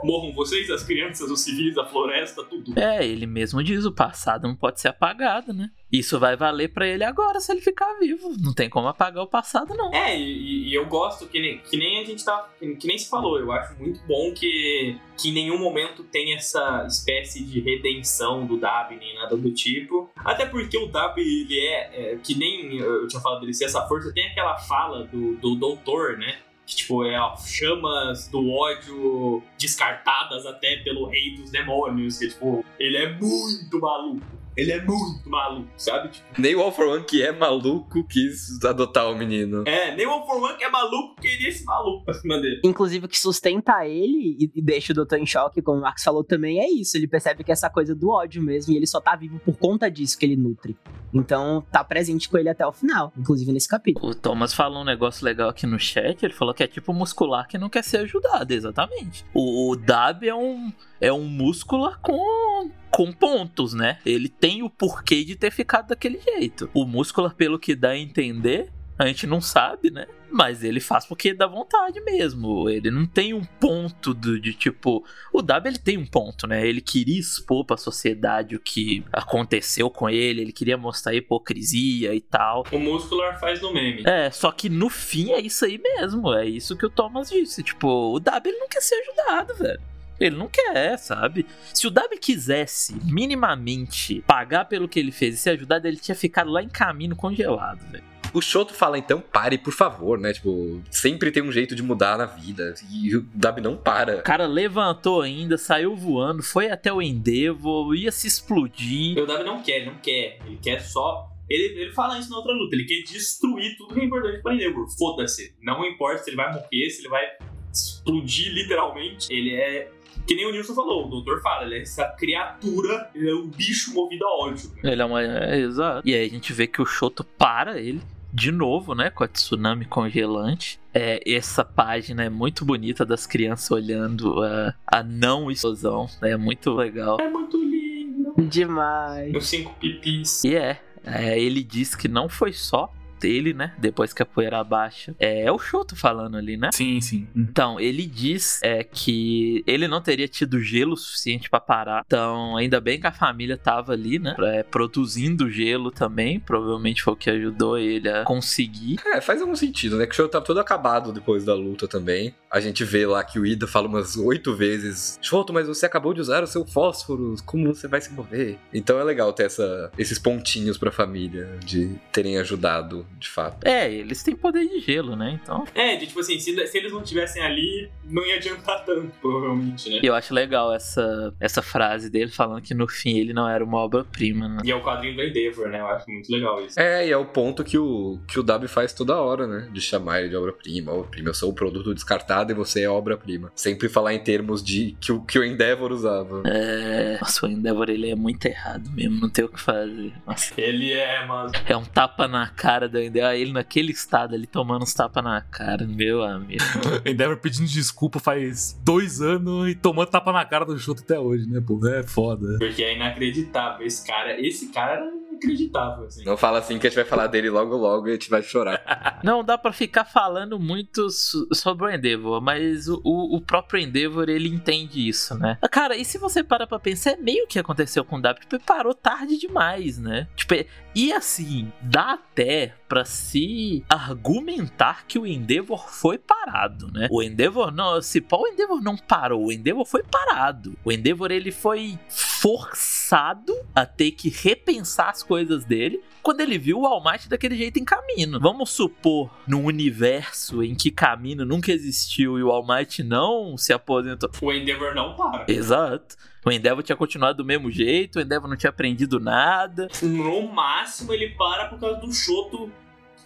morram 0.02 0.32
vocês, 0.32 0.70
as 0.70 0.82
crianças, 0.82 1.30
os 1.30 1.40
civis, 1.40 1.76
a 1.76 1.84
floresta, 1.84 2.44
tudo. 2.44 2.78
É, 2.78 3.06
ele 3.06 3.26
mesmo 3.26 3.62
diz, 3.62 3.84
o 3.84 3.92
passado 3.92 4.48
não 4.48 4.56
pode 4.56 4.80
ser 4.80 4.88
apagado, 4.88 5.52
né? 5.52 5.70
Isso 5.92 6.20
vai 6.20 6.36
valer 6.36 6.72
para 6.72 6.86
ele 6.86 7.02
agora 7.02 7.40
se 7.40 7.50
ele 7.50 7.60
ficar 7.60 7.98
vivo. 7.98 8.30
Não 8.40 8.54
tem 8.54 8.70
como 8.70 8.86
apagar 8.86 9.24
o 9.24 9.26
passado, 9.26 9.74
não. 9.74 9.92
É, 9.92 10.16
e, 10.16 10.68
e 10.68 10.74
eu 10.74 10.86
gosto 10.86 11.26
que 11.26 11.40
nem, 11.40 11.58
que 11.58 11.76
nem 11.76 12.00
a 12.00 12.04
gente 12.04 12.24
tá. 12.24 12.48
Que, 12.58 12.86
nem 12.86 12.96
se 12.96 13.10
falou. 13.10 13.38
Eu 13.38 13.50
acho 13.50 13.76
muito 13.76 14.00
bom 14.06 14.32
que, 14.32 14.96
que 15.18 15.30
em 15.30 15.32
nenhum 15.32 15.58
momento 15.58 16.04
tem 16.04 16.34
essa 16.34 16.86
espécie 16.86 17.44
de 17.44 17.60
redenção 17.60 18.46
do 18.46 18.56
Dab, 18.56 18.94
nem 18.94 19.14
nada 19.16 19.36
do 19.36 19.50
tipo. 19.50 20.08
Até 20.16 20.46
porque 20.46 20.78
o 20.78 20.86
Dab, 20.86 21.18
ele 21.18 21.58
é, 21.58 22.12
é 22.12 22.16
que 22.22 22.36
nem 22.36 22.78
eu 22.78 23.08
tinha 23.08 23.20
falado 23.20 23.40
dele 23.40 23.52
ser 23.52 23.64
essa 23.64 23.86
força, 23.88 24.12
tem 24.14 24.26
aquela 24.26 24.56
fala 24.58 25.04
do, 25.04 25.34
do 25.36 25.56
doutor, 25.56 26.16
né? 26.16 26.38
Que, 26.70 26.76
tipo, 26.76 27.04
é 27.04 27.20
ó, 27.20 27.36
chamas 27.36 28.28
do 28.28 28.48
ódio 28.48 29.42
descartadas 29.58 30.46
até 30.46 30.76
pelo 30.76 31.06
rei 31.06 31.34
dos 31.34 31.50
demônios. 31.50 32.18
Que, 32.18 32.28
tipo, 32.28 32.64
ele 32.78 32.96
é 32.96 33.12
muito 33.12 33.80
maluco. 33.80 34.39
Ele 34.56 34.72
é 34.72 34.82
muito 34.84 35.28
maluco, 35.28 35.68
sabe? 35.76 36.08
Tipo, 36.08 36.26
Nem 36.40 36.54
o 36.54 36.60
All 36.60 36.72
for 36.72 36.86
One, 36.88 37.04
que 37.04 37.22
é 37.22 37.32
maluco, 37.32 38.04
quis 38.06 38.62
adotar 38.64 39.10
o 39.10 39.16
menino. 39.16 39.62
é, 39.66 39.94
nem 39.94 40.06
o 40.06 40.10
All 40.10 40.26
for 40.26 40.42
One 40.42 40.56
que 40.58 40.64
é 40.64 40.70
maluco 40.70 41.20
queria 41.20 41.48
esse 41.48 41.64
maluco 41.64 42.04
pra 42.04 42.14
cima 42.14 42.38
dele. 42.38 42.60
Inclusive, 42.64 43.06
o 43.06 43.08
que 43.08 43.18
sustenta 43.18 43.86
ele 43.86 44.36
e 44.38 44.50
e 44.54 44.60
deixa 44.62 44.92
o 44.92 44.96
Doutor 44.96 45.18
em 45.18 45.26
choque, 45.26 45.62
como 45.62 45.78
o 45.78 45.82
Marcos 45.82 46.02
falou 46.02 46.24
também, 46.24 46.60
é 46.60 46.68
isso. 46.68 46.96
Ele 46.96 47.06
percebe 47.06 47.44
que 47.44 47.50
é 47.50 47.54
essa 47.54 47.70
coisa 47.70 47.94
do 47.94 48.10
ódio 48.10 48.42
mesmo, 48.42 48.72
e 48.72 48.76
ele 48.76 48.86
só 48.86 49.00
tá 49.00 49.14
vivo 49.14 49.38
por 49.38 49.56
conta 49.56 49.90
disso 49.90 50.18
que 50.18 50.26
ele 50.26 50.36
nutre. 50.36 50.76
Então, 51.14 51.64
tá 51.70 51.82
presente 51.82 52.28
com 52.28 52.36
ele 52.36 52.48
até 52.48 52.66
o 52.66 52.72
final, 52.72 53.12
inclusive 53.16 53.52
nesse 53.52 53.68
capítulo. 53.68 54.10
O 54.10 54.14
Thomas 54.14 54.52
falou 54.52 54.82
um 54.82 54.84
negócio 54.84 55.24
legal 55.24 55.48
aqui 55.48 55.66
no 55.66 55.78
chat. 55.78 56.22
Ele 56.22 56.34
falou 56.34 56.52
que 56.52 56.62
é 56.62 56.66
tipo 56.66 56.92
muscular 56.92 57.46
que 57.48 57.56
não 57.58 57.68
quer 57.68 57.82
ser 57.84 57.98
ajudado, 57.98 58.52
exatamente. 58.52 59.24
O, 59.32 59.70
o 59.70 59.76
Dab 59.76 60.26
é 60.26 60.34
um, 60.34 60.72
é 61.00 61.12
um 61.12 61.24
muscular 61.24 61.98
com, 62.00 62.70
com 62.90 63.12
pontos, 63.12 63.72
né? 63.74 63.98
Ele 64.04 64.28
tem 64.28 64.62
o 64.62 64.70
porquê 64.70 65.24
de 65.24 65.36
ter 65.36 65.50
ficado 65.50 65.88
daquele 65.88 66.20
jeito. 66.20 66.68
O 66.74 66.84
muscular, 66.84 67.34
pelo 67.34 67.58
que 67.58 67.74
dá 67.74 67.90
a 67.90 67.98
entender, 67.98 68.70
a 68.98 69.06
gente 69.06 69.26
não 69.26 69.40
sabe, 69.40 69.90
né? 69.90 70.06
Mas 70.32 70.62
ele 70.62 70.78
faz 70.78 71.04
porque 71.06 71.34
dá 71.34 71.44
vontade 71.46 72.00
mesmo. 72.02 72.68
Ele 72.70 72.88
não 72.88 73.04
tem 73.04 73.34
um 73.34 73.42
ponto 73.42 74.14
do- 74.14 74.38
de 74.38 74.52
tipo. 74.54 75.04
O 75.32 75.42
W 75.42 75.68
ele 75.72 75.78
tem 75.78 75.98
um 75.98 76.06
ponto, 76.06 76.46
né? 76.46 76.64
Ele 76.64 76.80
queria 76.80 77.18
expor 77.18 77.64
pra 77.64 77.76
sociedade 77.76 78.54
o 78.54 78.60
que 78.60 79.02
aconteceu 79.12 79.90
com 79.90 80.08
ele, 80.08 80.42
ele 80.42 80.52
queria 80.52 80.76
mostrar 80.76 81.10
a 81.10 81.16
hipocrisia 81.16 82.14
e 82.14 82.20
tal. 82.20 82.64
O 82.70 82.78
Muscular 82.78 83.40
faz 83.40 83.60
no 83.60 83.72
meme. 83.72 84.02
É, 84.06 84.30
só 84.30 84.52
que 84.52 84.68
no 84.68 84.88
fim 84.88 85.32
é 85.32 85.40
isso 85.40 85.64
aí 85.64 85.78
mesmo. 85.78 86.32
É 86.32 86.46
isso 86.46 86.76
que 86.76 86.86
o 86.86 86.90
Thomas 86.90 87.30
disse. 87.30 87.62
Tipo, 87.64 87.88
o 88.14 88.20
W 88.20 88.52
ele 88.52 88.60
não 88.60 88.68
quer 88.68 88.82
ser 88.82 88.94
ajudado, 88.96 89.54
velho. 89.56 89.80
Ele 90.20 90.36
não 90.36 90.48
quer, 90.48 90.98
sabe? 90.98 91.46
Se 91.72 91.86
o 91.86 91.90
W 91.90 92.20
quisesse 92.20 92.94
minimamente 93.04 94.22
pagar 94.26 94.66
pelo 94.66 94.86
que 94.86 95.00
ele 95.00 95.10
fez 95.10 95.34
e 95.34 95.38
ser 95.38 95.50
ajudado, 95.50 95.88
ele 95.88 95.96
tinha 95.96 96.14
ficado 96.14 96.50
lá 96.50 96.62
em 96.62 96.68
caminho 96.68 97.16
congelado, 97.16 97.80
velho. 97.90 98.10
O 98.32 98.40
Shoto 98.40 98.72
fala, 98.72 98.96
então, 98.96 99.20
pare, 99.20 99.58
por 99.58 99.72
favor, 99.72 100.18
né? 100.18 100.32
Tipo, 100.32 100.80
sempre 100.88 101.32
tem 101.32 101.42
um 101.42 101.50
jeito 101.50 101.74
de 101.74 101.82
mudar 101.82 102.16
na 102.16 102.26
vida. 102.26 102.74
E 102.88 103.16
o 103.16 103.26
Dab 103.34 103.60
não 103.60 103.76
para. 103.76 104.18
O 104.18 104.22
cara 104.22 104.46
levantou 104.46 105.22
ainda, 105.22 105.58
saiu 105.58 105.96
voando, 105.96 106.42
foi 106.42 106.70
até 106.70 106.92
o 106.92 107.02
Endeavor, 107.02 107.92
ia 107.94 108.12
se 108.12 108.28
explodir. 108.28 109.18
O 109.18 109.26
W 109.26 109.44
não 109.44 109.62
quer, 109.62 109.78
ele 109.78 109.86
não 109.86 109.98
quer. 109.98 110.38
Ele 110.46 110.58
quer 110.62 110.80
só. 110.80 111.28
Ele, 111.48 111.80
ele 111.80 111.92
fala 111.92 112.18
isso 112.18 112.30
na 112.30 112.36
outra 112.36 112.52
luta. 112.52 112.76
Ele 112.76 112.84
quer 112.84 113.02
destruir 113.02 113.76
tudo 113.76 113.94
que 113.94 114.00
é 114.00 114.04
importante 114.04 114.40
pra 114.42 114.54
Endeavor. 114.54 114.86
Foda-se. 114.96 115.52
Não 115.60 115.84
importa 115.84 116.22
se 116.22 116.30
ele 116.30 116.36
vai 116.36 116.52
morrer, 116.52 116.90
se 116.90 117.00
ele 117.00 117.08
vai 117.08 117.24
explodir 117.72 118.52
literalmente. 118.52 119.32
Ele 119.32 119.56
é. 119.56 119.90
Que 120.30 120.36
nem 120.36 120.46
o 120.46 120.52
Nilson 120.52 120.76
falou, 120.76 121.06
o 121.06 121.10
doutor 121.10 121.42
fala, 121.42 121.64
ele 121.64 121.74
é 121.74 121.82
essa 121.82 122.04
criatura, 122.04 123.10
ele 123.16 123.28
é 123.28 123.34
um 123.34 123.48
bicho 123.48 123.92
movido 123.92 124.24
a 124.24 124.44
ódio. 124.44 124.70
Ele 124.80 125.02
é 125.02 125.04
uma. 125.04 125.20
É, 125.20 125.58
exato. 125.58 126.08
E 126.08 126.14
aí 126.14 126.24
a 126.24 126.28
gente 126.30 126.52
vê 126.52 126.68
que 126.68 126.80
o 126.80 126.86
Shoto 126.86 127.24
para 127.24 127.80
ele. 127.80 128.00
De 128.32 128.52
novo, 128.52 128.94
né? 128.94 129.10
Com 129.10 129.24
a 129.24 129.26
tsunami 129.26 129.86
congelante. 129.86 130.78
É, 130.94 131.20
essa 131.26 131.64
página 131.64 132.22
é 132.22 132.28
muito 132.28 132.64
bonita 132.64 133.04
das 133.04 133.26
crianças 133.26 133.68
olhando 133.72 134.40
a, 134.40 134.72
a 134.86 135.02
não 135.02 135.50
explosão. 135.50 136.08
É 136.22 136.36
muito 136.36 136.70
legal. 136.74 137.18
É 137.20 137.28
muito 137.28 137.56
lindo. 137.56 138.32
Demais. 138.38 139.34
Os 139.34 139.48
cinco 139.48 139.74
pipis. 139.80 140.44
E 140.44 140.54
é, 140.54 140.80
é, 141.04 141.40
ele 141.40 141.64
diz 141.64 141.96
que 141.96 142.06
não 142.06 142.28
foi 142.28 142.52
só 142.52 142.92
dele, 143.20 143.52
né? 143.52 143.74
Depois 143.78 144.12
que 144.12 144.22
a 144.22 144.26
poeira 144.26 144.58
abaixa. 144.58 145.14
É, 145.18 145.42
é 145.42 145.52
o 145.52 145.58
Shoto 145.58 145.94
falando 145.94 146.36
ali, 146.36 146.56
né? 146.56 146.70
Sim, 146.72 147.00
sim. 147.00 147.28
Uhum. 147.36 147.46
Então, 147.48 147.78
ele 147.78 148.06
diz 148.06 148.60
é, 148.62 148.82
que 148.82 149.62
ele 149.66 149.86
não 149.86 150.00
teria 150.00 150.26
tido 150.26 150.60
gelo 150.60 150.96
suficiente 150.96 151.50
pra 151.50 151.60
parar. 151.60 152.02
Então, 152.06 152.56
ainda 152.56 152.80
bem 152.80 152.98
que 152.98 153.06
a 153.06 153.12
família 153.12 153.56
tava 153.56 153.92
ali, 153.92 154.18
né? 154.18 154.34
é, 154.38 154.62
produzindo 154.62 155.50
gelo 155.50 155.90
também. 155.90 156.40
Provavelmente 156.40 157.02
foi 157.02 157.12
o 157.12 157.16
que 157.16 157.30
ajudou 157.30 157.78
ele 157.78 158.08
a 158.08 158.24
conseguir. 158.24 158.98
É, 159.06 159.20
faz 159.20 159.40
algum 159.40 159.54
sentido, 159.54 159.96
né? 159.96 160.06
Que 160.06 160.12
o 160.12 160.16
Shoto 160.16 160.30
tava 160.30 160.44
todo 160.44 160.60
acabado 160.60 161.12
depois 161.12 161.44
da 161.44 161.54
luta 161.54 161.86
também. 161.86 162.34
A 162.50 162.58
gente 162.58 162.84
vê 162.84 163.06
lá 163.06 163.22
que 163.22 163.38
o 163.38 163.46
Ida 163.46 163.66
fala 163.66 163.86
umas 163.86 164.16
oito 164.16 164.54
vezes: 164.56 165.18
Shoto, 165.20 165.52
mas 165.52 165.66
você 165.66 165.86
acabou 165.86 166.14
de 166.14 166.20
usar 166.20 166.42
o 166.42 166.46
seu 166.46 166.66
fósforo, 166.66 167.36
como 167.44 167.74
você 167.74 167.86
vai 167.86 168.00
se 168.00 168.12
mover? 168.12 168.58
Então 168.72 168.98
é 168.98 169.04
legal 169.04 169.32
ter 169.32 169.44
essa, 169.44 169.90
esses 169.98 170.18
pontinhos 170.18 170.78
pra 170.78 170.90
família 170.90 171.58
de 171.64 171.94
terem 172.12 172.38
ajudado, 172.38 173.06
de 173.18 173.28
fato. 173.28 173.66
É, 173.66 173.90
eles 173.92 174.22
têm 174.22 174.34
poder 174.34 174.66
de 174.66 174.80
gelo, 174.80 175.14
né? 175.16 175.38
Então, 175.42 175.64
É, 175.74 175.96
de 175.96 176.06
tipo 176.06 176.20
assim, 176.20 176.38
se, 176.38 176.66
se 176.66 176.78
eles 176.78 176.92
não 176.92 177.02
estivessem 177.02 177.42
ali, 177.42 177.90
não 178.04 178.24
ia 178.26 178.36
adiantar 178.36 178.84
tanto, 178.84 179.10
provavelmente, 179.20 179.90
né? 179.90 180.00
e 180.02 180.06
eu 180.06 180.14
acho 180.14 180.32
legal 180.34 180.72
essa, 180.72 181.34
essa 181.40 181.62
frase 181.62 182.08
dele 182.10 182.30
falando 182.30 182.62
que 182.62 182.74
no 182.74 182.88
fim 182.88 183.18
ele 183.18 183.32
não 183.32 183.48
era 183.48 183.64
uma 183.64 183.78
obra-prima, 183.78 184.48
né? 184.48 184.62
E 184.64 184.70
é 184.70 184.74
o 184.74 184.82
quadrinho 184.82 185.16
do 185.16 185.22
Endeavor, 185.22 185.68
né? 185.68 185.80
Eu 185.80 185.86
acho 185.88 186.10
muito 186.10 186.30
legal 186.32 186.64
isso. 186.64 186.78
É, 186.78 187.06
e 187.06 187.10
é 187.10 187.16
o 187.16 187.24
ponto 187.26 187.62
que 187.64 187.76
o, 187.78 188.18
que 188.26 188.38
o 188.38 188.42
Dab 188.42 188.66
faz 188.68 188.92
toda 188.92 189.16
hora, 189.16 189.46
né? 189.46 189.68
De 189.72 189.80
chamar 189.80 190.20
ele 190.20 190.28
de 190.30 190.36
obra-prima, 190.36 190.92
obra-prima. 190.92 191.28
Eu 191.30 191.34
sou 191.34 191.50
o 191.50 191.54
produto 191.54 191.94
descartado 191.94 192.52
e 192.52 192.54
você 192.54 192.82
é 192.82 192.88
obra-prima. 192.88 193.52
Sempre 193.54 193.88
falar 193.88 194.14
em 194.14 194.20
termos 194.20 194.62
de 194.62 194.96
que 195.00 195.12
o, 195.12 195.20
que 195.22 195.38
o 195.38 195.44
Endeavor 195.44 195.92
usava. 195.92 196.42
É. 196.46 197.18
Nossa, 197.20 197.46
o 197.46 197.48
Endeavor 197.50 197.88
ele 197.90 198.10
é 198.10 198.14
muito 198.14 198.44
errado 198.46 198.90
mesmo, 198.90 199.20
não 199.20 199.28
tem 199.30 199.44
o 199.44 199.48
que 199.48 199.60
fazer. 199.60 200.12
Nossa, 200.26 200.52
Ele 200.56 200.92
é, 200.92 201.24
mano. 201.26 201.50
é 201.66 201.76
um 201.76 201.84
tapa 201.84 202.26
na 202.28 202.46
cara 202.48 202.88
da 202.88 202.99
ainda. 203.00 203.28
Aí 203.28 203.40
ele 203.42 203.52
naquele 203.52 203.92
estado 203.92 204.34
ali 204.34 204.46
tomando 204.46 204.82
uns 204.82 204.94
tapas 204.94 205.22
na 205.22 205.40
cara, 205.40 205.86
meu 205.86 206.22
amigo. 206.22 206.62
Endeavor 207.04 207.36
pedindo 207.38 207.66
desculpa 207.68 208.18
faz 208.18 208.78
dois 208.84 209.20
anos 209.20 209.68
e 209.68 209.74
tomando 209.74 210.08
tapa 210.08 210.32
na 210.32 210.44
cara 210.44 210.64
do 210.64 210.78
Shoto 210.78 211.02
até 211.02 211.18
hoje, 211.18 211.46
né, 211.48 211.60
pô? 211.66 211.80
É 211.88 212.02
foda. 212.02 212.58
Porque 212.58 212.82
é 212.82 212.94
inacreditável. 212.96 213.86
Esse 213.86 214.06
cara, 214.06 214.40
esse 214.40 214.68
cara 214.72 214.92
era 214.92 215.10
inacreditável, 215.30 216.04
assim. 216.04 216.24
Não 216.24 216.36
fala 216.36 216.58
assim 216.58 216.78
que 216.78 216.86
a 216.86 216.90
gente 216.90 216.96
vai 216.96 217.04
falar 217.06 217.26
dele 217.26 217.48
logo 217.50 217.76
logo 217.76 218.06
e 218.08 218.10
a 218.10 218.12
gente 218.14 218.28
vai 218.30 218.42
chorar. 218.42 219.20
Não 219.24 219.42
dá 219.44 219.56
pra 219.56 219.72
ficar 219.72 220.04
falando 220.04 220.58
muito 220.58 221.08
so- 221.10 221.48
sobre 221.54 221.86
o 221.86 221.90
Endeavor, 221.90 222.40
mas 222.40 222.88
o, 222.88 223.00
o- 223.04 223.40
próprio 223.40 223.80
Endeavor 223.80 224.28
ele 224.28 224.48
entende 224.48 225.06
isso, 225.08 225.34
né? 225.38 225.56
Cara, 225.70 225.96
e 225.96 226.04
se 226.04 226.18
você 226.18 226.42
para 226.44 226.66
pra 226.66 226.78
pensar, 226.78 227.12
é 227.12 227.16
meio 227.16 227.46
que 227.46 227.58
aconteceu 227.58 228.04
com 228.04 228.16
o 228.16 228.20
W, 228.20 228.46
tipo, 228.46 228.62
parou 228.64 228.94
tarde 228.94 229.38
demais, 229.38 229.98
né? 229.98 230.28
Tipo, 230.36 230.54
é- 230.54 230.66
e 230.94 231.12
assim, 231.12 231.72
dá 231.80 232.12
até 232.14 232.74
pra 232.90 233.04
se 233.04 233.84
argumentar 233.88 235.06
que 235.06 235.16
o 235.16 235.24
Endeavor 235.24 235.88
foi 235.88 236.18
parado, 236.18 236.90
né? 236.92 237.06
O 237.08 237.22
Endeavor 237.22 237.70
não, 237.70 238.02
se 238.02 238.20
pá, 238.20 238.36
o 238.36 238.48
Endeavor 238.48 238.82
não 238.82 238.96
parou, 238.96 239.46
o 239.46 239.52
Endeavor 239.52 239.86
foi 239.86 240.02
parado. 240.02 240.76
O 240.84 240.90
Endeavor 240.90 241.30
ele 241.30 241.52
foi 241.52 241.96
forçado 242.40 243.54
a 243.74 243.84
ter 243.84 244.12
que 244.12 244.30
repensar 244.30 245.10
as 245.10 245.22
coisas 245.22 245.62
dele 245.66 246.02
quando 246.22 246.40
ele 246.40 246.56
viu 246.56 246.80
o 246.80 246.86
All 246.86 247.04
Might 247.04 247.28
daquele 247.28 247.54
jeito 247.54 247.78
em 247.78 247.84
caminho. 247.84 248.40
Vamos 248.40 248.70
supor, 248.70 249.30
num 249.46 249.66
universo 249.66 250.62
em 250.62 250.74
que 250.74 250.90
caminho 250.90 251.44
nunca 251.44 251.70
existiu 251.70 252.38
e 252.38 252.42
o 252.42 252.50
All 252.50 252.66
Might 252.66 253.02
não 253.02 253.58
se 253.58 253.74
aposentou. 253.74 254.30
O 254.40 254.52
Endeavor 254.52 254.94
não 254.94 255.14
para. 255.14 255.44
Exato. 255.48 256.16
O 256.42 256.50
Endeavor 256.50 256.82
tinha 256.82 256.96
continuado 256.96 257.36
do 257.36 257.44
mesmo 257.44 257.70
jeito, 257.70 258.18
o 258.18 258.22
Endeavor 258.22 258.48
não 258.48 258.56
tinha 258.56 258.70
aprendido 258.70 259.20
nada. 259.20 259.88
No 260.00 260.50
máximo, 260.50 261.12
ele 261.12 261.34
para 261.34 261.66
por 261.66 261.78
causa 261.78 262.00
do 262.00 262.10
Shoto 262.10 262.72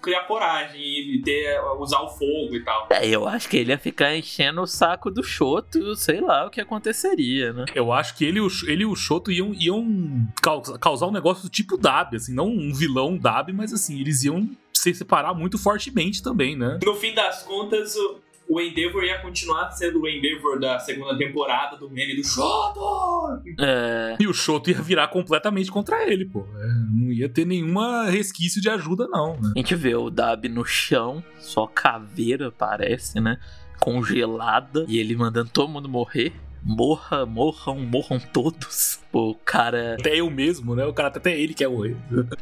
criar 0.04 0.24
coragem 0.26 0.80
e 0.80 1.22
ter, 1.22 1.58
usar 1.78 2.00
o 2.00 2.08
fogo 2.08 2.54
e 2.54 2.60
tal. 2.62 2.86
É, 2.90 3.08
eu 3.08 3.26
acho 3.26 3.48
que 3.48 3.56
ele 3.56 3.70
ia 3.70 3.78
ficar 3.78 4.14
enchendo 4.14 4.60
o 4.60 4.66
saco 4.66 5.10
do 5.10 5.22
Shoto, 5.22 5.96
sei 5.96 6.20
lá 6.20 6.46
o 6.46 6.50
que 6.50 6.60
aconteceria, 6.60 7.52
né? 7.52 7.64
Eu 7.74 7.90
acho 7.92 8.14
que 8.16 8.24
ele, 8.24 8.38
e 8.38 8.42
o- 8.42 8.48
ele 8.66 8.82
e 8.82 8.86
o 8.86 8.94
Shoto 8.94 9.32
iam, 9.32 9.54
iam 9.54 10.28
caus- 10.42 10.76
causar 10.78 11.06
um 11.06 11.12
negócio 11.12 11.42
do 11.44 11.48
tipo 11.48 11.76
Dab, 11.78 12.14
assim, 12.16 12.34
não 12.34 12.48
um 12.48 12.72
vilão 12.72 13.16
Dab, 13.16 13.50
mas 13.52 13.72
assim, 13.72 13.98
eles 14.00 14.22
iam 14.24 14.48
se 14.72 14.92
separar 14.92 15.32
muito 15.34 15.56
fortemente 15.58 16.22
também, 16.22 16.54
né? 16.56 16.78
No 16.84 16.94
fim 16.94 17.14
das 17.14 17.42
contas, 17.42 17.96
o, 17.96 18.20
o 18.48 18.60
Endeavor 18.60 19.02
ia 19.04 19.18
continuar 19.22 19.70
sendo 19.70 20.02
o 20.02 20.08
Endeavor 20.08 20.60
da 20.60 20.78
segunda 20.78 21.16
temporada 21.16 21.76
do 21.78 21.88
meme 21.88 22.14
do 22.16 22.22
Shoto! 22.24 23.40
É. 23.58 24.16
E 24.20 24.26
o 24.26 24.34
Shoto 24.34 24.70
ia 24.70 24.82
virar 24.82 25.08
completamente 25.08 25.70
contra 25.70 26.06
ele, 26.10 26.26
pô. 26.26 26.46
Não 26.90 27.12
ia 27.12 27.28
ter 27.28 27.46
nenhuma 27.46 28.04
resquício 28.10 28.60
de 28.60 28.68
ajuda, 28.68 29.06
não, 29.08 29.40
né? 29.40 29.52
A 29.54 29.58
gente 29.58 29.74
vê 29.74 29.94
o 29.94 30.10
Dab 30.10 30.48
no 30.48 30.64
chão, 30.64 31.22
só 31.38 31.66
caveira 31.66 32.50
parece, 32.50 33.20
né? 33.20 33.38
Congelada. 33.80 34.84
E 34.88 34.98
ele 34.98 35.16
mandando 35.16 35.50
todo 35.50 35.68
mundo 35.68 35.88
morrer. 35.88 36.32
Morra, 36.62 37.26
morram, 37.26 37.78
morram 37.80 38.18
todos. 38.18 39.03
O 39.14 39.34
cara. 39.44 39.94
Até 39.98 40.16
eu 40.16 40.28
mesmo, 40.30 40.74
né? 40.74 40.84
O 40.84 40.92
cara 40.92 41.08
até 41.08 41.38
ele 41.38 41.54
quer 41.54 41.68
morrer. 41.68 41.96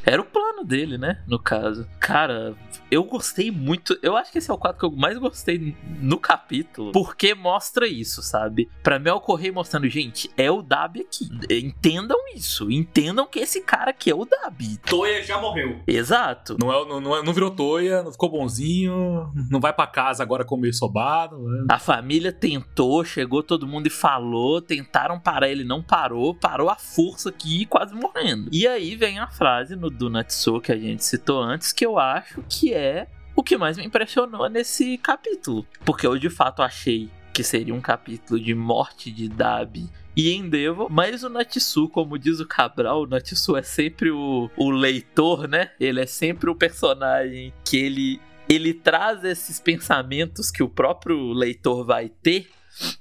Era 0.05 0.21
o 0.21 0.25
plano 0.25 0.65
dele, 0.65 0.97
né? 0.97 1.23
No 1.27 1.39
caso. 1.39 1.87
Cara, 2.01 2.55
eu 2.91 3.05
gostei 3.05 3.51
muito. 3.51 3.99
Eu 4.03 4.17
acho 4.17 4.33
que 4.33 4.39
esse 4.39 4.51
é 4.51 4.55
o 4.55 4.59
quadro 4.59 4.79
que 4.79 4.85
eu 4.87 4.91
mais 4.91 5.19
gostei 5.19 5.77
no 6.01 6.19
capítulo. 6.19 6.93
Porque 6.93 7.35
mostra 7.35 7.87
isso, 7.87 8.23
sabe? 8.23 8.71
Pra 8.83 8.99
mim, 8.99 9.11
ocorrer 9.11 9.53
mostrando, 9.53 9.89
gente, 9.89 10.31
é 10.37 10.51
o 10.51 10.63
Dab 10.63 10.99
aqui. 11.01 11.29
Entendam 11.51 12.19
isso. 12.35 12.71
Entendam 12.71 13.27
que 13.27 13.39
esse 13.41 13.61
cara 13.63 13.91
aqui 13.91 14.11
é 14.11 14.15
o 14.15 14.25
Dab. 14.25 14.79
Toya 14.87 15.23
já 15.23 15.41
morreu. 15.41 15.81
Exato. 15.87 16.57
Não, 16.59 16.73
é, 16.73 16.89
não, 16.89 17.01
não, 17.01 17.17
é- 17.17 17.23
não 17.23 17.33
virou 17.33 17.51
toia, 17.51 18.03
não 18.03 18.13
ficou 18.13 18.31
bonzinho, 18.31 19.31
não 19.51 19.61
vai 19.61 19.73
pra 19.73 19.87
casa 19.87 20.23
agora 20.23 20.45
comer 20.45 20.73
sobado. 20.73 21.39
Né? 21.39 21.67
A 21.71 21.79
família 21.79 22.33
tentou, 22.33 23.05
chegou 23.05 23.43
todo 23.43 23.67
mundo 23.67 23.87
e 23.87 23.91
falou, 23.91 24.61
tentaram 24.63 25.19
parar, 25.21 25.49
ele 25.49 25.65
não 25.65 25.83
parou, 25.83 26.35
parou 26.35 26.62
a 26.69 26.77
força 26.77 27.29
aqui, 27.29 27.67
quase 27.67 27.95
morrendo. 27.95 28.49
E 28.53 28.67
aí 28.67 28.97
vem 28.97 29.19
a 29.19 29.29
frase 29.29 29.77
no 29.77 29.91
do 29.91 30.11
Natsuo 30.11 30.61
que 30.61 30.73
a 30.73 30.79
gente 30.79 31.05
citou 31.05 31.43
antes, 31.43 31.73
que 31.73 31.85
eu 31.85 31.99
acho 31.99 32.43
que 32.49 32.73
é 32.73 33.09
o 33.35 33.43
que 33.43 33.57
mais 33.57 33.77
me 33.77 33.85
impressionou 33.85 34.49
nesse 34.49 34.99
capítulo. 34.99 35.67
Porque 35.85 36.07
eu 36.07 36.19
de 36.19 36.31
fato 36.31 36.63
achei 36.63 37.11
que 37.33 37.43
seria 37.43 37.75
um 37.75 37.81
capítulo 37.81 38.39
de 38.39 38.55
morte 38.55 39.11
de 39.11 39.29
Dabi 39.29 39.89
e 40.15 40.33
Endeavor, 40.35 40.91
mas 40.91 41.25
o 41.25 41.31
Natsu, 41.31 41.89
como 41.89 42.19
diz 42.19 42.39
o 42.41 42.47
Cabral, 42.47 43.03
o 43.03 43.07
Natsu 43.07 43.57
é 43.57 43.63
sempre 43.63 44.11
o, 44.11 44.51
o 44.57 44.71
leitor, 44.71 45.49
né? 45.49 45.71
Ele 45.81 46.01
é 46.01 46.07
sempre 46.07 46.51
o 46.51 46.55
personagem 46.55 47.53
que 47.65 47.79
ele 47.79 48.21
ele 48.49 48.75
traz 48.75 49.25
esses 49.25 49.59
pensamentos 49.59 50.51
que 50.51 50.63
o 50.63 50.69
próprio 50.69 51.33
leitor 51.33 51.87
vai 51.87 52.11
ter, 52.11 52.51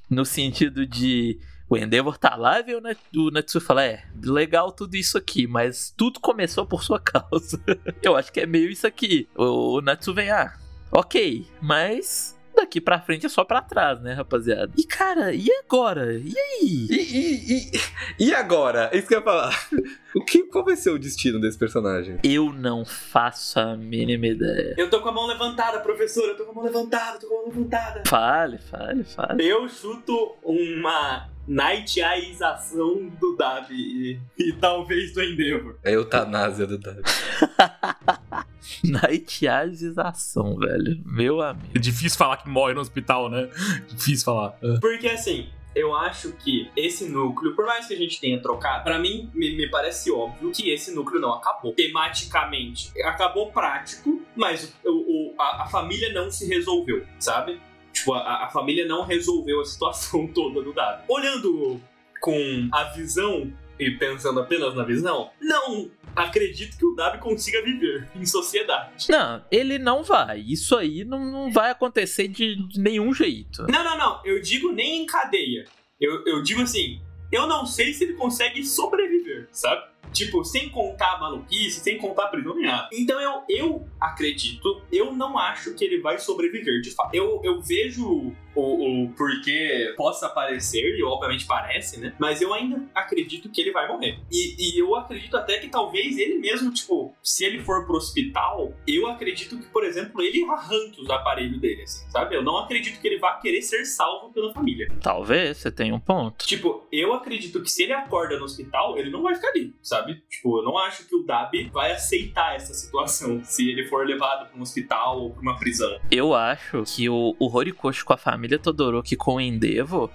no 0.09 0.23
sentido 0.23 0.85
de 0.85 1.39
o 1.73 1.77
Endeavor 1.77 2.17
tá 2.17 2.35
lá 2.35 2.59
e 2.59 2.75
o 2.75 2.81
Net- 2.81 2.99
o 3.15 3.31
Natsu 3.31 3.61
fala: 3.61 3.83
É, 3.85 4.03
legal 4.23 4.71
tudo 4.71 4.95
isso 4.95 5.17
aqui, 5.17 5.47
mas 5.47 5.93
tudo 5.95 6.19
começou 6.19 6.65
por 6.65 6.83
sua 6.83 6.99
causa. 7.01 7.61
Eu 8.03 8.15
acho 8.15 8.31
que 8.31 8.41
é 8.41 8.45
meio 8.45 8.69
isso 8.69 8.85
aqui. 8.85 9.27
O, 9.35 9.77
o 9.77 9.81
Natsu 9.81 10.13
vem, 10.13 10.29
ah, 10.29 10.53
ok, 10.91 11.45
mas 11.61 12.37
daqui 12.53 12.81
pra 12.81 12.99
frente 12.99 13.25
é 13.25 13.29
só 13.29 13.45
pra 13.45 13.61
trás, 13.61 14.01
né, 14.01 14.13
rapaziada? 14.13 14.69
E 14.77 14.83
cara, 14.83 15.33
e 15.33 15.47
agora? 15.63 16.13
E 16.13 16.33
aí? 16.37 16.87
E, 16.89 16.95
e, 16.95 17.71
e, 18.19 18.25
e 18.27 18.35
agora? 18.35 18.89
É 18.91 18.97
isso 18.97 19.07
que 19.07 19.13
eu 19.15 19.19
ia 19.19 19.23
falar. 19.23 19.69
O 20.13 20.25
que, 20.25 20.43
qual 20.43 20.65
vai 20.65 20.75
ser 20.75 20.89
o 20.89 20.99
destino 20.99 21.39
desse 21.39 21.57
personagem? 21.57 22.19
Eu 22.21 22.51
não 22.51 22.83
faço 22.83 23.57
a 23.57 23.77
mínima 23.77 24.27
ideia. 24.27 24.75
Eu 24.77 24.89
tô 24.89 24.99
com 24.99 25.07
a 25.07 25.11
mão 25.13 25.25
levantada, 25.25 25.79
professor. 25.79 26.27
Eu 26.27 26.35
tô 26.35 26.43
com 26.43 26.51
a 26.51 26.55
mão 26.55 26.63
levantada, 26.65 27.17
tô 27.17 27.27
com 27.29 27.33
a 27.33 27.37
mão 27.37 27.47
levantada. 27.47 28.03
Fale, 28.05 28.57
fale, 28.57 29.05
fale. 29.05 29.41
Eu 29.47 29.69
chuto 29.69 30.35
uma 30.43 31.29
Nightização 31.51 33.07
do 33.19 33.35
Dab 33.35 33.67
e, 33.71 34.19
e 34.37 34.53
talvez 34.53 35.13
do 35.13 35.21
Endeavor. 35.23 35.75
É 35.83 35.93
eutanásia 35.93 36.65
do 36.65 36.77
Davi. 36.77 37.01
Nightização, 38.83 40.55
velho. 40.57 41.01
Meu 41.05 41.41
amigo. 41.41 41.67
É 41.75 41.79
difícil 41.79 42.17
falar 42.17 42.37
que 42.37 42.49
morre 42.49 42.73
no 42.73 42.81
hospital, 42.81 43.29
né? 43.29 43.49
Difícil 43.87 44.25
falar. 44.25 44.57
É. 44.61 44.79
Porque 44.79 45.07
assim, 45.07 45.49
eu 45.75 45.95
acho 45.95 46.31
que 46.33 46.69
esse 46.75 47.07
núcleo, 47.09 47.55
por 47.55 47.65
mais 47.65 47.87
que 47.87 47.93
a 47.93 47.97
gente 47.97 48.19
tenha 48.19 48.41
trocado, 48.41 48.83
pra 48.83 48.97
mim 48.99 49.29
me, 49.33 49.55
me 49.55 49.69
parece 49.69 50.11
óbvio 50.11 50.51
que 50.51 50.69
esse 50.71 50.93
núcleo 50.93 51.19
não 51.19 51.33
acabou. 51.33 51.73
Tematicamente, 51.73 52.91
acabou 53.03 53.51
prático, 53.51 54.21
mas 54.35 54.73
o, 54.85 54.89
o- 54.91 55.35
a, 55.39 55.63
a 55.63 55.67
família 55.67 56.11
não 56.13 56.29
se 56.31 56.47
resolveu, 56.47 57.05
sabe? 57.19 57.59
Tipo, 57.91 58.13
a, 58.13 58.45
a 58.45 58.49
família 58.49 58.85
não 58.85 59.05
resolveu 59.05 59.61
a 59.61 59.65
situação 59.65 60.27
toda 60.33 60.61
do 60.61 60.73
Dado. 60.73 61.03
Olhando 61.07 61.79
com 62.19 62.69
a 62.71 62.83
visão 62.85 63.51
e 63.79 63.91
pensando 63.91 64.39
apenas 64.39 64.75
na 64.75 64.83
visão, 64.83 65.31
não 65.41 65.89
acredito 66.15 66.77
que 66.77 66.85
o 66.85 66.93
Dabi 66.93 67.17
consiga 67.17 67.63
viver 67.63 68.07
em 68.15 68.25
sociedade. 68.25 69.07
Não, 69.09 69.43
ele 69.51 69.79
não 69.79 70.03
vai. 70.03 70.39
Isso 70.39 70.75
aí 70.77 71.03
não, 71.03 71.19
não 71.31 71.51
vai 71.51 71.71
acontecer 71.71 72.27
de, 72.27 72.55
de 72.67 72.79
nenhum 72.79 73.13
jeito. 73.13 73.65
Não, 73.67 73.83
não, 73.83 73.97
não. 73.97 74.21
Eu 74.23 74.41
digo 74.41 74.71
nem 74.71 75.01
em 75.01 75.05
cadeia. 75.05 75.65
Eu, 75.99 76.25
eu 76.25 76.41
digo 76.41 76.61
assim, 76.61 77.01
eu 77.31 77.47
não 77.47 77.65
sei 77.65 77.93
se 77.93 78.03
ele 78.03 78.13
consegue 78.13 78.63
sobreviver, 78.63 79.47
sabe? 79.51 79.90
Tipo, 80.11 80.43
sem 80.43 80.69
contar 80.69 81.13
a 81.13 81.19
maluquice, 81.19 81.79
sem 81.79 81.97
contar 81.97 82.25
a 82.25 82.27
prisão 82.27 82.55
nem 82.55 82.65
nada. 82.65 82.89
Então 82.93 83.19
eu, 83.19 83.43
eu 83.49 83.87
acredito, 83.99 84.81
eu 84.91 85.13
não 85.13 85.37
acho 85.37 85.73
que 85.73 85.85
ele 85.85 86.01
vai 86.01 86.19
sobreviver, 86.19 86.81
de 86.81 86.91
fato. 86.91 87.13
Eu, 87.13 87.41
eu 87.43 87.61
vejo 87.61 88.33
o, 88.55 89.05
o 89.05 89.09
porquê 89.13 89.93
possa 89.95 90.29
parecer, 90.29 90.97
e 90.97 91.03
obviamente 91.03 91.45
parece, 91.45 91.99
né? 91.99 92.13
Mas 92.19 92.41
eu 92.41 92.53
ainda 92.53 92.83
acredito 92.93 93.49
que 93.49 93.61
ele 93.61 93.71
vai 93.71 93.87
morrer. 93.87 94.19
E, 94.31 94.75
e 94.75 94.79
eu 94.79 94.95
acredito 94.95 95.35
até 95.37 95.57
que 95.59 95.67
talvez 95.67 96.17
ele 96.17 96.39
mesmo, 96.39 96.71
tipo, 96.73 97.13
se 97.23 97.45
ele 97.45 97.59
for 97.59 97.85
pro 97.85 97.95
hospital, 97.95 98.73
eu 98.87 99.07
acredito 99.07 99.57
que, 99.57 99.65
por 99.67 99.83
exemplo, 99.83 100.21
ele 100.21 100.43
arranque 100.45 101.01
os 101.01 101.09
aparelhos 101.09 101.59
dele, 101.59 101.83
assim, 101.83 102.09
sabe? 102.09 102.35
Eu 102.35 102.43
não 102.43 102.57
acredito 102.57 102.99
que 102.99 103.07
ele 103.07 103.19
vá 103.19 103.33
querer 103.37 103.61
ser 103.61 103.85
salvo 103.85 104.33
pela 104.33 104.53
família. 104.53 104.91
Talvez 105.01 105.57
você 105.57 105.71
tenha 105.71 105.93
um 105.93 105.99
ponto. 105.99 106.45
Tipo, 106.45 106.87
eu 106.91 107.13
acredito 107.13 107.61
que 107.61 107.71
se 107.71 107.83
ele 107.83 107.93
acorda 107.93 108.37
no 108.37 108.45
hospital, 108.45 108.97
ele 108.97 109.09
não 109.09 109.21
vai 109.21 109.35
ficar 109.35 109.49
ali, 109.49 109.73
sabe? 109.81 110.00
Tipo, 110.29 110.59
eu 110.59 110.63
não 110.63 110.77
acho 110.77 111.07
que 111.07 111.15
o 111.15 111.23
Dabi 111.23 111.69
vai 111.71 111.91
aceitar 111.91 112.55
essa 112.55 112.73
situação 112.73 113.41
se 113.45 113.69
ele 113.69 113.87
for 113.87 114.05
levado 114.05 114.47
pra 114.47 114.57
um 114.57 114.61
hospital 114.61 115.21
ou 115.21 115.31
pra 115.31 115.41
uma 115.41 115.57
prisão. 115.57 115.99
Eu 116.09 116.33
acho 116.33 116.83
que 116.83 117.09
o, 117.09 117.35
o 117.39 117.55
Horikoshi 117.55 118.03
com 118.03 118.13
a 118.13 118.17
família 118.17 118.59
Todoroki 118.59 119.15
com 119.15 119.35
o 119.35 119.41
Endeavor, 119.41 120.09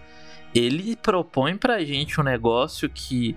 ele 0.55 0.97
propõe 0.97 1.57
pra 1.57 1.85
gente 1.85 2.21
um 2.21 2.25
negócio 2.25 2.89
que 2.89 3.37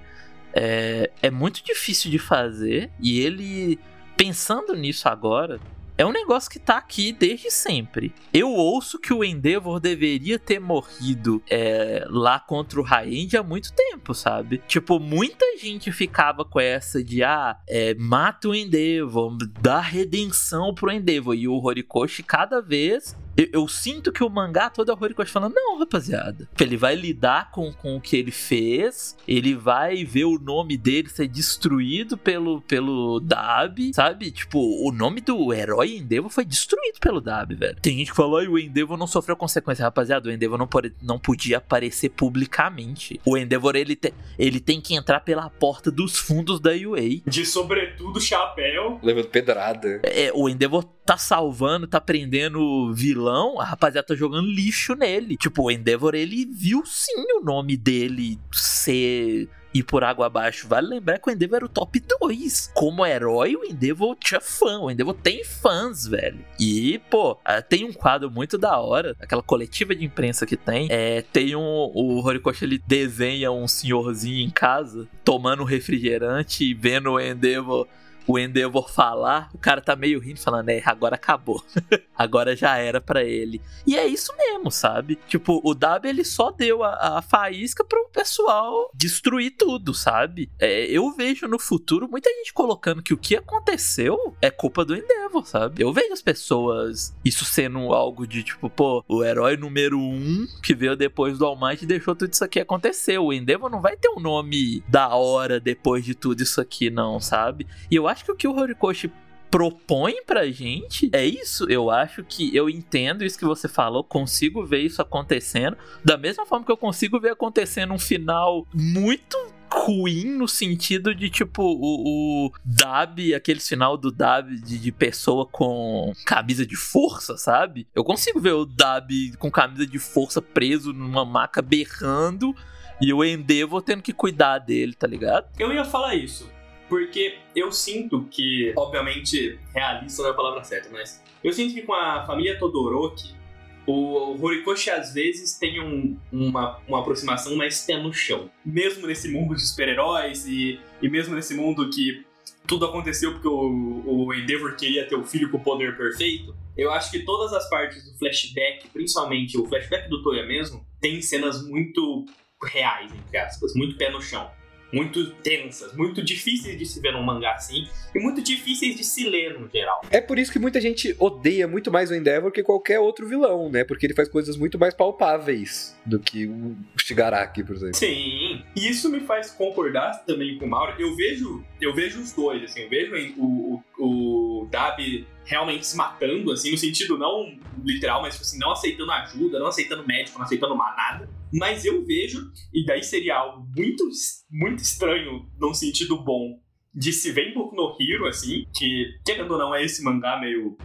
é, 0.54 1.12
é 1.22 1.30
muito 1.30 1.64
difícil 1.64 2.10
de 2.10 2.18
fazer 2.18 2.90
e 3.00 3.20
ele, 3.20 3.80
pensando 4.18 4.76
nisso 4.76 5.08
agora, 5.08 5.60
é 6.00 6.06
um 6.06 6.14
negócio 6.14 6.50
que 6.50 6.60
tá 6.60 6.78
aqui 6.78 7.12
desde 7.12 7.52
sempre. 7.52 8.14
Eu 8.34 8.52
ouço 8.52 8.98
que 8.98 9.14
o 9.14 9.22
Endeavor 9.22 9.82
deveria 9.82 10.40
ter 10.40 10.58
morrido 10.58 11.44
é, 11.50 12.06
lá 12.08 12.40
contra 12.40 12.80
o 12.80 12.84
Raend 12.84 13.36
há 13.36 13.44
muito 13.44 13.74
tempo, 13.74 14.14
sabe? 14.14 14.62
Tipo, 14.66 14.98
muita 14.98 15.58
gente 15.58 15.92
ficava 15.92 16.46
com 16.46 16.58
essa 16.58 17.04
de, 17.04 17.22
ah, 17.22 17.58
é, 17.68 17.94
mata 17.96 18.48
o 18.48 18.56
Endeavor, 18.56 19.36
dá 19.62 19.82
redenção 19.82 20.74
pro 20.74 20.90
Endeavor. 20.90 21.36
E 21.36 21.50
o 21.50 21.62
Horikoshi 21.62 22.24
cada 22.24 22.62
vez 22.62 23.14
eu, 23.36 23.48
eu, 23.54 23.68
sinto 23.68 24.12
que 24.12 24.24
o 24.24 24.30
mangá 24.30 24.70
todo 24.70 24.92
é 24.92 24.94
o 24.94 24.98
Horikoshi 25.00 25.32
falando, 25.32 25.54
não, 25.56 25.80
rapaziada. 25.80 26.48
Ele 26.60 26.78
vai 26.78 26.96
lidar 26.96 27.52
com, 27.52 27.72
com 27.72 27.96
o 27.96 28.02
que 28.02 28.18
ele 28.18 28.32
fez, 28.32 29.18
ele 29.28 29.56
vai 29.56 30.04
ver 30.04 30.26
o 30.26 30.40
nome 30.40 30.78
dele 30.78 31.10
ser 31.10 31.28
destruído 31.28 32.18
pelo, 32.18 32.62
pelo 32.62 33.20
Dab, 33.20 33.94
sabe? 33.94 34.32
Tipo, 34.32 34.60
o 34.60 34.92
nome 34.92 35.22
do 35.22 35.54
herói 35.54 35.98
Endeavor 35.98 36.30
foi 36.30 36.46
destruído 36.46 37.00
pelo 37.00 37.22
Dab, 37.22 37.54
velho. 37.56 37.78
Tem 37.82 37.98
gente 37.98 38.12
que 38.12 38.16
falou, 38.16 38.42
o 38.42 38.60
Endeavor 38.60 38.98
não 38.98 39.08
sofreu 39.08 39.36
consequência. 39.36 39.84
Rapaziada, 39.84 40.30
o 40.30 40.32
Endeavor 40.32 40.58
não, 40.58 40.68
pode, 40.68 40.94
não 41.02 41.20
podia 41.20 41.58
aparecer 41.58 42.10
publicamente. 42.10 43.20
O 43.26 43.38
Endeavor, 43.38 43.76
ele, 43.76 43.96
te, 43.96 44.14
ele 44.38 44.60
tem 44.60 44.82
que 44.82 44.96
entrar 44.96 45.22
pela 45.22 45.50
porta 45.50 45.92
dos 45.92 46.18
fundos 46.18 46.60
da 46.60 46.72
UA. 46.72 47.22
De 47.26 47.46
sobretudo 47.46 48.20
chapéu. 48.20 49.00
Levando 49.02 49.28
pedrada. 49.28 50.02
É, 50.04 50.32
o 50.34 50.50
Endeavor 50.50 50.84
tá 51.10 51.18
salvando, 51.18 51.88
tá 51.88 52.00
prendendo 52.00 52.94
vilão, 52.94 53.19
a 53.28 53.64
rapaziada 53.64 54.08
tá 54.08 54.16
jogando 54.16 54.48
lixo 54.48 54.96
nele. 54.96 55.38
Tipo, 55.38 55.64
o 55.64 55.72
Endeavor, 55.72 56.16
ele 56.16 56.46
viu 56.46 56.84
sim 56.86 57.26
o 57.38 57.44
nome 57.44 57.76
dele 57.76 58.40
ser 58.52 59.50
ir 59.74 59.84
por 59.84 60.04
água 60.04 60.28
abaixo. 60.28 60.68
Vale 60.68 60.88
lembrar 60.88 61.20
que 61.20 61.30
o 61.30 61.32
Endeavor 61.32 61.58
era 61.58 61.66
o 61.66 61.70
top 61.70 62.00
2. 62.00 62.72
Como 62.74 63.06
herói, 63.06 63.56
o 63.56 63.64
Endeavor 63.64 64.16
tinha 64.16 64.42
fã. 64.42 64.80
O 64.80 64.92
Endeavor 64.92 65.14
tem 65.14 65.44
fãs, 65.44 66.08
velho. 66.08 66.40
E, 66.60 67.00
pô, 67.10 67.38
ah, 67.44 67.62
tem 67.62 67.86
um 67.86 67.94
quadro 67.94 68.30
muito 68.30 68.58
da 68.58 68.78
hora, 68.80 69.16
aquela 69.20 69.44
coletiva 69.44 69.96
de 69.96 70.06
imprensa 70.06 70.46
que 70.46 70.58
tem. 70.58 70.88
É, 70.90 71.22
tem 71.22 71.56
um. 71.56 71.62
O 71.62 72.24
Horikoshi 72.24 72.66
ele 72.66 72.82
desenha 72.86 73.52
um 73.52 73.68
senhorzinho 73.68 74.46
em 74.46 74.50
casa 74.50 75.08
tomando 75.24 75.64
refrigerante 75.64 76.64
e 76.64 76.74
vendo 76.74 77.12
o 77.12 77.20
Endeavor 77.20 77.88
o 78.30 78.38
Endeavor 78.38 78.92
falar, 78.92 79.50
o 79.56 79.58
cara 79.58 79.82
tá 79.82 79.96
meio 79.96 80.20
rindo, 80.20 80.40
falando, 80.40 80.70
é, 80.70 80.84
agora 80.86 81.16
acabou. 81.16 81.64
agora 82.16 82.56
já 82.56 82.78
era 82.78 83.02
para 83.02 83.24
ele. 83.24 83.60
E 83.88 83.98
é 83.98 84.06
isso 84.06 84.32
mesmo, 84.38 84.70
sabe? 84.70 85.18
Tipo, 85.28 85.60
o 85.64 85.74
W 85.74 86.08
ele 86.08 86.24
só 86.24 86.52
deu 86.52 86.84
a, 86.84 87.18
a 87.18 87.22
faísca 87.24 87.84
pro 87.84 88.08
pessoal 88.14 88.92
destruir 88.94 89.56
tudo, 89.58 89.96
sabe? 89.96 90.48
É, 90.60 90.86
eu 90.86 91.12
vejo 91.12 91.48
no 91.48 91.58
futuro 91.58 92.08
muita 92.08 92.30
gente 92.30 92.54
colocando 92.54 93.02
que 93.02 93.16
o 93.16 93.18
que 93.18 93.36
aconteceu 93.36 94.36
é 94.40 94.52
culpa 94.52 94.86
do 94.86 94.96
Endeavor, 94.96 95.48
sabe? 95.48 95.82
Eu 95.82 95.92
vejo 95.92 96.14
as 96.14 96.22
pessoas, 96.22 97.16
isso 97.26 97.44
sendo 97.46 97.80
algo 97.92 98.28
de 98.28 98.44
tipo, 98.44 98.70
pô, 98.70 99.04
o 99.08 99.24
herói 99.24 99.58
número 99.58 99.98
um 99.98 100.46
que 100.62 100.76
veio 100.76 100.96
depois 100.96 101.40
do 101.40 101.48
All 101.48 101.60
Might 101.60 101.84
deixou 101.84 102.16
tudo 102.16 102.32
isso 102.32 102.44
aqui 102.44 102.60
acontecer. 102.60 103.18
O 103.18 103.34
Endeavor 103.34 103.72
não 103.72 103.82
vai 103.82 103.98
ter 103.98 104.10
um 104.10 104.20
nome 104.20 104.84
da 104.88 105.16
hora 105.16 105.60
depois 105.60 106.06
de 106.06 106.14
tudo 106.14 106.44
isso 106.44 106.62
aqui, 106.62 106.92
não, 106.92 107.20
sabe? 107.20 107.66
E 107.90 107.96
eu 107.96 108.08
acho 108.08 108.19
acho 108.20 108.26
que 108.26 108.32
o 108.32 108.36
que 108.36 108.48
o 108.48 108.56
Horikoshi 108.56 109.12
propõe 109.50 110.24
pra 110.26 110.50
gente 110.52 111.10
é 111.14 111.26
isso. 111.26 111.66
Eu 111.70 111.90
acho 111.90 112.24
que 112.24 112.56
eu 112.56 112.70
entendo 112.70 113.24
isso 113.24 113.40
que 113.40 113.46
você 113.46 113.68
falou, 113.68 114.04
consigo 114.04 114.64
ver 114.66 114.82
isso 114.82 115.02
acontecendo, 115.02 115.78
da 116.04 116.18
mesma 116.18 116.46
forma 116.46 116.66
que 116.66 116.72
eu 116.72 116.78
consigo 116.78 117.20
ver 117.20 117.32
acontecendo 117.32 117.94
um 117.94 118.00
final 118.00 118.68
muito 118.74 119.38
ruim 119.72 120.26
no 120.26 120.48
sentido 120.48 121.14
de 121.14 121.30
tipo 121.30 121.64
o, 121.64 122.48
o 122.48 122.52
Dab, 122.66 123.34
aquele 123.36 123.60
final 123.60 123.96
do 123.96 124.12
Dab 124.12 124.50
de, 124.56 124.80
de, 124.80 124.92
pessoa 124.92 125.46
com 125.46 126.12
camisa 126.26 126.66
de 126.66 126.76
força, 126.76 127.38
sabe? 127.38 127.88
Eu 127.94 128.04
consigo 128.04 128.40
ver 128.40 128.54
o 128.54 128.66
Dab 128.66 129.10
com 129.38 129.50
camisa 129.50 129.86
de 129.86 130.00
força 130.00 130.42
preso 130.42 130.92
numa 130.92 131.24
maca 131.24 131.62
berrando 131.62 132.56
e 133.00 133.14
o 133.14 133.24
Endeavor 133.24 133.82
tendo 133.82 134.02
que 134.02 134.12
cuidar 134.12 134.58
dele, 134.58 134.94
tá 134.94 135.08
ligado? 135.08 135.48
Eu 135.58 135.72
ia 135.72 135.86
falar 135.86 136.16
isso. 136.16 136.50
Porque 136.90 137.38
eu 137.56 137.72
sinto 137.72 138.26
que, 138.32 138.74
obviamente, 138.76 139.60
realista 139.74 140.24
não 140.24 140.30
é 140.30 140.34
a 140.34 140.36
palavra 140.36 140.64
certa, 140.64 140.90
mas 140.90 141.24
eu 141.44 141.54
sinto 141.54 141.74
que 141.74 141.84
com 141.84 141.94
a 141.94 142.26
família 142.26 142.58
Todoroki, 142.58 143.38
o 143.86 144.44
Horikoshi 144.44 144.90
às 144.90 145.14
vezes 145.14 145.58
tem 145.58 145.80
um, 145.80 146.18
uma, 146.32 146.80
uma 146.88 147.00
aproximação 147.00 147.56
mais 147.56 147.86
pé 147.86 147.98
no 147.98 148.12
chão. 148.12 148.50
Mesmo 148.66 149.08
nesse 149.08 149.30
mundo 149.30 149.56
de 149.56 149.66
super-heróis 149.66 150.46
e, 150.48 150.80
e 151.02 151.10
mesmo 151.10 151.36
nesse 151.36 151.54
mundo 151.54 151.90
que 151.90 152.26
tudo 152.68 152.86
aconteceu 152.86 153.34
porque 153.34 153.48
o, 153.48 154.04
o 154.06 154.34
Endeavor 154.34 154.76
queria 154.76 155.08
ter 155.08 155.16
o 155.16 155.24
filho 155.24 155.50
com 155.50 155.58
o 155.58 155.64
poder 155.64 155.98
perfeito, 155.98 156.56
eu 156.78 156.92
acho 156.92 157.10
que 157.10 157.20
todas 157.20 157.52
as 157.52 157.68
partes 157.70 158.04
do 158.04 158.18
flashback, 158.18 158.88
principalmente 158.90 159.58
o 159.58 159.66
flashback 159.66 160.08
do 160.08 160.22
Toya 160.22 160.46
mesmo, 160.46 160.86
tem 161.02 161.22
cenas 161.22 161.68
muito 161.68 162.26
reais, 162.64 163.12
entre 163.12 163.38
aspas, 163.38 163.74
muito 163.74 163.98
pé 163.98 164.12
no 164.12 164.22
chão 164.22 164.50
muito 164.92 165.32
tensas, 165.36 165.94
muito 165.96 166.24
difíceis 166.24 166.78
de 166.78 166.86
se 166.86 167.00
ver 167.00 167.14
num 167.14 167.24
mangá 167.24 167.54
assim, 167.54 167.88
e 168.14 168.20
muito 168.20 168.42
difíceis 168.42 168.96
de 168.96 169.04
se 169.04 169.28
ler 169.30 169.60
no 169.60 169.70
geral. 169.70 170.02
É 170.10 170.20
por 170.20 170.40
isso 170.40 170.52
que 170.52 170.60
muita 170.60 170.82
gente 170.82 171.16
odeia 171.20 171.68
muito 171.68 171.92
mais 171.92 172.10
o 172.10 172.16
Endeavor 172.16 172.52
que 172.52 172.64
qualquer 172.64 173.00
outro 173.00 173.28
vilão, 173.28 173.70
né? 173.70 173.84
Porque 173.84 174.06
ele 174.06 174.14
faz 174.14 174.28
coisas 174.28 174.58
muito 174.58 174.78
mais 174.80 174.94
palpáveis 174.94 175.98
do 176.06 176.20
que 176.20 176.48
o 176.48 176.76
Shigaraki, 176.98 177.64
por 177.64 177.76
exemplo. 177.76 177.96
Sim, 177.96 178.64
e 178.76 178.90
isso 178.90 179.10
me 179.10 179.20
faz 179.22 179.52
concordar 179.52 180.26
também 180.26 180.58
com 180.58 180.66
o 180.66 180.70
Mauro. 180.70 180.94
Eu 181.00 181.16
vejo, 181.16 181.64
eu 181.80 181.94
vejo 181.94 182.20
os 182.20 182.32
dois, 182.34 182.64
assim, 182.64 182.82
eu 182.82 182.90
vejo 182.90 183.34
o, 183.38 183.84
o, 184.00 184.64
o 184.64 184.68
Dabi 184.72 185.28
realmente 185.46 185.86
se 185.86 185.98
matando, 185.98 186.52
assim, 186.52 186.72
no 186.72 186.78
sentido 186.78 187.18
não 187.18 187.58
literal, 187.84 188.22
mas 188.22 188.36
tipo 188.36 188.46
assim, 188.46 188.60
não 188.60 188.72
aceitando 188.72 189.12
ajuda, 189.12 189.60
não 189.60 189.68
aceitando 189.68 190.06
médico, 190.06 190.38
não 190.38 190.46
aceitando 190.46 190.76
nada. 190.76 191.28
Mas 191.52 191.86
eu 191.86 192.06
vejo, 192.06 192.52
e 192.74 192.86
daí 192.86 193.04
seria 193.04 193.38
algo 193.38 193.68
muito, 193.76 194.08
muito 194.50 194.80
estranho 194.80 195.50
num 195.60 195.74
sentido 195.74 196.18
bom, 196.24 196.60
de 196.94 197.14
se 197.14 197.32
ver 197.32 197.50
em 197.50 197.54
Boku 197.54 197.76
no 197.76 197.96
Hero, 198.00 198.28
assim, 198.28 198.66
que, 198.76 199.06
querendo 199.26 199.52
ou 199.52 199.58
não, 199.58 199.74
é 199.74 199.84
esse 199.84 200.04
mangá 200.04 200.40
meio. 200.40 200.78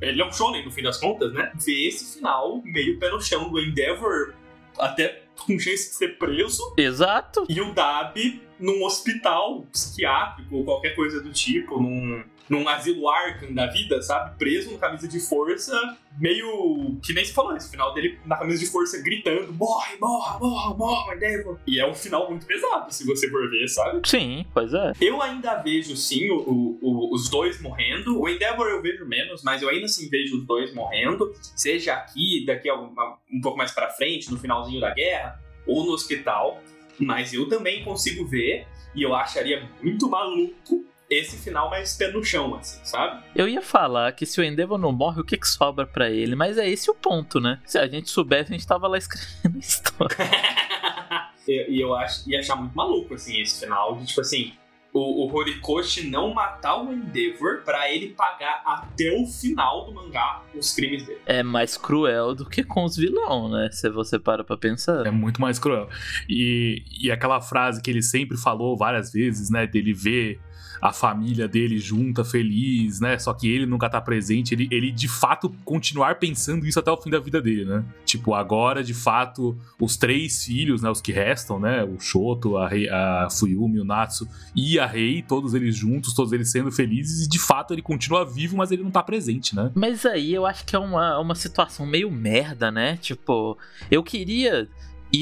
Ele 0.00 0.22
é 0.22 0.26
um 0.26 0.32
shonen, 0.32 0.64
no 0.64 0.70
fim 0.70 0.82
das 0.82 0.98
contas, 0.98 1.32
né? 1.32 1.52
Ver 1.64 1.88
esse 1.88 2.16
final 2.16 2.62
meio 2.64 2.98
pé 2.98 3.10
no 3.10 3.20
chão 3.20 3.50
do 3.50 3.60
Endeavor, 3.60 4.32
até 4.78 5.22
com 5.36 5.58
chance 5.58 5.90
de 5.90 5.96
ser 5.96 6.18
preso. 6.18 6.62
Exato. 6.76 7.44
E 7.48 7.60
o 7.60 7.72
Dab 7.74 8.14
num 8.58 8.84
hospital 8.84 9.62
psiquiátrico 9.72 10.56
ou 10.56 10.64
qualquer 10.64 10.94
coisa 10.94 11.20
do 11.20 11.32
tipo, 11.32 11.80
num 11.80 12.24
num 12.48 12.68
asilo 12.68 13.08
Arkham 13.08 13.52
da 13.52 13.66
vida, 13.66 14.00
sabe? 14.02 14.36
Preso 14.38 14.72
na 14.72 14.78
camisa 14.78 15.08
de 15.08 15.20
força, 15.20 15.96
meio. 16.18 16.98
que 17.02 17.12
nem 17.12 17.24
se 17.24 17.32
falou, 17.32 17.56
esse 17.56 17.70
final 17.70 17.94
dele 17.94 18.18
na 18.24 18.36
camisa 18.36 18.58
de 18.58 18.66
força 18.66 19.00
gritando: 19.02 19.52
morre, 19.52 19.96
morre, 19.98 20.38
morre, 20.38 20.76
morre, 20.76 21.16
Endeavor. 21.16 21.58
E 21.66 21.80
é 21.80 21.86
um 21.86 21.94
final 21.94 22.28
muito 22.28 22.46
pesado, 22.46 22.92
se 22.92 23.06
você 23.06 23.28
for 23.30 23.48
ver, 23.50 23.68
sabe? 23.68 24.06
Sim, 24.08 24.44
pois 24.52 24.72
é. 24.72 24.92
Eu 25.00 25.22
ainda 25.22 25.54
vejo, 25.62 25.96
sim, 25.96 26.30
o, 26.30 26.78
o, 26.80 27.14
os 27.14 27.28
dois 27.30 27.60
morrendo. 27.60 28.20
O 28.20 28.28
Endeavor 28.28 28.66
eu 28.66 28.82
vejo 28.82 29.06
menos, 29.06 29.42
mas 29.42 29.62
eu 29.62 29.68
ainda 29.68 29.86
assim 29.86 30.08
vejo 30.08 30.38
os 30.38 30.46
dois 30.46 30.74
morrendo. 30.74 31.32
Seja 31.56 31.94
aqui, 31.94 32.44
daqui 32.46 32.68
a 32.68 32.78
um, 32.78 32.94
um 33.32 33.40
pouco 33.40 33.56
mais 33.56 33.72
pra 33.72 33.90
frente, 33.90 34.30
no 34.30 34.38
finalzinho 34.38 34.80
da 34.80 34.90
guerra, 34.92 35.40
ou 35.66 35.84
no 35.84 35.92
hospital. 35.92 36.60
Mas 36.98 37.32
eu 37.32 37.48
também 37.48 37.82
consigo 37.82 38.24
ver, 38.24 38.66
e 38.94 39.02
eu 39.02 39.14
acharia 39.14 39.68
muito 39.82 40.08
maluco 40.08 40.84
esse 41.08 41.36
final 41.38 41.70
mais 41.70 41.96
pé 41.96 42.10
no 42.10 42.24
chão, 42.24 42.54
assim, 42.56 42.80
sabe? 42.84 43.22
Eu 43.34 43.48
ia 43.48 43.62
falar 43.62 44.12
que 44.12 44.24
se 44.24 44.40
o 44.40 44.44
Endeavor 44.44 44.78
não 44.78 44.92
morre, 44.92 45.20
o 45.20 45.24
que, 45.24 45.36
que 45.36 45.48
sobra 45.48 45.86
para 45.86 46.10
ele? 46.10 46.34
Mas 46.34 46.58
é 46.58 46.68
esse 46.68 46.90
o 46.90 46.94
ponto, 46.94 47.40
né? 47.40 47.60
Se 47.64 47.78
a 47.78 47.86
gente 47.86 48.10
soubesse, 48.10 48.52
a 48.52 48.56
gente 48.56 48.66
tava 48.66 48.88
lá 48.88 48.98
escrevendo 48.98 49.56
a 49.56 49.58
história. 49.58 50.16
e, 51.46 51.80
eu 51.80 51.94
acho, 51.94 52.28
ia 52.28 52.40
achar 52.40 52.56
muito 52.56 52.74
maluco, 52.74 53.14
assim, 53.14 53.40
esse 53.40 53.60
final, 53.64 53.96
de 53.96 54.06
tipo 54.06 54.20
assim. 54.20 54.52
O, 54.92 55.26
o 55.26 55.34
Horikoshi 55.34 56.08
não 56.08 56.32
matar 56.32 56.80
o 56.80 56.92
Endeavor 56.92 57.62
para 57.64 57.90
ele 57.90 58.10
pagar 58.10 58.62
até 58.64 59.10
o 59.12 59.26
final 59.26 59.86
do 59.86 59.92
mangá 59.92 60.40
os 60.54 60.72
crimes 60.72 61.04
dele. 61.04 61.18
É 61.26 61.42
mais 61.42 61.76
cruel 61.76 62.32
do 62.32 62.48
que 62.48 62.62
com 62.62 62.84
os 62.84 62.96
vilões, 62.96 63.50
né? 63.50 63.70
Se 63.72 63.90
você 63.90 64.20
para 64.20 64.44
pra 64.44 64.56
pensar. 64.56 65.04
É 65.04 65.10
muito 65.10 65.40
mais 65.40 65.58
cruel. 65.58 65.88
E, 66.28 66.84
e 67.02 67.10
aquela 67.10 67.40
frase 67.40 67.82
que 67.82 67.90
ele 67.90 68.02
sempre 68.02 68.36
falou 68.38 68.76
várias 68.76 69.10
vezes, 69.10 69.50
né? 69.50 69.66
Dele 69.66 69.92
ver 69.92 70.40
a 70.80 70.92
família 70.92 71.48
dele 71.48 71.78
junta, 71.78 72.24
feliz, 72.24 73.00
né? 73.00 73.18
Só 73.18 73.32
que 73.32 73.48
ele 73.48 73.66
nunca 73.66 73.88
tá 73.88 74.00
presente, 74.00 74.54
ele, 74.54 74.68
ele 74.70 74.90
de 74.90 75.08
fato 75.08 75.54
continuar 75.64 76.16
pensando 76.16 76.66
isso 76.66 76.78
até 76.78 76.90
o 76.90 76.96
fim 76.96 77.10
da 77.10 77.18
vida 77.18 77.40
dele, 77.40 77.64
né? 77.64 77.84
Tipo, 78.04 78.34
agora, 78.34 78.82
de 78.82 78.94
fato, 78.94 79.56
os 79.80 79.96
três 79.96 80.44
filhos, 80.44 80.82
né? 80.82 80.90
Os 80.90 81.00
que 81.00 81.12
restam, 81.12 81.58
né? 81.58 81.84
O 81.84 81.98
Shoto, 81.98 82.56
a, 82.56 82.68
Rei, 82.68 82.88
a 82.88 83.28
Fuyumi, 83.30 83.80
o 83.80 83.84
Natsu 83.84 84.28
e 84.54 84.78
a 84.78 84.86
Rei, 84.86 85.22
todos 85.22 85.54
eles 85.54 85.76
juntos, 85.76 86.14
todos 86.14 86.32
eles 86.32 86.50
sendo 86.50 86.70
felizes, 86.70 87.26
e 87.26 87.28
de 87.28 87.38
fato 87.38 87.72
ele 87.74 87.82
continua 87.82 88.24
vivo, 88.24 88.56
mas 88.56 88.70
ele 88.70 88.82
não 88.82 88.90
tá 88.90 89.02
presente, 89.02 89.54
né? 89.54 89.70
Mas 89.74 90.04
aí 90.06 90.32
eu 90.32 90.46
acho 90.46 90.64
que 90.64 90.76
é 90.76 90.78
uma, 90.78 91.18
uma 91.18 91.34
situação 91.34 91.86
meio 91.86 92.10
merda, 92.10 92.70
né? 92.70 92.96
Tipo, 92.96 93.58
eu 93.90 94.02
queria 94.02 94.68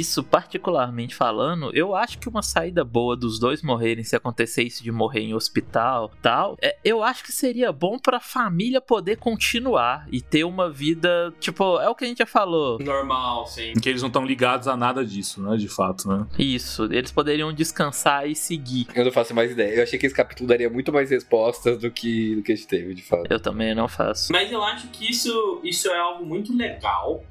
isso 0.01 0.23
particularmente 0.23 1.15
falando, 1.15 1.71
eu 1.75 1.95
acho 1.95 2.19
que 2.19 2.29
uma 2.29 2.43
saída 2.43 2.85
boa 2.85 3.17
dos 3.17 3.39
dois 3.39 3.63
morrerem, 3.63 4.05
se 4.05 4.17
acontecer 4.17 4.63
isso 4.63 4.83
de 4.83 4.91
morrer 4.91 5.21
em 5.21 5.35
hospital 5.35 6.11
tal, 6.23 6.57
é, 6.63 6.77
eu 6.85 7.03
acho 7.03 7.23
que 7.25 7.33
seria 7.33 7.73
bom 7.73 7.99
pra 7.99 8.21
família 8.21 8.81
poder 8.81 9.17
continuar 9.17 10.07
e 10.11 10.21
ter 10.21 10.45
uma 10.45 10.71
vida, 10.71 11.33
tipo, 11.41 11.79
é 11.81 11.89
o 11.89 11.95
que 11.95 12.05
a 12.05 12.09
gente 12.09 12.19
já 12.19 12.27
falou. 12.27 12.79
Normal, 12.79 13.47
sim. 13.47 13.73
Que 13.75 13.89
eles 13.89 14.03
não 14.03 14.09
estão 14.09 14.25
ligados 14.25 14.69
a 14.69 14.77
nada 14.77 15.05
disso, 15.05 15.43
né? 15.43 15.57
De 15.57 15.69
fato, 15.69 16.09
né? 16.09 16.27
Isso, 16.39 16.85
eles 16.85 17.13
poderiam 17.13 17.53
descansar 17.53 18.29
e 18.29 18.35
seguir. 18.35 18.87
Eu 18.95 19.05
não 19.05 19.13
faço 19.13 19.35
mais 19.35 19.51
ideia. 19.51 19.77
Eu 19.77 19.83
achei 19.83 19.99
que 19.99 20.07
esse 20.07 20.15
capítulo 20.15 20.49
daria 20.49 20.71
muito 20.71 20.93
mais 20.93 21.11
respostas 21.11 21.79
do 21.79 21.91
que, 21.91 22.37
do 22.37 22.43
que 22.43 22.53
a 22.53 22.55
gente 22.55 22.69
teve, 22.69 22.95
de 22.95 23.03
fato. 23.03 23.31
Eu 23.31 23.41
também 23.41 23.75
não 23.75 23.89
faço. 23.89 24.33
Mas 24.33 24.51
eu 24.51 24.63
acho 24.63 24.89
que 24.89 25.11
isso, 25.11 25.61
isso 25.63 25.89
é 25.89 25.99
algo 25.99 26.25
muito 26.25 26.57
legal, 26.57 27.25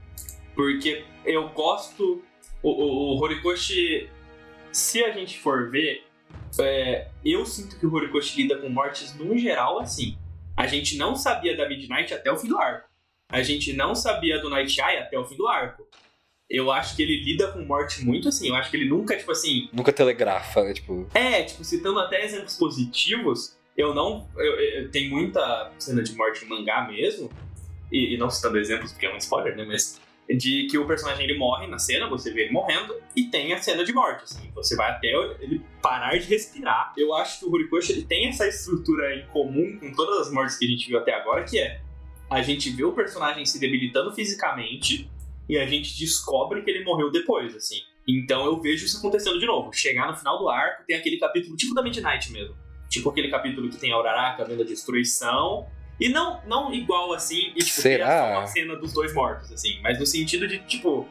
porque 0.55 1.03
eu 1.26 1.49
gosto. 1.49 2.22
O, 2.64 2.70
o, 2.70 3.16
o 3.16 3.22
Horikoshi, 3.22 4.09
se 4.72 5.03
a 5.03 5.12
gente 5.12 5.39
for 5.39 5.70
ver, 5.70 6.03
é, 6.59 7.07
eu 7.26 7.45
sinto 7.45 7.78
que 7.80 7.86
o 7.86 7.93
Horikoshi 7.93 8.41
lida 8.43 8.57
com 8.57 8.70
mortes 8.70 9.16
no 9.16 9.38
geral 9.38 9.80
assim. 9.80 10.18
A 10.55 10.68
gente 10.68 10.97
não 10.97 11.16
sabia 11.16 11.55
da 11.57 11.68
Midnight 11.68 12.14
até 12.14 12.32
o 12.32 12.38
fim 12.38 12.47
do 12.49 12.57
arco. 12.57 12.88
A 13.30 13.41
gente 13.41 13.74
não 13.74 13.95
sabia 13.95 14.39
do 14.39 14.49
Night 14.49 14.80
Eye 14.80 14.97
até 14.97 15.18
o 15.18 15.26
fim 15.26 15.38
do 15.38 15.47
arco. 15.47 15.88
Eu 16.49 16.70
acho 16.70 16.97
que 16.97 17.01
ele 17.01 17.24
lida 17.24 17.47
com 17.53 17.62
morte 17.62 18.03
muito 18.03 18.28
assim. 18.28 18.49
Eu 18.49 18.55
acho 18.55 18.70
que 18.70 18.76
ele 18.76 18.89
nunca, 18.89 19.16
tipo 19.18 19.32
assim, 19.32 19.70
Nunca 19.72 19.93
telegrafa, 19.93 20.62
né? 20.64 20.74
Tipo, 20.74 21.07
é, 21.14 21.43
tipo, 21.43 21.64
citando 21.64 21.97
até 21.99 22.26
exemplos 22.26 22.57
positivos, 22.57 23.57
eu 23.78 23.93
não. 23.95 24.28
Eu, 24.36 24.59
eu- 24.59 24.91
tem 24.91 25.09
muita 25.09 25.72
cena 25.80 26.03
de 26.03 26.14
morte 26.14 26.43
no 26.43 26.49
mangá 26.57 26.86
mesmo, 26.86 27.32
e, 27.89 28.14
e 28.14 28.18
não 28.18 28.30
citando 28.30 28.57
exemplos 28.59 28.91
porque 28.91 29.05
é 29.05 29.14
um 29.14 29.18
spoiler, 29.18 29.55
né? 29.55 29.64
Mas 29.66 29.99
de 30.36 30.67
que 30.67 30.77
o 30.77 30.86
personagem 30.86 31.23
ele 31.23 31.38
morre 31.38 31.67
na 31.67 31.79
cena, 31.79 32.07
você 32.07 32.32
vê 32.32 32.43
ele 32.43 32.51
morrendo, 32.51 32.95
e 33.15 33.25
tem 33.25 33.53
a 33.53 33.61
cena 33.61 33.84
de 33.84 33.93
morte, 33.93 34.23
assim. 34.23 34.51
Você 34.55 34.75
vai 34.75 34.91
até 34.91 35.07
ele 35.39 35.61
parar 35.82 36.17
de 36.17 36.25
respirar. 36.25 36.93
Eu 36.97 37.13
acho 37.13 37.39
que 37.39 37.45
o 37.45 37.51
Horikoshi 37.51 37.91
ele 37.91 38.03
tem 38.03 38.27
essa 38.27 38.47
estrutura 38.47 39.15
em 39.15 39.25
comum 39.27 39.77
com 39.79 39.91
todas 39.93 40.27
as 40.27 40.34
mortes 40.34 40.57
que 40.57 40.65
a 40.65 40.67
gente 40.67 40.88
viu 40.88 40.97
até 40.97 41.13
agora, 41.13 41.43
que 41.43 41.59
é 41.59 41.82
a 42.29 42.41
gente 42.41 42.69
vê 42.69 42.84
o 42.86 42.93
personagem 42.93 43.45
se 43.45 43.59
debilitando 43.59 44.13
fisicamente 44.13 45.11
e 45.49 45.57
a 45.57 45.65
gente 45.65 45.99
descobre 45.99 46.61
que 46.61 46.71
ele 46.71 46.86
morreu 46.86 47.11
depois, 47.11 47.53
assim. 47.53 47.82
Então 48.07 48.45
eu 48.45 48.59
vejo 48.61 48.86
isso 48.86 48.97
acontecendo 48.97 49.38
de 49.38 49.45
novo. 49.45 49.73
Chegar 49.73 50.07
no 50.07 50.15
final 50.15 50.39
do 50.39 50.47
arco, 50.47 50.84
tem 50.88 50.95
aquele 50.95 51.17
capítulo 51.17 51.57
tipo 51.57 51.75
da 51.75 51.84
Midnight 51.84 52.32
mesmo. 52.32 52.55
Tipo 52.89 53.09
aquele 53.09 53.29
capítulo 53.29 53.69
que 53.69 53.77
tem 53.77 53.91
a 53.91 53.99
Uraraka 53.99 54.45
vendo 54.45 54.61
a 54.61 54.65
destruição. 54.65 55.67
E 56.00 56.10
não, 56.10 56.42
não 56.48 56.74
igual 56.74 57.14
assim, 57.14 57.52
e 57.56 57.60
tipo, 57.60 57.82
Será? 57.82 58.39
uma 58.39 58.48
cena 58.48 58.76
dos 58.76 58.92
dois 58.94 59.14
mortos, 59.14 59.52
assim. 59.52 59.80
Mas 59.82 60.00
no 60.00 60.06
sentido 60.06 60.48
de, 60.48 60.60
tipo, 60.60 61.08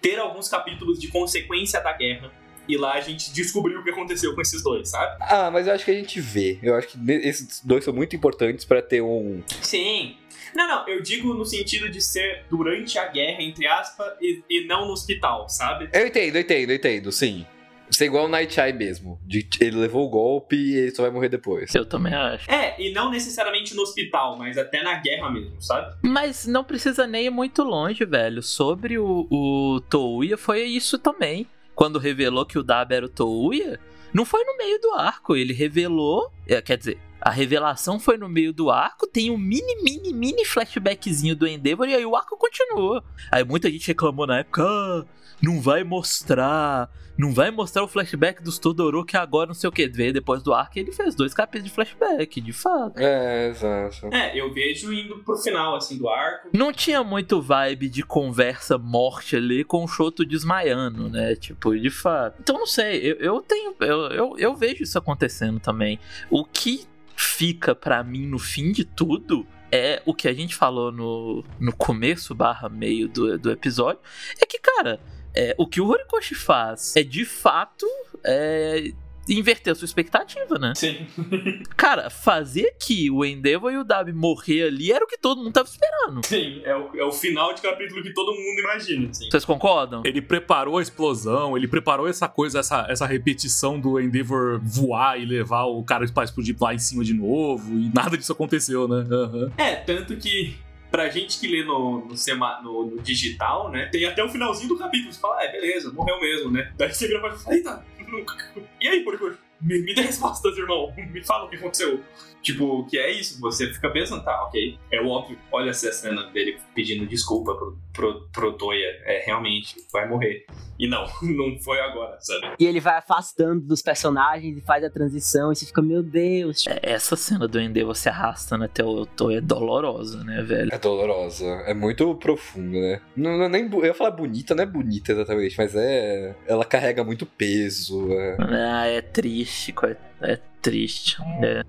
ter 0.00 0.18
alguns 0.18 0.48
capítulos 0.48 0.98
de 1.00 1.08
consequência 1.08 1.80
da 1.80 1.92
guerra. 1.92 2.30
E 2.68 2.76
lá 2.76 2.94
a 2.94 3.00
gente 3.00 3.32
descobriu 3.32 3.78
o 3.80 3.84
que 3.84 3.90
aconteceu 3.90 4.34
com 4.34 4.40
esses 4.40 4.62
dois, 4.62 4.88
sabe? 4.88 5.16
ah, 5.20 5.50
mas 5.52 5.68
eu 5.68 5.72
acho 5.72 5.84
que 5.84 5.90
a 5.90 5.94
gente 5.94 6.20
vê. 6.20 6.58
Eu 6.62 6.74
acho 6.74 6.88
que 6.88 6.98
esses 7.12 7.62
dois 7.64 7.84
são 7.84 7.94
muito 7.94 8.16
importantes 8.16 8.64
pra 8.64 8.82
ter 8.82 9.00
um. 9.00 9.42
Sim. 9.62 10.16
Não, 10.54 10.66
não, 10.66 10.88
eu 10.88 11.00
digo 11.02 11.34
no 11.34 11.44
sentido 11.44 11.88
de 11.88 12.00
ser 12.00 12.44
durante 12.50 12.98
a 12.98 13.06
guerra, 13.06 13.42
entre 13.42 13.66
aspas, 13.66 14.14
e, 14.20 14.42
e 14.48 14.66
não 14.66 14.86
no 14.86 14.92
hospital, 14.92 15.48
sabe? 15.48 15.88
Eu 15.92 16.06
entendo, 16.06 16.36
eu 16.36 16.40
entendo, 16.40 16.70
eu 16.70 16.76
entendo, 16.76 17.12
sim. 17.12 17.46
Ser 17.90 18.06
igual 18.06 18.26
o 18.26 18.28
Night 18.28 18.58
Eye 18.60 18.72
mesmo. 18.72 19.18
De, 19.24 19.48
ele 19.60 19.76
levou 19.76 20.06
o 20.06 20.08
golpe 20.10 20.56
e 20.56 20.74
ele 20.74 20.90
só 20.94 21.02
vai 21.02 21.10
morrer 21.10 21.28
depois. 21.28 21.74
Eu 21.74 21.86
também 21.86 22.12
acho. 22.14 22.50
É, 22.50 22.74
e 22.80 22.92
não 22.92 23.10
necessariamente 23.10 23.74
no 23.74 23.82
hospital, 23.82 24.36
mas 24.36 24.58
até 24.58 24.82
na 24.82 24.94
guerra 25.00 25.30
mesmo, 25.30 25.60
sabe? 25.62 25.94
Mas 26.02 26.46
não 26.46 26.64
precisa 26.64 27.06
nem 27.06 27.26
ir 27.26 27.30
muito 27.30 27.62
longe, 27.62 28.04
velho. 28.04 28.42
Sobre 28.42 28.98
o, 28.98 29.26
o 29.30 29.80
Touya 29.88 30.36
foi 30.36 30.64
isso 30.64 30.98
também. 30.98 31.46
Quando 31.74 31.98
revelou 31.98 32.44
que 32.46 32.58
o 32.58 32.62
Dab 32.62 32.92
era 32.92 33.06
o 33.06 33.08
Touya, 33.08 33.78
não 34.12 34.24
foi 34.24 34.42
no 34.44 34.56
meio 34.56 34.80
do 34.80 34.92
arco. 34.94 35.36
Ele 35.36 35.52
revelou. 35.52 36.30
é, 36.48 36.60
Quer 36.62 36.78
dizer, 36.78 36.98
a 37.20 37.30
revelação 37.30 37.98
foi 37.98 38.16
no 38.16 38.28
meio 38.28 38.52
do 38.52 38.70
arco. 38.70 39.06
Tem 39.06 39.30
um 39.30 39.38
mini, 39.38 39.82
mini, 39.82 40.12
mini 40.12 40.44
flashbackzinho 40.44 41.36
do 41.36 41.46
Endeavor 41.46 41.88
e 41.88 41.94
aí 41.94 42.04
o 42.06 42.16
arco 42.16 42.36
continua. 42.36 43.02
Aí 43.30 43.44
muita 43.44 43.70
gente 43.70 43.86
reclamou 43.88 44.26
na 44.26 44.38
época. 44.40 44.62
Ah, 44.64 45.04
não 45.42 45.60
vai 45.60 45.84
mostrar. 45.84 46.90
Não 47.18 47.32
vai 47.32 47.50
mostrar 47.50 47.82
o 47.82 47.88
flashback 47.88 48.42
dos 48.42 48.58
Todoroki 48.58 49.16
agora, 49.16 49.46
não 49.46 49.54
sei 49.54 49.68
o 49.68 49.72
que. 49.72 49.88
Veio 49.88 50.12
depois 50.12 50.42
do 50.42 50.52
arco 50.52 50.76
e 50.76 50.80
ele 50.80 50.92
fez 50.92 51.14
dois 51.14 51.32
capítulos 51.32 51.70
de 51.70 51.74
flashback, 51.74 52.42
de 52.42 52.52
fato. 52.52 52.98
É, 52.98 53.48
exato. 53.48 54.14
É, 54.14 54.38
eu 54.38 54.52
vejo 54.52 54.92
indo 54.92 55.18
pro 55.20 55.34
final, 55.38 55.74
assim, 55.76 55.96
do 55.96 56.10
arco. 56.10 56.50
Não 56.52 56.70
tinha 56.70 57.02
muito 57.02 57.40
vibe 57.40 57.88
de 57.88 58.02
conversa 58.02 58.76
morte 58.76 59.34
ali 59.34 59.64
com 59.64 59.82
o 59.82 59.88
Shoto 59.88 60.26
desmaiando, 60.26 61.08
né? 61.08 61.34
Tipo, 61.36 61.74
de 61.74 61.88
fato. 61.88 62.36
Então 62.38 62.58
não 62.58 62.66
sei, 62.66 63.12
eu, 63.12 63.16
eu 63.16 63.40
tenho. 63.40 63.74
Eu, 63.80 63.98
eu, 64.08 64.34
eu 64.36 64.54
vejo 64.54 64.82
isso 64.82 64.98
acontecendo 64.98 65.58
também. 65.58 65.98
O 66.28 66.44
que 66.44 66.86
fica 67.16 67.74
pra 67.74 68.04
mim 68.04 68.26
no 68.26 68.38
fim 68.38 68.72
de 68.72 68.84
tudo 68.84 69.46
é 69.72 70.02
o 70.04 70.14
que 70.14 70.28
a 70.28 70.34
gente 70.34 70.54
falou 70.54 70.92
no, 70.92 71.42
no 71.58 71.74
começo 71.74 72.34
barra 72.34 72.68
meio 72.68 73.08
do, 73.08 73.38
do 73.38 73.50
episódio. 73.50 74.00
É 74.40 74.46
que, 74.46 74.58
cara, 74.58 75.00
é, 75.36 75.54
o 75.58 75.66
que 75.66 75.80
o 75.80 75.86
Horikoshi 75.86 76.34
faz 76.34 76.96
é 76.96 77.02
de 77.02 77.24
fato 77.24 77.86
é, 78.24 78.90
inverter 79.28 79.72
a 79.72 79.76
sua 79.76 79.84
expectativa, 79.84 80.58
né? 80.58 80.72
Sim. 80.74 81.06
Cara, 81.76 82.08
fazer 82.08 82.74
que 82.80 83.10
o 83.10 83.24
Endeavor 83.24 83.72
e 83.72 83.76
o 83.76 83.84
Dabi 83.84 84.12
morrer 84.12 84.64
ali 84.64 84.92
era 84.92 85.04
o 85.04 85.08
que 85.08 85.18
todo 85.18 85.42
mundo 85.42 85.52
tava 85.52 85.68
esperando. 85.68 86.24
Sim, 86.24 86.60
é 86.64 86.74
o, 86.74 86.96
é 86.96 87.04
o 87.04 87.12
final 87.12 87.52
de 87.54 87.60
capítulo 87.60 88.02
que 88.02 88.12
todo 88.12 88.32
mundo 88.32 88.60
imagina, 88.60 89.10
assim. 89.10 89.28
Vocês 89.30 89.44
concordam? 89.44 90.02
Ele 90.04 90.22
preparou 90.22 90.78
a 90.78 90.82
explosão, 90.82 91.56
ele 91.56 91.68
preparou 91.68 92.08
essa 92.08 92.28
coisa, 92.28 92.60
essa, 92.60 92.86
essa 92.88 93.06
repetição 93.06 93.78
do 93.80 94.00
Endeavor 94.00 94.60
voar 94.62 95.20
e 95.20 95.24
levar 95.24 95.64
o 95.64 95.82
cara 95.82 96.06
pra 96.12 96.24
explodir 96.24 96.56
lá 96.60 96.74
em 96.74 96.78
cima 96.78 97.04
de 97.04 97.12
novo, 97.12 97.78
e 97.78 97.90
nada 97.94 98.16
disso 98.16 98.32
aconteceu, 98.32 98.86
né? 98.86 99.06
Aham. 99.10 99.52
É, 99.58 99.74
tanto 99.74 100.16
que 100.16 100.56
pra 100.90 101.08
gente 101.08 101.38
que 101.38 101.46
lê 101.48 101.64
no, 101.64 102.04
no, 102.06 102.16
sema- 102.16 102.60
no- 102.62 102.86
no 102.86 103.00
digital, 103.02 103.70
né, 103.70 103.86
tem 103.86 104.04
até 104.04 104.22
o 104.24 104.28
finalzinho 104.28 104.68
do 104.68 104.78
capítulo. 104.78 105.12
Você 105.12 105.20
fala, 105.20 105.38
ah, 105.38 105.44
é, 105.44 105.52
beleza, 105.52 105.92
morreu 105.92 106.20
mesmo, 106.20 106.50
né? 106.50 106.72
Daí 106.76 106.92
você 106.92 107.08
mim 107.08 107.14
e 107.14 107.20
fala, 107.38 107.56
eita, 107.56 107.86
e 108.80 108.88
aí, 108.88 109.00
por 109.04 109.18
me, 109.60 109.80
me 109.82 109.94
dê 109.94 110.02
respostas, 110.02 110.56
irmão. 110.56 110.92
Me 111.12 111.22
fala 111.24 111.44
o 111.46 111.48
que 111.50 111.56
aconteceu. 111.56 112.00
Tipo, 112.42 112.86
que 112.86 112.96
é 112.98 113.10
isso, 113.10 113.40
você 113.40 113.72
fica 113.72 113.90
pensando, 113.90 114.22
tá, 114.24 114.44
ok. 114.44 114.78
É 114.92 115.00
o 115.00 115.08
óbvio, 115.08 115.36
olha 115.50 115.70
essa 115.70 115.90
cena 115.92 116.24
dele 116.30 116.58
pedindo 116.74 117.04
desculpa 117.06 117.54
pro, 117.54 117.76
pro, 117.92 118.28
pro 118.32 118.52
Toya. 118.52 118.86
É, 119.04 119.24
realmente, 119.26 119.74
vai 119.92 120.08
morrer. 120.08 120.44
E 120.78 120.86
não, 120.86 121.04
não 121.22 121.58
foi 121.58 121.80
agora, 121.80 122.16
sabe? 122.20 122.54
E 122.60 122.66
ele 122.66 122.78
vai 122.80 122.98
afastando 122.98 123.60
dos 123.62 123.82
personagens 123.82 124.56
e 124.56 124.60
faz 124.60 124.84
a 124.84 124.90
transição 124.90 125.50
e 125.50 125.56
você 125.56 125.66
fica, 125.66 125.82
meu 125.82 126.02
Deus. 126.02 126.64
É, 126.68 126.92
Essa 126.92 127.16
cena 127.16 127.48
do 127.48 127.58
Endeavor 127.58 127.96
se 127.96 128.08
arrastando 128.08 128.64
até 128.64 128.84
o 128.84 129.04
Toy 129.06 129.36
é 129.36 129.40
dolorosa, 129.40 130.22
né, 130.22 130.42
velho? 130.42 130.72
É 130.72 130.78
dolorosa. 130.78 131.46
É 131.66 131.74
muito 131.74 132.14
profunda, 132.16 132.78
né? 132.78 133.00
Não, 133.16 133.36
não 133.38 133.48
nem, 133.48 133.68
eu 133.72 133.84
ia 133.86 133.94
falar 133.94 134.10
bonita, 134.12 134.54
não 134.54 134.62
é 134.62 134.66
bonita 134.66 135.10
exatamente, 135.12 135.56
mas 135.58 135.74
é. 135.74 136.36
Ela 136.46 136.64
carrega 136.64 137.02
muito 137.02 137.26
peso. 137.26 138.12
é- 138.12 138.36
Ah, 138.38 138.86
é 138.86 139.00
triste, 139.00 139.45
co- 139.72 139.86
é 140.20 140.36
triste. 140.60 141.16
É. 141.42 141.64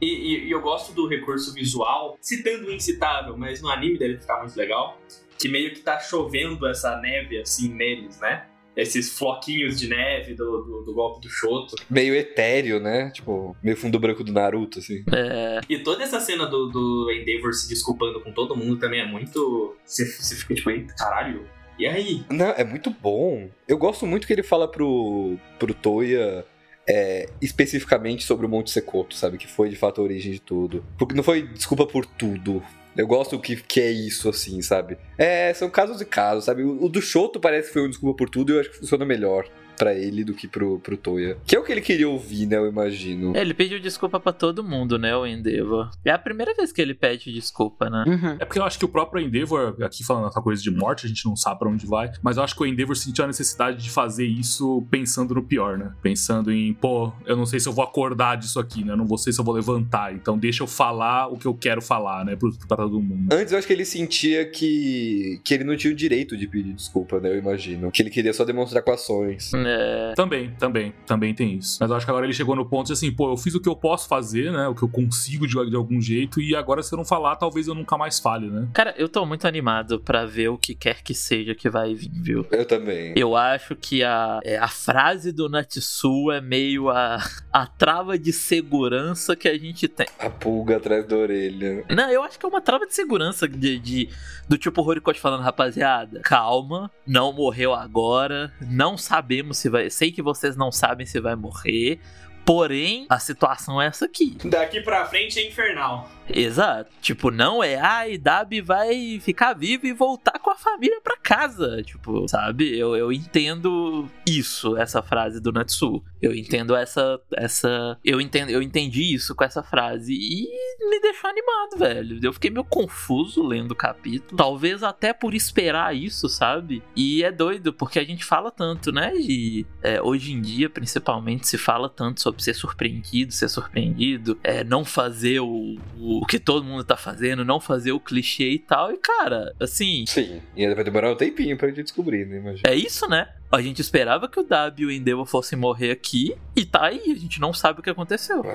E, 0.00 0.06
e- 0.06 0.48
e 0.48 0.50
eu 0.50 0.60
gosto 0.60 0.92
do 0.92 1.06
recurso 1.08 1.52
visual, 1.54 2.16
citando 2.20 2.68
o 2.68 2.72
incitável, 2.72 3.36
mas 3.36 3.62
no 3.62 3.68
anime 3.68 3.98
deve 3.98 4.18
ficar 4.18 4.40
muito 4.40 4.56
legal. 4.56 4.98
Que 5.38 5.48
meio 5.48 5.72
que 5.74 5.80
tá 5.80 5.98
chovendo 5.98 6.66
essa 6.66 6.96
neve 7.00 7.38
assim 7.40 7.68
neles, 7.72 8.20
né? 8.20 8.46
Esses 8.76 9.16
floquinhos 9.16 9.78
de 9.78 9.88
neve 9.88 10.34
do, 10.34 10.62
do, 10.62 10.82
do 10.82 10.94
golpe 10.94 11.20
do 11.20 11.28
Shoto. 11.28 11.76
Meio 11.88 12.12
etéreo, 12.14 12.80
né? 12.80 13.08
Tipo, 13.10 13.56
meio 13.62 13.76
fundo 13.76 14.00
branco 14.00 14.24
do 14.24 14.32
Naruto, 14.32 14.80
assim. 14.80 15.04
É, 15.14 15.60
E 15.68 15.78
toda 15.78 16.02
essa 16.02 16.18
cena 16.18 16.44
do, 16.46 16.66
do 16.70 17.10
Endeavor 17.12 17.52
se 17.52 17.68
desculpando 17.68 18.20
com 18.20 18.32
todo 18.32 18.56
mundo 18.56 18.76
também 18.76 19.00
é 19.00 19.06
muito. 19.06 19.76
Você, 19.84 20.04
você 20.06 20.34
fica 20.34 20.54
tipo, 20.56 20.70
eita, 20.70 20.92
caralho. 20.96 21.46
E 21.78 21.86
aí? 21.86 22.24
Não, 22.30 22.50
é 22.50 22.64
muito 22.64 22.90
bom. 22.90 23.48
Eu 23.68 23.78
gosto 23.78 24.06
muito 24.06 24.26
que 24.26 24.32
ele 24.32 24.42
fala 24.42 24.66
pro, 24.68 25.36
pro 25.58 25.72
Toya 25.74 26.44
é, 26.88 27.28
especificamente 27.40 28.24
sobre 28.24 28.46
o 28.46 28.48
Monte 28.48 28.70
Secoto, 28.70 29.14
sabe? 29.14 29.38
Que 29.38 29.46
foi 29.46 29.68
de 29.68 29.76
fato 29.76 30.00
a 30.00 30.04
origem 30.04 30.32
de 30.32 30.40
tudo. 30.40 30.84
Porque 30.98 31.14
não 31.14 31.22
foi 31.22 31.42
desculpa 31.42 31.86
por 31.86 32.04
tudo. 32.04 32.62
Eu 32.96 33.06
gosto 33.06 33.38
que, 33.40 33.56
que 33.56 33.80
é 33.80 33.90
isso, 33.90 34.28
assim, 34.28 34.62
sabe? 34.62 34.96
É, 35.18 35.52
são 35.52 35.68
casos 35.68 36.00
e 36.00 36.04
casos, 36.04 36.44
sabe? 36.44 36.62
O, 36.62 36.84
o 36.84 36.88
do 36.88 37.02
Shoto 37.02 37.40
parece 37.40 37.68
que 37.68 37.74
foi 37.74 37.86
um 37.86 37.90
desculpa 37.90 38.16
por 38.16 38.30
tudo 38.30 38.52
e 38.52 38.56
eu 38.56 38.60
acho 38.60 38.70
que 38.70 38.78
funciona 38.78 39.04
melhor. 39.04 39.48
Pra 39.76 39.94
ele 39.94 40.24
do 40.24 40.34
que 40.34 40.46
pro, 40.46 40.78
pro 40.78 40.96
Toya. 40.96 41.36
Que 41.46 41.56
é 41.56 41.58
o 41.58 41.64
que 41.64 41.72
ele 41.72 41.80
queria 41.80 42.08
ouvir, 42.08 42.46
né? 42.46 42.56
Eu 42.56 42.68
imagino. 42.68 43.36
É, 43.36 43.40
Ele 43.40 43.54
pediu 43.54 43.78
desculpa 43.80 44.18
pra 44.20 44.32
todo 44.32 44.62
mundo, 44.62 44.98
né, 44.98 45.16
o 45.16 45.26
Endeavor. 45.26 45.90
É 46.04 46.10
a 46.10 46.18
primeira 46.18 46.54
vez 46.54 46.72
que 46.72 46.80
ele 46.80 46.94
pede 46.94 47.32
desculpa, 47.32 47.90
né? 47.90 48.04
Uhum. 48.06 48.36
É 48.40 48.44
porque 48.44 48.58
eu 48.58 48.64
acho 48.64 48.78
que 48.78 48.84
o 48.84 48.88
próprio 48.88 49.22
Endeavor, 49.22 49.76
aqui 49.82 50.04
falando 50.04 50.28
essa 50.28 50.40
coisa 50.40 50.62
de 50.62 50.70
morte, 50.70 51.06
a 51.06 51.08
gente 51.08 51.24
não 51.26 51.36
sabe 51.36 51.58
pra 51.58 51.68
onde 51.68 51.86
vai, 51.86 52.10
mas 52.22 52.36
eu 52.36 52.42
acho 52.42 52.54
que 52.54 52.62
o 52.62 52.66
Endeavor 52.66 52.96
sentiu 52.96 53.24
a 53.24 53.26
necessidade 53.26 53.82
de 53.82 53.90
fazer 53.90 54.26
isso 54.26 54.86
pensando 54.90 55.34
no 55.34 55.42
pior, 55.42 55.76
né? 55.78 55.92
Pensando 56.02 56.52
em, 56.52 56.72
pô, 56.72 57.12
eu 57.26 57.36
não 57.36 57.46
sei 57.46 57.60
se 57.60 57.68
eu 57.68 57.72
vou 57.72 57.84
acordar 57.84 58.36
disso 58.36 58.58
aqui, 58.58 58.84
né? 58.84 58.92
Eu 58.92 58.96
não 58.96 59.06
vou 59.06 59.18
sei 59.18 59.32
se 59.32 59.40
eu 59.40 59.44
vou 59.44 59.54
levantar, 59.54 60.14
então 60.14 60.38
deixa 60.38 60.62
eu 60.62 60.66
falar 60.66 61.28
o 61.28 61.36
que 61.36 61.46
eu 61.46 61.54
quero 61.54 61.80
falar, 61.80 62.24
né? 62.24 62.36
Pra 62.68 62.76
todo 62.76 63.00
mundo. 63.00 63.32
Antes 63.32 63.52
eu 63.52 63.58
acho 63.58 63.66
que 63.66 63.72
ele 63.72 63.84
sentia 63.84 64.44
que, 64.44 65.40
que 65.44 65.54
ele 65.54 65.64
não 65.64 65.76
tinha 65.76 65.92
o 65.92 65.96
direito 65.96 66.36
de 66.36 66.46
pedir 66.46 66.72
desculpa, 66.72 67.20
né? 67.20 67.30
Eu 67.30 67.38
imagino. 67.38 67.90
Que 67.90 68.02
ele 68.02 68.10
queria 68.10 68.32
só 68.32 68.44
demonstrar 68.44 68.82
com 68.82 68.92
ações. 68.92 69.52
É. 69.68 70.12
Também, 70.14 70.50
também, 70.58 70.92
também 71.06 71.34
tem 71.34 71.54
isso. 71.54 71.78
Mas 71.80 71.90
eu 71.90 71.96
acho 71.96 72.04
que 72.06 72.10
agora 72.10 72.26
ele 72.26 72.32
chegou 72.32 72.54
no 72.56 72.64
ponto 72.66 72.86
de 72.88 72.92
assim, 72.92 73.10
pô, 73.12 73.30
eu 73.32 73.36
fiz 73.36 73.54
o 73.54 73.60
que 73.60 73.68
eu 73.68 73.76
posso 73.76 74.08
fazer, 74.08 74.52
né? 74.52 74.68
O 74.68 74.74
que 74.74 74.82
eu 74.82 74.88
consigo 74.88 75.46
de, 75.46 75.54
de 75.70 75.76
algum 75.76 76.00
jeito, 76.00 76.40
e 76.40 76.54
agora 76.54 76.82
se 76.82 76.92
eu 76.92 76.96
não 76.96 77.04
falar, 77.04 77.36
talvez 77.36 77.66
eu 77.68 77.74
nunca 77.74 77.96
mais 77.96 78.18
fale, 78.20 78.48
né? 78.50 78.68
Cara, 78.74 78.94
eu 78.96 79.08
tô 79.08 79.24
muito 79.26 79.46
animado 79.46 80.00
pra 80.00 80.24
ver 80.26 80.48
o 80.48 80.58
que 80.58 80.74
quer 80.74 81.02
que 81.02 81.14
seja 81.14 81.54
que 81.54 81.68
vai 81.70 81.94
vir, 81.94 82.10
viu? 82.12 82.46
Eu 82.50 82.64
também. 82.64 83.12
Eu 83.16 83.36
acho 83.36 83.74
que 83.76 84.02
a, 84.02 84.40
é, 84.44 84.56
a 84.58 84.68
frase 84.68 85.32
do 85.32 85.48
Natsu 85.48 86.30
é 86.32 86.40
meio 86.40 86.88
a, 86.90 87.18
a 87.52 87.66
trava 87.66 88.18
de 88.18 88.32
segurança 88.32 89.36
que 89.36 89.48
a 89.48 89.56
gente 89.58 89.86
tem. 89.88 90.06
A 90.18 90.30
pulga 90.30 90.76
atrás 90.76 91.06
da 91.06 91.16
orelha. 91.16 91.84
Não, 91.90 92.10
eu 92.10 92.22
acho 92.22 92.38
que 92.38 92.46
é 92.46 92.48
uma 92.48 92.60
trava 92.60 92.86
de 92.86 92.94
segurança 92.94 93.46
de, 93.48 93.78
de- 93.78 94.08
do 94.48 94.58
tipo 94.58 94.82
Horikoshi 94.82 95.20
falando, 95.20 95.42
rapaziada, 95.42 96.20
calma, 96.20 96.90
não 97.06 97.32
morreu 97.32 97.72
agora, 97.74 98.52
não 98.60 98.96
sabemos 98.98 99.53
se 99.54 99.68
vai. 99.68 99.90
Sei 99.90 100.12
que 100.12 100.22
vocês 100.22 100.56
não 100.56 100.70
sabem 100.70 101.06
se 101.06 101.20
vai 101.20 101.34
morrer. 101.34 102.00
Porém, 102.44 103.06
a 103.08 103.18
situação 103.18 103.80
é 103.80 103.86
essa 103.86 104.04
aqui. 104.04 104.36
Daqui 104.44 104.82
pra 104.82 105.06
frente 105.06 105.38
é 105.38 105.48
infernal. 105.48 106.10
Exato. 106.28 106.90
Tipo, 107.00 107.30
não 107.30 107.62
é, 107.62 107.76
ai, 107.76 108.18
Dabi 108.18 108.60
vai 108.60 109.20
ficar 109.20 109.52
vivo 109.54 109.86
e 109.86 109.92
voltar 109.92 110.38
com 110.38 110.50
a 110.50 110.56
família 110.56 111.00
pra 111.02 111.16
casa. 111.16 111.82
Tipo, 111.82 112.26
sabe? 112.28 112.76
Eu, 112.76 112.96
eu 112.96 113.12
entendo 113.12 114.08
isso, 114.26 114.76
essa 114.76 115.02
frase 115.02 115.40
do 115.40 115.52
Natsu. 115.52 116.02
Eu 116.20 116.34
entendo 116.34 116.74
essa. 116.74 117.20
essa 117.32 117.98
eu, 118.04 118.20
entendo, 118.20 118.50
eu 118.50 118.62
entendi 118.62 119.14
isso 119.14 119.34
com 119.34 119.44
essa 119.44 119.62
frase. 119.62 120.14
E 120.14 120.48
me 120.88 121.00
deixou 121.00 121.28
animado, 121.28 121.78
velho. 121.78 122.18
Eu 122.22 122.32
fiquei 122.32 122.50
meio 122.50 122.64
confuso 122.64 123.42
lendo 123.42 123.72
o 123.72 123.76
capítulo. 123.76 124.36
Talvez 124.36 124.82
até 124.82 125.12
por 125.12 125.34
esperar 125.34 125.94
isso, 125.94 126.28
sabe? 126.28 126.82
E 126.96 127.22
é 127.22 127.30
doido, 127.30 127.72
porque 127.72 127.98
a 127.98 128.04
gente 128.04 128.24
fala 128.24 128.50
tanto, 128.50 128.90
né? 128.92 129.12
E 129.16 129.66
é, 129.82 130.00
hoje 130.00 130.32
em 130.32 130.40
dia, 130.40 130.70
principalmente, 130.70 131.46
se 131.46 131.58
fala 131.58 131.88
tanto 131.88 132.20
sobre 132.20 132.42
ser 132.42 132.54
surpreendido, 132.54 133.32
ser 133.32 133.48
surpreendido, 133.48 134.38
é, 134.42 134.64
não 134.64 134.84
fazer 134.84 135.40
o, 135.40 135.76
o 135.98 136.13
que 136.28 136.38
todo 136.38 136.64
mundo 136.64 136.84
tá 136.84 136.96
fazendo, 136.96 137.44
não 137.44 137.60
fazer 137.60 137.92
o 137.92 138.00
clichê 138.00 138.50
e 138.50 138.58
tal. 138.58 138.92
E, 138.92 138.96
cara, 138.98 139.54
assim, 139.60 140.04
Sim. 140.06 140.40
E 140.56 140.62
ainda 140.62 140.74
vai 140.74 140.84
demorar 140.84 141.12
um 141.12 141.16
tempinho 141.16 141.56
pra 141.56 141.68
gente 141.68 141.82
descobrir, 141.82 142.26
né? 142.26 142.38
Imagina. 142.38 142.68
é 142.68 142.74
isso, 142.74 143.08
né? 143.08 143.28
A 143.50 143.62
gente 143.62 143.80
esperava 143.80 144.28
que 144.28 144.40
o 144.40 144.42
W 144.42 144.90
e 144.90 144.92
o 144.92 144.96
Endeavor 144.96 145.26
fossem 145.26 145.56
morrer 145.58 145.90
aqui, 145.92 146.34
e 146.56 146.64
tá 146.64 146.86
aí, 146.86 147.00
a 147.12 147.18
gente 147.18 147.40
não 147.40 147.52
sabe 147.52 147.80
o 147.80 147.82
que 147.82 147.90
aconteceu. 147.90 148.42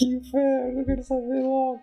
que 0.00 0.06
inferno, 0.06 0.80
eu 0.80 0.84
quero 0.86 1.02
saber 1.02 1.42
logo. 1.42 1.80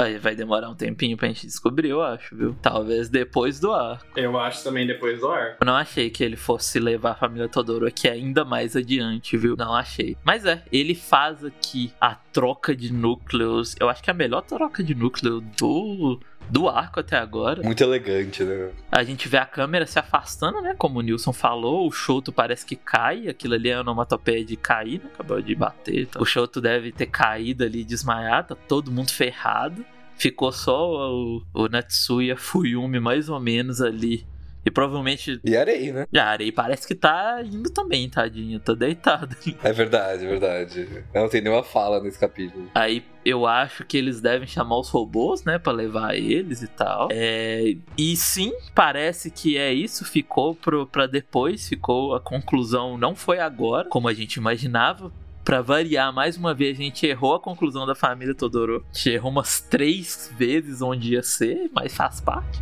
Aí 0.00 0.18
vai 0.18 0.34
demorar 0.34 0.68
um 0.68 0.74
tempinho 0.74 1.16
pra 1.16 1.28
gente 1.28 1.46
descobrir, 1.46 1.90
eu 1.90 2.02
acho, 2.02 2.34
viu? 2.34 2.56
Talvez 2.60 3.08
depois 3.08 3.60
do 3.60 3.72
arco. 3.72 4.04
Eu 4.16 4.36
acho 4.36 4.64
também 4.64 4.84
depois 4.84 5.20
do 5.20 5.28
ar. 5.28 5.56
Eu 5.60 5.66
não 5.66 5.76
achei 5.76 6.10
que 6.10 6.24
ele 6.24 6.36
fosse 6.36 6.80
levar 6.80 7.12
a 7.12 7.14
família 7.14 7.48
Todoro 7.48 7.86
aqui 7.86 8.08
ainda 8.08 8.44
mais 8.44 8.74
adiante, 8.74 9.36
viu? 9.36 9.54
Não 9.56 9.74
achei. 9.74 10.16
Mas 10.24 10.44
é, 10.44 10.64
ele 10.72 10.96
faz 10.96 11.44
aqui 11.44 11.92
a 12.00 12.16
troca 12.16 12.74
de 12.74 12.92
núcleos. 12.92 13.76
Eu 13.78 13.88
acho 13.88 14.02
que 14.02 14.10
é 14.10 14.12
a 14.12 14.16
melhor 14.16 14.42
troca 14.42 14.82
de 14.82 14.94
núcleo 14.94 15.40
do. 15.40 16.18
Do 16.50 16.68
arco 16.68 17.00
até 17.00 17.16
agora. 17.16 17.62
Muito 17.62 17.82
elegante, 17.82 18.44
né? 18.44 18.70
A 18.90 19.02
gente 19.02 19.28
vê 19.28 19.36
a 19.36 19.46
câmera 19.46 19.86
se 19.86 19.98
afastando, 19.98 20.60
né? 20.60 20.74
Como 20.78 20.98
o 20.98 21.02
Nilson 21.02 21.32
falou, 21.32 21.86
o 21.86 21.90
Shoto 21.90 22.32
parece 22.32 22.64
que 22.64 22.76
cai. 22.76 23.28
Aquilo 23.28 23.54
ali 23.54 23.68
é 23.68 23.80
onomatopeia 23.80 24.44
de 24.44 24.56
cair, 24.56 25.00
né? 25.02 25.10
Acabou 25.14 25.40
de 25.40 25.54
bater. 25.54 26.02
Então. 26.02 26.22
O 26.22 26.24
Shoto 26.24 26.60
deve 26.60 26.92
ter 26.92 27.06
caído 27.06 27.64
ali 27.64 27.84
desmaiado, 27.84 28.54
tá 28.54 28.56
todo 28.68 28.92
mundo 28.92 29.10
ferrado. 29.10 29.84
Ficou 30.16 30.50
só 30.50 31.12
o, 31.12 31.42
o 31.52 31.68
Natsu 31.68 32.22
e 32.22 32.30
a 32.30 32.36
Fuyumi 32.36 33.00
mais 33.00 33.28
ou 33.28 33.38
menos 33.38 33.82
ali. 33.82 34.26
E 34.66 34.70
provavelmente 34.70 35.40
E 35.44 35.56
areia, 35.56 35.92
né? 36.12 36.20
a 36.20 36.24
Arei 36.24 36.50
parece 36.50 36.88
que 36.88 36.94
tá 36.96 37.40
indo 37.44 37.70
também, 37.70 38.10
tadinho. 38.10 38.58
Tá 38.58 38.74
deitado. 38.74 39.36
É 39.62 39.72
verdade, 39.72 40.24
é 40.24 40.28
verdade. 40.28 41.04
Não 41.14 41.28
tem 41.28 41.40
nenhuma 41.40 41.62
fala 41.62 42.00
nesse 42.00 42.18
capítulo. 42.18 42.68
Aí 42.74 43.04
eu 43.24 43.46
acho 43.46 43.84
que 43.84 43.96
eles 43.96 44.20
devem 44.20 44.48
chamar 44.48 44.78
os 44.78 44.88
robôs, 44.88 45.44
né, 45.44 45.56
Pra 45.58 45.72
levar 45.72 46.16
eles 46.16 46.62
e 46.62 46.66
tal. 46.66 47.08
É, 47.12 47.76
e 47.96 48.16
sim, 48.16 48.52
parece 48.74 49.30
que 49.30 49.56
é 49.56 49.72
isso. 49.72 50.04
Ficou 50.04 50.54
pro, 50.56 50.84
pra 50.84 51.06
depois, 51.06 51.68
ficou 51.68 52.16
a 52.16 52.20
conclusão. 52.20 52.98
Não 52.98 53.14
foi 53.14 53.38
agora, 53.38 53.88
como 53.88 54.08
a 54.08 54.14
gente 54.14 54.34
imaginava. 54.34 55.12
Pra 55.44 55.62
variar, 55.62 56.12
mais 56.12 56.36
uma 56.36 56.52
vez, 56.52 56.76
a 56.76 56.82
gente 56.82 57.06
errou 57.06 57.34
a 57.36 57.40
conclusão 57.40 57.86
da 57.86 57.94
família 57.94 58.34
Todoro. 58.34 58.84
A 58.92 58.96
gente 58.96 59.10
errou 59.10 59.30
umas 59.30 59.60
três 59.60 60.28
vezes 60.36 60.82
onde 60.82 61.12
ia 61.12 61.22
ser, 61.22 61.70
mas 61.72 61.94
faz 61.94 62.20
parte. 62.20 62.60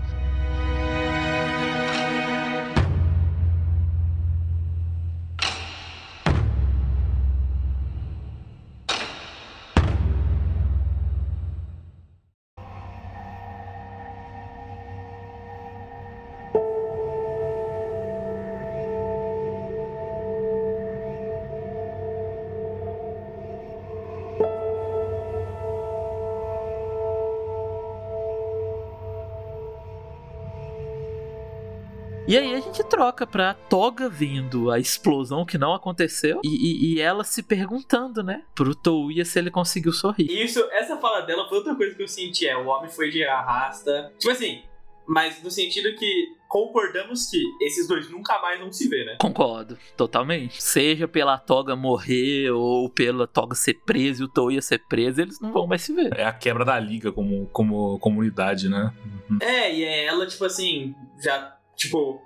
E 32.34 32.38
aí 32.38 32.54
a 32.54 32.60
gente 32.60 32.82
troca 32.84 33.26
pra 33.26 33.54
Toga 33.54 34.08
vendo 34.08 34.70
a 34.70 34.78
explosão 34.78 35.44
que 35.44 35.56
não 35.58 35.72
aconteceu 35.74 36.40
e, 36.44 36.48
e- 36.48 36.94
e 36.94 37.00
ela 37.00 37.22
se 37.24 37.42
perguntando, 37.42 38.22
né, 38.22 38.42
pro 38.54 38.74
Touya 38.74 39.24
se 39.24 39.38
ele 39.38 39.50
conseguiu 39.50 39.92
sorrir. 39.92 40.26
Isso, 40.30 40.60
essa 40.72 40.96
fala 40.98 41.20
dela 41.20 41.48
foi 41.48 41.58
outra 41.58 41.74
coisa 41.74 41.94
que 41.94 42.02
eu 42.02 42.08
senti. 42.08 42.46
É, 42.48 42.56
o 42.56 42.66
homem 42.66 42.90
foi 42.90 43.10
de 43.10 43.22
arrasta. 43.24 44.12
Tipo 44.18 44.32
assim, 44.32 44.62
mas 45.06 45.42
no 45.42 45.50
sentido 45.50 45.94
que 45.96 46.28
concordamos 46.48 47.26
que 47.30 47.42
esses 47.60 47.86
dois 47.88 48.08
nunca 48.10 48.40
mais 48.40 48.58
vão 48.60 48.72
se 48.72 48.88
ver, 48.88 49.04
né? 49.04 49.16
Concordo, 49.20 49.76
totalmente. 49.96 50.62
Seja 50.62 51.06
pela 51.08 51.36
Toga 51.36 51.74
morrer 51.76 52.50
ou 52.50 52.88
pela 52.88 53.26
Toga 53.26 53.54
ser 53.54 53.74
presa 53.84 54.22
e 54.22 54.24
o 54.24 54.28
Touya 54.28 54.62
ser 54.62 54.78
preso, 54.88 55.20
eles 55.20 55.40
não 55.40 55.52
vão 55.52 55.66
mais 55.66 55.82
se 55.82 55.92
ver. 55.92 56.16
É 56.18 56.24
a 56.24 56.32
quebra 56.32 56.64
da 56.64 56.78
liga 56.78 57.10
como, 57.12 57.46
como 57.48 57.98
comunidade, 57.98 58.68
né? 58.68 58.92
Uhum. 59.30 59.38
É, 59.42 59.74
e 59.74 59.82
é 59.84 60.04
ela, 60.06 60.26
tipo 60.26 60.44
assim, 60.44 60.94
já, 61.22 61.53
tipo, 61.76 62.20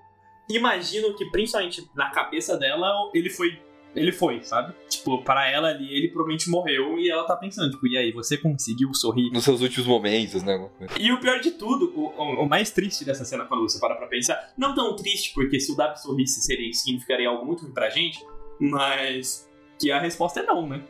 imagino 0.48 1.14
que 1.16 1.24
principalmente 1.30 1.88
na 1.94 2.10
cabeça 2.10 2.56
dela, 2.56 3.10
ele 3.14 3.30
foi. 3.30 3.58
Ele 3.96 4.12
foi, 4.12 4.42
sabe? 4.42 4.74
Tipo, 4.88 5.24
para 5.24 5.50
ela 5.50 5.68
ali, 5.68 5.90
ele 5.92 6.08
provavelmente 6.08 6.48
morreu 6.50 6.98
e 7.00 7.10
ela 7.10 7.24
tá 7.26 7.34
pensando, 7.34 7.70
tipo, 7.72 7.86
e 7.88 7.96
aí, 7.96 8.12
você 8.12 8.36
conseguiu 8.36 8.92
sorrir? 8.94 9.30
Nos 9.32 9.42
seus 9.44 9.60
últimos 9.62 9.88
momentos, 9.88 10.42
né? 10.42 10.68
E 11.00 11.10
o 11.10 11.18
pior 11.18 11.40
de 11.40 11.52
tudo, 11.52 11.90
o, 11.96 12.04
o- 12.06 12.44
o 12.44 12.48
mais 12.48 12.70
triste 12.70 13.02
dessa 13.04 13.24
cena, 13.24 13.46
quando 13.46 13.62
você 13.62 13.80
para 13.80 13.96
pra 13.96 14.06
pensar, 14.06 14.52
não 14.58 14.74
tão 14.74 14.94
triste, 14.94 15.32
porque 15.34 15.58
se 15.58 15.72
o 15.72 15.74
W 15.76 15.96
sorrisse 15.98 16.42
seria, 16.42 16.72
significaria 16.74 17.28
algo 17.30 17.44
muito 17.46 17.62
ruim 17.64 17.72
pra 17.72 17.88
gente, 17.88 18.18
mas 18.60 19.48
que 19.80 19.90
a 19.90 19.98
resposta 19.98 20.40
é 20.40 20.42
não, 20.44 20.66
né? 20.68 20.82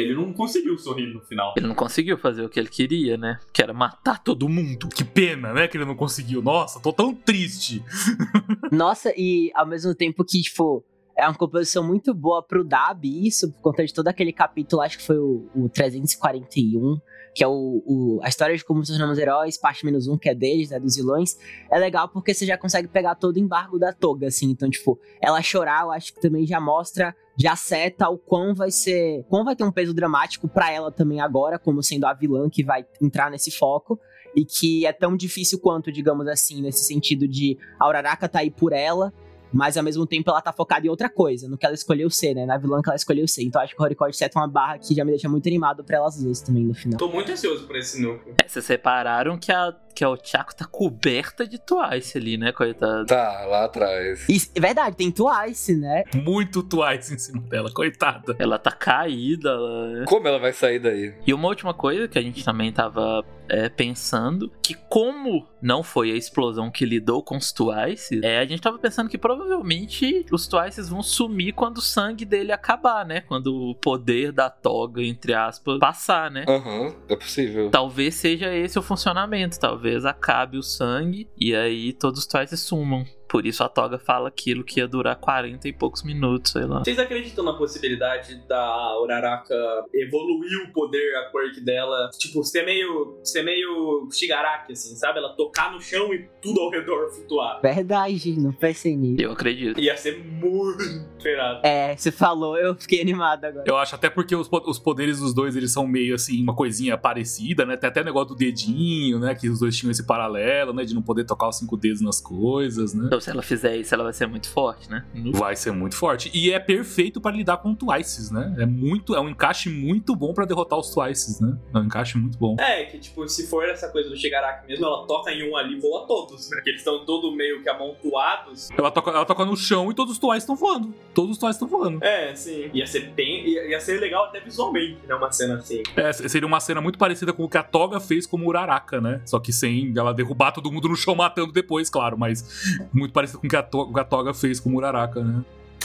Ele 0.00 0.14
não 0.14 0.32
conseguiu 0.32 0.78
sorrir 0.78 1.06
no 1.12 1.20
final. 1.20 1.54
Ele 1.56 1.66
não 1.66 1.74
conseguiu 1.74 2.18
fazer 2.18 2.44
o 2.44 2.48
que 2.48 2.58
ele 2.58 2.68
queria, 2.68 3.16
né? 3.16 3.38
Que 3.52 3.62
era 3.62 3.72
matar 3.72 4.22
todo 4.22 4.48
mundo. 4.48 4.88
Que 4.88 5.04
pena, 5.04 5.52
né? 5.52 5.68
Que 5.68 5.76
ele 5.76 5.84
não 5.84 5.96
conseguiu. 5.96 6.42
Nossa, 6.42 6.80
tô 6.80 6.92
tão 6.92 7.14
triste. 7.14 7.82
Nossa, 8.70 9.12
e 9.16 9.50
ao 9.54 9.66
mesmo 9.66 9.94
tempo 9.94 10.24
que, 10.24 10.40
tipo, 10.40 10.84
é 11.16 11.26
uma 11.26 11.34
composição 11.34 11.86
muito 11.86 12.14
boa 12.14 12.42
pro 12.42 12.64
Dab, 12.64 13.04
isso, 13.04 13.52
por 13.52 13.62
conta 13.62 13.84
de 13.84 13.92
todo 13.92 14.08
aquele 14.08 14.32
capítulo, 14.32 14.82
acho 14.82 14.98
que 14.98 15.06
foi 15.06 15.18
o, 15.18 15.48
o 15.54 15.68
341, 15.68 16.98
que 17.34 17.44
é 17.44 17.46
o, 17.48 17.82
o- 17.86 18.20
a 18.22 18.28
história 18.28 18.56
de 18.56 18.64
como 18.64 18.80
nos 18.80 18.88
tornamos 18.88 19.18
heróis, 19.18 19.56
parte 19.56 19.84
menos 19.84 20.08
um, 20.08 20.18
que 20.18 20.28
é 20.28 20.34
deles, 20.34 20.70
né, 20.70 20.78
dos 20.80 20.96
vilões. 20.96 21.36
É 21.70 21.78
legal 21.78 22.08
porque 22.08 22.34
você 22.34 22.44
já 22.44 22.58
consegue 22.58 22.88
pegar 22.88 23.14
todo 23.14 23.36
o 23.36 23.38
embargo 23.38 23.78
da 23.78 23.92
toga, 23.92 24.26
assim. 24.28 24.50
Então, 24.50 24.68
tipo, 24.68 24.98
ela 25.20 25.40
chorar, 25.42 25.82
eu 25.82 25.90
acho 25.92 26.12
que 26.14 26.20
também 26.20 26.46
já 26.46 26.60
mostra, 26.60 27.14
já 27.38 27.54
seta 27.56 28.08
o 28.08 28.18
quão 28.18 28.54
vai 28.54 28.70
ser. 28.70 29.24
quão 29.28 29.44
vai 29.44 29.54
ter 29.54 29.64
um 29.64 29.72
peso 29.72 29.94
dramático 29.94 30.48
pra 30.48 30.70
ela 30.72 30.90
também 30.90 31.20
agora, 31.20 31.58
como 31.58 31.82
sendo 31.82 32.04
a 32.06 32.12
vilã 32.12 32.48
que 32.50 32.64
vai 32.64 32.84
entrar 33.00 33.30
nesse 33.30 33.50
foco. 33.50 33.98
e 34.36 34.44
que 34.44 34.86
é 34.86 34.92
tão 34.92 35.16
difícil 35.16 35.58
quanto, 35.58 35.90
digamos 35.90 36.28
assim, 36.28 36.62
nesse 36.62 36.84
sentido 36.84 37.26
de 37.26 37.58
a 37.80 37.88
Uraraka 37.88 38.28
tá 38.28 38.38
aí 38.38 38.50
por 38.50 38.72
ela, 38.72 39.12
mas 39.52 39.76
ao 39.76 39.82
mesmo 39.82 40.06
tempo 40.06 40.30
ela 40.30 40.40
tá 40.40 40.52
focada 40.52 40.86
em 40.86 40.90
outra 40.90 41.08
coisa, 41.08 41.48
no 41.48 41.58
que 41.58 41.66
ela 41.66 41.74
escolheu 41.74 42.08
ser, 42.10 42.34
né? 42.34 42.46
Na 42.46 42.56
vilã 42.56 42.80
que 42.82 42.88
ela 42.88 42.96
escolheu 42.96 43.26
ser. 43.26 43.42
Então 43.42 43.60
acho 43.60 43.74
que 43.74 43.80
o 43.80 43.84
Horikoshi 43.84 44.16
seta 44.16 44.38
uma 44.38 44.48
barra 44.48 44.78
que 44.78 44.94
já 44.94 45.04
me 45.04 45.10
deixa 45.10 45.28
muito 45.28 45.48
animado 45.48 45.84
pra 45.84 45.96
elas 45.96 46.22
duas 46.22 46.40
também 46.40 46.64
no 46.64 46.74
final. 46.74 46.98
Tô 46.98 47.08
muito 47.08 47.32
ansioso 47.32 47.66
por 47.66 47.76
esse 47.76 48.00
núcleo. 48.00 48.34
É, 48.42 48.48
vocês 48.48 48.64
separaram 48.64 49.38
que 49.38 49.52
a, 49.52 49.74
que 49.94 50.04
a 50.04 50.10
Ochako 50.10 50.54
tá 50.54 50.64
coberta 50.64 51.46
de 51.46 51.58
Twice 51.58 52.16
ali, 52.16 52.36
né, 52.36 52.52
coitada? 52.52 53.04
Tá, 53.06 53.44
lá 53.46 53.64
atrás. 53.64 54.28
Isso, 54.28 54.50
é 54.54 54.60
verdade, 54.60 54.96
tem 54.96 55.10
Twice, 55.10 55.74
né? 55.76 56.04
Muito 56.14 56.62
Twice 56.62 57.14
em 57.14 57.18
cima 57.18 57.42
dela, 57.42 57.70
coitada. 57.72 58.36
Ela 58.38 58.58
tá 58.58 58.70
caída. 58.70 59.50
Ela... 59.50 60.04
Como 60.06 60.26
ela 60.26 60.38
vai 60.38 60.52
sair 60.52 60.78
daí? 60.78 61.14
E 61.26 61.34
uma 61.34 61.48
última 61.48 61.74
coisa 61.74 62.08
que 62.08 62.18
a 62.18 62.22
gente 62.22 62.44
também 62.44 62.72
tava 62.72 63.24
é, 63.50 63.68
pensando, 63.68 64.50
que 64.62 64.74
como 64.88 65.46
não 65.60 65.82
foi 65.82 66.12
a 66.12 66.16
explosão 66.16 66.70
que 66.70 66.84
lidou 66.84 67.22
com 67.22 67.36
os 67.36 67.52
Twice, 67.52 68.20
é, 68.22 68.38
a 68.38 68.46
gente 68.46 68.62
tava 68.62 68.78
pensando 68.78 69.10
que 69.10 69.18
provavelmente 69.18 70.24
os 70.30 70.46
Twices 70.46 70.88
vão 70.88 71.02
sumir 71.02 71.52
quando 71.52 71.78
o 71.78 71.82
sangue 71.82 72.24
dele 72.24 72.52
acabar, 72.52 73.04
né? 73.04 73.20
Quando 73.22 73.70
o 73.70 73.74
poder 73.74 74.32
da 74.32 74.48
toga, 74.48 75.02
entre 75.02 75.34
aspas, 75.34 75.78
passar, 75.78 76.30
né? 76.30 76.44
Aham, 76.48 76.94
é 77.08 77.16
possível. 77.16 77.70
Talvez 77.70 78.14
seja 78.14 78.54
esse 78.54 78.78
o 78.78 78.82
funcionamento. 78.82 79.58
Talvez 79.58 79.79
acabe 80.04 80.58
o 80.58 80.62
sangue 80.62 81.28
e 81.36 81.54
aí 81.54 81.92
todos 81.92 82.20
os 82.20 82.26
Twices 82.26 82.60
sumam. 82.60 83.04
Por 83.30 83.46
isso 83.46 83.62
a 83.62 83.68
toga 83.68 83.96
fala 83.96 84.28
aquilo 84.28 84.64
que 84.64 84.80
ia 84.80 84.88
durar 84.88 85.14
40 85.14 85.68
e 85.68 85.72
poucos 85.72 86.02
minutos, 86.02 86.50
sei 86.50 86.64
lá. 86.64 86.80
Vocês 86.80 86.98
acreditam 86.98 87.44
na 87.44 87.52
possibilidade 87.52 88.34
da 88.48 89.00
Uraraka 89.00 89.54
evoluir 89.94 90.68
o 90.68 90.72
poder, 90.72 91.14
a 91.14 91.30
quirk 91.30 91.60
dela? 91.60 92.10
Tipo, 92.18 92.42
ser 92.42 92.64
meio. 92.64 93.20
ser 93.22 93.44
meio 93.44 94.08
Shigaraki, 94.10 94.72
assim, 94.72 94.96
sabe? 94.96 95.20
Ela 95.20 95.28
tocar 95.36 95.72
no 95.72 95.80
chão 95.80 96.12
e 96.12 96.28
tudo 96.42 96.60
ao 96.60 96.70
redor 96.70 97.08
flutuar. 97.12 97.60
Verdade, 97.62 98.36
não 98.36 98.52
pensei 98.52 98.96
nisso. 98.96 99.22
Eu 99.22 99.30
acredito. 99.30 99.78
Ia 99.80 99.96
ser 99.96 100.18
muito 100.24 100.82
esperado. 101.16 101.64
É, 101.64 101.96
você 101.96 102.10
falou, 102.10 102.58
eu 102.58 102.74
fiquei 102.74 103.00
animado 103.00 103.44
agora. 103.44 103.64
Eu 103.64 103.76
acho 103.76 103.94
até 103.94 104.10
porque 104.10 104.34
os, 104.34 104.50
os 104.50 104.78
poderes 104.80 105.20
dos 105.20 105.32
dois, 105.32 105.54
eles 105.54 105.72
são 105.72 105.86
meio 105.86 106.16
assim, 106.16 106.42
uma 106.42 106.54
coisinha 106.54 106.98
parecida, 106.98 107.64
né? 107.64 107.76
Tem 107.76 107.88
até 107.88 108.00
o 108.00 108.04
negócio 108.04 108.30
do 108.30 108.34
dedinho, 108.34 109.20
né? 109.20 109.36
Que 109.36 109.48
os 109.48 109.60
dois 109.60 109.76
tinham 109.76 109.92
esse 109.92 110.04
paralelo, 110.04 110.72
né? 110.72 110.84
De 110.84 110.96
não 110.96 111.02
poder 111.02 111.24
tocar 111.24 111.48
os 111.48 111.58
cinco 111.58 111.76
dedos 111.76 112.00
nas 112.00 112.20
coisas, 112.20 112.92
né? 112.92 113.19
Então, 113.20 113.24
se 113.24 113.30
ela 113.30 113.42
fizer 113.42 113.76
isso, 113.76 113.94
ela 113.94 114.04
vai 114.04 114.12
ser 114.12 114.26
muito 114.26 114.48
forte, 114.48 114.90
né? 114.90 115.04
No- 115.14 115.32
Vai 115.32 115.54
ser 115.56 115.70
muito 115.72 115.94
forte. 115.94 116.30
E 116.34 116.50
é 116.52 116.58
perfeito 116.58 117.20
pra 117.20 117.30
lidar 117.30 117.58
com 117.58 117.74
Twices, 117.74 118.30
né? 118.30 118.54
É 118.58 118.64
muito, 118.66 119.14
é 119.14 119.20
um 119.20 119.28
encaixe 119.28 119.68
muito 119.68 120.16
bom 120.16 120.32
pra 120.32 120.44
derrotar 120.44 120.78
os 120.78 120.90
Twices, 120.90 121.40
né? 121.40 121.56
É 121.74 121.78
um 121.78 121.84
encaixe 121.84 122.16
muito 122.18 122.38
bom. 122.38 122.56
É, 122.58 122.84
que 122.84 122.98
tipo, 122.98 123.28
se 123.28 123.46
for 123.46 123.68
essa 123.68 123.88
coisa 123.88 124.08
do 124.08 124.16
Shigaraki 124.16 124.66
mesmo, 124.66 124.84
ela 124.86 125.06
toca 125.06 125.30
em 125.32 125.48
um 125.50 125.56
ali 125.56 125.76
e 125.76 125.80
voa 125.80 126.06
todos. 126.06 126.48
né? 126.50 126.56
Porque 126.56 126.70
eles 126.70 126.80
estão 126.80 127.04
todos 127.04 127.34
meio 127.36 127.62
que 127.62 127.68
amontoados. 127.68 128.70
Ela 128.76 128.90
toca, 128.90 129.10
ela 129.10 129.24
toca 129.24 129.44
no 129.44 129.56
chão 129.56 129.90
e 129.90 129.94
todos 129.94 130.12
os 130.14 130.18
Twices 130.18 130.42
estão 130.42 130.56
voando. 130.56 130.94
Todos 131.14 131.32
os 131.32 131.38
Twices 131.38 131.56
estão 131.56 131.68
voando. 131.68 132.02
É, 132.02 132.34
sim. 132.34 132.70
Ia 132.72 132.86
ser 132.86 133.10
bem. 133.10 133.46
Ia, 133.48 133.70
ia 133.70 133.80
ser 133.80 134.00
legal 134.00 134.24
até 134.26 134.40
visualmente, 134.40 134.98
né? 135.06 135.14
Uma 135.14 135.30
cena 135.32 135.56
assim. 135.56 135.82
É, 135.96 136.12
seria 136.12 136.46
uma 136.46 136.60
cena 136.60 136.80
muito 136.80 136.98
parecida 136.98 137.32
com 137.32 137.44
o 137.44 137.48
que 137.48 137.58
a 137.58 137.62
Toga 137.62 138.00
fez 138.00 138.26
como 138.26 138.46
Uraraka, 138.48 139.00
né? 139.00 139.20
Só 139.26 139.38
que 139.38 139.52
sem 139.52 139.92
ela 139.96 140.12
derrubar 140.14 140.52
todo 140.52 140.70
mundo 140.72 140.88
no 140.88 140.96
chão 140.96 141.14
matando 141.14 141.52
depois, 141.52 141.88
claro, 141.90 142.16
mas 142.18 142.44
muito 142.92 143.09
parecido 143.10 143.40
com 143.40 143.46
o 143.46 143.50
que 143.50 143.56
a, 143.56 143.66
o 143.72 144.04
Toga 144.04 144.34
fez 144.34 144.60
como 144.60 144.76
Uraraka, 144.76 145.22
né? 145.22 145.44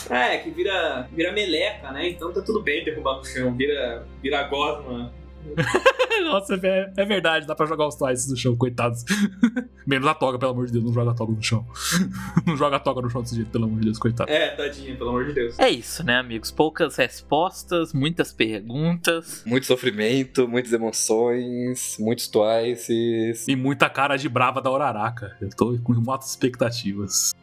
É, 0.10 0.38
que 0.38 0.52
vira, 0.52 1.08
vira 1.12 1.32
meleca, 1.32 1.92
né? 1.92 2.10
Então 2.10 2.32
tá 2.32 2.42
tudo 2.42 2.62
bem 2.62 2.84
derrubar 2.84 3.18
no 3.18 3.26
chão. 3.26 3.54
Vira, 3.56 4.06
vira 4.22 4.44
gosma. 4.44 5.12
Nossa, 6.24 6.60
é, 6.64 6.92
é 6.98 7.06
verdade, 7.06 7.46
dá 7.46 7.56
pra 7.56 7.66
jogar 7.66 7.88
os 7.88 7.96
Twices 7.96 8.30
no 8.30 8.38
chão, 8.38 8.56
coitados. 8.56 9.04
Menos 9.86 10.08
a 10.08 10.14
Toga, 10.14 10.40
pelo 10.40 10.52
amor 10.52 10.66
de 10.66 10.74
Deus, 10.74 10.84
não 10.84 10.94
joga 10.94 11.12
a 11.12 11.14
Toga 11.14 11.34
no 11.34 11.44
chão. 11.44 11.66
não 12.46 12.58
joga 12.58 12.78
a 12.78 12.80
Toga 12.80 13.02
no 13.02 13.10
chão 13.10 13.22
desse 13.22 13.36
jeito, 13.36 13.52
pelo 13.52 13.66
amor 13.66 13.80
de 13.80 13.86
Deus, 13.86 14.00
coitado. 14.00 14.32
É, 14.32 14.50
tadinha, 14.50 14.96
pelo 14.96 15.10
amor 15.10 15.26
de 15.26 15.34
Deus. 15.34 15.60
É 15.60 15.70
isso, 15.70 16.04
né, 16.04 16.18
amigos? 16.18 16.52
Poucas 16.52 16.96
respostas, 16.96 17.94
muitas 17.94 18.34
perguntas. 18.34 19.44
Muito 19.46 19.66
sofrimento, 19.66 20.48
muitas 20.48 20.74
emoções, 20.74 21.98
muitos 22.00 22.28
twices. 22.28 23.48
E 23.48 23.56
muita 23.56 23.90
cara 23.90 24.18
de 24.18 24.28
brava 24.28 24.62
da 24.62 24.72
Uraraka. 24.72 25.36
Eu 25.40 25.50
tô 25.50 25.78
com 25.84 25.94
muitas 25.94 26.30
expectativas. 26.30 27.34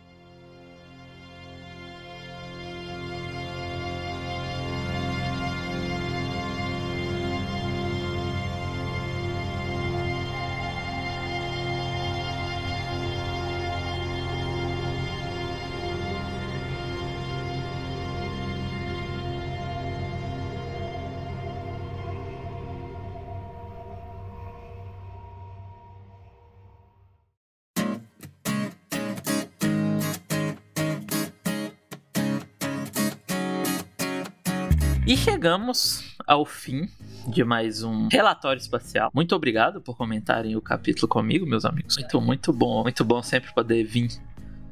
Chegamos 35.22 36.16
ao 36.26 36.44
fim 36.44 36.88
de 37.28 37.44
mais 37.44 37.84
um 37.84 38.08
relatório 38.08 38.58
espacial. 38.58 39.08
Muito 39.14 39.36
obrigado 39.36 39.80
por 39.80 39.96
comentarem 39.96 40.56
o 40.56 40.60
capítulo 40.60 41.06
comigo, 41.06 41.46
meus 41.46 41.64
amigos. 41.64 41.96
Muito, 41.96 42.20
muito 42.20 42.52
bom. 42.52 42.82
Muito 42.82 43.04
bom 43.04 43.22
sempre 43.22 43.52
poder 43.54 43.84
vir 43.84 44.10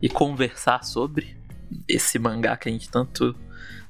e 0.03 0.09
conversar 0.09 0.82
sobre 0.82 1.36
esse 1.86 2.18
mangá 2.18 2.57
que 2.57 2.68
a 2.68 2.72
gente 2.72 2.90
tanto 2.90 3.34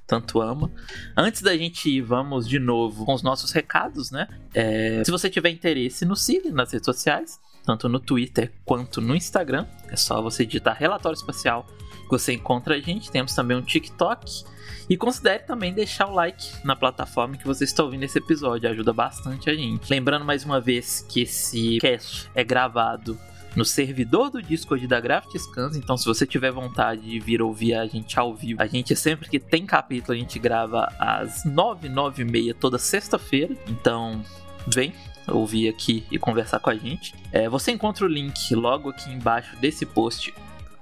tanto 0.07 0.41
ama. 0.41 0.71
Antes 1.17 1.41
da 1.41 1.57
gente 1.57 1.89
ir, 1.89 2.03
vamos 2.03 2.47
de 2.47 2.59
novo 2.59 3.07
com 3.07 3.15
os 3.15 3.23
nossos 3.23 3.53
recados, 3.53 4.11
né? 4.11 4.29
É, 4.53 5.03
se 5.05 5.11
você 5.11 5.31
tiver 5.31 5.51
interesse, 5.51 6.05
nos 6.05 6.21
siga 6.21 6.51
nas 6.51 6.73
redes 6.73 6.85
sociais, 6.85 7.41
tanto 7.65 7.89
no 7.89 8.01
Twitter 8.01 8.53
quanto 8.67 9.01
no 9.01 9.15
Instagram. 9.15 9.65
É 9.89 9.97
só 9.97 10.21
você 10.21 10.45
digitar 10.45 10.77
Relatório 10.77 11.17
Espacial 11.17 11.65
você 12.11 12.33
encontra 12.33 12.75
a 12.75 12.81
gente. 12.81 13.11
Temos 13.11 13.35
também 13.35 13.57
um 13.57 13.63
TikTok. 13.63 14.45
E 14.89 14.97
considere 14.97 15.45
também 15.45 15.73
deixar 15.73 16.09
o 16.09 16.15
like 16.15 16.65
na 16.65 16.75
plataforma 16.75 17.37
que 17.37 17.47
você 17.47 17.63
está 17.63 17.85
ouvindo 17.85 18.03
esse 18.03 18.19
episódio, 18.19 18.69
ajuda 18.69 18.93
bastante 18.93 19.49
a 19.49 19.55
gente. 19.55 19.89
Lembrando 19.89 20.25
mais 20.25 20.45
uma 20.45 20.61
vez 20.61 21.07
que 21.09 21.23
esse 21.23 21.79
cast 21.79 22.29
é 22.35 22.43
gravado 22.43 23.17
no 23.55 23.65
servidor 23.65 24.31
do 24.31 24.43
Discord 24.43 24.87
da 24.87 25.01
Graft 25.01 25.37
Scans, 25.37 25.77
então 25.77 25.97
se 25.97 26.05
você 26.05 26.27
tiver 26.27 26.51
vontade 26.51 27.03
de 27.03 27.19
vir 27.19 27.43
ouvir 27.43 27.75
a 27.75 27.87
gente 27.87 28.19
ao 28.19 28.35
vivo, 28.35 28.63
a 28.63 28.67
gente 28.67 28.95
sempre 28.95 29.29
que 29.29 29.39
tem 29.39 29.67
capítulo, 29.67 30.17
a 30.17 30.21
gente 30.21 30.39
grava 30.39 30.93
às 30.99 31.45
9, 31.45 31.89
9 31.89 32.23
e 32.23 32.25
meia 32.25 32.55
toda 32.55 32.79
sexta-feira, 32.79 33.57
então 33.69 34.25
vem 34.67 34.93
ouvir 35.29 35.69
aqui 35.69 36.05
e 36.11 36.19
conversar 36.19 36.61
com 36.61 36.71
a 36.71 36.75
gente. 36.75 37.15
É, 37.33 37.49
você 37.49 37.71
encontra 37.71 38.05
o 38.05 38.09
link 38.09 38.55
logo 38.55 38.91
aqui 38.91 39.11
embaixo 39.11 39.57
desse 39.57 39.87
post 39.87 40.35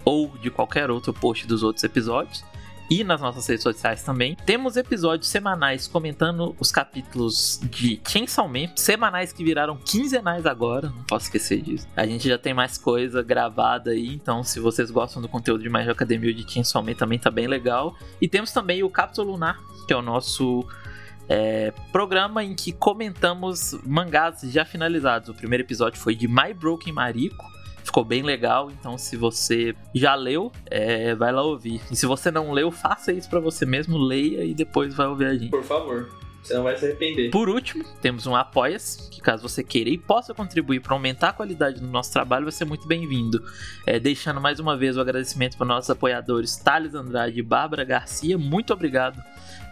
ou 0.05 0.29
de 0.39 0.51
qualquer 0.51 0.91
outro 0.91 1.13
post 1.13 1.47
dos 1.47 1.63
outros 1.63 1.85
episódios 1.85 2.45
e 2.91 3.05
nas 3.05 3.21
nossas 3.21 3.47
redes 3.47 3.63
sociais 3.63 4.03
também. 4.03 4.37
Temos 4.47 4.77
episódios 4.77 5.29
semanais 5.29 5.87
comentando 5.87 6.57
os 6.59 6.73
capítulos 6.73 7.61
de 7.65 8.01
Chainsaw 8.07 8.49
Man, 8.49 8.69
semanais 8.77 9.33
que 9.33 9.45
viraram 9.45 9.77
quinzenais 9.77 10.47
agora, 10.47 10.89
não 10.89 11.05
posso 11.05 11.27
esquecer 11.27 11.61
disso. 11.61 11.87
A 11.95 12.07
gente 12.07 12.27
já 12.27 12.39
tem 12.39 12.55
mais 12.55 12.79
coisa 12.79 13.23
gravada 13.23 13.91
aí, 13.91 14.15
então 14.15 14.43
se 14.43 14.59
vocês 14.59 14.91
gostam 14.91 15.21
do 15.21 15.29
conteúdo 15.29 15.63
de 15.63 15.69
Mais 15.69 15.89
Academia 15.89 16.31
ou 16.31 16.35
de 16.35 16.51
Chainsaw 16.51 16.83
Man 16.83 16.95
também 16.95 17.19
tá 17.19 17.31
bem 17.31 17.47
legal. 17.47 17.95
E 18.21 18.27
temos 18.27 18.53
também 18.53 18.83
o 18.83 18.91
Cápsula 18.91 19.31
Lunar, 19.31 19.61
que 19.87 19.93
é 19.93 19.97
o 19.97 20.03
nosso 20.03 20.67
é, 21.29 21.73
programa 21.93 22.43
em 22.43 22.55
que 22.55 22.73
comentamos 22.73 23.79
mangás 23.85 24.41
já 24.45 24.65
finalizados. 24.65 25.29
O 25.29 25.35
primeiro 25.35 25.63
episódio 25.63 26.01
foi 26.01 26.15
de 26.15 26.27
My 26.27 26.55
Broken 26.55 26.93
Mariko. 26.93 27.58
Ficou 27.89 28.05
bem 28.05 28.21
legal, 28.21 28.71
então 28.71 28.99
se 28.99 29.17
você 29.17 29.75
já 29.95 30.15
leu, 30.15 30.53
é, 30.67 31.15
vai 31.15 31.33
lá 31.33 31.43
ouvir. 31.43 31.81
E 31.91 31.97
se 31.97 32.05
você 32.05 32.31
não 32.31 32.53
leu, 32.53 32.71
faça 32.71 33.11
isso 33.15 33.31
pra 33.31 33.41
você 33.41 33.65
mesmo, 33.65 33.97
leia 33.97 34.45
e 34.45 34.53
depois 34.53 34.95
vai 34.95 35.07
ouvir 35.07 35.25
a 35.25 35.35
gente. 35.35 35.49
Por 35.49 35.65
favor. 35.65 36.07
Você 36.43 36.53
não 36.53 36.65
vai 36.65 36.77
se 36.77 36.85
arrepender. 36.85 37.31
Por 37.31 37.49
último, 37.49 37.83
temos 38.03 38.27
um 38.27 38.37
Apoia-se, 38.37 39.09
que 39.09 39.23
caso 39.23 39.49
você 39.49 39.65
queira 39.65 39.89
e 39.89 39.97
possa 39.97 40.35
contribuir 40.35 40.81
para 40.81 40.93
aumentar 40.93 41.31
a 41.31 41.33
qualidade 41.33 41.81
do 41.81 41.87
nosso 41.87 42.13
trabalho, 42.13 42.45
vai 42.45 42.53
ser 42.53 42.67
muito 42.67 42.87
bem-vindo. 42.87 43.43
É, 43.87 43.99
deixando 43.99 44.39
mais 44.39 44.61
uma 44.61 44.77
vez 44.77 44.99
o 44.99 45.01
agradecimento 45.01 45.57
para 45.57 45.67
nossos 45.67 45.89
apoiadores 45.89 46.59
Thales 46.59 46.95
Andrade 46.95 47.39
e 47.39 47.43
Bárbara 47.43 47.85
Garcia. 47.85 48.37
Muito 48.37 48.71
obrigado 48.71 49.19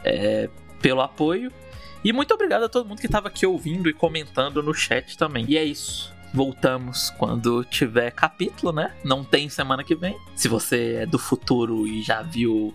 é, 0.03 0.49
pelo 0.81 1.03
apoio. 1.03 1.53
E 2.03 2.15
muito 2.15 2.33
obrigado 2.33 2.63
a 2.63 2.69
todo 2.71 2.89
mundo 2.89 2.99
que 2.99 3.07
estava 3.07 3.29
aqui 3.29 3.45
ouvindo 3.45 3.91
e 3.91 3.93
comentando 3.93 4.63
no 4.63 4.73
chat 4.73 5.19
também. 5.19 5.45
E 5.47 5.59
é 5.59 5.65
isso. 5.65 6.16
Voltamos 6.35 7.11
quando 7.11 7.65
tiver 7.65 8.11
capítulo, 8.11 8.73
né? 8.73 8.95
Não 9.05 9.25
tem 9.25 9.49
semana 9.49 9.83
que 9.83 9.95
vem. 9.95 10.19
Se 10.35 10.49
você 10.49 10.97
é 11.03 11.07
do 11.07 11.19
futuro 11.19 11.87
e 11.87 12.03
já 12.03 12.23
viu 12.23 12.75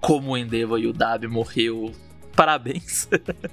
como 0.00 0.32
o 0.32 0.36
Endeavor 0.36 0.78
e 0.78 0.86
o 0.86 0.92
Dab 0.92 1.26
morreu 1.26 1.92
parabéns. 2.34 3.08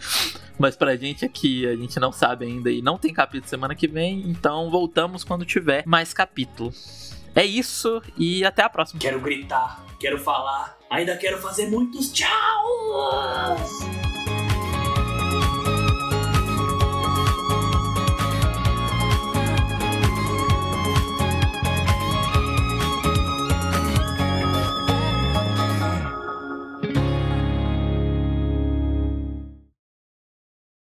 Mas 0.57 0.75
pra 0.75 0.95
gente 0.95 1.23
aqui, 1.25 1.67
a 1.67 1.75
gente 1.75 1.99
não 1.99 2.11
sabe 2.11 2.45
ainda 2.45 2.71
e 2.71 2.81
não 2.81 2.97
tem 2.97 3.13
capítulo 3.13 3.49
semana 3.49 3.75
que 3.75 3.87
vem, 3.87 4.21
então 4.29 4.69
voltamos 4.69 5.23
quando 5.23 5.45
tiver 5.45 5.83
mais 5.85 6.13
capítulo. 6.13 6.73
É 7.35 7.45
isso 7.45 8.01
e 8.17 8.43
até 8.43 8.63
a 8.63 8.69
próxima. 8.69 8.99
Quero 8.99 9.19
gritar, 9.19 9.85
quero 9.99 10.17
falar, 10.17 10.77
ainda 10.89 11.15
quero 11.15 11.37
fazer 11.37 11.67
muitos 11.69 12.11
tchau! 12.11 14.08